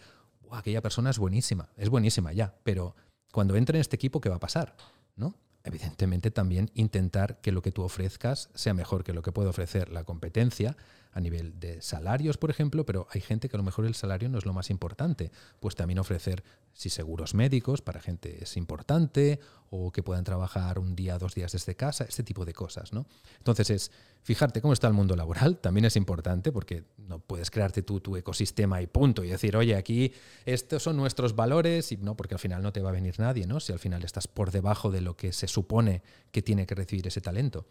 aquella 0.51 0.83
persona 0.83 1.11
es 1.11 1.21
buenísima, 1.21 1.69
es 1.77 1.91
buenísima 1.91 2.33
ya, 2.33 2.57
pero 2.65 2.97
cuando 3.31 3.55
entre 3.55 3.79
en 3.79 3.81
este 3.81 3.95
equipo, 3.95 4.21
¿qué 4.21 4.29
va 4.29 4.35
a 4.35 4.41
pasar? 4.41 4.75
¿No? 5.15 5.37
Evidentemente 5.63 6.33
también 6.33 6.69
intentar 6.75 7.41
que 7.41 7.53
lo 7.53 7.63
que 7.63 7.71
tú 7.71 7.83
ofrezcas 7.83 8.51
sea 8.57 8.75
mejor 8.75 9.05
que 9.05 9.13
lo 9.13 9.23
que 9.23 9.31
puede 9.31 9.49
ofrecer 9.49 9.91
la 9.91 10.03
competencia, 10.03 10.77
a 11.15 11.21
nivel 11.21 11.59
de 11.61 11.81
salarios, 11.81 12.37
por 12.37 12.51
ejemplo, 12.51 12.85
pero 12.85 13.07
hay 13.12 13.21
gente 13.21 13.49
que 13.49 13.57
a 13.57 13.59
lo 13.59 13.62
mejor 13.62 13.87
el 13.87 13.95
salario 13.95 14.29
no 14.29 14.37
es 14.37 14.45
lo 14.45 14.53
más 14.53 14.69
importante. 14.69 15.31
Pues 15.61 15.77
también 15.77 16.01
ofrecer, 16.01 16.43
si 16.73 16.91
seguros 16.91 17.35
médicos 17.35 17.83
para 17.83 18.01
gente 18.01 18.43
es 18.43 18.57
importante, 18.57 19.39
o 19.71 19.93
que 19.93 20.03
puedan 20.03 20.25
trabajar 20.25 20.81
un 20.81 20.97
día, 20.97 21.17
dos 21.19 21.35
días 21.35 21.53
desde 21.53 21.77
casa, 21.77 22.05
este 22.05 22.25
tipo 22.25 22.45
de 22.45 22.53
cosas. 22.53 22.93
¿no? 22.93 23.07
Entonces 23.39 23.71
es 23.71 23.93
fijarte 24.23 24.61
cómo 24.61 24.73
está 24.73 24.89
el 24.89 24.95
mundo 24.95 25.15
laboral, 25.15 25.59
también 25.59 25.85
es 25.85 25.95
importante, 25.95 26.51
porque 26.51 26.83
no 26.97 27.21
puedes 27.21 27.51
crearte 27.51 27.83
tú 27.83 28.01
tu 28.01 28.17
ecosistema 28.17 28.83
y 28.83 28.89
punto, 28.89 29.23
y 29.23 29.29
decir, 29.29 29.57
oye, 29.57 29.77
aquí 29.77 30.12
estos 30.47 30.83
son 30.83 30.97
nuestros 30.97 31.37
valores, 31.37 31.93
y 31.93 31.97
no, 31.97 32.17
porque 32.17 32.35
al 32.35 32.41
final 32.41 32.62
no 32.62 32.73
te 32.73 32.81
va 32.81 32.89
a 32.89 32.93
venir 32.93 33.21
nadie, 33.21 33.47
¿no? 33.47 33.61
Si 33.61 33.73
al 33.73 33.79
final 33.79 34.03
estás 34.03 34.27
por 34.27 34.51
debajo 34.51 34.91
de 34.91 35.01
lo 35.01 35.17
que 35.17 35.33
se 35.33 35.47
supone 35.47 36.03
que 36.33 36.43
tiene 36.43 36.67
que 36.67 36.75
recibir 36.75 37.07
ese 37.07 37.21
talento. 37.21 37.67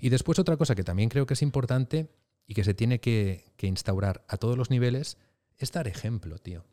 Y 0.00 0.08
después 0.08 0.38
otra 0.38 0.56
cosa 0.56 0.74
que 0.74 0.84
también 0.84 1.10
creo 1.10 1.26
que 1.26 1.34
es 1.34 1.42
importante 1.42 2.08
y 2.48 2.54
que 2.54 2.64
se 2.64 2.74
tiene 2.74 2.98
que, 2.98 3.44
instaurar 3.60 4.24
a 4.26 4.38
todos 4.38 4.56
los 4.56 4.70
niveles 4.70 5.18
es 5.58 5.70
dar 5.70 5.86
ejemplo, 5.86 6.38
tío. 6.38 6.64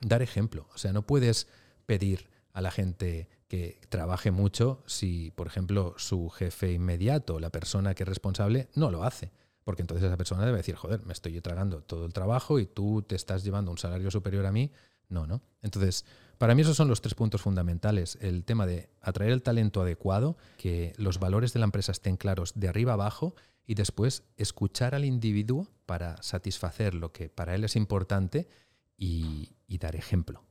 Dar 0.00 0.22
ejemplo. 0.22 0.66
O 0.74 0.78
sea, 0.78 0.92
no 0.92 1.06
puedes 1.06 1.48
pedir 1.86 2.30
a 2.52 2.62
la 2.62 2.70
gente 2.70 3.28
que 3.46 3.78
trabaje 3.90 4.30
mucho 4.30 4.82
si, 4.86 5.30
por 5.32 5.46
ejemplo, 5.46 5.94
su 5.98 6.30
jefe 6.30 6.72
inmediato, 6.72 7.38
la 7.38 7.50
persona 7.50 7.94
que 7.94 8.04
es 8.04 8.08
responsable, 8.08 8.68
no 8.74 8.90
lo 8.90 9.04
hace. 9.04 9.32
Porque 9.64 9.82
entonces 9.82 10.06
esa 10.06 10.16
persona 10.16 10.46
debe 10.46 10.58
decir, 10.58 10.76
joder, 10.76 11.04
me 11.04 11.12
estoy 11.12 11.40
tragando 11.40 11.82
todo 11.82 12.06
el 12.06 12.12
trabajo 12.12 12.58
y 12.58 12.66
tú 12.66 13.02
te 13.02 13.14
estás 13.14 13.44
llevando 13.44 13.70
un 13.70 13.78
salario 13.78 14.10
superior 14.10 14.46
a 14.46 14.52
mí. 14.52 14.72
No, 15.08 15.26
¿no? 15.26 15.42
Entonces, 15.60 16.06
para 16.38 16.54
mí 16.54 16.62
esos 16.62 16.76
son 16.76 16.88
los 16.88 17.02
tres 17.02 17.14
puntos 17.14 17.42
fundamentales. 17.42 18.16
El 18.22 18.44
tema 18.44 18.66
de 18.66 18.88
atraer 19.02 19.32
el 19.32 19.42
talento 19.42 19.82
adecuado, 19.82 20.38
que 20.56 20.94
los 20.96 21.18
valores 21.18 21.52
de 21.52 21.60
la 21.60 21.66
empresa 21.66 21.92
estén 21.92 22.16
claros 22.16 22.52
de 22.54 22.68
arriba 22.68 22.94
abajo 22.94 23.34
y 23.66 23.74
después 23.74 24.24
escuchar 24.36 24.94
al 24.94 25.04
individuo 25.04 25.68
para 25.86 26.20
satisfacer 26.22 26.94
lo 26.94 27.12
que 27.12 27.28
para 27.28 27.54
él 27.54 27.64
es 27.64 27.76
importante 27.76 28.48
y, 28.96 29.50
dar 29.80 29.96
ejemplo. 29.96 30.44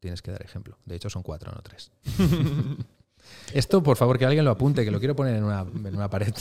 Tienes 0.00 0.22
que 0.22 0.30
dar 0.30 0.42
ejemplo. 0.42 0.78
De 0.86 0.94
hecho, 0.94 1.10
son 1.10 1.22
cuatro, 1.22 1.52
no 1.52 1.60
tres. 1.62 1.90
Esto, 3.52 3.82
por 3.82 3.96
favor, 3.96 4.18
que 4.18 4.26
alguien 4.26 4.44
lo 4.44 4.50
apunte, 4.50 4.84
que 4.84 4.90
lo 4.90 4.98
quiero 4.98 5.16
poner 5.16 5.34
en 5.36 5.44
una, 5.44 5.60
en 5.62 5.94
una, 5.94 6.08
pared. 6.08 6.32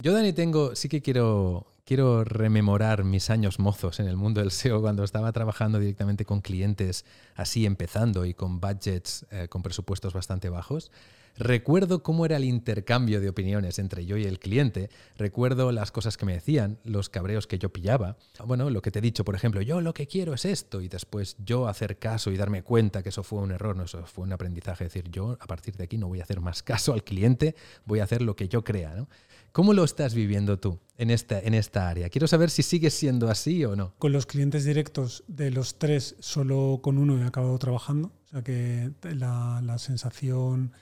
Yo, 0.00 0.12
Dani, 0.12 0.32
tengo, 0.32 0.74
sí 0.74 0.88
que 0.88 1.00
quiero, 1.00 1.66
quiero 1.84 2.24
rememorar 2.24 3.04
mis 3.04 3.30
años 3.30 3.58
mozos 3.58 4.00
en 4.00 4.08
el 4.08 4.16
mundo 4.16 4.40
del 4.40 4.50
SEO 4.50 4.80
cuando 4.80 5.04
estaba 5.04 5.32
trabajando 5.32 5.78
directamente 5.78 6.24
con 6.24 6.40
clientes 6.40 7.04
así 7.34 7.66
empezando 7.66 8.24
y 8.24 8.34
con 8.34 8.60
budgets, 8.60 9.26
eh, 9.30 9.48
con 9.48 9.62
presupuestos 9.62 10.12
bastante 10.12 10.48
bajos. 10.48 10.90
Recuerdo 11.36 12.02
cómo 12.02 12.26
era 12.26 12.36
el 12.36 12.44
intercambio 12.44 13.20
de 13.20 13.28
opiniones 13.28 13.78
entre 13.78 14.04
yo 14.04 14.16
y 14.16 14.24
el 14.24 14.38
cliente, 14.38 14.90
recuerdo 15.16 15.72
las 15.72 15.90
cosas 15.90 16.16
que 16.16 16.26
me 16.26 16.34
decían, 16.34 16.78
los 16.84 17.08
cabreos 17.08 17.46
que 17.46 17.58
yo 17.58 17.72
pillaba. 17.72 18.16
Bueno, 18.44 18.68
lo 18.70 18.82
que 18.82 18.90
te 18.90 18.98
he 18.98 19.02
dicho, 19.02 19.24
por 19.24 19.34
ejemplo, 19.34 19.62
yo 19.62 19.80
lo 19.80 19.94
que 19.94 20.06
quiero 20.06 20.34
es 20.34 20.44
esto 20.44 20.80
y 20.80 20.88
después 20.88 21.36
yo 21.44 21.68
hacer 21.68 21.98
caso 21.98 22.30
y 22.30 22.36
darme 22.36 22.62
cuenta 22.62 23.02
que 23.02 23.08
eso 23.08 23.22
fue 23.22 23.40
un 23.40 23.52
error, 23.52 23.76
no, 23.76 23.84
eso 23.84 24.04
fue 24.06 24.24
un 24.24 24.32
aprendizaje, 24.32 24.84
decir, 24.84 25.08
yo 25.10 25.38
a 25.40 25.46
partir 25.46 25.76
de 25.76 25.84
aquí 25.84 25.96
no 25.96 26.08
voy 26.08 26.20
a 26.20 26.24
hacer 26.24 26.40
más 26.40 26.62
caso 26.62 26.92
al 26.92 27.04
cliente, 27.04 27.54
voy 27.86 28.00
a 28.00 28.04
hacer 28.04 28.22
lo 28.22 28.36
que 28.36 28.48
yo 28.48 28.62
crea. 28.62 28.94
¿no? 28.94 29.08
¿Cómo 29.52 29.74
lo 29.74 29.84
estás 29.84 30.14
viviendo 30.14 30.58
tú 30.58 30.78
en 30.96 31.10
esta, 31.10 31.38
en 31.38 31.52
esta 31.52 31.88
área? 31.88 32.08
Quiero 32.08 32.26
saber 32.26 32.48
si 32.48 32.62
sigues 32.62 32.94
siendo 32.94 33.30
así 33.30 33.64
o 33.66 33.76
no. 33.76 33.94
Con 33.98 34.12
los 34.12 34.24
clientes 34.24 34.64
directos 34.64 35.24
de 35.28 35.50
los 35.50 35.78
tres, 35.78 36.16
solo 36.20 36.80
con 36.82 36.96
uno 36.96 37.18
he 37.18 37.24
acabado 37.24 37.58
trabajando. 37.58 38.12
O 38.26 38.28
sea 38.28 38.42
que 38.42 38.92
la, 39.02 39.60
la 39.62 39.76
sensación 39.78 40.72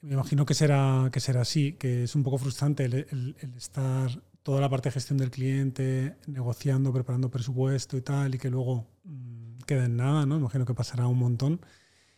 me 0.00 0.14
imagino 0.14 0.46
que 0.46 0.54
será, 0.54 1.08
que 1.12 1.20
será 1.20 1.42
así, 1.42 1.72
que 1.74 2.04
es 2.04 2.14
un 2.14 2.22
poco 2.22 2.38
frustrante 2.38 2.84
el, 2.84 3.36
estar 3.56 4.10
toda 4.42 4.60
la 4.60 4.68
parte 4.68 4.88
de 4.88 4.94
gestión 4.94 5.18
del 5.18 5.30
cliente, 5.30 6.16
negociando, 6.26 6.92
preparando 6.92 7.30
presupuesto 7.30 7.96
y 7.96 8.02
tal, 8.02 8.34
y 8.34 8.38
que 8.38 8.50
luego 8.50 8.86
mm, 9.04 9.58
queda 9.66 9.86
en 9.86 9.96
nada, 9.96 10.26
¿no? 10.26 10.36
Imagino 10.36 10.64
que 10.64 10.74
pasará 10.74 11.06
un 11.06 11.18
montón 11.18 11.60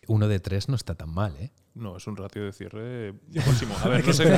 uno 0.09 0.27
de 0.27 0.41
tres 0.41 0.69
no 0.69 0.75
está 0.75 0.95
tan 0.95 1.11
mal, 1.11 1.37
¿eh? 1.37 1.53
No, 1.79 1.97
es 1.97 2.07
un 2.07 2.17
ratio 2.17 2.45
de 2.45 2.53
cierre 2.53 3.13
buenísimo. 3.29 3.75
A 3.83 3.89
ver, 3.89 4.07
no 4.07 4.13
sé, 4.13 4.29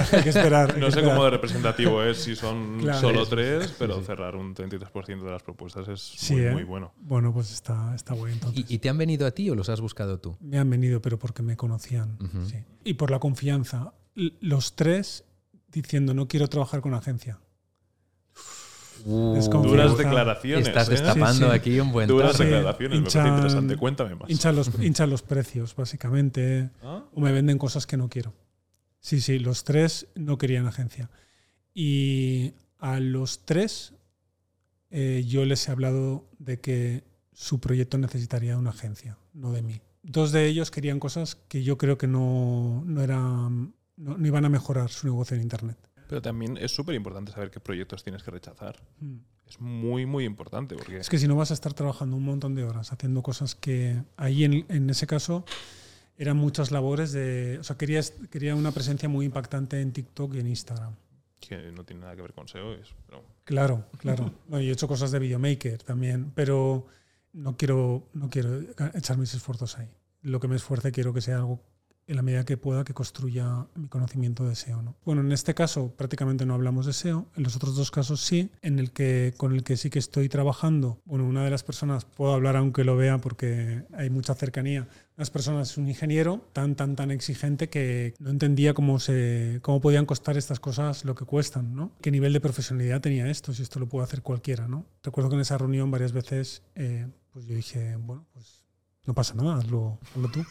no 0.79 0.91
sé 0.91 1.03
cómo 1.03 1.25
de 1.25 1.31
representativo 1.31 2.03
es 2.03 2.19
si 2.19 2.37
son 2.37 2.83
solo 3.01 3.27
tres, 3.27 3.75
pero 3.79 4.03
cerrar 4.03 4.37
un 4.37 4.55
33% 4.55 5.23
de 5.23 5.31
las 5.31 5.43
propuestas 5.43 5.89
es 5.89 6.31
muy, 6.31 6.41
¿eh? 6.41 6.65
bueno. 6.65 6.93
Bueno, 6.99 7.33
pues 7.33 7.53
está, 7.53 7.95
está 7.95 8.15
bueno 8.15 8.39
¿Y, 8.55 8.79
te 8.79 8.89
han 8.89 8.99
venido 8.99 9.27
a 9.27 9.31
ti 9.31 9.51
o 9.51 9.55
los 9.55 9.69
has 9.69 9.81
buscado 9.81 10.19
tú? 10.19 10.37
Me 10.41 10.59
han 10.59 10.69
venido, 10.69 11.01
pero 11.01 11.19
porque 11.19 11.43
me 11.43 11.57
conocían. 11.57 12.19
sí. 12.47 12.57
Y 12.85 12.95
por 12.95 13.11
la 13.11 13.19
confianza. 13.19 13.95
Los 14.15 14.75
tres 14.75 15.25
diciendo 15.69 16.15
no 16.15 16.29
quiero 16.29 16.49
trabajar 16.49 16.81
con 16.81 16.95
agencia. 16.95 17.41
Uh, 19.05 19.37
duras 19.63 19.97
declaraciones. 19.97 20.69
Estás 20.69 20.89
¿eh? 20.89 20.93
destapando 20.93 21.51
aquí 21.51 21.81
un 21.81 21.93
buen 21.93 22.09
Duras 22.09 22.39
declaraciones, 22.39 23.01
me 23.01 23.11
parece 23.11 23.29
interesante. 23.29 23.77
Cuéntame 23.77 24.15
más. 24.15 24.31
Hinchan 24.31 24.57
los, 24.57 24.71
los 25.09 25.23
precios, 25.23 25.75
básicamente. 25.75 26.71
¿Ah? 26.83 27.05
O 27.15 27.21
me 27.21 27.33
venden 27.33 27.59
cosas 27.59 27.87
que 27.87 27.97
no 27.97 28.09
quiero. 28.09 28.35
Sí, 29.01 29.21
sí, 29.21 29.39
los 29.39 29.65
tres 29.65 30.09
no 30.15 30.39
querían 30.39 30.67
agencia. 30.67 31.11
Y 31.75 32.53
a 32.79 33.01
los 33.01 33.45
tres 33.45 33.95
eh, 34.91 35.25
yo 35.27 35.45
les 35.45 35.69
he 35.69 35.71
hablado 35.71 36.29
de 36.39 36.61
que 36.61 37.05
su 37.33 37.61
proyecto 37.61 37.97
necesitaría 37.97 38.59
una 38.59 38.71
agencia, 38.71 39.17
no 39.33 39.53
de 39.53 39.63
mí. 39.63 39.81
Dos 40.03 40.33
de 40.33 40.47
ellos 40.47 40.71
querían 40.71 40.99
cosas 40.99 41.37
que 41.37 41.63
yo 41.63 41.79
creo 41.79 41.97
que 41.97 42.07
no, 42.07 42.83
no, 42.87 43.03
eran, 43.03 43.75
no, 43.97 44.27
iban 44.27 44.45
a 44.45 44.49
mejorar 44.49 44.91
su 44.91 45.07
negocio 45.07 45.37
en 45.37 45.43
Internet. 45.43 45.79
Pero 46.11 46.21
también 46.21 46.57
es 46.57 46.73
súper 46.73 46.97
importante 46.97 47.31
saber 47.31 47.53
qué 47.53 47.61
proyectos 47.61 48.03
tienes 48.03 48.25
que 48.25 48.33
rechazar. 48.33 48.83
Mm. 48.99 49.19
Es 49.47 49.61
muy, 49.61 50.07
muy 50.07 50.25
importante. 50.25 50.75
Porque... 50.75 50.99
Es 50.99 51.09
que 51.09 51.19
si 51.19 51.29
no 51.29 51.37
vas 51.37 51.53
a 51.53 51.55
estar 51.55 51.73
trabajando 51.73 52.17
un 52.17 52.25
montón 52.25 52.57
de 52.57 52.65
horas 52.65 52.93
haciendo 52.93 53.23
cosas 53.23 53.55
que 53.55 54.03
ahí 54.17 54.43
en, 54.43 54.67
en 54.69 54.91
ese 54.91 55.07
caso 55.07 55.45
eran 56.19 56.37
muchas 56.37 56.73
labores 56.73 57.13
de... 57.13 57.59
O 57.61 57.63
sea, 57.63 57.77
quería, 57.77 58.01
quería 58.29 58.57
una 58.57 58.73
presencia 58.73 59.09
muy 59.09 59.25
impactante 59.25 59.81
en 59.81 59.93
TikTok 59.93 60.35
y 60.35 60.41
en 60.41 60.49
Instagram. 60.49 60.97
Que 61.39 61.71
no 61.71 61.85
tiene 61.85 62.03
nada 62.03 62.17
que 62.17 62.23
ver 62.23 62.33
con 62.33 62.49
SEO. 62.49 62.75
Es, 62.75 62.89
pero... 63.07 63.23
Claro, 63.45 63.87
claro. 63.99 64.35
Yo 64.49 64.59
he 64.59 64.71
hecho 64.73 64.89
cosas 64.89 65.13
de 65.13 65.21
videomaker 65.21 65.81
también, 65.85 66.33
pero 66.35 66.89
no 67.33 67.57
quiero, 67.57 68.09
no 68.15 68.29
quiero 68.31 68.63
echar 68.95 69.17
mis 69.17 69.33
esfuerzos 69.33 69.79
ahí. 69.79 69.89
Lo 70.23 70.41
que 70.41 70.49
me 70.49 70.57
esfuerce 70.57 70.91
quiero 70.91 71.15
que 71.15 71.21
sea 71.21 71.37
algo 71.37 71.63
en 72.11 72.17
la 72.17 72.23
medida 72.23 72.45
que 72.45 72.57
pueda 72.57 72.83
que 72.83 72.93
construya 72.93 73.67
mi 73.77 73.87
conocimiento 73.87 74.45
de 74.45 74.57
SEO. 74.57 74.83
¿no? 74.83 74.97
Bueno, 75.05 75.21
en 75.21 75.31
este 75.31 75.55
caso 75.55 75.95
prácticamente 75.97 76.45
no 76.45 76.55
hablamos 76.55 76.87
de 76.87 76.93
SEO, 76.93 77.27
en 77.37 77.45
los 77.45 77.55
otros 77.55 77.77
dos 77.77 77.93
casos 77.93 78.21
sí, 78.21 78.51
en 78.63 78.81
el 78.81 78.91
que 78.91 79.33
con 79.37 79.53
el 79.53 79.63
que 79.63 79.77
sí 79.77 79.91
que 79.91 80.01
estoy 80.01 80.29
trabajando, 80.29 80.99
bueno, 81.05 81.25
una 81.25 81.45
de 81.45 81.51
las 81.51 81.63
personas 81.63 82.05
puedo 82.05 82.33
hablar 82.33 82.57
aunque 82.57 82.83
lo 82.83 82.97
vea 82.97 83.19
porque 83.19 83.85
hay 83.93 84.11
mucha 84.11 84.35
cercanía. 84.35 84.89
Las 85.17 85.31
personas 85.31 85.71
es 85.71 85.79
un 85.79 85.89
ingeniero 85.89 86.49
tan 86.53 86.75
tan 86.75 86.97
tan 86.97 87.11
exigente 87.13 87.69
que 87.69 88.15
no 88.19 88.31
entendía 88.31 88.75
cómo 88.75 88.99
se 88.99 89.61
cómo 89.63 89.81
podían 89.81 90.07
costar 90.07 90.37
estas 90.37 90.59
cosas 90.59 91.05
lo 91.05 91.15
que 91.15 91.25
cuestan, 91.25 91.77
¿no? 91.77 91.93
¿Qué 92.01 92.11
nivel 92.11 92.33
de 92.33 92.41
profesionalidad 92.41 93.01
tenía 93.01 93.31
esto? 93.31 93.53
Si 93.53 93.63
esto 93.63 93.79
lo 93.79 93.89
puede 93.89 94.05
hacer 94.05 94.23
cualquiera, 94.23 94.67
¿no? 94.67 94.87
Recuerdo 95.03 95.31
que 95.31 95.37
en 95.37 95.43
esa 95.43 95.59
reunión 95.59 95.91
varias 95.91 96.13
veces 96.13 96.63
eh, 96.75 97.07
pues 97.33 97.47
yo 97.47 97.55
dije, 97.55 97.97
bueno, 97.97 98.27
pues 98.33 98.60
no 99.07 99.15
pasa 99.15 99.35
nada, 99.35 99.57
hazlo, 99.57 99.99
hazlo 100.11 100.31
tú. 100.31 100.45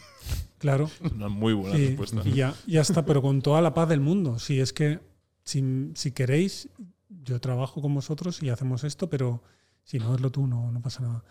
Claro. 0.58 0.90
Una 1.14 1.28
muy 1.28 1.54
buena 1.54 1.78
y, 1.78 1.88
respuesta. 1.88 2.22
y 2.24 2.32
ya, 2.32 2.54
ya 2.66 2.80
está, 2.80 3.04
pero 3.04 3.22
con 3.22 3.42
toda 3.42 3.60
la 3.62 3.74
paz 3.74 3.88
del 3.88 4.00
mundo. 4.00 4.38
Si 4.38 4.60
es 4.60 4.72
que, 4.72 5.00
si, 5.44 5.92
si 5.94 6.12
queréis, 6.12 6.68
yo 7.08 7.40
trabajo 7.40 7.80
con 7.80 7.94
vosotros 7.94 8.42
y 8.42 8.50
hacemos 8.50 8.84
esto, 8.84 9.08
pero 9.08 9.42
si 9.84 9.98
no, 9.98 10.12
hazlo 10.12 10.30
tú, 10.30 10.46
no, 10.46 10.70
no 10.70 10.80
pasa 10.82 11.02
nada. 11.02 11.24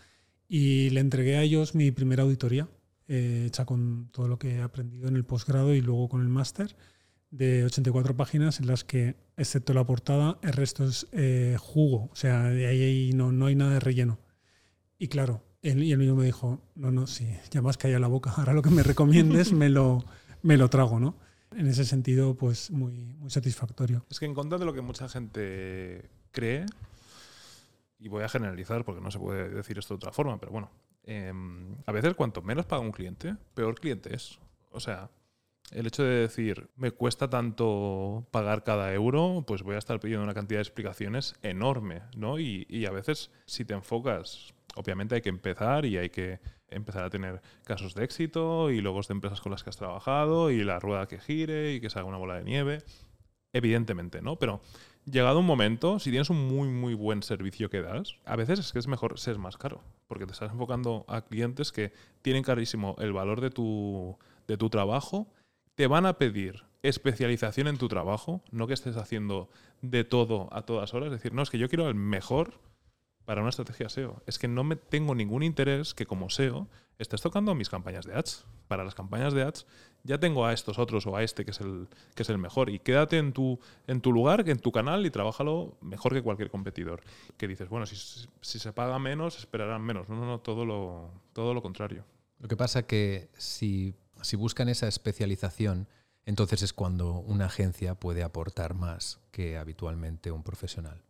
Y 0.47 0.89
le 0.89 0.99
entregué 0.99 1.37
a 1.37 1.43
ellos 1.43 1.75
mi 1.75 1.91
primera 1.91 2.23
auditoría, 2.23 2.67
eh, 3.07 3.45
hecha 3.47 3.65
con 3.65 4.09
todo 4.11 4.27
lo 4.27 4.39
que 4.39 4.55
he 4.55 4.61
aprendido 4.61 5.07
en 5.07 5.15
el 5.15 5.25
posgrado 5.25 5.73
y 5.73 5.81
luego 5.81 6.09
con 6.09 6.21
el 6.21 6.29
máster, 6.29 6.75
de 7.31 7.63
84 7.65 8.17
páginas 8.17 8.59
en 8.59 8.67
las 8.67 8.83
que, 8.83 9.15
excepto 9.37 9.73
la 9.73 9.85
portada, 9.85 10.39
el 10.41 10.53
resto 10.53 10.85
es 10.85 11.07
eh, 11.11 11.55
jugo. 11.59 12.09
O 12.11 12.15
sea, 12.15 12.43
de 12.49 12.65
ahí 12.65 13.11
no, 13.13 13.31
no 13.31 13.45
hay 13.45 13.55
nada 13.55 13.73
de 13.73 13.79
relleno. 13.79 14.19
Y 14.97 15.07
claro, 15.07 15.43
él, 15.61 15.84
y 15.84 15.91
el 15.91 15.98
mismo 15.98 16.15
me 16.15 16.26
dijo, 16.26 16.61
no, 16.76 16.91
no, 16.91 17.07
sí, 17.07 17.27
ya 17.52 17.61
más 17.61 17.77
calla 17.77 17.99
la 17.99 18.07
boca, 18.07 18.31
ahora 18.36 18.53
lo 18.53 18.61
que 18.61 18.69
me 18.69 18.84
recomiendes 18.84 19.52
me 19.52 19.69
lo, 19.69 20.03
me 20.41 20.57
lo 20.57 20.69
trago, 20.69 20.99
¿no? 20.99 21.15
En 21.56 21.68
ese 21.68 21.84
sentido, 21.84 22.36
pues 22.36 22.72
muy, 22.72 22.94
muy 23.15 23.30
satisfactorio. 23.30 24.06
Es 24.10 24.19
que 24.19 24.26
en 24.26 24.34
contra 24.34 24.57
de 24.57 24.65
lo 24.65 24.73
que 24.73 24.81
mucha 24.81 25.10
gente 25.10 26.10
cree, 26.31 26.65
y 27.99 28.07
voy 28.07 28.23
a 28.23 28.30
generalizar 28.30 28.86
porque 28.86 29.02
no 29.02 29.11
se 29.11 29.19
puede 29.19 29.49
decir 29.49 29.77
esto 29.77 29.95
de 29.95 29.98
otra 29.98 30.11
forma, 30.11 30.40
pero 30.40 30.52
bueno, 30.52 30.72
eh, 31.03 31.34
a 31.86 31.91
veces 31.91 32.14
cuanto 32.14 32.41
menos 32.41 32.65
paga 32.65 32.81
un 32.81 32.91
cliente, 32.91 33.36
peor 33.53 33.76
cliente 33.76 34.15
es. 34.15 34.40
O 34.72 34.80
sea, 34.80 35.10
el 35.72 35.88
hecho 35.88 36.03
de 36.03 36.22
decir, 36.22 36.69
me 36.76 36.91
cuesta 36.91 37.30
tanto 37.30 38.27
pagar 38.31 38.64
cada 38.64 38.94
euro, 38.94 39.44
pues 39.45 39.64
voy 39.64 39.76
a 39.76 39.80
estar 39.80 39.99
pidiendo 39.99 40.23
una 40.23 40.34
cantidad 40.34 40.60
de 40.60 40.64
explicaciones 40.64 41.36
enorme, 41.41 42.03
¿no? 42.15 42.40
Y, 42.40 42.65
y 42.69 42.86
a 42.86 42.91
veces, 42.91 43.31
si 43.45 43.65
te 43.65 43.73
enfocas 43.73 44.53
obviamente 44.80 45.15
hay 45.15 45.22
que 45.22 45.30
empezar 45.30 45.85
y 45.85 45.97
hay 45.97 46.10
que 46.10 46.39
empezar 46.69 47.03
a 47.03 47.10
tener 47.10 47.41
casos 47.65 47.93
de 47.95 48.06
éxito 48.06 48.72
y 48.72 48.80
logos 48.80 49.10
de 49.10 49.14
empresas 49.14 49.41
con 49.41 49.51
las 49.51 49.61
que 49.61 49.69
has 49.69 49.77
trabajado 49.77 50.51
y 50.51 50.64
la 50.64 50.80
rueda 50.80 51.06
que 51.07 51.19
gire 51.19 51.73
y 51.73 51.81
que 51.81 51.89
se 51.89 51.99
haga 51.99 52.07
una 52.07 52.18
bola 52.18 52.35
de 52.35 52.45
nieve. 52.45 52.84
Evidentemente, 53.51 54.22
¿no? 54.22 54.38
Pero 54.38 54.61
llegado 55.06 55.39
un 55.39 55.45
momento, 55.45 55.99
si 55.99 56.11
tienes 56.11 56.30
un 56.30 56.47
muy, 56.47 56.69
muy 56.69 56.93
buen 56.93 57.23
servicio 57.23 57.69
que 57.69 57.81
das, 57.81 58.15
a 58.23 58.38
veces 58.38 58.60
es 58.60 58.72
que 58.72 58.80
es 58.80 58.88
mejor 58.88 59.19
ser 59.19 59.38
más 59.38 59.57
caro, 59.57 59.81
porque 60.07 60.26
te 60.26 60.31
estás 60.31 60.51
enfocando 60.51 61.03
a 61.10 61.23
clientes 61.23 61.73
que 61.73 61.91
tienen 62.22 62.43
carísimo 62.43 62.95
el 62.99 63.11
valor 63.11 63.41
de 63.41 63.49
tu, 63.49 64.18
de 64.47 64.56
tu 64.56 64.69
trabajo, 64.69 65.27
te 65.76 65.88
van 65.88 66.06
a 66.06 66.14
pedir 66.14 66.64
especialización 66.84 67.68
en 67.68 67.77
tu 67.77 67.89
trabajo, 67.89 68.43
no 68.51 68.68
que 68.68 68.73
estés 68.73 68.95
haciendo 68.95 69.49
de 69.81 70.06
todo 70.06 70.47
a 70.53 70.61
todas 70.61 70.93
horas, 70.93 71.07
es 71.07 71.14
decir, 71.14 71.34
no, 71.34 71.41
es 71.41 71.49
que 71.49 71.57
yo 71.57 71.68
quiero 71.68 71.89
el 71.89 71.95
mejor 71.95 72.61
para 73.30 73.41
una 73.41 73.51
estrategia 73.51 73.89
SEO. 73.89 74.23
Es 74.26 74.39
que 74.39 74.47
no 74.47 74.64
me 74.64 74.76
tengo 74.76 75.14
ningún 75.14 75.43
interés 75.43 75.93
que 75.93 76.07
como 76.07 76.31
SEO 76.31 76.68
estés 76.97 77.22
tocando 77.22 77.53
mis 77.53 77.69
campañas 77.69 78.07
de 78.07 78.15
ads. 78.15 78.47
Para 78.68 78.84
las 78.84 78.95
campañas 78.95 79.35
de 79.35 79.43
ads 79.43 79.68
ya 80.03 80.19
tengo 80.19 80.47
a 80.47 80.51
estos 80.51 80.80
otros 80.80 81.06
o 81.06 81.15
a 81.15 81.22
este 81.22 81.45
que 81.45 81.51
es 81.51 81.61
el, 81.61 81.89
que 82.15 82.23
es 82.23 82.30
el 82.30 82.39
mejor. 82.39 82.72
Y 82.72 82.80
quédate 82.80 83.19
en 83.19 83.31
tu, 83.31 83.60
en 83.85 84.01
tu 84.01 84.11
lugar, 84.11 84.49
en 84.49 84.57
tu 84.57 84.72
canal 84.72 85.06
y 85.06 85.11
trabájalo 85.11 85.77
mejor 85.80 86.14
que 86.14 86.23
cualquier 86.23 86.49
competidor. 86.49 87.01
Que 87.38 87.47
dices, 87.47 87.69
bueno, 87.69 87.85
si, 87.85 87.95
si 88.41 88.57
se 88.57 88.73
paga 88.73 88.97
menos, 88.97 89.38
esperarán 89.38 89.84
menos. 89.84 90.10
No, 90.10 90.15
no, 90.15 90.26
no, 90.26 90.39
todo 90.39 90.65
lo, 90.65 91.11
todo 91.31 91.53
lo 91.53 91.61
contrario. 91.61 92.06
Lo 92.39 92.47
que 92.47 92.57
pasa 92.57 92.88
que 92.88 93.30
si, 93.38 93.93
si 94.23 94.38
buscan 94.38 94.69
esa 94.69 94.88
especialización, 94.88 95.88
entonces 96.26 96.64
es 96.64 96.73
cuando 96.73 97.19
una 97.19 97.45
agencia 97.45 97.93
puede 97.93 98.23
aportar 98.23 98.73
más 98.73 99.19
que 99.30 99.60
habitualmente 99.60 100.31
un 100.31 100.41
profesional 100.41 101.03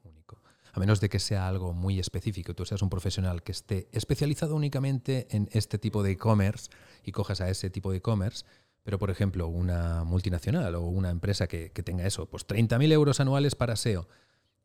a 0.80 0.86
menos 0.88 1.02
de 1.02 1.10
que 1.10 1.20
sea 1.20 1.46
algo 1.46 1.74
muy 1.74 2.00
específico, 2.00 2.54
tú 2.54 2.66
seas 2.66 2.82
un 2.82 2.90
profesional 2.90 3.44
que 3.44 3.52
esté 3.52 3.90
especializado 3.92 4.56
únicamente 4.56 5.28
en 5.32 5.50
este 5.52 5.78
tipo 5.78 6.04
de 6.04 6.12
e-commerce 6.12 6.70
y 7.04 7.12
cojas 7.12 7.42
a 7.42 7.50
ese 7.50 7.70
tipo 7.70 7.92
de 7.92 7.98
e-commerce, 7.98 8.46
pero 8.84 8.98
por 8.98 9.10
ejemplo 9.10 9.50
una 9.50 10.06
multinacional 10.06 10.76
o 10.76 10.84
una 10.84 11.10
empresa 11.10 11.48
que, 11.48 11.70
tenga 11.70 12.08
eso, 12.08 12.28
pues 12.28 12.48
30.000 12.48 12.94
euros 12.94 13.20
anuales 13.20 13.56
para 13.56 13.76
SEO, 13.76 14.08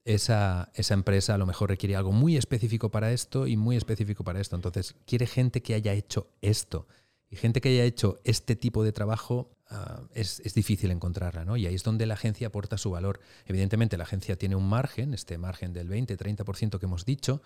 esa, 0.04 0.70
esa, 0.74 0.94
empresa 0.94 1.34
a 1.34 1.38
lo 1.38 1.46
mejor 1.46 1.70
requiere 1.70 1.96
algo 1.96 2.12
muy 2.12 2.36
específico 2.36 2.92
para 2.92 3.10
esto 3.10 3.48
y 3.48 3.56
muy 3.56 3.76
específico 3.76 4.22
para 4.22 4.40
esto. 4.40 4.54
Entonces 4.54 4.94
quiere 5.06 5.26
gente 5.26 5.62
que 5.62 5.74
haya 5.74 5.94
hecho 5.94 6.28
esto. 6.42 6.86
Y 7.28 7.36
gente 7.36 7.60
que 7.60 7.70
haya 7.70 7.84
hecho 7.84 8.20
este 8.22 8.54
tipo 8.54 8.84
de 8.84 8.92
trabajo 8.92 9.50
uh, 9.70 10.06
es, 10.14 10.40
es, 10.40 10.54
difícil 10.54 10.90
encontrarla, 10.90 11.44
¿no? 11.44 11.56
Y 11.56 11.66
ahí 11.66 11.74
es 11.74 11.82
donde 11.82 12.06
la 12.06 12.14
agencia 12.14 12.48
aporta 12.48 12.78
su 12.78 12.90
valor. 12.90 13.20
Evidentemente 13.46 13.96
la 13.96 14.04
agencia 14.04 14.36
tiene 14.36 14.56
un 14.56 14.68
margen, 14.68 15.14
este 15.14 15.38
margen 15.38 15.72
del 15.72 15.88
20-30% 15.88 16.78
que 16.78 16.86
hemos 16.86 17.04
dicho, 17.04 17.42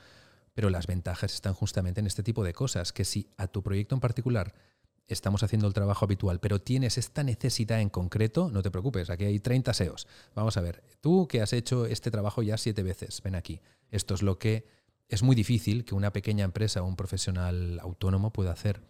pero 0.55 0.71
las 0.71 0.87
ventajas 0.87 1.35
están 1.35 1.55
justamente 1.55 2.01
en 2.01 2.07
este 2.07 2.23
tipo 2.23 2.43
de 2.43 2.53
cosas, 2.53 2.93
que 2.93 3.05
si 3.05 3.29
a 3.37 3.47
tu 3.47 3.63
proyecto 3.63 3.95
en 3.95 4.01
particular 4.01 4.55
estamos 5.07 5.43
haciendo 5.43 5.67
el 5.67 5.73
trabajo 5.73 6.05
habitual, 6.05 6.41
pero 6.41 6.61
tienes 6.61 6.99
esta 6.99 7.23
necesidad 7.23 7.81
en 7.81 7.89
concreto, 7.89 8.51
no 8.51 8.63
te 8.63 8.71
preocupes, 8.71 9.09
aquí 9.11 9.25
hay 9.25 9.41
30 9.41 9.73
SEOs. 9.73 10.07
Vamos 10.35 10.57
a 10.57 10.61
ver, 10.61 10.83
tú 11.01 11.27
que 11.29 11.41
has 11.41 11.53
hecho 11.53 11.87
este 11.87 12.11
trabajo 12.11 12.43
ya 12.43 12.59
siete 12.59 12.83
veces, 12.83 13.23
ven 13.23 13.35
aquí. 13.35 13.61
Esto 13.91 14.15
es 14.15 14.23
lo 14.23 14.39
que 14.39 14.67
es 15.09 15.23
muy 15.23 15.35
difícil 15.35 15.85
que 15.85 15.95
una 15.95 16.13
pequeña 16.13 16.45
empresa 16.45 16.83
o 16.83 16.87
un 16.87 16.97
profesional 16.97 17.81
autónomo 17.81 18.33
pueda 18.33 18.53
hacer. 18.53 18.83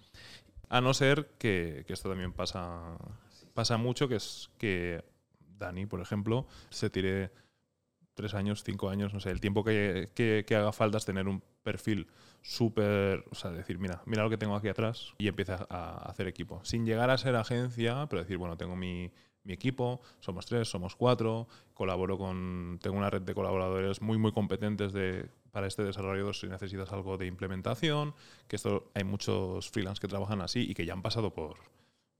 A 0.68 0.80
no 0.80 0.94
ser 0.94 1.30
que, 1.38 1.84
esto 1.88 2.08
también 2.08 2.32
pasa, 2.32 2.96
pasa 3.54 3.76
mucho, 3.76 4.08
que 4.08 4.16
es 4.16 4.50
que 4.58 5.04
Dani, 5.58 5.86
por 5.86 6.00
ejemplo, 6.00 6.46
se 6.70 6.90
tire 6.90 7.30
tres 8.14 8.34
años, 8.34 8.64
cinco 8.64 8.90
años, 8.90 9.14
no 9.14 9.20
sé, 9.20 9.30
el 9.30 9.40
tiempo 9.40 9.64
que, 9.64 10.10
que, 10.14 10.44
que 10.46 10.56
haga 10.56 10.72
falta 10.72 10.98
es 10.98 11.04
tener 11.04 11.28
un 11.28 11.42
perfil 11.62 12.08
súper, 12.42 13.24
o 13.30 13.34
sea, 13.34 13.50
decir, 13.50 13.78
mira, 13.78 14.02
mira 14.06 14.22
lo 14.22 14.30
que 14.30 14.38
tengo 14.38 14.56
aquí 14.56 14.68
atrás 14.68 15.14
y 15.18 15.28
empieza 15.28 15.66
a 15.68 16.08
hacer 16.08 16.26
equipo. 16.26 16.60
Sin 16.64 16.86
llegar 16.86 17.10
a 17.10 17.18
ser 17.18 17.36
agencia, 17.36 18.06
pero 18.08 18.22
decir, 18.22 18.38
bueno, 18.38 18.56
tengo 18.56 18.74
mi, 18.74 19.12
mi 19.44 19.52
equipo, 19.52 20.00
somos 20.20 20.46
tres, 20.46 20.68
somos 20.68 20.96
cuatro, 20.96 21.48
colaboro 21.74 22.18
con, 22.18 22.78
tengo 22.82 22.96
una 22.96 23.10
red 23.10 23.22
de 23.22 23.34
colaboradores 23.34 24.02
muy, 24.02 24.18
muy 24.18 24.32
competentes 24.32 24.92
de, 24.92 25.28
para 25.52 25.66
este 25.66 25.82
desarrollador 25.82 26.34
si 26.34 26.46
necesitas 26.46 26.92
algo 26.92 27.16
de 27.18 27.26
implementación, 27.26 28.14
que 28.46 28.56
esto 28.56 28.90
hay 28.94 29.04
muchos 29.04 29.70
freelance 29.70 30.00
que 30.00 30.08
trabajan 30.08 30.40
así 30.40 30.60
y 30.68 30.74
que 30.74 30.84
ya 30.84 30.92
han 30.92 31.02
pasado 31.02 31.32
por, 31.32 31.56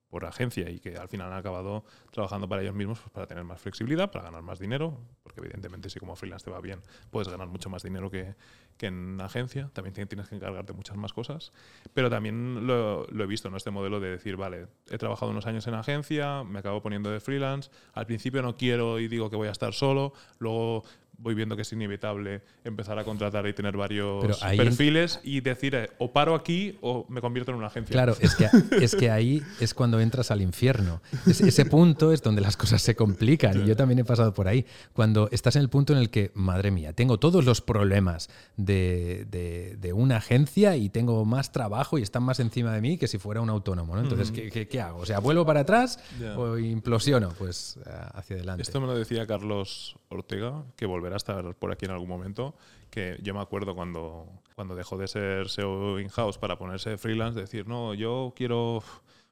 por 0.09 0.25
agencia 0.25 0.71
y 0.71 0.81
que 0.81 0.97
al 0.97 1.09
final 1.09 1.31
han 1.33 1.39
acabado 1.39 1.85
trabajando 2.11 2.49
para 2.49 2.63
ellos 2.63 2.75
mismos 2.75 2.99
pues, 3.01 3.11
para 3.11 3.27
tener 3.27 3.45
más 3.45 3.61
flexibilidad, 3.61 4.11
para 4.11 4.25
ganar 4.25 4.43
más 4.43 4.59
dinero, 4.59 4.99
porque 5.23 5.41
evidentemente 5.41 5.91
si 5.91 5.99
como 5.99 6.17
freelance 6.17 6.45
te 6.45 6.51
va 6.51 6.61
bien, 6.61 6.81
puedes 7.11 7.29
ganar 7.29 7.49
mucho 7.49 7.69
más 7.69 7.83
dinero 7.83 8.11
que, 8.11 8.35
que 8.79 8.87
en 8.87 9.21
agencia, 9.21 9.71
también 9.75 9.95
tienes 10.09 10.29
que 10.29 10.37
encargarte 10.37 10.73
muchas 10.73 10.97
más 10.97 11.13
cosas, 11.13 11.53
pero 11.93 12.09
también 12.09 12.67
lo, 12.67 13.07
lo, 13.07 13.25
he 13.25 13.27
visto, 13.27 13.49
en 13.49 13.55
Este 13.59 13.71
modelo 13.71 14.01
de 14.01 14.11
decir, 14.11 14.37
vale, 14.37 14.69
he 14.91 14.99
trabajado 14.99 15.31
unos 15.31 15.47
años 15.47 15.67
en 15.67 15.75
agencia, 15.75 16.43
me 16.45 16.61
acabo 16.61 16.81
poniendo 16.81 17.11
de 17.11 17.21
freelance, 17.21 17.71
al 17.93 18.07
principio 18.07 18.41
no 18.41 18.57
quiero 18.57 19.01
y 19.01 19.09
digo 19.09 19.29
que 19.29 19.37
voy 19.37 19.49
a 19.49 19.53
estar 19.53 19.75
solo, 19.75 20.15
luego 20.39 20.85
voy 21.19 21.35
viendo 21.35 21.57
que 21.57 21.62
es 21.62 21.73
inevitable 21.73 22.43
empezar 22.65 22.99
a 22.99 23.05
contratar 23.05 23.47
y 23.47 23.53
tener 23.53 23.77
varios 23.77 24.24
perfiles 24.57 25.20
y 25.24 25.40
decir, 25.40 25.74
eh, 25.74 25.90
o 25.99 26.12
paro 26.12 26.35
aquí 26.35 26.78
o 26.81 27.07
me 27.09 27.20
convierto 27.20 27.51
en 27.51 27.59
una 27.59 27.66
agencia. 27.66 27.93
Claro, 27.93 28.16
es 28.20 28.35
que, 28.36 28.49
es 28.85 28.95
que 28.95 29.11
ahí 29.11 29.43
es 29.61 29.74
cuando 29.74 30.01
entras 30.01 30.31
al 30.31 30.43
infierno. 30.43 31.03
Es- 31.27 31.40
ese 31.40 31.65
punto 31.65 32.12
es 32.12 32.23
donde 32.23 32.40
las 32.40 32.57
cosas 32.57 32.82
se 32.82 32.95
complican. 32.95 33.65
Y 33.65 33.66
yo 33.66 33.77
también 33.77 33.99
he 33.99 34.05
pasado 34.05 34.32
por 34.32 34.47
ahí. 34.49 34.65
Cuando 34.93 35.28
estás 35.32 35.57
en 35.57 35.62
el 35.62 35.69
punto 35.69 35.93
en 35.93 35.99
el 35.99 36.11
que, 36.11 36.31
madre 36.35 36.70
mía, 36.70 36.93
tengo 36.93 37.19
todos 37.19 37.45
los 37.45 37.61
problemas 37.61 38.28
de, 38.57 39.27
de- 39.31 39.77
de 39.81 39.93
una 39.93 40.16
agencia 40.19 40.77
y 40.77 40.89
tengo 40.89 41.24
más 41.24 41.53
trabajo 41.53 41.99
y 41.99 42.03
están 42.03 42.23
más 42.23 42.39
encima 42.40 42.73
de 42.73 42.81
mí 42.81 42.97
que 42.99 43.09
si 43.09 43.19
fuera 43.19 43.40
un 43.40 43.51
autónomo. 43.51 43.95
¿no? 43.97 44.03
Entonces, 44.03 44.31
¿qué, 44.31 44.51
qué- 44.51 44.69
qué 44.69 44.81
hago? 44.81 45.01
O 45.01 45.07
sea, 45.07 45.19
¿vuelvo 45.19 45.45
para 45.45 45.61
atrás 45.61 45.99
Ya. 46.20 46.39
o 46.39 46.59
implosiono? 46.59 47.31
Pues 47.39 47.78
eh, 47.85 47.90
hacia 48.15 48.36
adelante. 48.36 48.62
Esto 48.62 48.81
me 48.81 48.86
lo 48.86 48.95
decía 48.97 49.27
Carlos 49.27 49.97
Ortega, 50.11 50.65
que 50.77 50.86
volverá 51.09 51.14
a 51.14 51.16
estar 51.16 51.55
por 51.56 51.72
aquí 51.72 51.86
en 51.86 51.93
algún 51.93 52.09
momento, 52.09 52.55
que 52.90 53.18
yo 53.22 53.35
me 53.35 53.40
acuerdo 53.40 53.74
cuando, 53.74 54.26
cuando 54.55 54.74
dejó 54.74 54.97
de 54.98 55.09
ser 55.09 55.48
SEO 55.48 55.98
in-house 56.01 56.39
para 56.39 56.59
ponerse 56.59 56.98
freelance, 56.98 57.40
decir, 57.40 57.66
no, 57.66 57.94
yo 57.94 58.32
quiero 58.36 58.82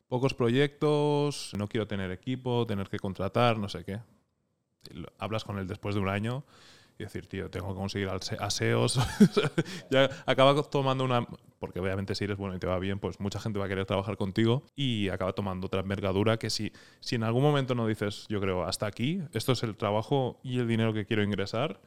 pocos 0.09 0.35
proyectos, 0.35 1.53
no 1.57 1.69
quiero 1.69 1.87
tener 1.87 2.11
equipo, 2.11 2.67
tener 2.67 2.89
que 2.89 2.99
contratar, 2.99 3.59
no 3.59 3.69
sé 3.69 3.85
qué. 3.85 4.01
Hablas 5.19 5.45
con 5.45 5.59
él 5.59 5.67
después 5.67 5.95
de 5.95 6.01
un 6.01 6.09
año 6.09 6.45
y 6.99 7.05
decir, 7.05 7.27
tío, 7.27 7.51
tengo 7.51 7.69
que 7.69 7.75
conseguir 7.75 8.09
al 8.09 8.23
se- 8.23 8.37
a 8.41 8.51
SEOs. 8.51 8.99
ya 9.91 10.09
acaba 10.27 10.61
tomando 10.63 11.05
una... 11.05 11.27
Porque 11.59 11.81
obviamente 11.81 12.15
si 12.15 12.25
eres 12.25 12.37
bueno 12.37 12.55
y 12.55 12.59
te 12.59 12.67
va 12.67 12.79
bien, 12.79 12.99
pues 12.99 13.19
mucha 13.21 13.41
gente 13.41 13.59
va 13.59 13.65
a 13.65 13.69
querer 13.69 13.87
trabajar 13.87 14.17
contigo 14.17 14.63
y 14.77 15.09
acaba 15.09 15.33
tomando 15.33 15.67
otra 15.69 15.81
envergadura 15.81 16.39
que 16.39 16.51
si, 16.51 16.71
si 17.01 17.17
en 17.17 17.23
algún 17.23 17.43
momento 17.43 17.75
no 17.75 17.87
dices, 17.87 18.27
yo 18.29 18.41
creo, 18.41 18.65
hasta 18.65 18.87
aquí, 18.87 19.23
esto 19.33 19.53
es 19.53 19.63
el 19.63 19.75
trabajo 19.77 20.39
y 20.43 20.59
el 20.59 20.69
dinero 20.69 20.93
que 20.93 21.07
quiero 21.07 21.23
ingresar, 21.23 21.81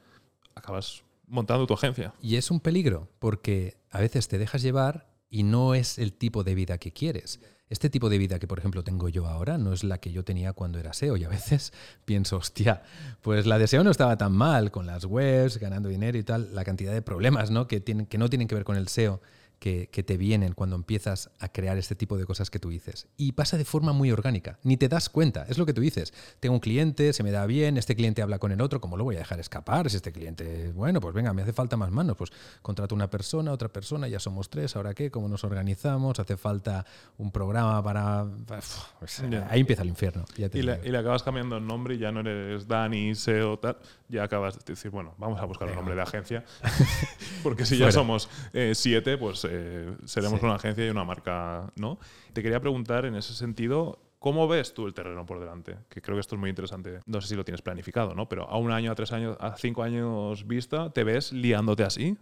acabas 0.56 1.04
montando 1.28 1.68
tu 1.68 1.76
agencia. 1.76 2.14
Y 2.22 2.36
es 2.38 2.50
un 2.50 2.60
peligro 2.60 3.10
porque 3.20 3.78
a 3.92 4.00
veces 4.00 4.28
te 4.28 4.38
dejas 4.40 4.62
llevar 4.64 5.08
y 5.30 5.44
no 5.44 5.76
es 5.76 6.00
el 6.00 6.14
tipo 6.14 6.44
de 6.44 6.56
vida 6.56 6.80
que 6.80 6.92
quieres. 6.92 7.40
Este 7.70 7.92
tipo 7.92 8.10
de 8.10 8.18
vida 8.18 8.40
que, 8.40 8.48
por 8.48 8.58
ejemplo, 8.58 8.84
tengo 8.84 9.10
yo 9.10 9.28
ahora 9.28 9.60
no 9.60 9.74
es 9.74 9.84
la 9.84 10.00
que 10.00 10.12
yo 10.12 10.24
tenía 10.24 10.54
cuando 10.54 10.80
era 10.80 10.92
SEO 10.94 11.18
y 11.18 11.24
a 11.24 11.30
veces 11.30 11.72
pienso, 12.06 12.38
hostia, 12.38 12.82
pues 13.22 13.46
la 13.46 13.60
de 13.60 13.68
SEO 13.68 13.84
no 13.84 13.92
estaba 13.92 14.18
tan 14.18 14.32
mal 14.32 14.72
con 14.72 14.88
las 14.88 15.06
webs, 15.06 15.58
ganando 15.58 15.88
dinero 15.90 16.18
y 16.18 16.24
tal, 16.24 16.56
la 16.56 16.64
cantidad 16.64 16.92
de 16.92 17.04
problemas 17.04 17.52
¿no? 17.52 17.68
Que, 17.68 17.80
tienen, 17.80 18.08
que 18.08 18.18
no 18.18 18.28
tienen 18.28 18.48
que 18.48 18.56
ver 18.56 18.64
con 18.64 18.76
el 18.76 18.88
SEO. 18.88 19.22
Que, 19.60 19.90
que 19.92 20.04
te 20.04 20.16
vienen 20.16 20.54
cuando 20.54 20.78
empiezas 20.78 21.32
a 21.40 21.50
crear 21.50 21.78
este 21.78 21.94
tipo 21.94 22.18
de 22.18 22.26
cosas 22.26 22.50
que 22.50 22.60
tú 22.60 22.70
dices. 22.70 23.08
Y 23.18 23.34
pasa 23.34 23.58
de 23.58 23.66
forma 23.66 23.92
muy 23.92 24.10
orgánica. 24.10 24.58
Ni 24.64 24.78
te 24.78 24.88
das 24.88 25.10
cuenta. 25.10 25.46
Es 25.50 25.58
lo 25.58 25.66
que 25.66 25.74
tú 25.74 25.82
dices. 25.82 26.14
Tengo 26.40 26.54
un 26.56 26.62
cliente, 26.62 27.12
se 27.12 27.24
me 27.24 27.32
da 27.32 27.46
bien, 27.46 27.78
este 27.78 27.94
cliente 27.96 28.22
habla 28.22 28.40
con 28.40 28.54
el 28.54 28.62
otro, 28.62 28.80
¿cómo 28.80 28.96
lo 28.96 29.04
voy 29.04 29.16
a 29.18 29.20
dejar 29.20 29.40
escapar? 29.42 29.90
Si 29.90 29.98
este 29.98 30.14
cliente, 30.14 30.72
bueno, 30.72 31.02
pues 31.02 31.14
venga, 31.14 31.34
me 31.34 31.42
hace 31.42 31.52
falta 31.52 31.76
más 31.76 31.92
manos. 31.92 32.16
Pues 32.16 32.30
contrato 32.62 32.96
una 32.96 33.10
persona, 33.10 33.52
otra 33.52 33.68
persona, 33.68 34.08
ya 34.08 34.20
somos 34.22 34.50
tres, 34.50 34.78
¿ahora 34.78 34.94
qué? 34.94 35.12
¿Cómo 35.12 35.28
nos 35.28 35.44
organizamos? 35.44 36.20
¿Hace 36.20 36.38
falta 36.38 36.86
un 37.18 37.32
programa 37.32 37.84
para...? 37.84 38.26
Pues. 38.48 39.22
Ahí 39.50 39.60
empieza 39.60 39.82
el 39.82 39.90
infierno. 39.90 40.24
ya 40.38 40.48
te 40.48 40.60
Y 40.60 40.62
le, 40.62 40.80
y 40.86 40.90
le 40.90 40.98
acabas 40.98 41.22
cambiando 41.24 41.58
el 41.58 41.68
nombre 41.68 41.96
y 41.96 41.98
ya 41.98 42.12
no 42.14 42.22
eres 42.22 42.66
Dani, 42.68 43.14
SEO, 43.14 43.60
tal. 43.60 43.78
Ya 44.08 44.24
acabas 44.24 44.56
de 44.58 44.74
decir, 44.74 44.90
bueno, 44.90 45.14
vamos 45.18 45.40
a 45.40 45.46
buscar 45.46 45.68
un 45.68 45.72
Venga. 45.72 45.82
nombre 45.82 45.96
de 45.96 46.02
agencia. 46.02 46.46
Porque 47.44 47.66
si 47.66 47.76
Fuera. 47.76 47.90
ya 47.90 47.92
somos 47.92 48.30
eh, 48.54 48.74
siete, 48.76 49.18
pues 49.18 49.44
eh, 49.50 49.98
seremos 50.06 50.40
Sí. 50.40 50.46
una 50.46 50.56
agencia 50.56 50.86
y 50.86 50.90
una 50.90 51.04
marca, 51.04 51.72
¿no? 51.76 51.98
Te 52.34 52.42
quería 52.44 52.60
preguntar 52.60 53.06
en 53.06 53.16
ese 53.16 53.34
sentido, 53.34 54.00
¿cómo 54.20 54.48
ves 54.48 54.74
tú 54.74 54.86
el 54.88 54.94
terreno 54.94 55.26
por 55.26 55.40
delante? 55.40 55.78
Que 55.90 56.02
creo 56.02 56.16
que 56.16 56.22
esto 56.22 56.36
es 56.36 56.40
muy 56.40 56.50
interesante. 56.50 57.00
No 57.06 57.20
sé 57.22 57.28
si 57.30 57.36
lo 57.36 57.44
tienes 57.46 57.62
planificado, 57.62 58.14
¿no? 58.16 58.30
Pero 58.30 58.48
a 58.50 58.58
un 58.58 58.72
año, 58.72 58.92
a 58.92 58.96
tres 58.96 59.12
años, 59.12 59.36
a 59.40 59.56
cinco 59.58 59.84
años 59.84 60.46
vista, 60.48 60.92
¿te 60.92 61.04
ves 61.04 61.32
liándote 61.34 61.84
así? 61.84 62.18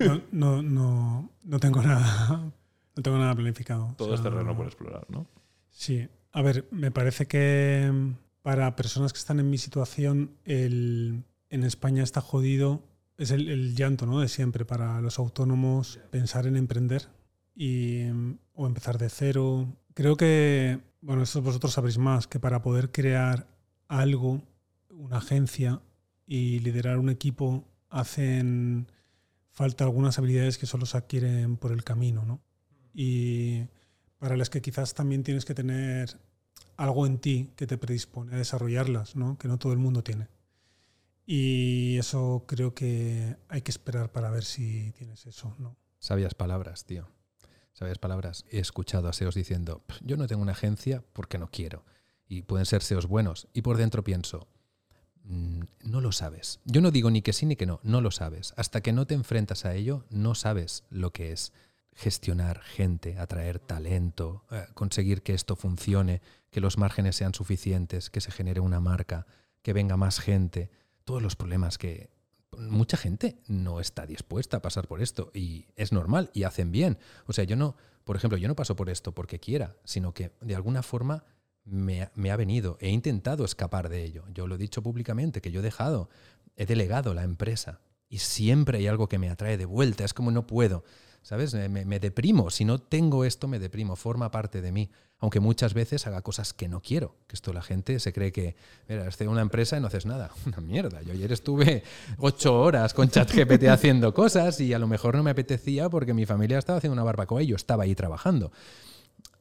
No, 0.00 0.22
no, 0.32 0.62
no, 0.62 1.30
no 1.42 1.58
tengo 1.60 1.82
nada. 1.82 2.52
No 2.96 3.02
tengo 3.02 3.18
nada 3.18 3.34
planificado. 3.34 3.94
Todo 3.98 4.12
O 4.12 4.14
es 4.14 4.22
terreno 4.22 4.56
por 4.56 4.66
explorar, 4.66 5.04
¿no? 5.08 5.26
Sí. 5.70 6.08
A 6.32 6.42
ver, 6.42 6.66
me 6.70 6.90
parece 6.92 7.26
que 7.26 7.92
para 8.42 8.76
personas 8.76 9.12
que 9.12 9.18
están 9.18 9.40
en 9.40 9.50
mi 9.50 9.58
situación, 9.58 10.30
el, 10.44 11.24
en 11.50 11.64
España 11.64 12.02
está 12.04 12.20
jodido. 12.20 12.82
Es 13.16 13.30
el, 13.30 13.48
el 13.48 13.74
llanto 13.74 14.06
¿no? 14.06 14.20
de 14.20 14.28
siempre 14.28 14.64
para 14.64 15.00
los 15.00 15.18
autónomos 15.18 16.00
pensar 16.10 16.46
en 16.46 16.56
emprender 16.56 17.08
y, 17.54 18.04
mm, 18.12 18.38
o 18.54 18.66
empezar 18.66 18.98
de 18.98 19.08
cero. 19.08 19.76
Creo 19.94 20.16
que, 20.16 20.80
bueno, 21.00 21.22
eso 21.22 21.40
vosotros 21.42 21.72
sabréis 21.72 21.98
más, 21.98 22.26
que 22.26 22.40
para 22.40 22.62
poder 22.62 22.90
crear 22.90 23.46
algo, 23.88 24.42
una 24.90 25.18
agencia 25.18 25.80
y 26.26 26.58
liderar 26.60 26.98
un 26.98 27.10
equipo, 27.10 27.64
hacen 27.90 28.88
falta 29.50 29.84
algunas 29.84 30.18
habilidades 30.18 30.58
que 30.58 30.66
solo 30.66 30.84
se 30.84 30.96
adquieren 30.96 31.56
por 31.56 31.70
el 31.70 31.84
camino, 31.84 32.24
¿no? 32.24 32.40
Y 32.92 33.68
para 34.18 34.36
las 34.36 34.50
que 34.50 34.62
quizás 34.62 34.94
también 34.94 35.22
tienes 35.22 35.44
que 35.44 35.54
tener 35.54 36.18
algo 36.76 37.06
en 37.06 37.18
ti 37.18 37.50
que 37.56 37.66
te 37.66 37.78
predispone 37.78 38.34
a 38.34 38.38
desarrollarlas, 38.38 39.16
¿no? 39.16 39.38
que 39.38 39.48
no 39.48 39.58
todo 39.58 39.72
el 39.72 39.78
mundo 39.78 40.02
tiene. 40.02 40.28
Y 41.26 41.96
eso 41.98 42.44
creo 42.46 42.74
que 42.74 43.36
hay 43.48 43.62
que 43.62 43.70
esperar 43.70 44.12
para 44.12 44.30
ver 44.30 44.44
si 44.44 44.92
tienes 44.92 45.26
eso. 45.26 45.54
¿no? 45.58 45.76
Sabias 45.98 46.34
palabras, 46.34 46.84
tío. 46.84 47.08
Sabias 47.72 47.98
palabras. 47.98 48.44
He 48.50 48.58
escuchado 48.58 49.08
a 49.08 49.12
SEOs 49.12 49.34
diciendo, 49.34 49.82
"Pff, 49.86 50.00
yo 50.02 50.16
no 50.16 50.26
tengo 50.26 50.42
una 50.42 50.52
agencia 50.52 51.02
porque 51.12 51.38
no 51.38 51.50
quiero. 51.50 51.84
Y 52.28 52.42
pueden 52.42 52.66
ser 52.66 52.82
SEOs 52.82 53.06
buenos. 53.06 53.48
Y 53.52 53.62
por 53.62 53.76
dentro 53.76 54.04
pienso, 54.04 54.46
"Mm, 55.24 55.62
no 55.84 56.00
lo 56.00 56.12
sabes. 56.12 56.60
Yo 56.64 56.80
no 56.80 56.90
digo 56.90 57.10
ni 57.10 57.22
que 57.22 57.32
sí 57.32 57.46
ni 57.46 57.56
que 57.56 57.66
no, 57.66 57.80
no 57.82 58.00
lo 58.00 58.10
sabes. 58.10 58.52
Hasta 58.56 58.80
que 58.80 58.92
no 58.92 59.06
te 59.06 59.14
enfrentas 59.14 59.64
a 59.64 59.74
ello, 59.74 60.04
no 60.10 60.34
sabes 60.34 60.84
lo 60.90 61.12
que 61.12 61.32
es 61.32 61.52
gestionar 61.94 62.60
gente, 62.60 63.18
atraer 63.18 63.58
talento, 63.58 64.44
eh, 64.50 64.66
conseguir 64.74 65.22
que 65.22 65.32
esto 65.34 65.56
funcione, 65.56 66.22
que 66.50 66.60
los 66.60 66.76
márgenes 66.76 67.16
sean 67.16 67.34
suficientes, 67.34 68.10
que 68.10 68.20
se 68.20 68.30
genere 68.30 68.60
una 68.60 68.80
marca, 68.80 69.26
que 69.62 69.72
venga 69.72 69.96
más 69.96 70.18
gente. 70.18 70.70
Todos 71.04 71.22
los 71.22 71.36
problemas 71.36 71.78
que, 71.78 72.10
mucha 72.58 72.96
gente 72.96 73.36
no 73.46 73.80
está 73.80 74.06
dispuesta 74.06 74.58
a 74.58 74.62
pasar 74.62 74.86
por 74.86 75.02
esto 75.02 75.30
y 75.34 75.66
es 75.76 75.92
normal 75.92 76.30
y 76.32 76.44
hacen 76.44 76.70
bien. 76.72 76.98
O 77.26 77.32
sea, 77.32 77.44
yo 77.44 77.56
no, 77.56 77.76
por 78.04 78.16
ejemplo, 78.16 78.38
yo 78.38 78.48
no 78.48 78.56
paso 78.56 78.76
por 78.76 78.90
esto 78.90 79.12
porque 79.12 79.40
quiera, 79.40 79.76
sino 79.84 80.12
que 80.14 80.32
de 80.40 80.54
alguna 80.54 80.82
forma 80.82 81.24
me, 81.64 82.02
ha- 82.02 82.12
me 82.14 82.30
ha 82.30 82.36
venido. 82.36 82.76
He 82.80 82.90
intentado 82.90 83.44
escapar 83.44 83.88
de 83.88 84.04
ello. 84.04 84.24
Yo 84.32 84.46
lo 84.46 84.54
he 84.54 84.58
dicho 84.58 84.82
públicamente, 84.82 85.40
que 85.40 85.50
yo 85.50 85.60
he 85.60 85.64
dejado, 85.64 86.08
he 86.56 86.66
delegado 86.66 87.14
la 87.14 87.24
empresa 87.24 87.80
y 88.08 88.18
siempre 88.18 88.78
hay 88.78 88.86
algo 88.86 89.08
que 89.08 89.18
me 89.18 89.30
atrae 89.30 89.56
de 89.56 89.64
vuelta. 89.66 90.04
Es 90.04 90.14
como 90.14 90.30
no 90.30 90.46
puedo. 90.46 90.84
¿Sabes? 91.24 91.52
Me, 91.54 91.68
me- 91.68 91.84
me 91.86 91.98
deprimo. 91.98 92.50
Si 92.50 92.64
no 92.64 92.78
tengo 92.78 93.24
esto, 93.24 93.48
me 93.48 93.58
deprimo. 93.58 93.96
Forma 93.96 94.30
parte 94.30 94.60
de 94.60 94.70
mí. 94.70 94.90
Aunque 95.18 95.40
muchas 95.40 95.72
veces 95.72 96.06
haga 96.06 96.20
cosas 96.20 96.52
que 96.52 96.68
no 96.68 96.82
quiero. 96.82 97.16
Que 97.26 97.34
esto 97.34 97.52
la 97.54 97.62
gente 97.62 97.98
se 97.98 98.12
cree 98.12 98.30
que, 98.30 98.56
mira, 98.88 99.08
estoy 99.08 99.24
en 99.24 99.30
una 99.32 99.40
empresa 99.40 99.76
y 99.76 99.80
no 99.80 99.86
haces 99.86 100.04
nada. 100.04 100.30
Una 100.46 100.58
mierda. 100.60 101.00
Yo 101.02 101.12
ayer 101.12 101.32
estuve 101.32 101.82
ocho 102.18 102.60
horas 102.60 102.92
con 102.92 103.08
ChatGPT 103.08 103.64
haciendo 103.70 104.12
cosas 104.12 104.60
y 104.60 104.74
a 104.74 104.78
lo 104.78 104.86
mejor 104.86 105.16
no 105.16 105.22
me 105.22 105.30
apetecía 105.30 105.88
porque 105.88 106.12
mi 106.12 106.26
familia 106.26 106.58
estaba 106.58 106.76
haciendo 106.76 106.92
una 106.92 107.04
barbacoa 107.04 107.42
y 107.42 107.46
yo 107.46 107.56
estaba 107.56 107.84
ahí 107.84 107.94
trabajando. 107.94 108.52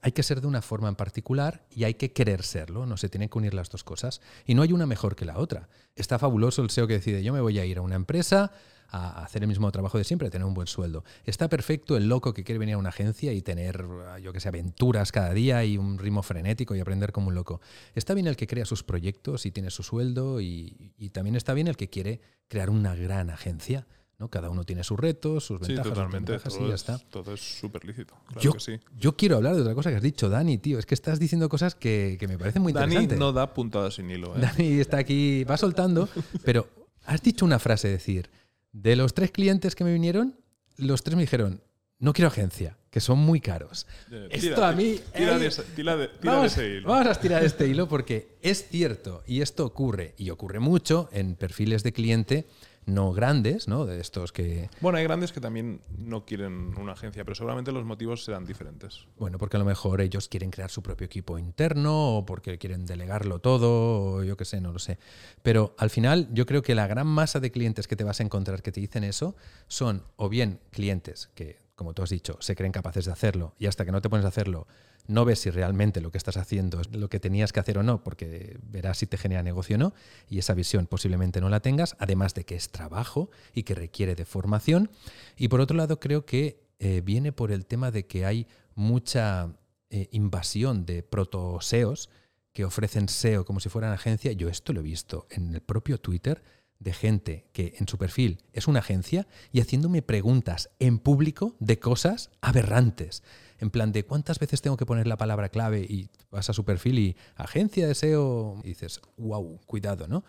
Hay 0.01 0.11
que 0.13 0.23
ser 0.23 0.39
de 0.41 0.47
una 0.47 0.61
forma 0.61 0.87
en 0.89 0.95
particular 0.95 1.65
y 1.69 1.83
hay 1.85 1.93
que 1.95 2.11
querer 2.13 2.43
serlo, 2.43 2.85
no 2.85 2.97
se 2.97 3.07
tienen 3.09 3.29
que 3.29 3.37
unir 3.37 3.53
las 3.53 3.69
dos 3.69 3.83
cosas. 3.83 4.21
Y 4.45 4.53
no 4.53 4.61
hay 4.61 4.71
una 4.73 4.85
mejor 4.85 5.15
que 5.15 5.25
la 5.25 5.37
otra. 5.37 5.67
Está 5.95 6.17
fabuloso 6.19 6.61
el 6.61 6.69
SEO 6.69 6.87
que 6.87 6.93
decide, 6.95 7.23
yo 7.23 7.33
me 7.33 7.41
voy 7.41 7.59
a 7.59 7.65
ir 7.65 7.77
a 7.77 7.81
una 7.81 7.95
empresa 7.95 8.51
a 8.95 9.23
hacer 9.23 9.41
el 9.41 9.47
mismo 9.47 9.71
trabajo 9.71 9.97
de 9.97 10.03
siempre, 10.03 10.27
a 10.27 10.31
tener 10.31 10.45
un 10.45 10.53
buen 10.53 10.67
sueldo. 10.67 11.03
Está 11.25 11.49
perfecto 11.49 11.97
el 11.97 12.07
loco 12.07 12.33
que 12.33 12.43
quiere 12.43 12.59
venir 12.59 12.75
a 12.75 12.77
una 12.77 12.89
agencia 12.89 13.33
y 13.33 13.41
tener, 13.41 13.83
yo 14.21 14.31
que 14.31 14.39
sé, 14.39 14.49
aventuras 14.49 15.11
cada 15.11 15.33
día 15.33 15.65
y 15.65 15.77
un 15.77 15.97
ritmo 15.97 16.21
frenético 16.21 16.75
y 16.75 16.79
aprender 16.79 17.11
como 17.11 17.29
un 17.29 17.35
loco. 17.35 17.59
Está 17.95 18.13
bien 18.13 18.27
el 18.27 18.35
que 18.37 18.45
crea 18.47 18.65
sus 18.65 18.83
proyectos 18.83 19.45
y 19.47 19.51
tiene 19.51 19.71
su 19.71 19.81
sueldo 19.83 20.41
y, 20.41 20.93
y 20.97 21.09
también 21.09 21.35
está 21.35 21.53
bien 21.53 21.67
el 21.67 21.75
que 21.75 21.89
quiere 21.89 22.21
crear 22.47 22.69
una 22.69 22.95
gran 22.95 23.29
agencia. 23.31 23.87
¿no? 24.19 24.29
Cada 24.29 24.51
uno 24.51 24.63
tiene 24.63 24.83
sus 24.83 24.99
retos, 24.99 25.43
sus 25.43 25.59
Sí, 25.61 25.69
ventajas, 25.69 25.85
sus 25.87 25.93
totalmente. 25.95 26.31
desventajas 26.33 26.53
y 26.53 26.57
Todo 26.59 26.67
ya 26.69 26.75
es, 26.75 26.81
está. 26.81 26.99
todo 27.09 27.33
es 27.33 27.59
súper 27.59 27.83
lícito. 27.85 28.13
Claro 28.27 28.41
yo, 28.41 28.53
que 28.53 28.59
sí. 28.59 28.79
yo 28.95 29.17
quiero 29.17 29.37
hablar 29.37 29.55
de 29.55 29.61
otra 29.61 29.73
cosa 29.73 29.89
que 29.89 29.95
has 29.95 30.03
dicho, 30.03 30.29
Dani, 30.29 30.59
tío. 30.59 30.77
Es 30.77 30.85
que 30.85 30.93
estás 30.93 31.19
diciendo 31.19 31.49
cosas 31.49 31.73
que, 31.73 32.17
que 32.19 32.27
me 32.27 32.37
parecen 32.37 32.61
muy 32.61 32.73
Dani 32.73 32.85
interesantes. 32.93 33.17
no 33.17 33.33
da 33.33 33.55
puntadas 33.55 33.95
sin 33.95 34.11
hilo. 34.11 34.35
¿eh? 34.37 34.41
Dani 34.41 34.79
está 34.79 34.97
aquí, 34.97 35.43
va 35.45 35.57
soltando, 35.57 36.07
pero 36.45 36.67
has 37.05 37.23
dicho 37.23 37.43
una 37.43 37.57
frase, 37.57 37.87
decir, 37.87 38.29
de 38.73 38.95
los 38.97 39.13
tres 39.13 39.31
clientes 39.31 39.75
que 39.75 39.83
me 39.85 39.93
vinieron, 39.93 40.37
los 40.77 41.01
tres 41.03 41.15
me 41.15 41.21
dijeron, 41.21 41.61
no 41.99 42.11
quiero 42.11 42.27
agencia, 42.27 42.77
que 42.89 42.99
son 42.99 43.19
muy 43.19 43.39
caros. 43.39 43.87
Esto 44.29 44.65
a 44.65 44.73
mí... 44.73 44.99
Tira 45.15 45.37
eh, 45.37 45.39
de 45.39 45.49
tira 45.75 45.95
de- 45.95 46.07
tira 46.09 46.41
de 46.41 46.47
ese 46.47 46.67
hilo. 46.69 46.89
vamos 46.89 47.07
a 47.07 47.11
estirar 47.11 47.43
este 47.45 47.67
hilo 47.69 47.87
porque 47.87 48.37
es 48.41 48.67
cierto, 48.67 49.23
y 49.25 49.41
esto 49.41 49.65
ocurre, 49.65 50.13
y 50.17 50.29
ocurre 50.31 50.59
mucho 50.59 51.07
en 51.13 51.35
perfiles 51.35 51.83
de 51.83 51.93
cliente 51.93 52.47
no 52.85 53.13
grandes, 53.13 53.67
¿no? 53.67 53.85
De 53.85 53.99
estos 53.99 54.31
que, 54.31 54.69
Bueno, 54.81 54.97
hay 54.97 55.03
grandes 55.03 55.31
que 55.31 55.39
también 55.39 55.81
no 55.97 56.25
quieren 56.25 56.77
una 56.77 56.93
agencia, 56.93 57.23
pero 57.23 57.35
seguramente 57.35 57.71
los 57.71 57.85
motivos 57.85 58.23
serán 58.23 58.45
diferentes. 58.45 59.07
Bueno, 59.17 59.37
porque 59.37 59.57
a 59.57 59.59
lo 59.59 59.65
mejor 59.65 60.01
ellos 60.01 60.27
quieren 60.27 60.51
crear 60.51 60.69
su 60.69 60.81
propio 60.81 61.05
equipo 61.05 61.37
interno 61.37 62.17
o 62.17 62.25
porque 62.25 62.57
quieren 62.57 62.85
delegarlo 62.85 63.39
todo 63.39 64.17
o 64.17 64.23
yo 64.23 64.37
qué 64.37 64.45
sé, 64.45 64.61
no 64.61 64.71
lo 64.71 64.79
sé. 64.79 64.99
Pero 65.41 65.75
al 65.77 65.89
final 65.89 66.29
yo 66.31 66.45
creo 66.45 66.61
que 66.61 66.75
la 66.75 66.87
gran 66.87 67.07
masa 67.07 67.39
de 67.39 67.51
clientes 67.51 67.87
que 67.87 67.95
te 67.95 68.03
vas 68.03 68.19
a 68.19 68.23
encontrar 68.23 68.61
que 68.61 68.71
te 68.71 68.81
dicen 68.81 69.03
eso 69.03 69.35
son 69.67 70.03
o 70.15 70.29
bien 70.29 70.59
clientes 70.71 71.29
que, 71.35 71.61
como 71.75 71.93
tú 71.93 72.03
has 72.03 72.09
dicho, 72.09 72.37
se 72.39 72.55
creen 72.55 72.71
capaces 72.71 73.05
de 73.05 73.11
hacerlo 73.11 73.55
y 73.57 73.67
hasta 73.67 73.85
que 73.85 73.91
no 73.91 74.01
te 74.01 74.09
pones 74.09 74.25
a 74.25 74.29
hacerlo 74.29 74.67
no 75.07 75.25
ves 75.25 75.39
si 75.39 75.49
realmente 75.49 76.01
lo 76.01 76.11
que 76.11 76.17
estás 76.17 76.37
haciendo 76.37 76.81
es 76.81 76.95
lo 76.95 77.09
que 77.09 77.19
tenías 77.19 77.51
que 77.51 77.59
hacer 77.59 77.77
o 77.77 77.83
no, 77.83 78.03
porque 78.03 78.57
verás 78.63 78.97
si 78.97 79.07
te 79.07 79.17
genera 79.17 79.43
negocio 79.43 79.75
o 79.75 79.79
no, 79.79 79.93
y 80.29 80.39
esa 80.39 80.53
visión 80.53 80.87
posiblemente 80.87 81.41
no 81.41 81.49
la 81.49 81.59
tengas, 81.59 81.95
además 81.99 82.33
de 82.33 82.45
que 82.45 82.55
es 82.55 82.69
trabajo 82.69 83.29
y 83.53 83.63
que 83.63 83.75
requiere 83.75 84.15
de 84.15 84.25
formación. 84.25 84.89
Y 85.37 85.47
por 85.49 85.61
otro 85.61 85.75
lado, 85.75 85.99
creo 85.99 86.25
que 86.25 86.63
eh, 86.79 87.01
viene 87.03 87.31
por 87.31 87.51
el 87.51 87.65
tema 87.65 87.91
de 87.91 88.07
que 88.07 88.25
hay 88.25 88.47
mucha 88.75 89.53
eh, 89.89 90.07
invasión 90.11 90.85
de 90.85 91.03
proto-SEOs 91.03 92.09
que 92.51 92.65
ofrecen 92.65 93.09
SEO 93.09 93.45
como 93.45 93.59
si 93.59 93.69
fueran 93.69 93.91
agencia. 93.93 94.31
Yo 94.31 94.47
esto 94.47 94.73
lo 94.73 94.79
he 94.81 94.83
visto 94.83 95.27
en 95.29 95.53
el 95.53 95.61
propio 95.61 95.99
Twitter 95.99 96.43
de 96.79 96.93
gente 96.93 97.47
que 97.53 97.75
en 97.77 97.87
su 97.87 97.97
perfil 97.97 98.43
es 98.51 98.67
una 98.67 98.79
agencia 98.79 99.27
y 99.51 99.61
haciéndome 99.61 100.01
preguntas 100.01 100.69
en 100.79 100.99
público 100.99 101.55
de 101.59 101.79
cosas 101.79 102.29
aberrantes. 102.41 103.23
En 103.63 103.69
plan 103.69 103.93
de 103.93 104.03
cuántas 104.03 104.39
veces 104.39 104.61
tengo 104.61 104.75
que 104.75 104.85
poner 104.85 105.07
la 105.07 105.15
palabra 105.15 105.47
clave 105.47 105.79
y 105.79 106.09
vas 106.29 106.49
a 106.49 106.53
su 106.53 106.65
perfil 106.65 106.99
y 106.99 107.15
agencia 107.37 107.87
de 107.87 107.95
SEO 107.95 108.59
dices, 108.61 108.99
wow, 109.15 109.61
cuidado, 109.65 110.05
¿no? 110.09 110.25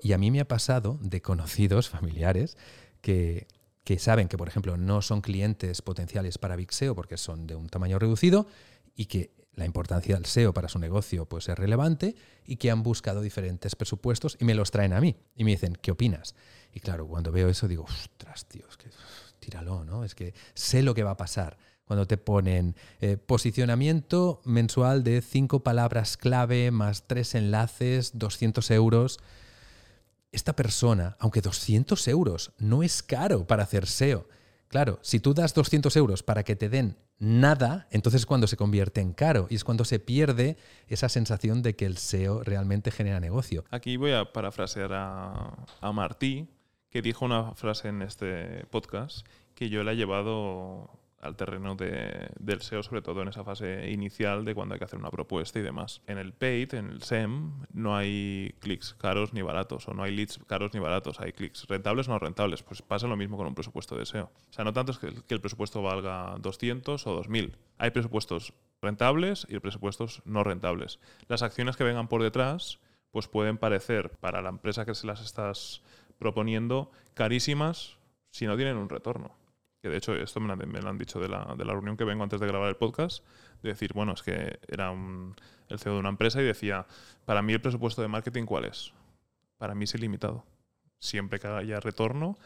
Y 0.00 0.12
a 0.12 0.18
mí 0.18 0.30
me 0.30 0.38
ha 0.38 0.46
pasado 0.46 0.96
de 1.02 1.20
conocidos, 1.20 1.88
familiares, 1.90 2.56
que, 3.00 3.48
que 3.82 3.98
saben 3.98 4.28
que, 4.28 4.36
por 4.36 4.46
ejemplo, 4.46 4.76
no 4.76 5.02
son 5.02 5.20
clientes 5.20 5.82
potenciales 5.82 6.38
para 6.38 6.54
Big 6.54 6.72
SEO 6.72 6.94
porque 6.94 7.16
son 7.16 7.48
de 7.48 7.56
un 7.56 7.68
tamaño 7.68 7.98
reducido 7.98 8.46
y 8.94 9.06
que 9.06 9.32
la 9.54 9.64
importancia 9.64 10.14
del 10.14 10.26
SEO 10.26 10.54
para 10.54 10.68
su 10.68 10.78
negocio 10.78 11.26
pues, 11.26 11.48
es 11.48 11.58
relevante 11.58 12.14
y 12.44 12.54
que 12.54 12.70
han 12.70 12.84
buscado 12.84 13.20
diferentes 13.20 13.74
presupuestos 13.74 14.36
y 14.38 14.44
me 14.44 14.54
los 14.54 14.70
traen 14.70 14.92
a 14.92 15.00
mí 15.00 15.16
y 15.34 15.42
me 15.42 15.50
dicen, 15.50 15.76
¿qué 15.82 15.90
opinas? 15.90 16.36
Y 16.72 16.78
claro, 16.78 17.08
cuando 17.08 17.32
veo 17.32 17.48
eso 17.48 17.66
digo, 17.66 17.82
ostras, 17.82 18.46
tío, 18.46 18.64
es 18.70 18.76
que 18.76 18.90
tíralo, 19.40 19.84
¿no? 19.84 20.04
Es 20.04 20.14
que 20.14 20.34
sé 20.54 20.84
lo 20.84 20.94
que 20.94 21.02
va 21.02 21.10
a 21.10 21.16
pasar 21.16 21.58
cuando 21.86 22.06
te 22.06 22.16
ponen 22.16 22.74
eh, 23.00 23.16
posicionamiento 23.16 24.42
mensual 24.44 25.04
de 25.04 25.22
cinco 25.22 25.60
palabras 25.60 26.16
clave 26.16 26.70
más 26.72 27.06
tres 27.06 27.34
enlaces, 27.34 28.18
200 28.18 28.70
euros. 28.72 29.20
Esta 30.32 30.54
persona, 30.54 31.16
aunque 31.20 31.40
200 31.40 32.08
euros 32.08 32.52
no 32.58 32.82
es 32.82 33.02
caro 33.02 33.46
para 33.46 33.62
hacer 33.62 33.86
SEO, 33.86 34.28
claro, 34.68 34.98
si 35.02 35.20
tú 35.20 35.32
das 35.32 35.54
200 35.54 35.96
euros 35.96 36.22
para 36.24 36.42
que 36.42 36.56
te 36.56 36.68
den 36.68 36.96
nada, 37.18 37.86
entonces 37.90 38.22
es 38.22 38.26
cuando 38.26 38.48
se 38.48 38.56
convierte 38.56 39.00
en 39.00 39.12
caro 39.12 39.46
y 39.48 39.54
es 39.54 39.62
cuando 39.62 39.84
se 39.84 40.00
pierde 40.00 40.56
esa 40.88 41.08
sensación 41.08 41.62
de 41.62 41.76
que 41.76 41.86
el 41.86 41.98
SEO 41.98 42.42
realmente 42.42 42.90
genera 42.90 43.20
negocio. 43.20 43.64
Aquí 43.70 43.96
voy 43.96 44.12
a 44.12 44.32
parafrasear 44.32 44.92
a, 44.92 45.66
a 45.80 45.92
Martí, 45.92 46.48
que 46.90 47.00
dijo 47.00 47.24
una 47.24 47.54
frase 47.54 47.88
en 47.88 48.02
este 48.02 48.66
podcast 48.66 49.24
que 49.54 49.70
yo 49.70 49.84
la 49.84 49.92
he 49.92 49.96
llevado 49.96 50.90
al 51.26 51.36
terreno 51.36 51.74
de- 51.74 52.30
del 52.38 52.62
SEO, 52.62 52.82
sobre 52.82 53.02
todo 53.02 53.22
en 53.22 53.28
esa 53.28 53.44
fase 53.44 53.90
inicial 53.90 54.44
de 54.44 54.54
cuando 54.54 54.74
hay 54.74 54.78
que 54.78 54.84
hacer 54.84 54.98
una 54.98 55.10
propuesta 55.10 55.58
y 55.58 55.62
demás. 55.62 56.00
En 56.06 56.18
el 56.18 56.32
paid, 56.32 56.74
en 56.74 56.88
el 56.90 57.02
SEM, 57.02 57.52
no 57.72 57.96
hay 57.96 58.54
clics 58.60 58.94
caros 58.94 59.32
ni 59.34 59.42
baratos, 59.42 59.86
o 59.88 59.94
no 59.94 60.02
hay 60.02 60.14
leads 60.16 60.38
caros 60.46 60.72
ni 60.74 60.80
baratos, 60.80 61.20
hay 61.20 61.32
clics 61.32 61.66
rentables 61.66 62.08
o 62.08 62.12
no 62.12 62.18
rentables. 62.18 62.62
Pues 62.62 62.80
pasa 62.82 63.06
lo 63.06 63.16
mismo 63.16 63.36
con 63.36 63.46
un 63.46 63.54
presupuesto 63.54 63.96
de 63.96 64.06
SEO. 64.06 64.24
O 64.24 64.52
sea, 64.52 64.64
no 64.64 64.72
tanto 64.72 64.92
es 64.92 64.98
que, 64.98 65.08
el- 65.08 65.24
que 65.24 65.34
el 65.34 65.40
presupuesto 65.40 65.82
valga 65.82 66.36
200 66.40 67.06
o 67.06 67.12
2000. 67.14 67.56
Hay 67.78 67.90
presupuestos 67.90 68.54
rentables 68.80 69.46
y 69.50 69.58
presupuestos 69.58 70.22
no 70.24 70.44
rentables. 70.44 70.98
Las 71.28 71.42
acciones 71.42 71.76
que 71.76 71.84
vengan 71.84 72.08
por 72.08 72.22
detrás 72.22 72.78
pues 73.10 73.28
pueden 73.28 73.56
parecer 73.56 74.10
para 74.20 74.42
la 74.42 74.50
empresa 74.50 74.84
que 74.84 74.94
se 74.94 75.06
las 75.06 75.22
estás 75.22 75.82
proponiendo 76.18 76.90
carísimas 77.14 77.96
si 78.30 78.46
no 78.46 78.56
tienen 78.56 78.76
un 78.76 78.88
retorno. 78.90 79.30
Que 79.86 79.90
de 79.90 79.98
hecho 79.98 80.16
esto 80.16 80.40
me 80.40 80.48
lo, 80.48 80.88
han- 80.88 80.98
dicho 80.98 81.20
de 81.20 81.28
la, 81.28 81.54
de 81.56 81.64
la 81.64 81.72
reunión 81.72 81.96
que 81.96 82.02
vengo 82.02 82.24
antes 82.24 82.40
de 82.40 82.46
grabar 82.48 82.68
el 82.68 82.74
podcast, 82.74 83.24
de 83.62 83.68
decir, 83.68 83.92
bueno, 83.94 84.14
es 84.14 84.22
que 84.24 84.58
era 84.66 84.90
un- 84.90 85.36
el 85.68 85.78
CEO 85.78 85.92
de 85.94 86.00
una 86.00 86.08
empresa 86.08 86.42
y 86.42 86.44
decía, 86.44 86.86
para 87.24 87.40
mí 87.40 87.52
el 87.52 87.60
presupuesto 87.60 88.02
de 88.02 88.08
marketing, 88.08 88.46
¿cuál 88.46 88.64
es? 88.64 88.92
Para 89.58 89.76
mí 89.76 89.84
es 89.84 89.94
ilimitado. 89.94 90.44
Siempre 90.98 91.38
que 91.38 91.46
haya 91.46 91.78
retorno, 91.78 92.36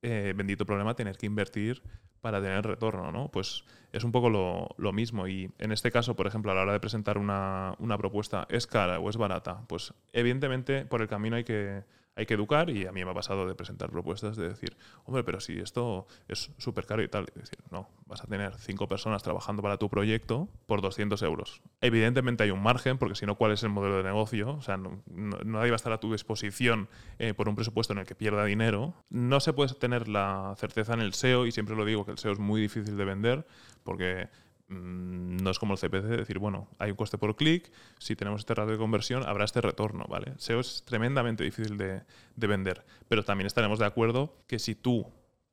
eh, 0.00 0.32
bendito 0.34 0.64
problema 0.64 0.94
tener 0.94 1.18
que 1.18 1.26
invertir 1.26 1.82
para 2.22 2.40
tener 2.40 2.66
retorno, 2.66 3.12
¿no? 3.12 3.28
Pues 3.30 3.64
es 3.92 4.02
un 4.02 4.12
poco 4.12 4.30
lo, 4.30 4.68
lo 4.78 4.92
mismo. 4.94 5.28
Y 5.28 5.50
en 5.58 5.72
este 5.72 5.90
caso, 5.90 6.16
por 6.16 6.26
ejemplo, 6.26 6.50
a 6.50 6.54
la 6.54 6.62
hora 6.62 6.72
de 6.72 6.80
presentar 6.80 7.18
una, 7.18 7.74
una 7.78 7.98
propuesta, 7.98 8.46
¿es 8.48 8.66
cara 8.66 8.98
o 9.00 9.10
es 9.10 9.18
barata? 9.18 9.64
Pues 9.68 9.92
evidentemente 10.14 10.86
por 10.86 11.02
el 11.02 11.08
camino 11.08 11.36
hay 11.36 11.44
que, 11.44 11.84
hay 12.16 12.26
que 12.26 12.34
educar 12.34 12.70
y 12.70 12.86
a 12.86 12.92
mí 12.92 13.04
me 13.04 13.10
ha 13.10 13.14
pasado 13.14 13.46
de 13.46 13.54
presentar 13.54 13.90
propuestas 13.90 14.36
de 14.36 14.48
decir, 14.48 14.76
hombre, 15.04 15.24
pero 15.24 15.40
si 15.40 15.58
esto 15.58 16.06
es 16.28 16.50
súper 16.58 16.86
caro 16.86 17.02
y 17.02 17.08
tal, 17.08 17.26
y 17.34 17.38
decir, 17.38 17.58
no, 17.70 17.88
vas 18.06 18.22
a 18.22 18.26
tener 18.26 18.54
cinco 18.58 18.88
personas 18.88 19.22
trabajando 19.22 19.62
para 19.62 19.76
tu 19.76 19.88
proyecto 19.88 20.48
por 20.66 20.82
200 20.82 21.22
euros. 21.22 21.62
Evidentemente 21.80 22.42
hay 22.42 22.50
un 22.50 22.62
margen, 22.62 22.98
porque 22.98 23.14
si 23.14 23.26
no, 23.26 23.36
¿cuál 23.36 23.52
es 23.52 23.62
el 23.62 23.70
modelo 23.70 23.98
de 23.98 24.02
negocio? 24.02 24.50
O 24.50 24.62
sea, 24.62 24.76
no, 24.76 25.02
nadie 25.06 25.70
va 25.70 25.74
a 25.74 25.76
estar 25.76 25.92
a 25.92 26.00
tu 26.00 26.12
disposición 26.12 26.88
eh, 27.18 27.34
por 27.34 27.48
un 27.48 27.54
presupuesto 27.54 27.92
en 27.92 28.00
el 28.00 28.06
que 28.06 28.14
pierda 28.14 28.44
dinero. 28.44 28.94
No 29.08 29.40
se 29.40 29.52
puede 29.52 29.72
tener 29.74 30.08
la 30.08 30.54
certeza 30.56 30.94
en 30.94 31.00
el 31.00 31.14
SEO, 31.14 31.46
y 31.46 31.52
siempre 31.52 31.76
lo 31.76 31.84
digo 31.84 32.04
que 32.04 32.12
el 32.12 32.18
SEO 32.18 32.32
es 32.32 32.38
muy 32.38 32.60
difícil 32.60 32.96
de 32.96 33.04
vender, 33.04 33.46
porque 33.82 34.28
no 34.70 35.50
es 35.50 35.58
como 35.58 35.74
el 35.74 35.80
CPC, 35.80 36.04
decir, 36.04 36.38
bueno, 36.38 36.68
hay 36.78 36.90
un 36.90 36.96
coste 36.96 37.18
por 37.18 37.36
clic, 37.36 37.70
si 37.98 38.14
tenemos 38.14 38.40
este 38.40 38.54
ratio 38.54 38.72
de 38.72 38.78
conversión, 38.78 39.24
habrá 39.26 39.44
este 39.44 39.60
retorno, 39.60 40.06
¿vale? 40.08 40.32
SEO 40.38 40.60
es 40.60 40.84
tremendamente 40.84 41.42
difícil 41.42 41.76
de, 41.76 42.02
de 42.36 42.46
vender, 42.46 42.84
pero 43.08 43.24
también 43.24 43.46
estaremos 43.46 43.80
de 43.80 43.86
acuerdo 43.86 44.32
que 44.46 44.58
si 44.58 44.74
tú 44.76 45.06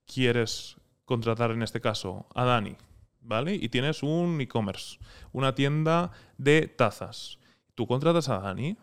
quieres 0.06 0.77
contratar 1.06 1.52
en 1.52 1.64
este 1.64 1.81
caso 1.81 2.27
a 2.35 2.45
Dani, 2.45 2.77
¿vale? 3.22 3.56
Y 3.56 3.69
tienes 3.69 4.03
un 4.03 4.39
e-commerce, 4.39 4.99
una 5.31 5.56
tienda 5.56 6.11
de 6.38 6.68
tazas. 6.68 7.39
Tú 7.76 7.88
contratas 7.88 8.30
a 8.30 8.39
Dani 8.39 8.77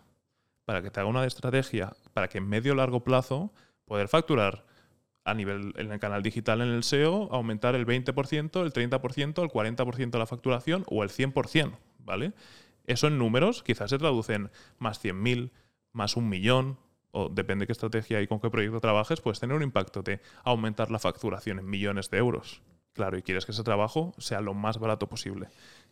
para 0.65 0.83
que 0.83 0.91
te 0.91 1.01
haga 1.01 1.09
una 1.09 1.25
estrategia 1.25 1.95
para 2.13 2.29
que 2.29 2.39
en 2.39 2.49
medio 2.49 2.75
largo 2.75 3.01
plazo 3.01 3.53
poder 3.85 4.09
facturar 4.09 4.65
a 5.25 5.35
nivel 5.35 5.73
en 5.77 5.91
el 5.91 5.99
canal 5.99 6.23
digital 6.23 6.61
en 6.61 6.69
el 6.69 6.85
SEO, 6.85 7.29
aumentar 7.33 7.75
el 7.75 7.87
20%, 7.87 8.63
el 8.63 8.73
30%, 8.73 9.43
el 9.43 9.49
40% 9.49 10.11
de 10.11 10.19
la 10.19 10.27
facturación 10.27 10.85
o 10.87 11.03
el 11.03 11.11
100%, 11.11 11.77
¿vale? 12.01 12.33
Eso 12.87 13.07
en 13.07 13.19
números 13.19 13.63
quizás 13.63 13.91
se 13.91 13.99
traduce 13.99 14.35
en 14.35 14.51
más 14.79 15.03
100.000, 15.03 15.51
más 15.93 16.17
un 16.17 16.29
millón, 16.29 16.79
o 17.13 17.29
depende 17.29 17.67
qué 17.67 17.73
estrategia 17.73 18.21
y 18.21 18.27
con 18.27 18.41
qué 18.41 18.51
proyecto 18.51 18.81
trabajes, 18.81 19.21
puedes 19.21 19.41
tener 19.41 19.57
un 19.57 19.63
impacto 19.63 20.03
de 20.03 20.21
aumentar 20.43 20.91
la 20.91 20.99
facturación 20.99 21.59
en 21.59 21.71
millones 21.71 22.11
de 22.11 22.19
euros. 22.19 22.61
Claro, 22.93 23.17
y 23.17 23.23
quieres 23.23 23.47
que 23.47 23.53
ese 23.53 23.65
trabajo 23.65 24.15
sea 24.19 24.41
lo 24.41 24.55
más 24.55 24.79
barato 24.79 25.09
posible. 25.09 25.49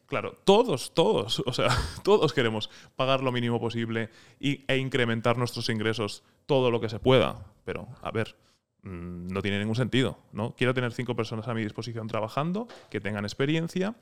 Claro, 0.07 0.37
todos, 0.45 0.95
todos, 0.95 1.43
o 1.47 1.53
sea, 1.53 1.69
todos 2.05 2.33
queremos 2.33 2.71
pagar 2.97 3.23
lo 3.23 3.33
mínimo 3.33 3.61
posible 3.61 4.11
y, 4.39 4.65
e 4.69 4.77
incrementar 4.77 5.39
nuestros 5.39 5.69
ingresos 5.69 6.23
todo 6.47 6.71
lo 6.71 6.81
que 6.81 6.89
se 6.89 6.99
pueda. 6.99 7.47
Pero, 7.65 7.89
a 8.03 8.11
ver, 8.11 8.37
no 8.83 9.43
tiene 9.43 9.59
ningún 9.59 9.77
sentido, 9.77 10.19
¿no? 10.33 10.55
Quiero 10.57 10.75
tener 10.75 10.93
cinco 10.93 11.15
personas 11.15 11.49
a 11.49 11.55
mi 11.55 11.63
disposición 11.63 12.09
trabajando, 12.09 12.69
que 12.91 13.01
tengan 13.01 13.25
experiencia, 13.25 13.95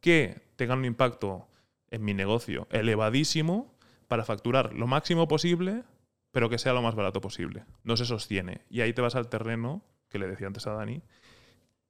que 0.00 0.40
tengan 0.56 0.78
un 0.78 0.84
impacto 0.84 1.48
en 1.90 2.04
mi 2.04 2.14
negocio 2.14 2.68
elevadísimo 2.70 3.74
para 4.08 4.24
facturar 4.24 4.72
lo 4.72 4.86
máximo 4.86 5.28
posible, 5.28 5.82
pero 6.30 6.48
que 6.48 6.58
sea 6.58 6.72
lo 6.72 6.82
más 6.82 6.94
barato 6.94 7.20
posible. 7.20 7.64
No 7.82 7.96
se 7.96 8.04
sostiene. 8.04 8.62
Y 8.70 8.80
ahí 8.80 8.92
te 8.92 9.02
vas 9.02 9.16
al 9.16 9.28
terreno, 9.28 9.82
que 10.08 10.18
le 10.18 10.28
decía 10.28 10.46
antes 10.46 10.66
a 10.66 10.72
Dani, 10.72 11.02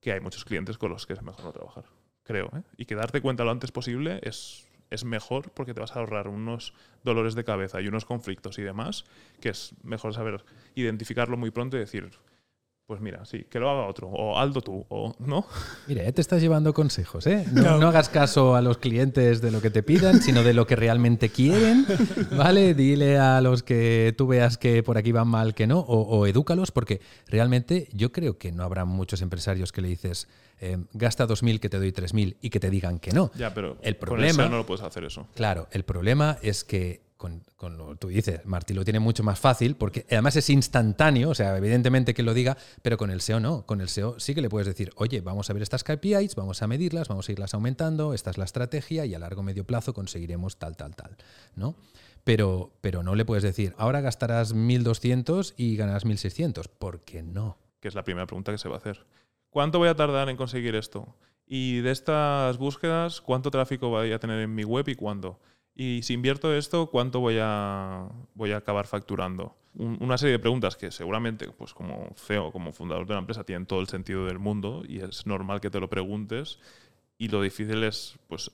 que 0.01 0.13
hay 0.13 0.21
muchos 0.21 0.45
clientes 0.45 0.79
con 0.79 0.91
los 0.91 1.07
que 1.07 1.13
es 1.13 1.23
mejor 1.23 1.45
no 1.45 1.53
trabajar. 1.53 1.85
Creo, 2.23 2.47
¿eh? 2.57 2.63
Y 2.77 2.87
que 2.87 2.95
darte 2.95 3.21
cuenta 3.21 3.45
lo 3.45 3.51
antes 3.51 3.73
posible 3.73 4.21
es, 4.23 4.67
es 4.89 5.05
mejor 5.05 5.51
porque 5.53 5.75
te 5.75 5.81
vas 5.81 5.95
a 5.95 6.01
ahorrar 6.01 6.29
unos 6.29 6.75
dolores 7.05 7.35
de 7.35 7.45
cabeza 7.45 7.81
y 7.81 7.89
unos 7.89 8.05
conflictos 8.07 8.59
y 8.59 8.63
demás, 8.63 9.05
que 9.41 9.51
es 9.51 9.75
mejor 9.83 10.15
saber 10.15 10.45
identificarlo 10.75 11.37
muy 11.37 11.51
pronto 11.51 11.77
y 11.77 11.81
decir, 11.81 12.11
Pues 12.91 13.01
mira, 13.01 13.25
sí, 13.25 13.47
que 13.49 13.61
lo 13.61 13.71
haga 13.71 13.87
otro, 13.87 14.09
o 14.09 14.37
Aldo 14.37 14.63
tú, 14.63 14.85
o 14.89 15.15
no. 15.21 15.47
Mira, 15.87 16.03
ya 16.03 16.11
te 16.11 16.21
estás 16.21 16.43
llevando 16.43 16.75
consejos, 16.75 17.25
¿eh? 17.29 17.45
No, 17.53 17.79
no, 17.79 17.87
hagas 17.87 18.09
caso 18.09 18.57
a 18.57 18.63
los 18.63 18.79
clientes 18.79 19.41
de 19.41 19.53
lo 19.53 19.63
que 19.63 19.71
te 19.71 19.85
pidan, 19.85 20.21
sino 20.21 20.43
de 20.43 20.55
lo 20.55 20.67
que 20.67 20.75
realmente 20.75 21.29
quieren, 21.29 21.87
¿vale? 22.37 22.75
Dile 22.75 23.17
a 23.17 23.41
los 23.43 23.63
que 23.63 24.13
tú 24.19 24.27
veas 24.27 24.59
que 24.59 24.83
por 24.83 24.99
aquí 24.99 25.13
van 25.13 25.29
mal 25.29 25.55
que 25.55 25.69
no, 25.69 25.79
o, 25.79 26.01
o 26.01 26.27
edúcalos, 26.27 26.73
porque 26.73 27.01
realmente 27.29 27.87
yo 27.93 28.11
creo 28.11 28.39
que 28.39 28.51
no 28.51 28.65
habrá 28.65 28.85
muchos 28.85 29.23
empresarios 29.23 29.71
que 29.71 29.83
le 29.83 29.87
dices, 29.87 30.27
eh, 30.61 30.77
gasta 30.93 31.29
2.000 31.29 31.61
que 31.61 31.69
te 31.69 31.79
doy 31.79 31.93
3.000 31.93 32.39
y 32.43 32.51
que 32.51 32.59
te 32.59 32.71
digan 32.71 32.99
que 32.99 33.13
no. 33.13 33.31
Ya, 33.37 33.55
pero 33.55 33.77
el 33.83 33.99
con 33.99 34.09
problema, 34.09 34.31
el 34.31 34.35
SEO 34.35 34.49
no 34.49 34.57
lo 34.57 34.67
puedes 34.67 34.83
hacer 34.83 35.05
eso. 35.05 35.29
Claro, 35.37 35.69
el 35.71 35.85
problema 35.85 36.39
es 36.43 36.65
que 36.65 37.03
con, 37.21 37.77
lo 37.77 37.97
tú 37.97 38.09
dices, 38.09 38.41
Martí 38.47 38.73
lo 38.73 38.83
tiene 38.83 38.99
mucho 38.99 39.23
más 39.23 39.39
fácil 39.39 39.77
porque 39.77 40.07
además 40.11 40.37
es 40.37 40.49
instantáneo, 40.49 41.29
o 41.29 41.35
sea, 41.35 41.55
evidentemente 41.55 42.15
que 42.15 42.23
lo 42.23 42.33
diga, 42.33 42.57
pero 42.81 42.97
con 42.97 43.11
el 43.11 43.21
SEO 43.21 43.41
no. 43.41 43.67
Con 43.67 43.83
el 43.83 43.91
SEO 43.91 44.19
sí 44.19 44.35
que 44.35 44.41
le 44.41 44.49
puedes 44.49 44.67
decir, 44.67 44.91
oye, 44.97 45.21
vamos 45.21 45.51
a 45.51 45.53
ver 45.53 45.63
estas 45.63 45.85
KPIs, 45.85 46.35
vamos 46.35 46.63
a 46.63 46.67
medirlas, 46.67 47.09
vamos 47.09 47.29
a 47.29 47.33
irlas 47.33 47.53
aumentando, 47.53 48.15
esta 48.15 48.31
es 48.31 48.39
la 48.39 48.45
estrategia 48.45 49.05
y 49.05 49.15
a 49.15 49.19
largo 49.19 49.43
medio 49.43 49.67
plazo 49.67 49.93
conseguiremos 49.93 50.57
tal, 50.57 50.79
tal, 50.79 50.97
tal, 50.97 51.15
¿no? 51.57 51.77
Pero, 52.25 52.73
pero 52.81 53.03
no 53.03 53.15
le 53.15 53.27
puedes 53.27 53.45
decir, 53.45 53.75
ahora 53.77 54.01
gastarás 54.01 54.55
1.200 54.55 55.53
y 55.59 55.77
ganarás 55.77 56.07
1.600, 56.07 56.69
¿por 56.69 57.01
qué 57.01 57.23
no? 57.23 57.59
Que 57.81 57.89
es 57.89 57.95
la 57.95 58.03
primera 58.03 58.27
pregunta 58.27 58.51
que 58.51 58.59
se 58.59 58.71
va 58.71 58.77
a 58.77 58.79
hacer. 58.79 59.05
¿Cuánto 59.51 59.79
voy 59.79 59.89
a 59.89 59.95
tardar 59.95 60.31
en 60.31 60.39
conseguir 60.39 60.75
esto? 60.75 61.15
Y 61.47 61.81
de 61.81 61.91
estas 61.91 62.57
búsquedas, 62.57 63.21
¿cuánto 63.21 63.51
tráfico 63.51 63.91
voy 63.91 64.13
a 64.13 64.21
tener 64.21 64.41
en 64.41 64.55
mi 64.55 64.65
web 64.65 64.89
y 64.89 64.95
cuándo? 64.95 65.39
Y 65.83 66.03
si 66.03 66.13
invierto 66.13 66.55
esto, 66.55 66.91
¿cuánto 66.91 67.21
voy 67.21 67.39
a, 67.41 68.07
voy 68.35 68.53
a 68.53 68.59
acabar 68.59 68.87
facturando? 68.87 69.57
Un, 69.73 69.97
una 70.01 70.19
serie 70.19 70.33
de 70.33 70.39
preguntas 70.39 70.77
que 70.77 70.91
seguramente, 70.91 71.49
pues 71.53 71.73
como 71.73 72.13
CEO, 72.17 72.53
como 72.53 72.75
fundador 72.75 73.07
de 73.07 73.15
la 73.15 73.21
empresa, 73.21 73.45
tienen 73.45 73.65
todo 73.65 73.81
el 73.81 73.89
sentido 73.89 74.27
del 74.27 74.39
mundo 74.39 74.83
y 74.87 75.01
es 75.01 75.27
normal 75.27 75.63
que 75.63 75.71
te 75.71 75.81
lo 75.81 75.89
preguntes. 75.89 76.59
Y 77.17 77.29
lo 77.29 77.41
difícil 77.41 77.83
es, 77.83 78.19
pues, 78.29 78.51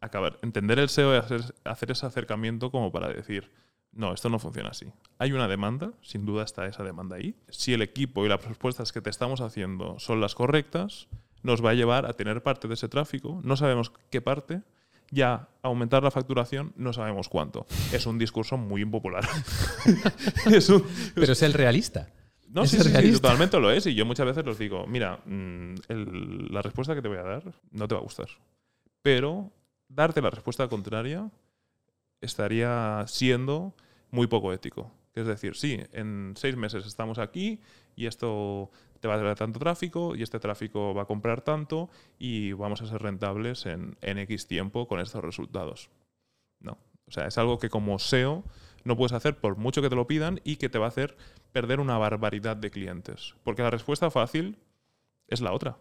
acabar, 0.00 0.38
entender 0.40 0.78
el 0.78 0.88
SEO 0.88 1.12
y 1.12 1.18
hacer, 1.18 1.42
hacer 1.64 1.90
ese 1.90 2.06
acercamiento 2.06 2.70
como 2.70 2.90
para 2.90 3.08
decir, 3.08 3.50
no, 3.92 4.14
esto 4.14 4.30
no 4.30 4.38
funciona 4.38 4.70
así. 4.70 4.90
Hay 5.18 5.32
una 5.32 5.48
demanda, 5.48 5.92
sin 6.00 6.24
duda 6.24 6.44
está 6.44 6.66
esa 6.66 6.82
demanda 6.82 7.16
ahí. 7.16 7.34
Si 7.50 7.74
el 7.74 7.82
equipo 7.82 8.24
y 8.24 8.30
las 8.30 8.42
respuestas 8.42 8.90
que 8.90 9.02
te 9.02 9.10
estamos 9.10 9.42
haciendo 9.42 9.98
son 9.98 10.22
las 10.22 10.34
correctas, 10.34 11.08
nos 11.42 11.62
va 11.62 11.72
a 11.72 11.74
llevar 11.74 12.06
a 12.06 12.14
tener 12.14 12.42
parte 12.42 12.68
de 12.68 12.74
ese 12.74 12.88
tráfico. 12.88 13.38
No 13.44 13.58
sabemos 13.58 13.92
qué 14.08 14.22
parte. 14.22 14.62
Ya 15.10 15.48
aumentar 15.62 16.02
la 16.02 16.10
facturación, 16.10 16.72
no 16.76 16.92
sabemos 16.92 17.28
cuánto. 17.28 17.66
Es 17.92 18.06
un 18.06 18.18
discurso 18.18 18.56
muy 18.56 18.82
impopular. 18.82 19.26
es 20.50 20.68
un, 20.68 20.84
Pero 21.14 21.32
es 21.32 21.42
el 21.42 21.52
realista. 21.52 22.08
No, 22.48 22.66
sí, 22.66 22.78
sí, 22.78 22.90
sí, 22.90 23.12
totalmente 23.12 23.58
lo 23.60 23.70
es. 23.70 23.86
Y 23.86 23.94
yo 23.94 24.04
muchas 24.04 24.26
veces 24.26 24.44
los 24.44 24.58
digo, 24.58 24.86
mira, 24.86 25.20
el, 25.26 26.48
la 26.50 26.62
respuesta 26.62 26.94
que 26.94 27.02
te 27.02 27.08
voy 27.08 27.18
a 27.18 27.22
dar 27.22 27.54
no 27.70 27.86
te 27.86 27.94
va 27.94 28.00
a 28.00 28.04
gustar. 28.04 28.28
Pero 29.02 29.52
darte 29.88 30.20
la 30.20 30.30
respuesta 30.30 30.68
contraria 30.68 31.30
estaría 32.20 33.04
siendo 33.06 33.74
muy 34.10 34.26
poco 34.26 34.52
ético. 34.52 34.92
Es 35.14 35.26
decir, 35.26 35.56
sí, 35.56 35.80
en 35.92 36.34
seis 36.36 36.56
meses 36.56 36.86
estamos 36.86 37.18
aquí 37.18 37.60
y 37.96 38.06
esto 38.06 38.70
te 39.00 39.08
va 39.08 39.14
a 39.14 39.18
traer 39.18 39.36
tanto 39.36 39.58
tráfico 39.58 40.14
y 40.14 40.22
este 40.22 40.38
tráfico 40.38 40.94
va 40.94 41.02
a 41.02 41.06
comprar 41.06 41.40
tanto 41.40 41.88
y 42.18 42.52
vamos 42.52 42.82
a 42.82 42.86
ser 42.86 43.02
rentables 43.02 43.66
en, 43.66 43.96
en 44.02 44.18
X 44.18 44.46
tiempo 44.46 44.86
con 44.86 45.00
estos 45.00 45.24
resultados. 45.24 45.90
No. 46.60 46.78
O 47.06 47.10
sea, 47.10 47.26
es 47.26 47.38
algo 47.38 47.58
que 47.58 47.70
como 47.70 47.98
SEO 47.98 48.44
no 48.84 48.96
puedes 48.96 49.12
hacer 49.12 49.38
por 49.38 49.56
mucho 49.56 49.82
que 49.82 49.88
te 49.88 49.96
lo 49.96 50.06
pidan 50.06 50.40
y 50.44 50.56
que 50.56 50.68
te 50.68 50.78
va 50.78 50.86
a 50.86 50.88
hacer 50.88 51.16
perder 51.52 51.80
una 51.80 51.98
barbaridad 51.98 52.56
de 52.56 52.70
clientes. 52.70 53.34
Porque 53.42 53.62
la 53.62 53.70
respuesta 53.70 54.10
fácil 54.10 54.58
es 55.26 55.40
la 55.40 55.52
otra. 55.52 55.78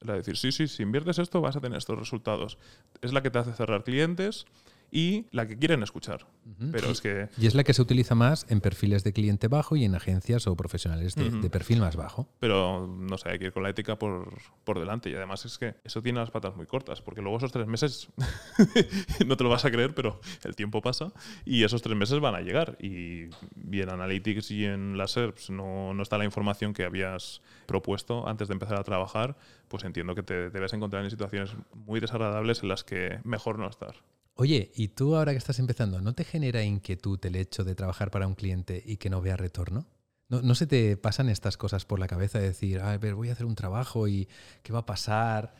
La 0.00 0.12
de 0.12 0.20
decir, 0.20 0.36
sí, 0.36 0.50
sí, 0.50 0.66
si 0.66 0.82
inviertes 0.82 1.18
esto 1.18 1.40
vas 1.40 1.56
a 1.56 1.60
tener 1.60 1.76
estos 1.76 1.98
resultados. 1.98 2.56
Es 3.02 3.12
la 3.12 3.22
que 3.22 3.30
te 3.30 3.38
hace 3.38 3.52
cerrar 3.52 3.84
clientes 3.84 4.46
y 4.90 5.26
la 5.30 5.46
que 5.46 5.56
quieren 5.56 5.82
escuchar. 5.82 6.26
Uh 6.44 6.64
-huh. 6.64 6.70
Pero 6.72 6.88
y, 6.88 6.92
es 6.92 7.00
que... 7.00 7.28
Y 7.38 7.46
es 7.46 7.54
la 7.54 7.64
que 7.64 7.74
se 7.74 7.82
utiliza 7.82 8.14
más 8.14 8.46
en 8.48 8.60
perfiles 8.60 9.04
de 9.04 9.12
cliente 9.12 9.48
bajo 9.48 9.76
y 9.76 9.84
en 9.84 9.94
agencias 9.94 10.46
o 10.46 10.56
profesionales 10.56 11.14
de, 11.14 11.24
uh 11.24 11.32
-huh. 11.32 11.40
de 11.40 11.50
perfil 11.50 11.80
más 11.80 11.96
bajo. 11.96 12.28
Pero 12.38 12.86
no 12.86 13.18
sé, 13.18 13.30
hay 13.30 13.38
que 13.38 13.46
ir 13.46 13.52
con 13.52 13.62
la 13.62 13.70
ética 13.70 13.98
por, 13.98 14.32
por 14.64 14.78
delante. 14.78 15.10
Y 15.10 15.14
además 15.14 15.44
es 15.44 15.58
que 15.58 15.74
eso 15.84 16.02
tiene 16.02 16.18
las 16.18 16.30
patas 16.30 16.56
muy 16.56 16.66
cortas, 16.66 17.02
porque 17.02 17.22
luego 17.22 17.38
esos 17.38 17.52
tres 17.52 17.66
meses, 17.66 18.08
no 19.26 19.36
te 19.36 19.44
lo 19.44 19.50
vas 19.50 19.64
a 19.64 19.70
creer, 19.70 19.94
pero 19.94 20.20
el 20.44 20.56
tiempo 20.56 20.80
pasa 20.80 21.12
y 21.44 21.64
esos 21.64 21.82
tres 21.82 21.96
meses 21.96 22.20
van 22.20 22.34
a 22.34 22.40
llegar. 22.40 22.76
Y, 22.80 23.26
y 23.70 23.80
en 23.80 23.90
Analytics 23.90 24.50
y 24.50 24.64
en 24.64 24.96
las 24.96 25.12
SERPs 25.12 25.50
no, 25.50 25.94
no 25.94 26.02
está 26.02 26.18
la 26.18 26.24
información 26.24 26.72
que 26.72 26.84
habías 26.84 27.42
propuesto 27.66 28.26
antes 28.28 28.48
de 28.48 28.54
empezar 28.54 28.78
a 28.78 28.82
trabajar, 28.82 29.36
pues 29.68 29.84
entiendo 29.84 30.14
que 30.14 30.22
te 30.22 30.50
debes 30.50 30.72
encontrar 30.72 31.04
en 31.04 31.10
situaciones 31.10 31.54
muy 31.86 32.00
desagradables 32.00 32.62
en 32.62 32.68
las 32.68 32.84
que 32.84 33.20
mejor 33.24 33.58
no 33.58 33.68
estar. 33.68 33.94
Oye, 34.40 34.72
¿y 34.74 34.88
tú 34.88 35.16
ahora 35.16 35.32
que 35.32 35.38
estás 35.38 35.58
empezando, 35.58 36.00
no 36.00 36.14
te 36.14 36.24
genera 36.24 36.62
inquietud 36.62 37.18
el 37.26 37.36
hecho 37.36 37.62
de 37.62 37.74
trabajar 37.74 38.10
para 38.10 38.26
un 38.26 38.34
cliente 38.34 38.82
y 38.86 38.96
que 38.96 39.10
no 39.10 39.20
vea 39.20 39.36
retorno? 39.36 39.86
¿No, 40.30 40.40
¿No, 40.40 40.54
se 40.54 40.66
te 40.66 40.96
pasan 40.96 41.28
estas 41.28 41.58
cosas 41.58 41.84
por 41.84 41.98
la 41.98 42.06
cabeza 42.06 42.38
de 42.38 42.46
decir, 42.46 42.80
a 42.80 42.96
ver, 42.96 43.14
voy 43.14 43.28
a 43.28 43.32
hacer 43.32 43.44
un 43.44 43.54
trabajo 43.54 44.08
y 44.08 44.30
qué 44.62 44.72
va 44.72 44.78
a 44.78 44.86
pasar? 44.86 45.54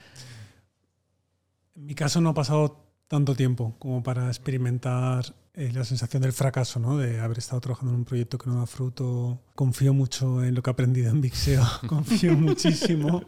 En 1.77 1.85
mi 1.85 1.95
caso 1.95 2.23
no 2.23 2.31
ha 2.31 2.35
pasado 2.35 2.87
tanto 3.07 3.35
tiempo 3.35 3.77
como 3.79 4.03
para 4.03 4.29
experimentar 4.29 5.27
eh, 5.53 5.71
la 5.75 5.85
sensación 5.85 6.23
del 6.23 6.33
fracaso, 6.33 6.81
¿no? 6.81 6.97
de 6.97 7.21
haber 7.21 7.37
estado 7.37 7.61
trabajando 7.61 7.93
en 7.93 7.99
un 7.99 8.07
proyecto 8.07 8.39
que 8.39 8.49
no 8.49 8.61
da 8.61 8.67
fruto. 8.67 9.43
Confío 9.55 9.93
mucho 9.93 10.43
en 10.43 10.55
lo 10.55 10.63
que 10.63 10.71
he 10.71 10.73
aprendido 10.73 11.11
en 11.11 11.21
Vixeo, 11.21 11.67
confío 11.87 12.35
muchísimo 12.35 13.25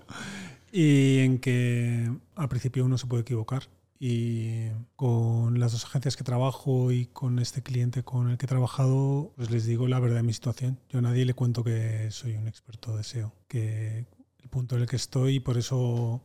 y 0.73 1.19
en 1.19 1.39
que 1.41 2.11
al 2.37 2.49
principio 2.49 2.87
uno 2.87 2.97
se 2.97 3.07
puede 3.07 3.21
equivocar 3.21 3.65
y 4.05 4.69
con 4.97 5.61
las 5.61 5.71
dos 5.71 5.85
agencias 5.85 6.17
que 6.17 6.25
trabajo 6.25 6.91
y 6.91 7.07
con 7.07 7.39
este 7.39 7.63
cliente 7.63 8.03
con 8.03 8.31
el 8.31 8.37
que 8.37 8.47
he 8.47 8.49
trabajado, 8.49 9.33
pues 9.37 9.53
les 9.53 9.65
digo 9.65 9.87
la 9.87 10.01
verdad 10.01 10.17
de 10.17 10.23
mi 10.25 10.33
situación. 10.33 10.81
Yo 10.89 10.99
a 10.99 11.03
nadie 11.03 11.25
le 11.25 11.35
cuento 11.35 11.63
que 11.63 12.11
soy 12.11 12.35
un 12.35 12.49
experto 12.49 12.97
de 12.97 13.05
SEO, 13.05 13.33
que 13.47 14.09
el 14.41 14.49
punto 14.51 14.75
en 14.75 14.83
el 14.83 14.89
que 14.89 14.97
estoy 14.97 15.37
y 15.37 15.41
por 15.41 15.57
eso 15.57 16.21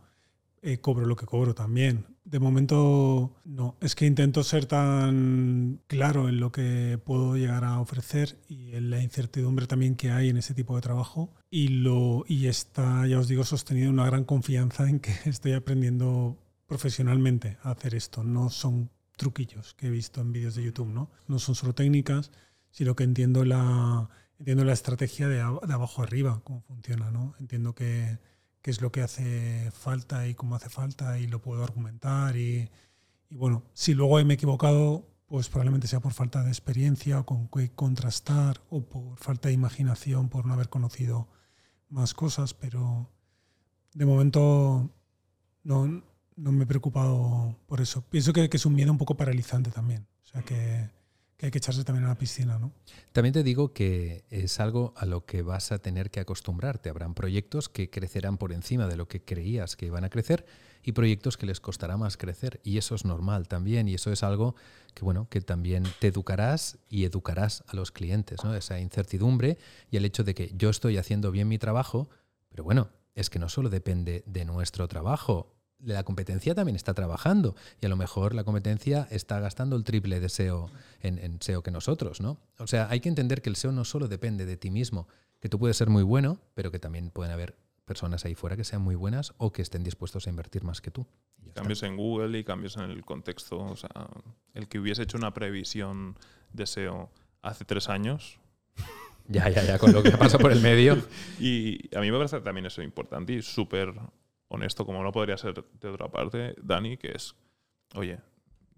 eh, 0.64 0.80
cobro 0.80 1.06
lo 1.06 1.16
que 1.16 1.28
cobro 1.28 1.54
también. 1.54 2.08
De 2.26 2.40
momento 2.40 3.36
no, 3.46 3.78
es 3.80 3.94
que 3.94 4.08
intento 4.08 4.44
ser 4.44 4.66
tan 4.66 5.80
claro 5.86 6.30
en 6.30 6.40
lo 6.40 6.52
que 6.52 7.00
puedo 7.06 7.38
llegar 7.38 7.64
a 7.64 7.80
ofrecer 7.80 8.40
y 8.50 8.74
en 8.74 8.90
la 8.90 9.04
incertidumbre 9.04 9.68
también 9.68 9.96
que 9.96 10.10
hay 10.10 10.30
en 10.30 10.38
ese 10.38 10.56
tipo 10.56 10.76
de 10.76 10.82
trabajo 10.82 11.36
y, 11.52 11.68
lo, 11.68 12.26
y 12.28 12.48
está, 12.48 13.06
ya 13.06 13.20
os 13.20 13.28
digo, 13.28 13.44
sostenido 13.44 13.92
una 13.92 14.08
gran 14.08 14.24
confianza 14.24 14.90
en 14.90 15.00
que 15.00 15.12
estoy 15.26 15.54
aprendiendo 15.54 16.40
profesionalmente 16.68 17.58
a 17.64 17.72
hacer 17.72 17.96
esto. 17.96 18.24
No 18.24 18.50
son 18.50 18.92
truquillos 19.16 19.74
que 19.74 19.88
he 19.88 19.90
visto 19.90 20.22
en 20.22 20.32
vídeos 20.32 20.56
de 20.56 20.64
YouTube, 20.64 20.90
¿no? 20.90 21.10
No 21.28 21.40
son 21.40 21.56
solo 21.56 21.74
técnicas, 21.74 22.32
sino 22.70 22.96
que 22.96 23.04
entiendo 23.04 23.44
la, 23.44 24.10
entiendo 24.38 24.64
la 24.64 24.74
estrategia 24.74 25.28
de, 25.28 25.38
de 25.38 25.74
abajo 25.74 26.04
arriba, 26.04 26.42
cómo 26.44 26.62
funciona, 26.62 27.10
¿no? 27.10 27.34
Entiendo 27.40 27.74
que, 27.74 28.20
qué 28.62 28.72
es 28.72 28.82
lo 28.82 28.92
que 28.92 29.02
hace 29.02 29.72
falta 29.72 30.28
y 30.28 30.36
cómo 30.36 30.56
hace 30.56 30.70
falta 30.70 31.20
y 31.20 31.28
lo 31.28 31.42
puedo 31.42 31.64
argumentar 31.64 32.38
y, 32.38 32.70
y 33.30 33.36
bueno, 33.36 33.64
si 33.74 33.94
luego 33.94 34.24
me 34.24 34.34
he 34.34 34.36
equivocado, 34.36 35.08
pues 35.28 35.50
probablemente 35.50 35.88
sea 35.88 36.00
por 36.00 36.14
falta 36.14 36.44
de 36.44 36.50
experiencia 36.50 37.20
o 37.20 37.26
con 37.26 37.50
que 37.50 37.70
contrastar 37.72 38.62
o 38.70 38.82
por 38.84 39.18
falta 39.18 39.50
de 39.50 39.54
imaginación 39.54 40.30
por 40.30 40.46
no 40.46 40.54
haber 40.54 40.70
conocido 40.70 41.28
más 41.90 42.14
cosas, 42.14 42.54
pero 42.54 43.10
de 43.94 44.06
momento 44.06 44.90
no, 45.64 46.04
no 46.38 46.52
me 46.52 46.64
he 46.64 46.68
preocupado 46.68 47.58
por 47.66 47.82
eso. 47.82 48.02
Pienso 48.04 48.32
que, 48.32 48.50
es 48.52 48.66
un 48.66 48.76
miedo 48.76 48.92
un 48.92 48.98
poco 48.98 49.18
paralizante 49.18 49.72
también. 49.72 50.08
O 50.24 50.28
sea, 50.28 50.44
que, 50.44 50.90
que, 51.36 51.48
hay 51.48 51.52
que 51.52 51.58
echarse 51.58 51.84
también 51.84 52.06
a 52.06 52.10
la 52.10 52.18
piscina, 52.18 52.60
¿no? 52.60 52.72
También 53.12 53.34
te 53.34 53.44
digo 53.44 53.74
que 53.74 54.24
es 54.30 54.60
algo 54.60 54.94
a 54.96 55.06
lo 55.06 55.26
que 55.26 55.42
vas 55.42 55.72
a 55.72 55.80
tener 55.80 56.12
que 56.12 56.20
acostumbrarte. 56.20 56.90
Habrán 56.90 57.16
proyectos 57.16 57.70
que 57.70 57.90
crecerán 57.90 58.38
por 58.38 58.54
encima 58.54 58.88
de 58.88 58.96
lo 58.96 59.08
que 59.08 59.24
creías 59.24 59.76
que 59.76 59.88
iban 59.88 60.04
a 60.04 60.10
crecer 60.10 60.46
y 60.84 60.92
proyectos 60.92 61.38
que 61.38 61.48
les 61.48 61.60
costará 61.60 61.98
más 61.98 62.18
crecer. 62.18 62.62
Y 62.64 62.78
eso 62.78 62.94
es 62.94 63.04
normal 63.04 63.48
también. 63.48 63.88
Y 63.88 63.96
eso 63.96 64.12
es 64.12 64.22
algo 64.22 64.56
que, 64.94 65.04
bueno, 65.04 65.28
que 65.30 65.42
también 65.42 65.84
te 66.00 66.08
educarás 66.08 66.78
y 66.88 67.04
educarás 67.06 67.64
a 67.68 67.76
los 67.76 67.92
clientes, 67.92 68.44
¿no? 68.44 68.56
Esa 68.56 68.80
incertidumbre 68.80 69.58
y 69.90 69.98
el 69.98 70.06
hecho 70.06 70.24
de 70.24 70.36
que 70.36 70.52
yo 70.56 70.70
estoy 70.70 70.98
haciendo 70.98 71.32
bien 71.32 71.48
mi 71.48 71.58
trabajo, 71.58 72.10
pero 72.50 72.64
bueno, 72.64 72.90
es 73.16 73.32
que 73.32 73.40
no 73.40 73.50
solo 73.50 73.70
depende 73.70 74.24
de 74.28 74.46
nuestro 74.46 74.88
trabajo 74.88 75.57
la 75.80 76.04
competencia 76.04 76.56
también 76.56 76.76
está 76.76 76.94
trabajando 76.94 77.56
y 77.82 77.86
a 77.86 77.90
lo 77.90 77.96
mejor 77.96 78.34
la 78.34 78.44
competencia 78.44 79.08
está 79.12 79.40
gastando 79.40 79.76
el 79.76 79.84
triple 79.84 80.20
de 80.20 80.30
SEO 80.30 80.72
en, 81.02 81.20
en, 81.20 81.42
SEO 81.42 81.62
que 81.62 81.72
nosotros, 81.72 82.22
¿no? 82.22 82.40
O 82.58 82.68
sea, 82.68 82.90
hay 82.90 83.00
que 83.00 83.10
entender 83.10 83.42
que 83.42 83.50
el 83.50 83.56
SEO 83.56 83.72
no 83.72 83.86
solo 83.86 84.08
depende 84.08 84.46
de 84.46 84.58
ti 84.58 84.72
mismo, 84.72 85.08
que 85.40 85.50
tú 85.50 85.60
puedes 85.60 85.78
ser 85.78 85.90
muy 85.90 86.04
bueno, 86.04 86.40
pero 86.56 86.72
que 86.72 86.80
también 86.80 87.12
pueden 87.12 87.32
haber 87.32 87.56
personas 87.86 88.26
ahí 88.26 88.36
fuera 88.36 88.58
que 88.58 88.64
sean 88.64 88.82
muy 88.82 88.96
buenas 88.96 89.34
o 89.38 89.52
que 89.54 89.62
estén 89.62 89.84
dispuestos 89.84 90.28
a 90.28 90.30
invertir 90.30 90.64
más 90.64 90.82
que 90.82 90.92
tú. 90.92 91.08
Cambios 91.54 91.80
está. 91.80 91.88
en 91.88 91.96
Google 91.96 92.38
y 92.38 92.44
cambios 92.44 92.76
en 92.78 92.84
el 92.84 93.06
contexto. 93.06 93.60
O 93.60 93.76
sea, 93.76 94.10
el 94.54 94.68
que 94.68 94.80
hubiese 94.80 95.04
hecho 95.04 95.18
una 95.18 95.34
previsión 95.34 96.18
de 96.52 96.68
SEO 96.68 97.10
hace 97.42 97.66
tres 97.66 97.88
años 97.88 98.40
Ya, 99.30 99.50
ya, 99.50 99.64
ya, 99.64 99.78
con 99.78 99.92
lo 99.92 100.02
que 100.02 100.12
pasa 100.12 100.38
por 100.38 100.52
el 100.52 100.62
medio. 100.62 100.98
y 101.40 101.94
a 101.96 102.00
mí 102.00 102.10
me 102.12 102.18
parece 102.18 102.40
también 102.42 102.66
eso 102.66 102.82
importante 102.82 103.34
y 103.34 103.42
súper 103.42 103.94
honesto, 104.48 104.86
como 104.86 105.04
no 105.04 105.12
podría 105.12 105.38
ser 105.38 105.64
de 105.80 105.88
otra 105.90 106.10
parte, 106.10 106.56
Dani, 106.62 106.98
que 106.98 107.12
es, 107.12 107.36
oye, 107.96 108.20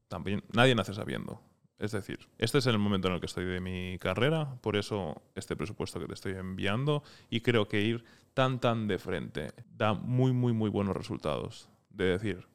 también 0.07 0.43
nadie 0.53 0.75
nace 0.75 0.93
sabiendo. 0.93 1.41
Es 1.77 1.93
decir, 1.93 2.19
este 2.37 2.57
es 2.57 2.65
el 2.65 2.77
momento 2.77 3.07
en 3.07 3.13
el 3.13 3.19
que 3.21 3.25
estoy 3.25 3.45
de 3.45 3.61
mi 3.61 3.97
carrera, 3.99 4.57
por 4.61 4.75
eso 4.75 5.21
este 5.35 5.55
presupuesto 5.55 5.99
que 5.99 6.07
te 6.07 6.13
estoy 6.13 6.33
enviando 6.33 7.03
y 7.29 7.39
creo 7.39 7.69
que 7.69 7.81
ir 7.81 8.03
tan 8.33 8.59
tan 8.59 8.87
de 8.87 8.99
frente 8.99 9.53
da 9.77 9.93
muy 9.93 10.33
muy 10.33 10.51
muy 10.51 10.69
buenos 10.69 10.95
resultados. 10.95 11.69
De 11.89 12.03
decir, 12.05 12.45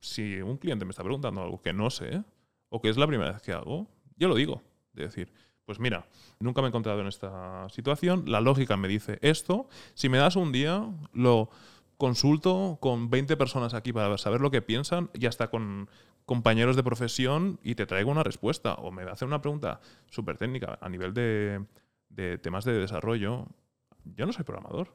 si 0.00 0.40
un 0.40 0.56
cliente 0.56 0.84
me 0.84 0.90
está 0.90 1.04
preguntando 1.04 1.42
algo 1.42 1.62
que 1.62 1.72
no 1.72 1.90
sé 1.90 2.24
o 2.68 2.80
que 2.80 2.88
es 2.88 2.96
la 2.96 3.06
primera 3.06 3.32
vez 3.32 3.42
que 3.42 3.52
hago, 3.52 3.88
yo 4.16 4.26
lo 4.26 4.34
digo. 4.34 4.62
De 4.92 5.04
decir, 5.04 5.32
pues 5.64 5.78
mira, 5.78 6.08
nunca 6.40 6.60
me 6.60 6.66
he 6.66 6.70
encontrado 6.70 7.00
en 7.00 7.06
esta 7.06 7.68
situación, 7.68 8.24
la 8.26 8.40
lógica 8.40 8.76
me 8.76 8.88
dice 8.88 9.18
esto, 9.22 9.68
si 9.94 10.08
me 10.08 10.18
das 10.18 10.34
un 10.34 10.50
día, 10.50 10.88
lo 11.12 11.50
consulto 11.96 12.78
con 12.80 13.10
20 13.10 13.36
personas 13.36 13.74
aquí 13.74 13.92
para 13.92 14.18
saber 14.18 14.40
lo 14.40 14.50
que 14.50 14.62
piensan 14.62 15.10
y 15.14 15.26
hasta 15.26 15.48
con 15.48 15.88
compañeros 16.24 16.76
de 16.76 16.82
profesión 16.82 17.58
y 17.62 17.74
te 17.74 17.86
traigo 17.86 18.10
una 18.10 18.22
respuesta. 18.22 18.74
O 18.74 18.90
me 18.90 19.02
hace 19.02 19.24
una 19.24 19.40
pregunta 19.40 19.80
súper 20.10 20.36
técnica 20.36 20.78
a 20.80 20.88
nivel 20.88 21.14
de, 21.14 21.64
de, 22.08 22.38
temas 22.38 22.64
de 22.64 22.72
desarrollo. 22.72 23.46
Yo 24.04 24.26
no 24.26 24.32
soy 24.32 24.44
programador. 24.44 24.94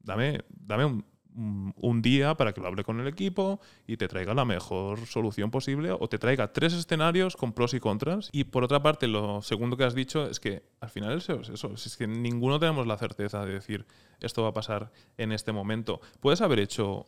Dame, 0.00 0.44
dame 0.48 0.84
un, 0.84 1.04
un 1.34 2.02
día 2.02 2.34
para 2.36 2.52
que 2.52 2.60
lo 2.60 2.66
hable 2.66 2.84
con 2.84 3.00
el 3.00 3.06
equipo 3.06 3.60
y 3.86 3.96
te 3.96 4.08
traiga 4.08 4.34
la 4.34 4.44
mejor 4.44 5.06
solución 5.06 5.50
posible 5.50 5.92
o 5.92 6.08
te 6.08 6.18
traiga 6.18 6.52
tres 6.52 6.72
escenarios 6.72 7.36
con 7.36 7.52
pros 7.52 7.74
y 7.74 7.80
contras. 7.80 8.30
Y 8.32 8.44
por 8.44 8.64
otra 8.64 8.82
parte, 8.82 9.06
lo 9.06 9.42
segundo 9.42 9.76
que 9.76 9.84
has 9.84 9.94
dicho 9.94 10.26
es 10.26 10.40
que 10.40 10.62
al 10.80 10.90
final 10.90 11.18
es 11.18 11.28
eso, 11.28 11.72
es 11.72 11.96
que 11.96 12.06
ninguno 12.06 12.58
tenemos 12.58 12.86
la 12.86 12.98
certeza 12.98 13.44
de 13.44 13.52
decir 13.52 13.86
esto 14.20 14.42
va 14.42 14.48
a 14.48 14.54
pasar 14.54 14.92
en 15.16 15.32
este 15.32 15.52
momento. 15.52 16.00
Puedes 16.20 16.40
haber 16.40 16.58
hecho 16.58 17.06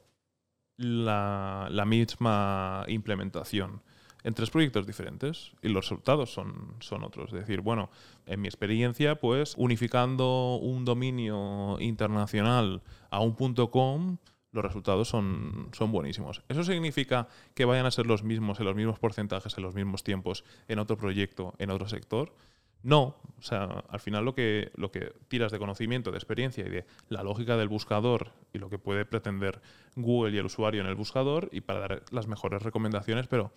la, 0.77 1.69
la 1.71 1.85
misma 1.85 2.85
implementación 2.89 3.83
en 4.25 4.35
tres 4.35 4.51
proyectos 4.51 4.87
diferentes 4.87 5.53
y 5.63 5.69
los 5.69 5.85
resultados 5.85 6.33
son, 6.33 6.77
son 6.81 7.03
otros. 7.03 7.33
Es 7.33 7.41
decir, 7.41 7.61
bueno, 7.61 7.91
en 8.27 8.41
mi 8.41 8.49
experiencia, 8.49 9.17
pues 9.17 9.55
unificando 9.57 10.57
un 10.57 10.85
dominio 10.85 11.79
internacional 11.81 12.83
a 13.11 13.21
un 13.21 13.35
punto 13.35 13.71
.com, 13.71 14.19
los 14.53 14.65
resultados 14.65 15.09
son, 15.09 15.69
son 15.73 15.93
buenísimos. 15.93 16.43
¿Eso 16.49 16.63
significa 16.63 17.29
que 17.55 17.65
vayan 17.65 17.87
a 17.87 17.91
ser 17.91 18.07
los 18.07 18.23
mismos, 18.23 18.61
en 18.61 18.67
los 18.67 18.77
mismos 18.77 18.99
porcentajes, 18.99 19.57
en 19.57 19.63
los 19.63 19.75
mismos 19.75 20.05
tiempos, 20.05 20.45
en 20.69 20.79
otro 20.79 20.97
proyecto, 20.97 21.55
en 21.59 21.71
otro 21.71 21.89
sector? 21.89 22.35
No, 22.83 23.17
o 23.39 23.43
sea, 23.43 23.85
al 23.89 24.01
final 24.01 24.25
lo 24.25 24.35
que, 24.35 24.73
lo 24.75 24.91
que 24.91 25.15
tiras 25.29 25.53
de 25.53 25.59
conocimiento, 25.61 26.11
de 26.11 26.19
experiencia 26.19 26.67
y 26.67 26.69
de 26.69 26.85
la 27.09 27.23
lógica 27.23 27.57
del 27.57 27.69
buscador 27.69 28.33
y 28.53 28.59
lo 28.59 28.69
que 28.71 28.79
puede 28.79 29.05
pretender 29.05 29.63
Google 29.95 30.35
y 30.35 30.39
el 30.39 30.47
usuario 30.47 30.81
en 30.81 30.89
el 30.89 30.97
buscador 30.97 31.49
y 31.53 31.61
para 31.61 31.81
dar 31.81 32.03
las 32.11 32.27
mejores 32.27 32.63
recomendaciones, 32.63 33.29
pero 33.29 33.53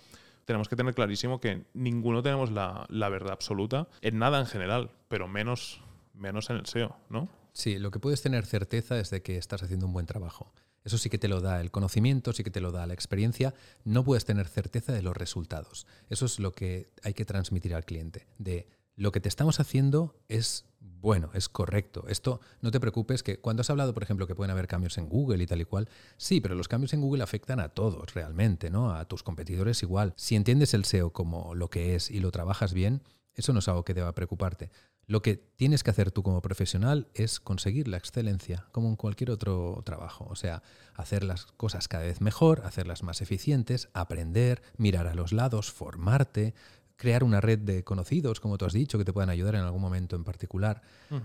tenemos 0.45 0.69
que 0.69 0.75
tener 0.75 0.93
clarísimo 0.93 1.39
que 1.39 1.65
ninguno 1.73 2.23
tenemos 2.23 2.51
la, 2.51 3.09
verdad 3.09 3.33
absoluta 3.33 3.87
en 4.01 4.19
nada 4.19 4.39
en 4.39 4.45
general, 4.45 4.91
pero 5.07 5.27
menos, 5.27 5.81
menos 6.13 6.49
en 6.49 6.57
el 6.57 6.65
SEO, 6.65 6.95
¿no? 7.09 7.29
Sí, 7.51 7.79
lo 7.79 7.91
que 7.91 7.99
puedes 7.99 8.21
tener 8.21 8.45
certeza 8.45 8.99
es 8.99 9.09
de 9.09 9.21
que 9.21 9.37
estás 9.37 9.63
haciendo 9.63 9.85
un 9.85 9.93
buen 9.93 10.05
trabajo. 10.05 10.53
Eso 10.83 10.97
sí 10.97 11.09
que 11.09 11.17
te 11.17 11.27
lo 11.27 11.41
da 11.41 11.61
el 11.61 11.71
conocimiento, 11.71 12.31
sí 12.31 12.43
que 12.43 12.51
te 12.51 12.61
lo 12.61 12.71
da 12.71 12.85
la 12.85 12.93
experiencia. 12.93 13.55
No 13.85 14.03
puedes 14.03 14.25
tener 14.25 14.47
certeza 14.47 14.91
de 14.93 15.01
los 15.01 15.17
resultados. 15.17 15.87
Eso 16.09 16.25
es 16.25 16.39
lo 16.39 16.51
que 16.51 16.91
hay 17.01 17.13
que 17.13 17.25
transmitir 17.25 17.73
al 17.73 17.85
cliente. 17.85 18.27
De 18.37 18.67
lo 18.95 19.11
que 19.11 19.19
te 19.19 19.29
estamos 19.29 19.59
haciendo 19.59 20.15
es 20.27 20.65
bueno, 20.79 21.29
es 21.33 21.49
correcto. 21.49 22.05
Esto 22.07 22.39
no 22.61 22.71
te 22.71 22.79
preocupes 22.79 23.21
que 23.21 23.39
cuando 23.39 23.61
has 23.61 23.69
hablado, 23.69 23.93
por 23.93 24.01
ejemplo, 24.01 24.25
que 24.25 24.33
pueden 24.33 24.49
haber 24.49 24.67
cambios 24.67 24.97
en 24.97 25.07
Google 25.07 25.43
y 25.43 25.45
tal 25.45 25.61
y 25.61 25.65
cual, 25.65 25.87
sí, 26.17 26.41
pero 26.41 26.55
los 26.55 26.67
cambios 26.67 26.93
en 26.93 27.01
Google 27.01 27.23
afectan 27.23 27.59
a 27.59 27.69
todos 27.69 28.13
realmente, 28.15 28.71
¿no? 28.71 28.91
A 28.91 29.05
tus 29.07 29.21
competidores 29.21 29.83
igual. 29.83 30.13
Si 30.15 30.35
entiendes 30.35 30.73
el 30.73 30.85
SEO 30.85 31.11
como 31.11 31.53
lo 31.53 31.69
que 31.69 31.95
es 31.95 32.09
y 32.09 32.19
lo 32.19 32.31
trabajas 32.31 32.73
bien, 32.73 33.03
eso 33.35 33.53
no 33.53 33.59
es 33.59 33.67
algo 33.67 33.85
que 33.85 33.93
deba 33.93 34.15
preocuparte. 34.15 34.71
Lo 35.07 35.21
que 35.21 35.35
tienes 35.35 35.83
que 35.83 35.91
hacer 35.91 36.09
tú 36.09 36.23
como 36.23 36.41
profesional 36.41 37.07
es 37.13 37.39
conseguir 37.39 37.87
la 37.87 37.97
excelencia, 37.97 38.65
como 38.71 38.89
en 38.89 38.95
cualquier 38.95 39.29
otro 39.29 39.83
trabajo. 39.85 40.25
O 40.27 40.35
sea, 40.35 40.63
hacer 40.95 41.23
las 41.23 41.45
cosas 41.45 41.87
cada 41.87 42.05
vez 42.05 42.21
mejor, 42.21 42.65
hacerlas 42.65 43.03
más 43.03 43.21
eficientes, 43.21 43.89
aprender, 43.93 44.63
mirar 44.77 45.05
a 45.05 45.13
los 45.13 45.31
lados, 45.31 45.71
formarte, 45.71 46.55
crear 46.95 47.23
una 47.23 47.41
red 47.41 47.59
de 47.59 47.83
conocidos, 47.83 48.39
como 48.39 48.57
tú 48.57 48.65
has 48.65 48.73
dicho, 48.73 48.97
que 48.97 49.05
te 49.05 49.13
puedan 49.13 49.29
ayudar 49.29 49.55
en 49.55 49.61
algún 49.61 49.81
momento 49.81 50.15
en 50.15 50.23
particular. 50.23 50.81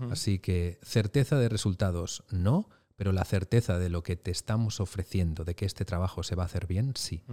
Así 0.09 0.39
que 0.39 0.79
certeza 0.81 1.37
de 1.37 1.49
resultados 1.49 2.23
no, 2.29 2.69
pero 2.95 3.11
la 3.11 3.25
certeza 3.25 3.79
de 3.79 3.89
lo 3.89 4.03
que 4.03 4.15
te 4.15 4.31
estamos 4.31 4.79
ofreciendo, 4.79 5.43
de 5.43 5.55
que 5.55 5.65
este 5.65 5.85
trabajo 5.85 6.23
se 6.23 6.35
va 6.35 6.43
a 6.43 6.45
hacer 6.45 6.67
bien, 6.67 6.93
sí. 6.95 7.23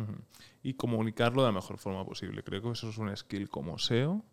Y 0.63 0.75
comunicarlo 0.75 1.43
de 1.43 1.49
la 1.49 1.53
mejor 1.53 1.79
forma 1.79 2.05
posible. 2.05 2.43
Creo 2.43 2.63
que 2.63 2.71
eso 2.71 2.89
es 2.89 2.99
un 2.99 3.15
skill 3.17 3.49
como 3.49 3.79
SEO, 3.79 4.25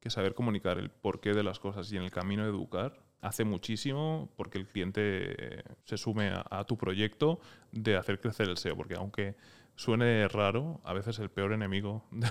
que 0.00 0.10
saber 0.10 0.34
comunicar 0.34 0.78
el 0.78 0.90
porqué 0.90 1.32
de 1.32 1.42
las 1.42 1.58
cosas 1.58 1.90
y 1.90 1.96
en 1.96 2.02
el 2.02 2.10
camino 2.10 2.42
de 2.42 2.50
educar 2.50 3.02
hace 3.22 3.44
muchísimo 3.44 4.30
porque 4.36 4.58
el 4.58 4.66
cliente 4.66 5.64
se 5.84 5.96
sume 5.96 6.30
a 6.34 6.64
tu 6.64 6.76
proyecto 6.76 7.40
de 7.72 7.96
hacer 7.96 8.20
crecer 8.20 8.50
el 8.50 8.58
SEO, 8.58 8.76
porque 8.76 8.96
aunque 8.96 9.36
suene 9.76 10.28
raro, 10.28 10.80
a 10.84 10.92
veces 10.92 11.18
el 11.18 11.30
peor 11.30 11.52
enemigo 11.52 12.04
de, 12.10 12.28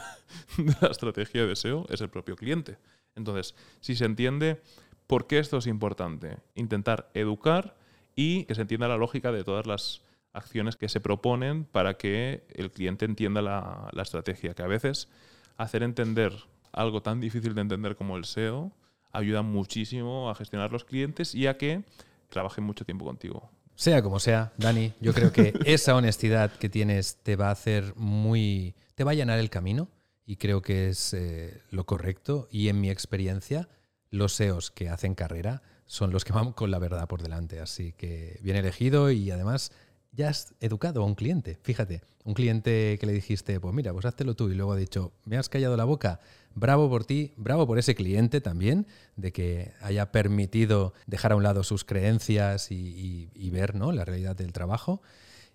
la 0.81 0.87
estrategia 0.87 1.45
de 1.45 1.55
SEO 1.55 1.85
es 1.89 2.01
el 2.01 2.09
propio 2.09 2.35
cliente. 2.35 2.77
Entonces, 3.15 3.55
si 3.79 3.95
se 3.95 4.05
entiende 4.05 4.61
por 5.07 5.27
qué 5.27 5.39
esto 5.39 5.57
es 5.57 5.67
importante, 5.67 6.37
intentar 6.55 7.09
educar 7.13 7.75
y 8.15 8.45
que 8.45 8.55
se 8.55 8.61
entienda 8.61 8.87
la 8.87 8.97
lógica 8.97 9.31
de 9.31 9.43
todas 9.43 9.67
las 9.67 10.01
acciones 10.31 10.75
que 10.77 10.89
se 10.89 10.99
proponen 10.99 11.65
para 11.65 11.95
que 11.95 12.45
el 12.49 12.71
cliente 12.71 13.05
entienda 13.05 13.41
la, 13.41 13.89
la 13.91 14.03
estrategia, 14.03 14.53
que 14.55 14.63
a 14.63 14.67
veces 14.67 15.09
hacer 15.57 15.83
entender 15.83 16.33
algo 16.71 17.01
tan 17.01 17.19
difícil 17.19 17.53
de 17.53 17.61
entender 17.61 17.95
como 17.95 18.17
el 18.17 18.25
SEO 18.25 18.71
ayuda 19.11 19.43
muchísimo 19.43 20.29
a 20.29 20.35
gestionar 20.35 20.71
los 20.71 20.85
clientes 20.85 21.35
y 21.35 21.45
a 21.45 21.57
que 21.57 21.83
trabajen 22.29 22.63
mucho 22.63 22.83
tiempo 22.83 23.05
contigo. 23.05 23.51
Sea 23.75 24.01
como 24.01 24.19
sea, 24.19 24.53
Dani, 24.57 24.93
yo 25.01 25.13
creo 25.13 25.31
que 25.31 25.53
esa 25.65 25.95
honestidad 25.95 26.51
que 26.51 26.69
tienes 26.69 27.17
te 27.23 27.35
va 27.35 27.47
a 27.47 27.51
hacer 27.51 27.93
muy. 27.95 28.75
te 28.95 29.03
va 29.03 29.11
a 29.11 29.15
llenar 29.15 29.39
el 29.39 29.49
camino 29.49 29.89
y 30.25 30.37
creo 30.37 30.61
que 30.61 30.89
es 30.89 31.13
eh, 31.13 31.61
lo 31.71 31.85
correcto. 31.85 32.47
Y 32.51 32.69
en 32.69 32.79
mi 32.79 32.89
experiencia, 32.89 33.67
los 34.09 34.33
SEOs 34.33 34.71
que 34.71 34.89
hacen 34.89 35.15
carrera 35.15 35.61
son 35.85 36.11
los 36.11 36.23
que 36.23 36.33
van 36.33 36.53
con 36.53 36.71
la 36.71 36.79
verdad 36.79 37.07
por 37.07 37.21
delante. 37.21 37.59
Así 37.59 37.93
que 37.93 38.39
bien 38.41 38.57
elegido 38.57 39.11
y 39.11 39.31
además 39.31 39.71
ya 40.11 40.29
has 40.29 40.53
educado 40.59 41.01
a 41.01 41.05
un 41.05 41.15
cliente. 41.15 41.57
Fíjate, 41.63 42.01
un 42.23 42.33
cliente 42.33 42.97
que 42.99 43.05
le 43.05 43.13
dijiste, 43.13 43.59
pues 43.59 43.73
mira, 43.73 43.91
pues 43.91 44.05
háztelo 44.05 44.35
tú 44.35 44.49
y 44.49 44.55
luego 44.55 44.73
ha 44.73 44.77
dicho, 44.77 45.13
me 45.25 45.37
has 45.37 45.49
callado 45.49 45.75
la 45.75 45.83
boca. 45.83 46.19
Bravo 46.55 46.89
por 46.89 47.05
ti, 47.05 47.33
bravo 47.35 47.65
por 47.65 47.79
ese 47.79 47.95
cliente 47.95 48.41
también, 48.41 48.87
de 49.15 49.31
que 49.31 49.71
haya 49.81 50.11
permitido 50.11 50.93
dejar 51.07 51.31
a 51.31 51.35
un 51.35 51.43
lado 51.43 51.63
sus 51.63 51.83
creencias 51.83 52.71
y, 52.71 53.49
ver 53.51 53.75
¿no? 53.75 53.91
la 53.91 54.05
realidad 54.05 54.35
del 54.35 54.53
trabajo. 54.53 55.01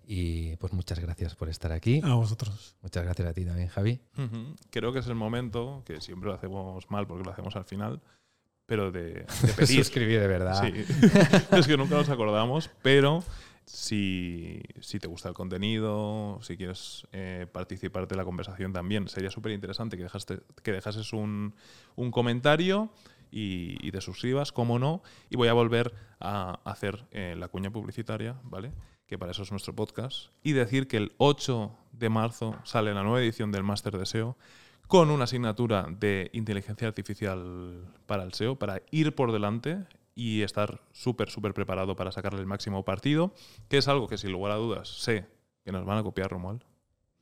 Y 0.05 0.55
pues 0.55 0.73
muchas 0.73 0.99
gracias 0.99 1.35
por 1.35 1.49
estar 1.49 1.71
aquí. 1.71 2.01
A 2.03 2.15
vosotros. 2.15 2.75
Muchas 2.81 3.03
gracias 3.03 3.27
a 3.27 3.33
ti 3.33 3.45
también, 3.45 3.67
Javi. 3.67 4.01
Creo 4.71 4.91
que 4.91 4.99
es 4.99 5.07
el 5.07 5.15
momento, 5.15 5.83
que 5.85 6.01
siempre 6.01 6.29
lo 6.29 6.35
hacemos 6.35 6.89
mal 6.89 7.05
porque 7.05 7.23
lo 7.23 7.31
hacemos 7.31 7.55
al 7.55 7.65
final, 7.65 8.01
pero 8.65 8.91
de, 8.91 9.13
de 9.13 9.53
pedir. 9.55 9.77
Suscribir 9.77 10.19
de 10.19 10.27
verdad. 10.27 10.63
Sí. 10.63 10.85
es 11.57 11.67
que 11.67 11.77
nunca 11.77 11.95
nos 11.95 12.09
acordamos, 12.09 12.71
pero 12.81 13.23
si, 13.69 14.63
te 14.99 15.07
gusta 15.07 15.29
el 15.29 15.35
contenido, 15.35 16.39
si 16.41 16.57
quieres 16.57 17.07
eh, 17.11 17.45
participar 17.51 18.07
de 18.07 18.15
la 18.15 18.25
conversación 18.25 18.73
también, 18.73 19.07
sería 19.07 19.29
súper 19.29 19.51
interesante 19.51 19.95
que, 19.95 20.07
que 20.63 20.71
dejases 20.71 21.13
un, 21.13 21.53
comentario 22.11 22.89
y, 23.29 23.91
te 23.91 24.01
suscribas, 24.01 24.51
como 24.51 24.79
no. 24.79 25.03
Y 25.29 25.37
voy 25.37 25.49
a 25.49 25.53
volver 25.53 25.93
a 26.19 26.59
hacer 26.63 27.05
eh, 27.11 27.35
la 27.37 27.47
cuña 27.47 27.69
publicitaria, 27.69 28.39
¿vale? 28.43 28.71
Que 29.05 29.19
para 29.19 29.33
eso 29.33 29.43
es 29.43 29.51
nuestro 29.51 29.75
podcast. 29.75 30.31
Y 30.41 30.53
decir 30.53 30.87
que 30.87 30.97
el 30.97 31.11
8 31.17 31.71
de 31.91 32.09
marzo 32.09 32.57
sale 32.63 32.93
la 32.95 33.03
nueva 33.03 33.21
edición 33.21 33.51
del 33.51 33.63
Máster 33.63 33.97
de 33.99 34.07
SEO 34.07 34.35
con 34.87 35.11
una 35.11 35.25
asignatura 35.25 35.85
de 35.87 36.31
inteligencia 36.33 36.87
artificial 36.87 37.85
para 38.07 38.23
el 38.23 38.33
SEO, 38.33 38.57
para 38.57 38.81
ir 38.89 39.13
por 39.13 39.31
delante 39.31 39.85
y 40.15 40.41
estar 40.41 40.81
súper, 40.91 41.29
súper 41.29 41.53
preparado 41.53 41.95
para 41.95 42.11
sacarle 42.11 42.39
el 42.39 42.45
máximo 42.45 42.83
partido, 42.83 43.33
que 43.67 43.77
es 43.77 43.87
algo 43.87 44.07
que 44.07 44.17
sin 44.17 44.31
lugar 44.31 44.51
a 44.51 44.55
dudas 44.55 44.89
sé 44.89 45.25
que 45.63 45.71
nos 45.71 45.85
van 45.85 45.97
a 45.97 46.03
copiar, 46.03 46.29
Romuald. 46.31 46.63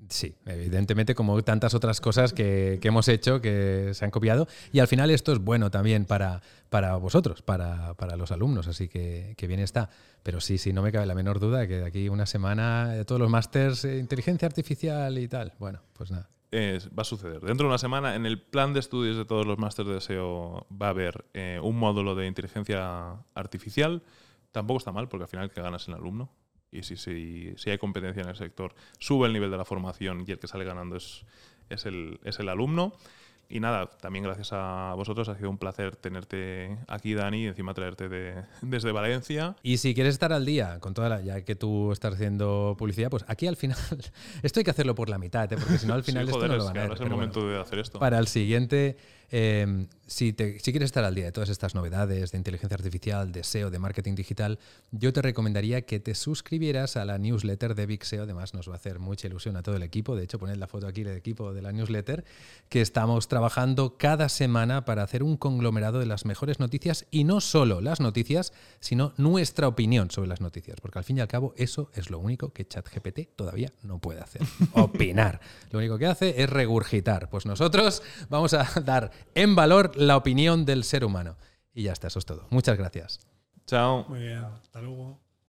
Sí, 0.09 0.35
evidentemente 0.45 1.15
como 1.15 1.41
tantas 1.41 1.73
otras 1.73 1.99
cosas 2.01 2.31
que, 2.31 2.80
hemos 2.84 3.07
hecho 3.07 3.41
que 3.41 3.91
se 3.93 4.05
han 4.05 4.11
copiado 4.11 4.47
y 4.72 4.77
al 4.77 4.88
final 4.88 5.09
esto 5.09 5.34
es 5.34 5.39
bueno 5.39 5.72
también 5.72 6.05
para, 6.05 6.43
para 6.69 6.95
vosotros, 6.97 7.41
para, 7.41 7.95
los 8.15 8.31
alumnos, 8.31 8.68
así 8.68 8.88
que, 8.88 9.34
que, 9.35 9.47
bien 9.47 9.59
está. 9.59 9.89
Pero 10.22 10.39
sí, 10.39 10.59
sí, 10.59 10.72
no 10.72 10.84
me 10.84 10.91
cabe 10.91 11.07
la 11.07 11.15
menor 11.15 11.39
duda 11.39 11.68
que 11.68 11.77
de 11.77 11.85
aquí 11.85 12.09
una 12.09 12.27
semana 12.27 12.93
todos 13.07 13.19
los 13.19 13.30
másters, 13.30 13.85
inteligencia 13.85 14.47
artificial 14.47 15.18
y 15.18 15.27
tal, 15.27 15.53
bueno, 15.57 15.81
pues 15.93 16.11
nada. 16.11 16.30
Va 16.53 17.02
a 17.02 17.03
suceder. 17.03 17.41
Dentro 17.41 17.65
de 17.65 17.69
una 17.69 17.78
semana, 17.78 18.15
en 18.15 18.26
el 18.26 18.41
plan 18.41 18.74
de 18.74 18.80
estudios 18.80 19.18
de 19.18 19.26
todos 19.26 19.45
los 19.45 19.57
másteres 19.57 19.94
de 19.94 20.02
SEO 20.02 20.65
va 20.72 20.88
a 20.88 20.90
haber 20.90 21.26
eh, 21.34 21.60
un 21.61 21.78
módulo 21.78 22.15
de 22.15 22.28
inteligencia 22.28 23.18
artificial. 23.34 24.03
Tampoco 24.52 24.78
está 24.80 24.91
mal, 24.91 25.10
porque 25.10 25.24
al 25.24 25.30
final 25.30 25.52
que 25.52 25.61
ganas 25.61 25.88
el 25.88 25.95
alumno. 25.95 26.30
Y 26.72 26.84
si, 26.84 26.98
si, 26.98 27.53
si, 27.57 27.69
hay 27.69 27.78
competencia 27.78 28.22
en 28.22 28.30
el 28.30 28.36
sector, 28.36 28.76
sube 28.99 29.28
el 29.28 29.34
nivel 29.34 29.52
de 29.52 29.57
la 29.57 29.65
formación 29.65 30.24
y 30.28 30.32
el 30.32 30.40
que 30.40 30.48
sale 30.48 30.65
ganando 30.65 30.98
es, 30.98 31.26
es, 31.69 31.86
el, 31.86 32.19
es 32.24 32.40
el 32.40 32.49
alumno. 32.49 32.94
Y 33.49 33.61
nada, 33.61 33.90
también 34.02 34.24
gracias 34.24 34.49
a 34.52 34.94
vosotros 34.95 35.30
ha 35.30 35.36
sido 35.36 35.49
un 35.49 35.57
placer 35.57 35.95
tenerte 35.95 36.78
aquí, 36.88 37.14
Dani, 37.14 37.44
y 37.44 37.48
encima 37.48 37.74
traerte 37.74 38.10
de, 38.10 38.44
desde 38.61 38.91
Valencia. 38.91 39.56
Y 39.64 39.78
si 39.78 39.94
quieres 39.94 40.15
estar 40.15 40.34
al 40.34 40.45
día 40.45 40.80
con 40.80 40.94
toda 40.94 41.07
la, 41.07 41.22
ya 41.22 41.41
que 41.41 41.56
tú 41.56 41.91
estás 41.94 42.15
haciendo 42.15 42.76
publicidad, 42.78 43.10
pues 43.10 43.24
aquí 43.28 43.48
al 43.48 43.56
final, 43.56 43.78
esto 44.44 44.60
hay 44.60 44.64
que 44.65 44.72
hacerlo 44.72 44.95
por 44.95 45.10
la 45.10 45.18
mitad, 45.18 45.52
¿eh? 45.52 45.57
porque 45.57 45.78
si 45.78 45.88
no 45.88 45.94
al 45.94 46.03
final 46.03 46.28
esto 46.28 46.48
no 46.48 46.57
lo 46.57 46.65
van 46.65 46.78
a 46.78 46.82
ver. 46.84 46.94
Es 46.94 47.02
el 47.02 47.10
momento 47.10 47.48
de 47.48 47.60
hacer 47.60 47.80
esto. 47.80 47.99
Para 47.99 48.19
el 48.19 48.28
siguiente, 48.28 48.98
eh, 49.30 49.88
si, 50.08 50.32
te, 50.32 50.58
si, 50.60 50.72
quieres 50.72 50.88
estar 50.88 51.04
al 51.04 51.14
día 51.14 51.26
de 51.26 51.32
todas 51.34 51.49
estas 51.49 51.76
novedades 51.76 52.32
de 52.32 52.38
inteligencia 52.38 52.76
artificial, 52.76 53.32
de 53.34 53.44
SEO, 53.44 53.70
de 53.70 53.78
marketing 53.78 54.16
digital, 54.16 54.58
yo 54.91 55.12
te 55.12 55.22
recomendaría 55.22 55.82
que 55.82 55.99
te 55.99 56.16
suscribieras 56.16 56.95
a 56.95 57.04
la 57.04 57.18
newsletter 57.18 57.76
de 57.76 57.86
Big 57.86 58.06
SEO. 58.06 58.24
Además, 58.24 58.54
nos 58.54 58.70
va 58.70 58.74
a 58.74 58.76
hacer 58.78 58.99
mucha 58.99 59.28
ilusión 59.28 59.58
a 59.58 59.64
todo 59.64 59.76
el 59.76 59.84
equipo. 59.84 60.16
De 60.16 60.24
hecho, 60.24 60.40
poned 60.40 60.56
la 60.56 60.68
foto 60.68 60.88
aquí 60.88 61.04
del 61.04 61.18
equipo 61.18 61.54
de 61.54 61.62
la 61.62 61.74
newsletter, 61.74 62.24
que 62.70 62.80
estamos 62.80 63.28
trabajando 63.28 63.98
cada 63.98 64.30
semana 64.30 64.86
para 64.86 65.04
hacer 65.04 65.24
un 65.24 65.36
conglomerado 65.36 65.99
de 65.99 66.06
las 66.06 66.26
mejores 66.26 66.60
noticias 66.60 67.06
y 67.12 67.26
no 67.26 67.41
solo 67.41 67.82
las 67.82 67.99
noticias, 67.99 68.54
sino 68.80 69.14
nuestra 69.18 69.68
opinión 69.68 70.10
sobre 70.10 70.30
las 70.30 70.40
noticias. 70.40 70.80
Porque 70.80 70.99
al 70.99 71.06
fin 71.06 71.18
y 71.18 71.22
al 71.22 71.28
cabo, 71.28 71.54
eso 71.58 71.91
es 71.94 72.10
lo 72.10 72.20
único 72.20 72.54
que 72.54 72.66
ChatGPT 72.66 73.36
todavía 73.36 73.74
no 73.84 73.99
puede 73.99 74.22
hacer. 74.22 74.41
Opinar. 74.72 75.41
Lo 75.72 75.80
único 75.80 75.98
que 75.98 76.06
hace 76.06 76.41
es 76.41 76.49
regurgitar. 76.49 77.30
Pues 77.30 77.45
nosotros 77.45 78.02
vamos 78.30 78.54
a 78.54 78.66
dar 78.86 79.12
en 79.35 79.56
valor 79.56 79.95
la 79.95 80.18
opinión 80.18 80.65
del 80.65 80.84
ser 80.84 81.03
humano. 81.06 81.38
Y 81.73 81.84
ya 81.84 81.94
está, 81.94 82.07
eso 82.07 82.19
es 82.19 82.26
todo. 82.26 82.48
Muchas 82.49 82.77
gracias. 82.77 83.19
Chao. 83.65 84.06
Muy 84.07 84.19
bien, 84.19 84.44
hasta 84.44 84.81
luego. 84.81 85.19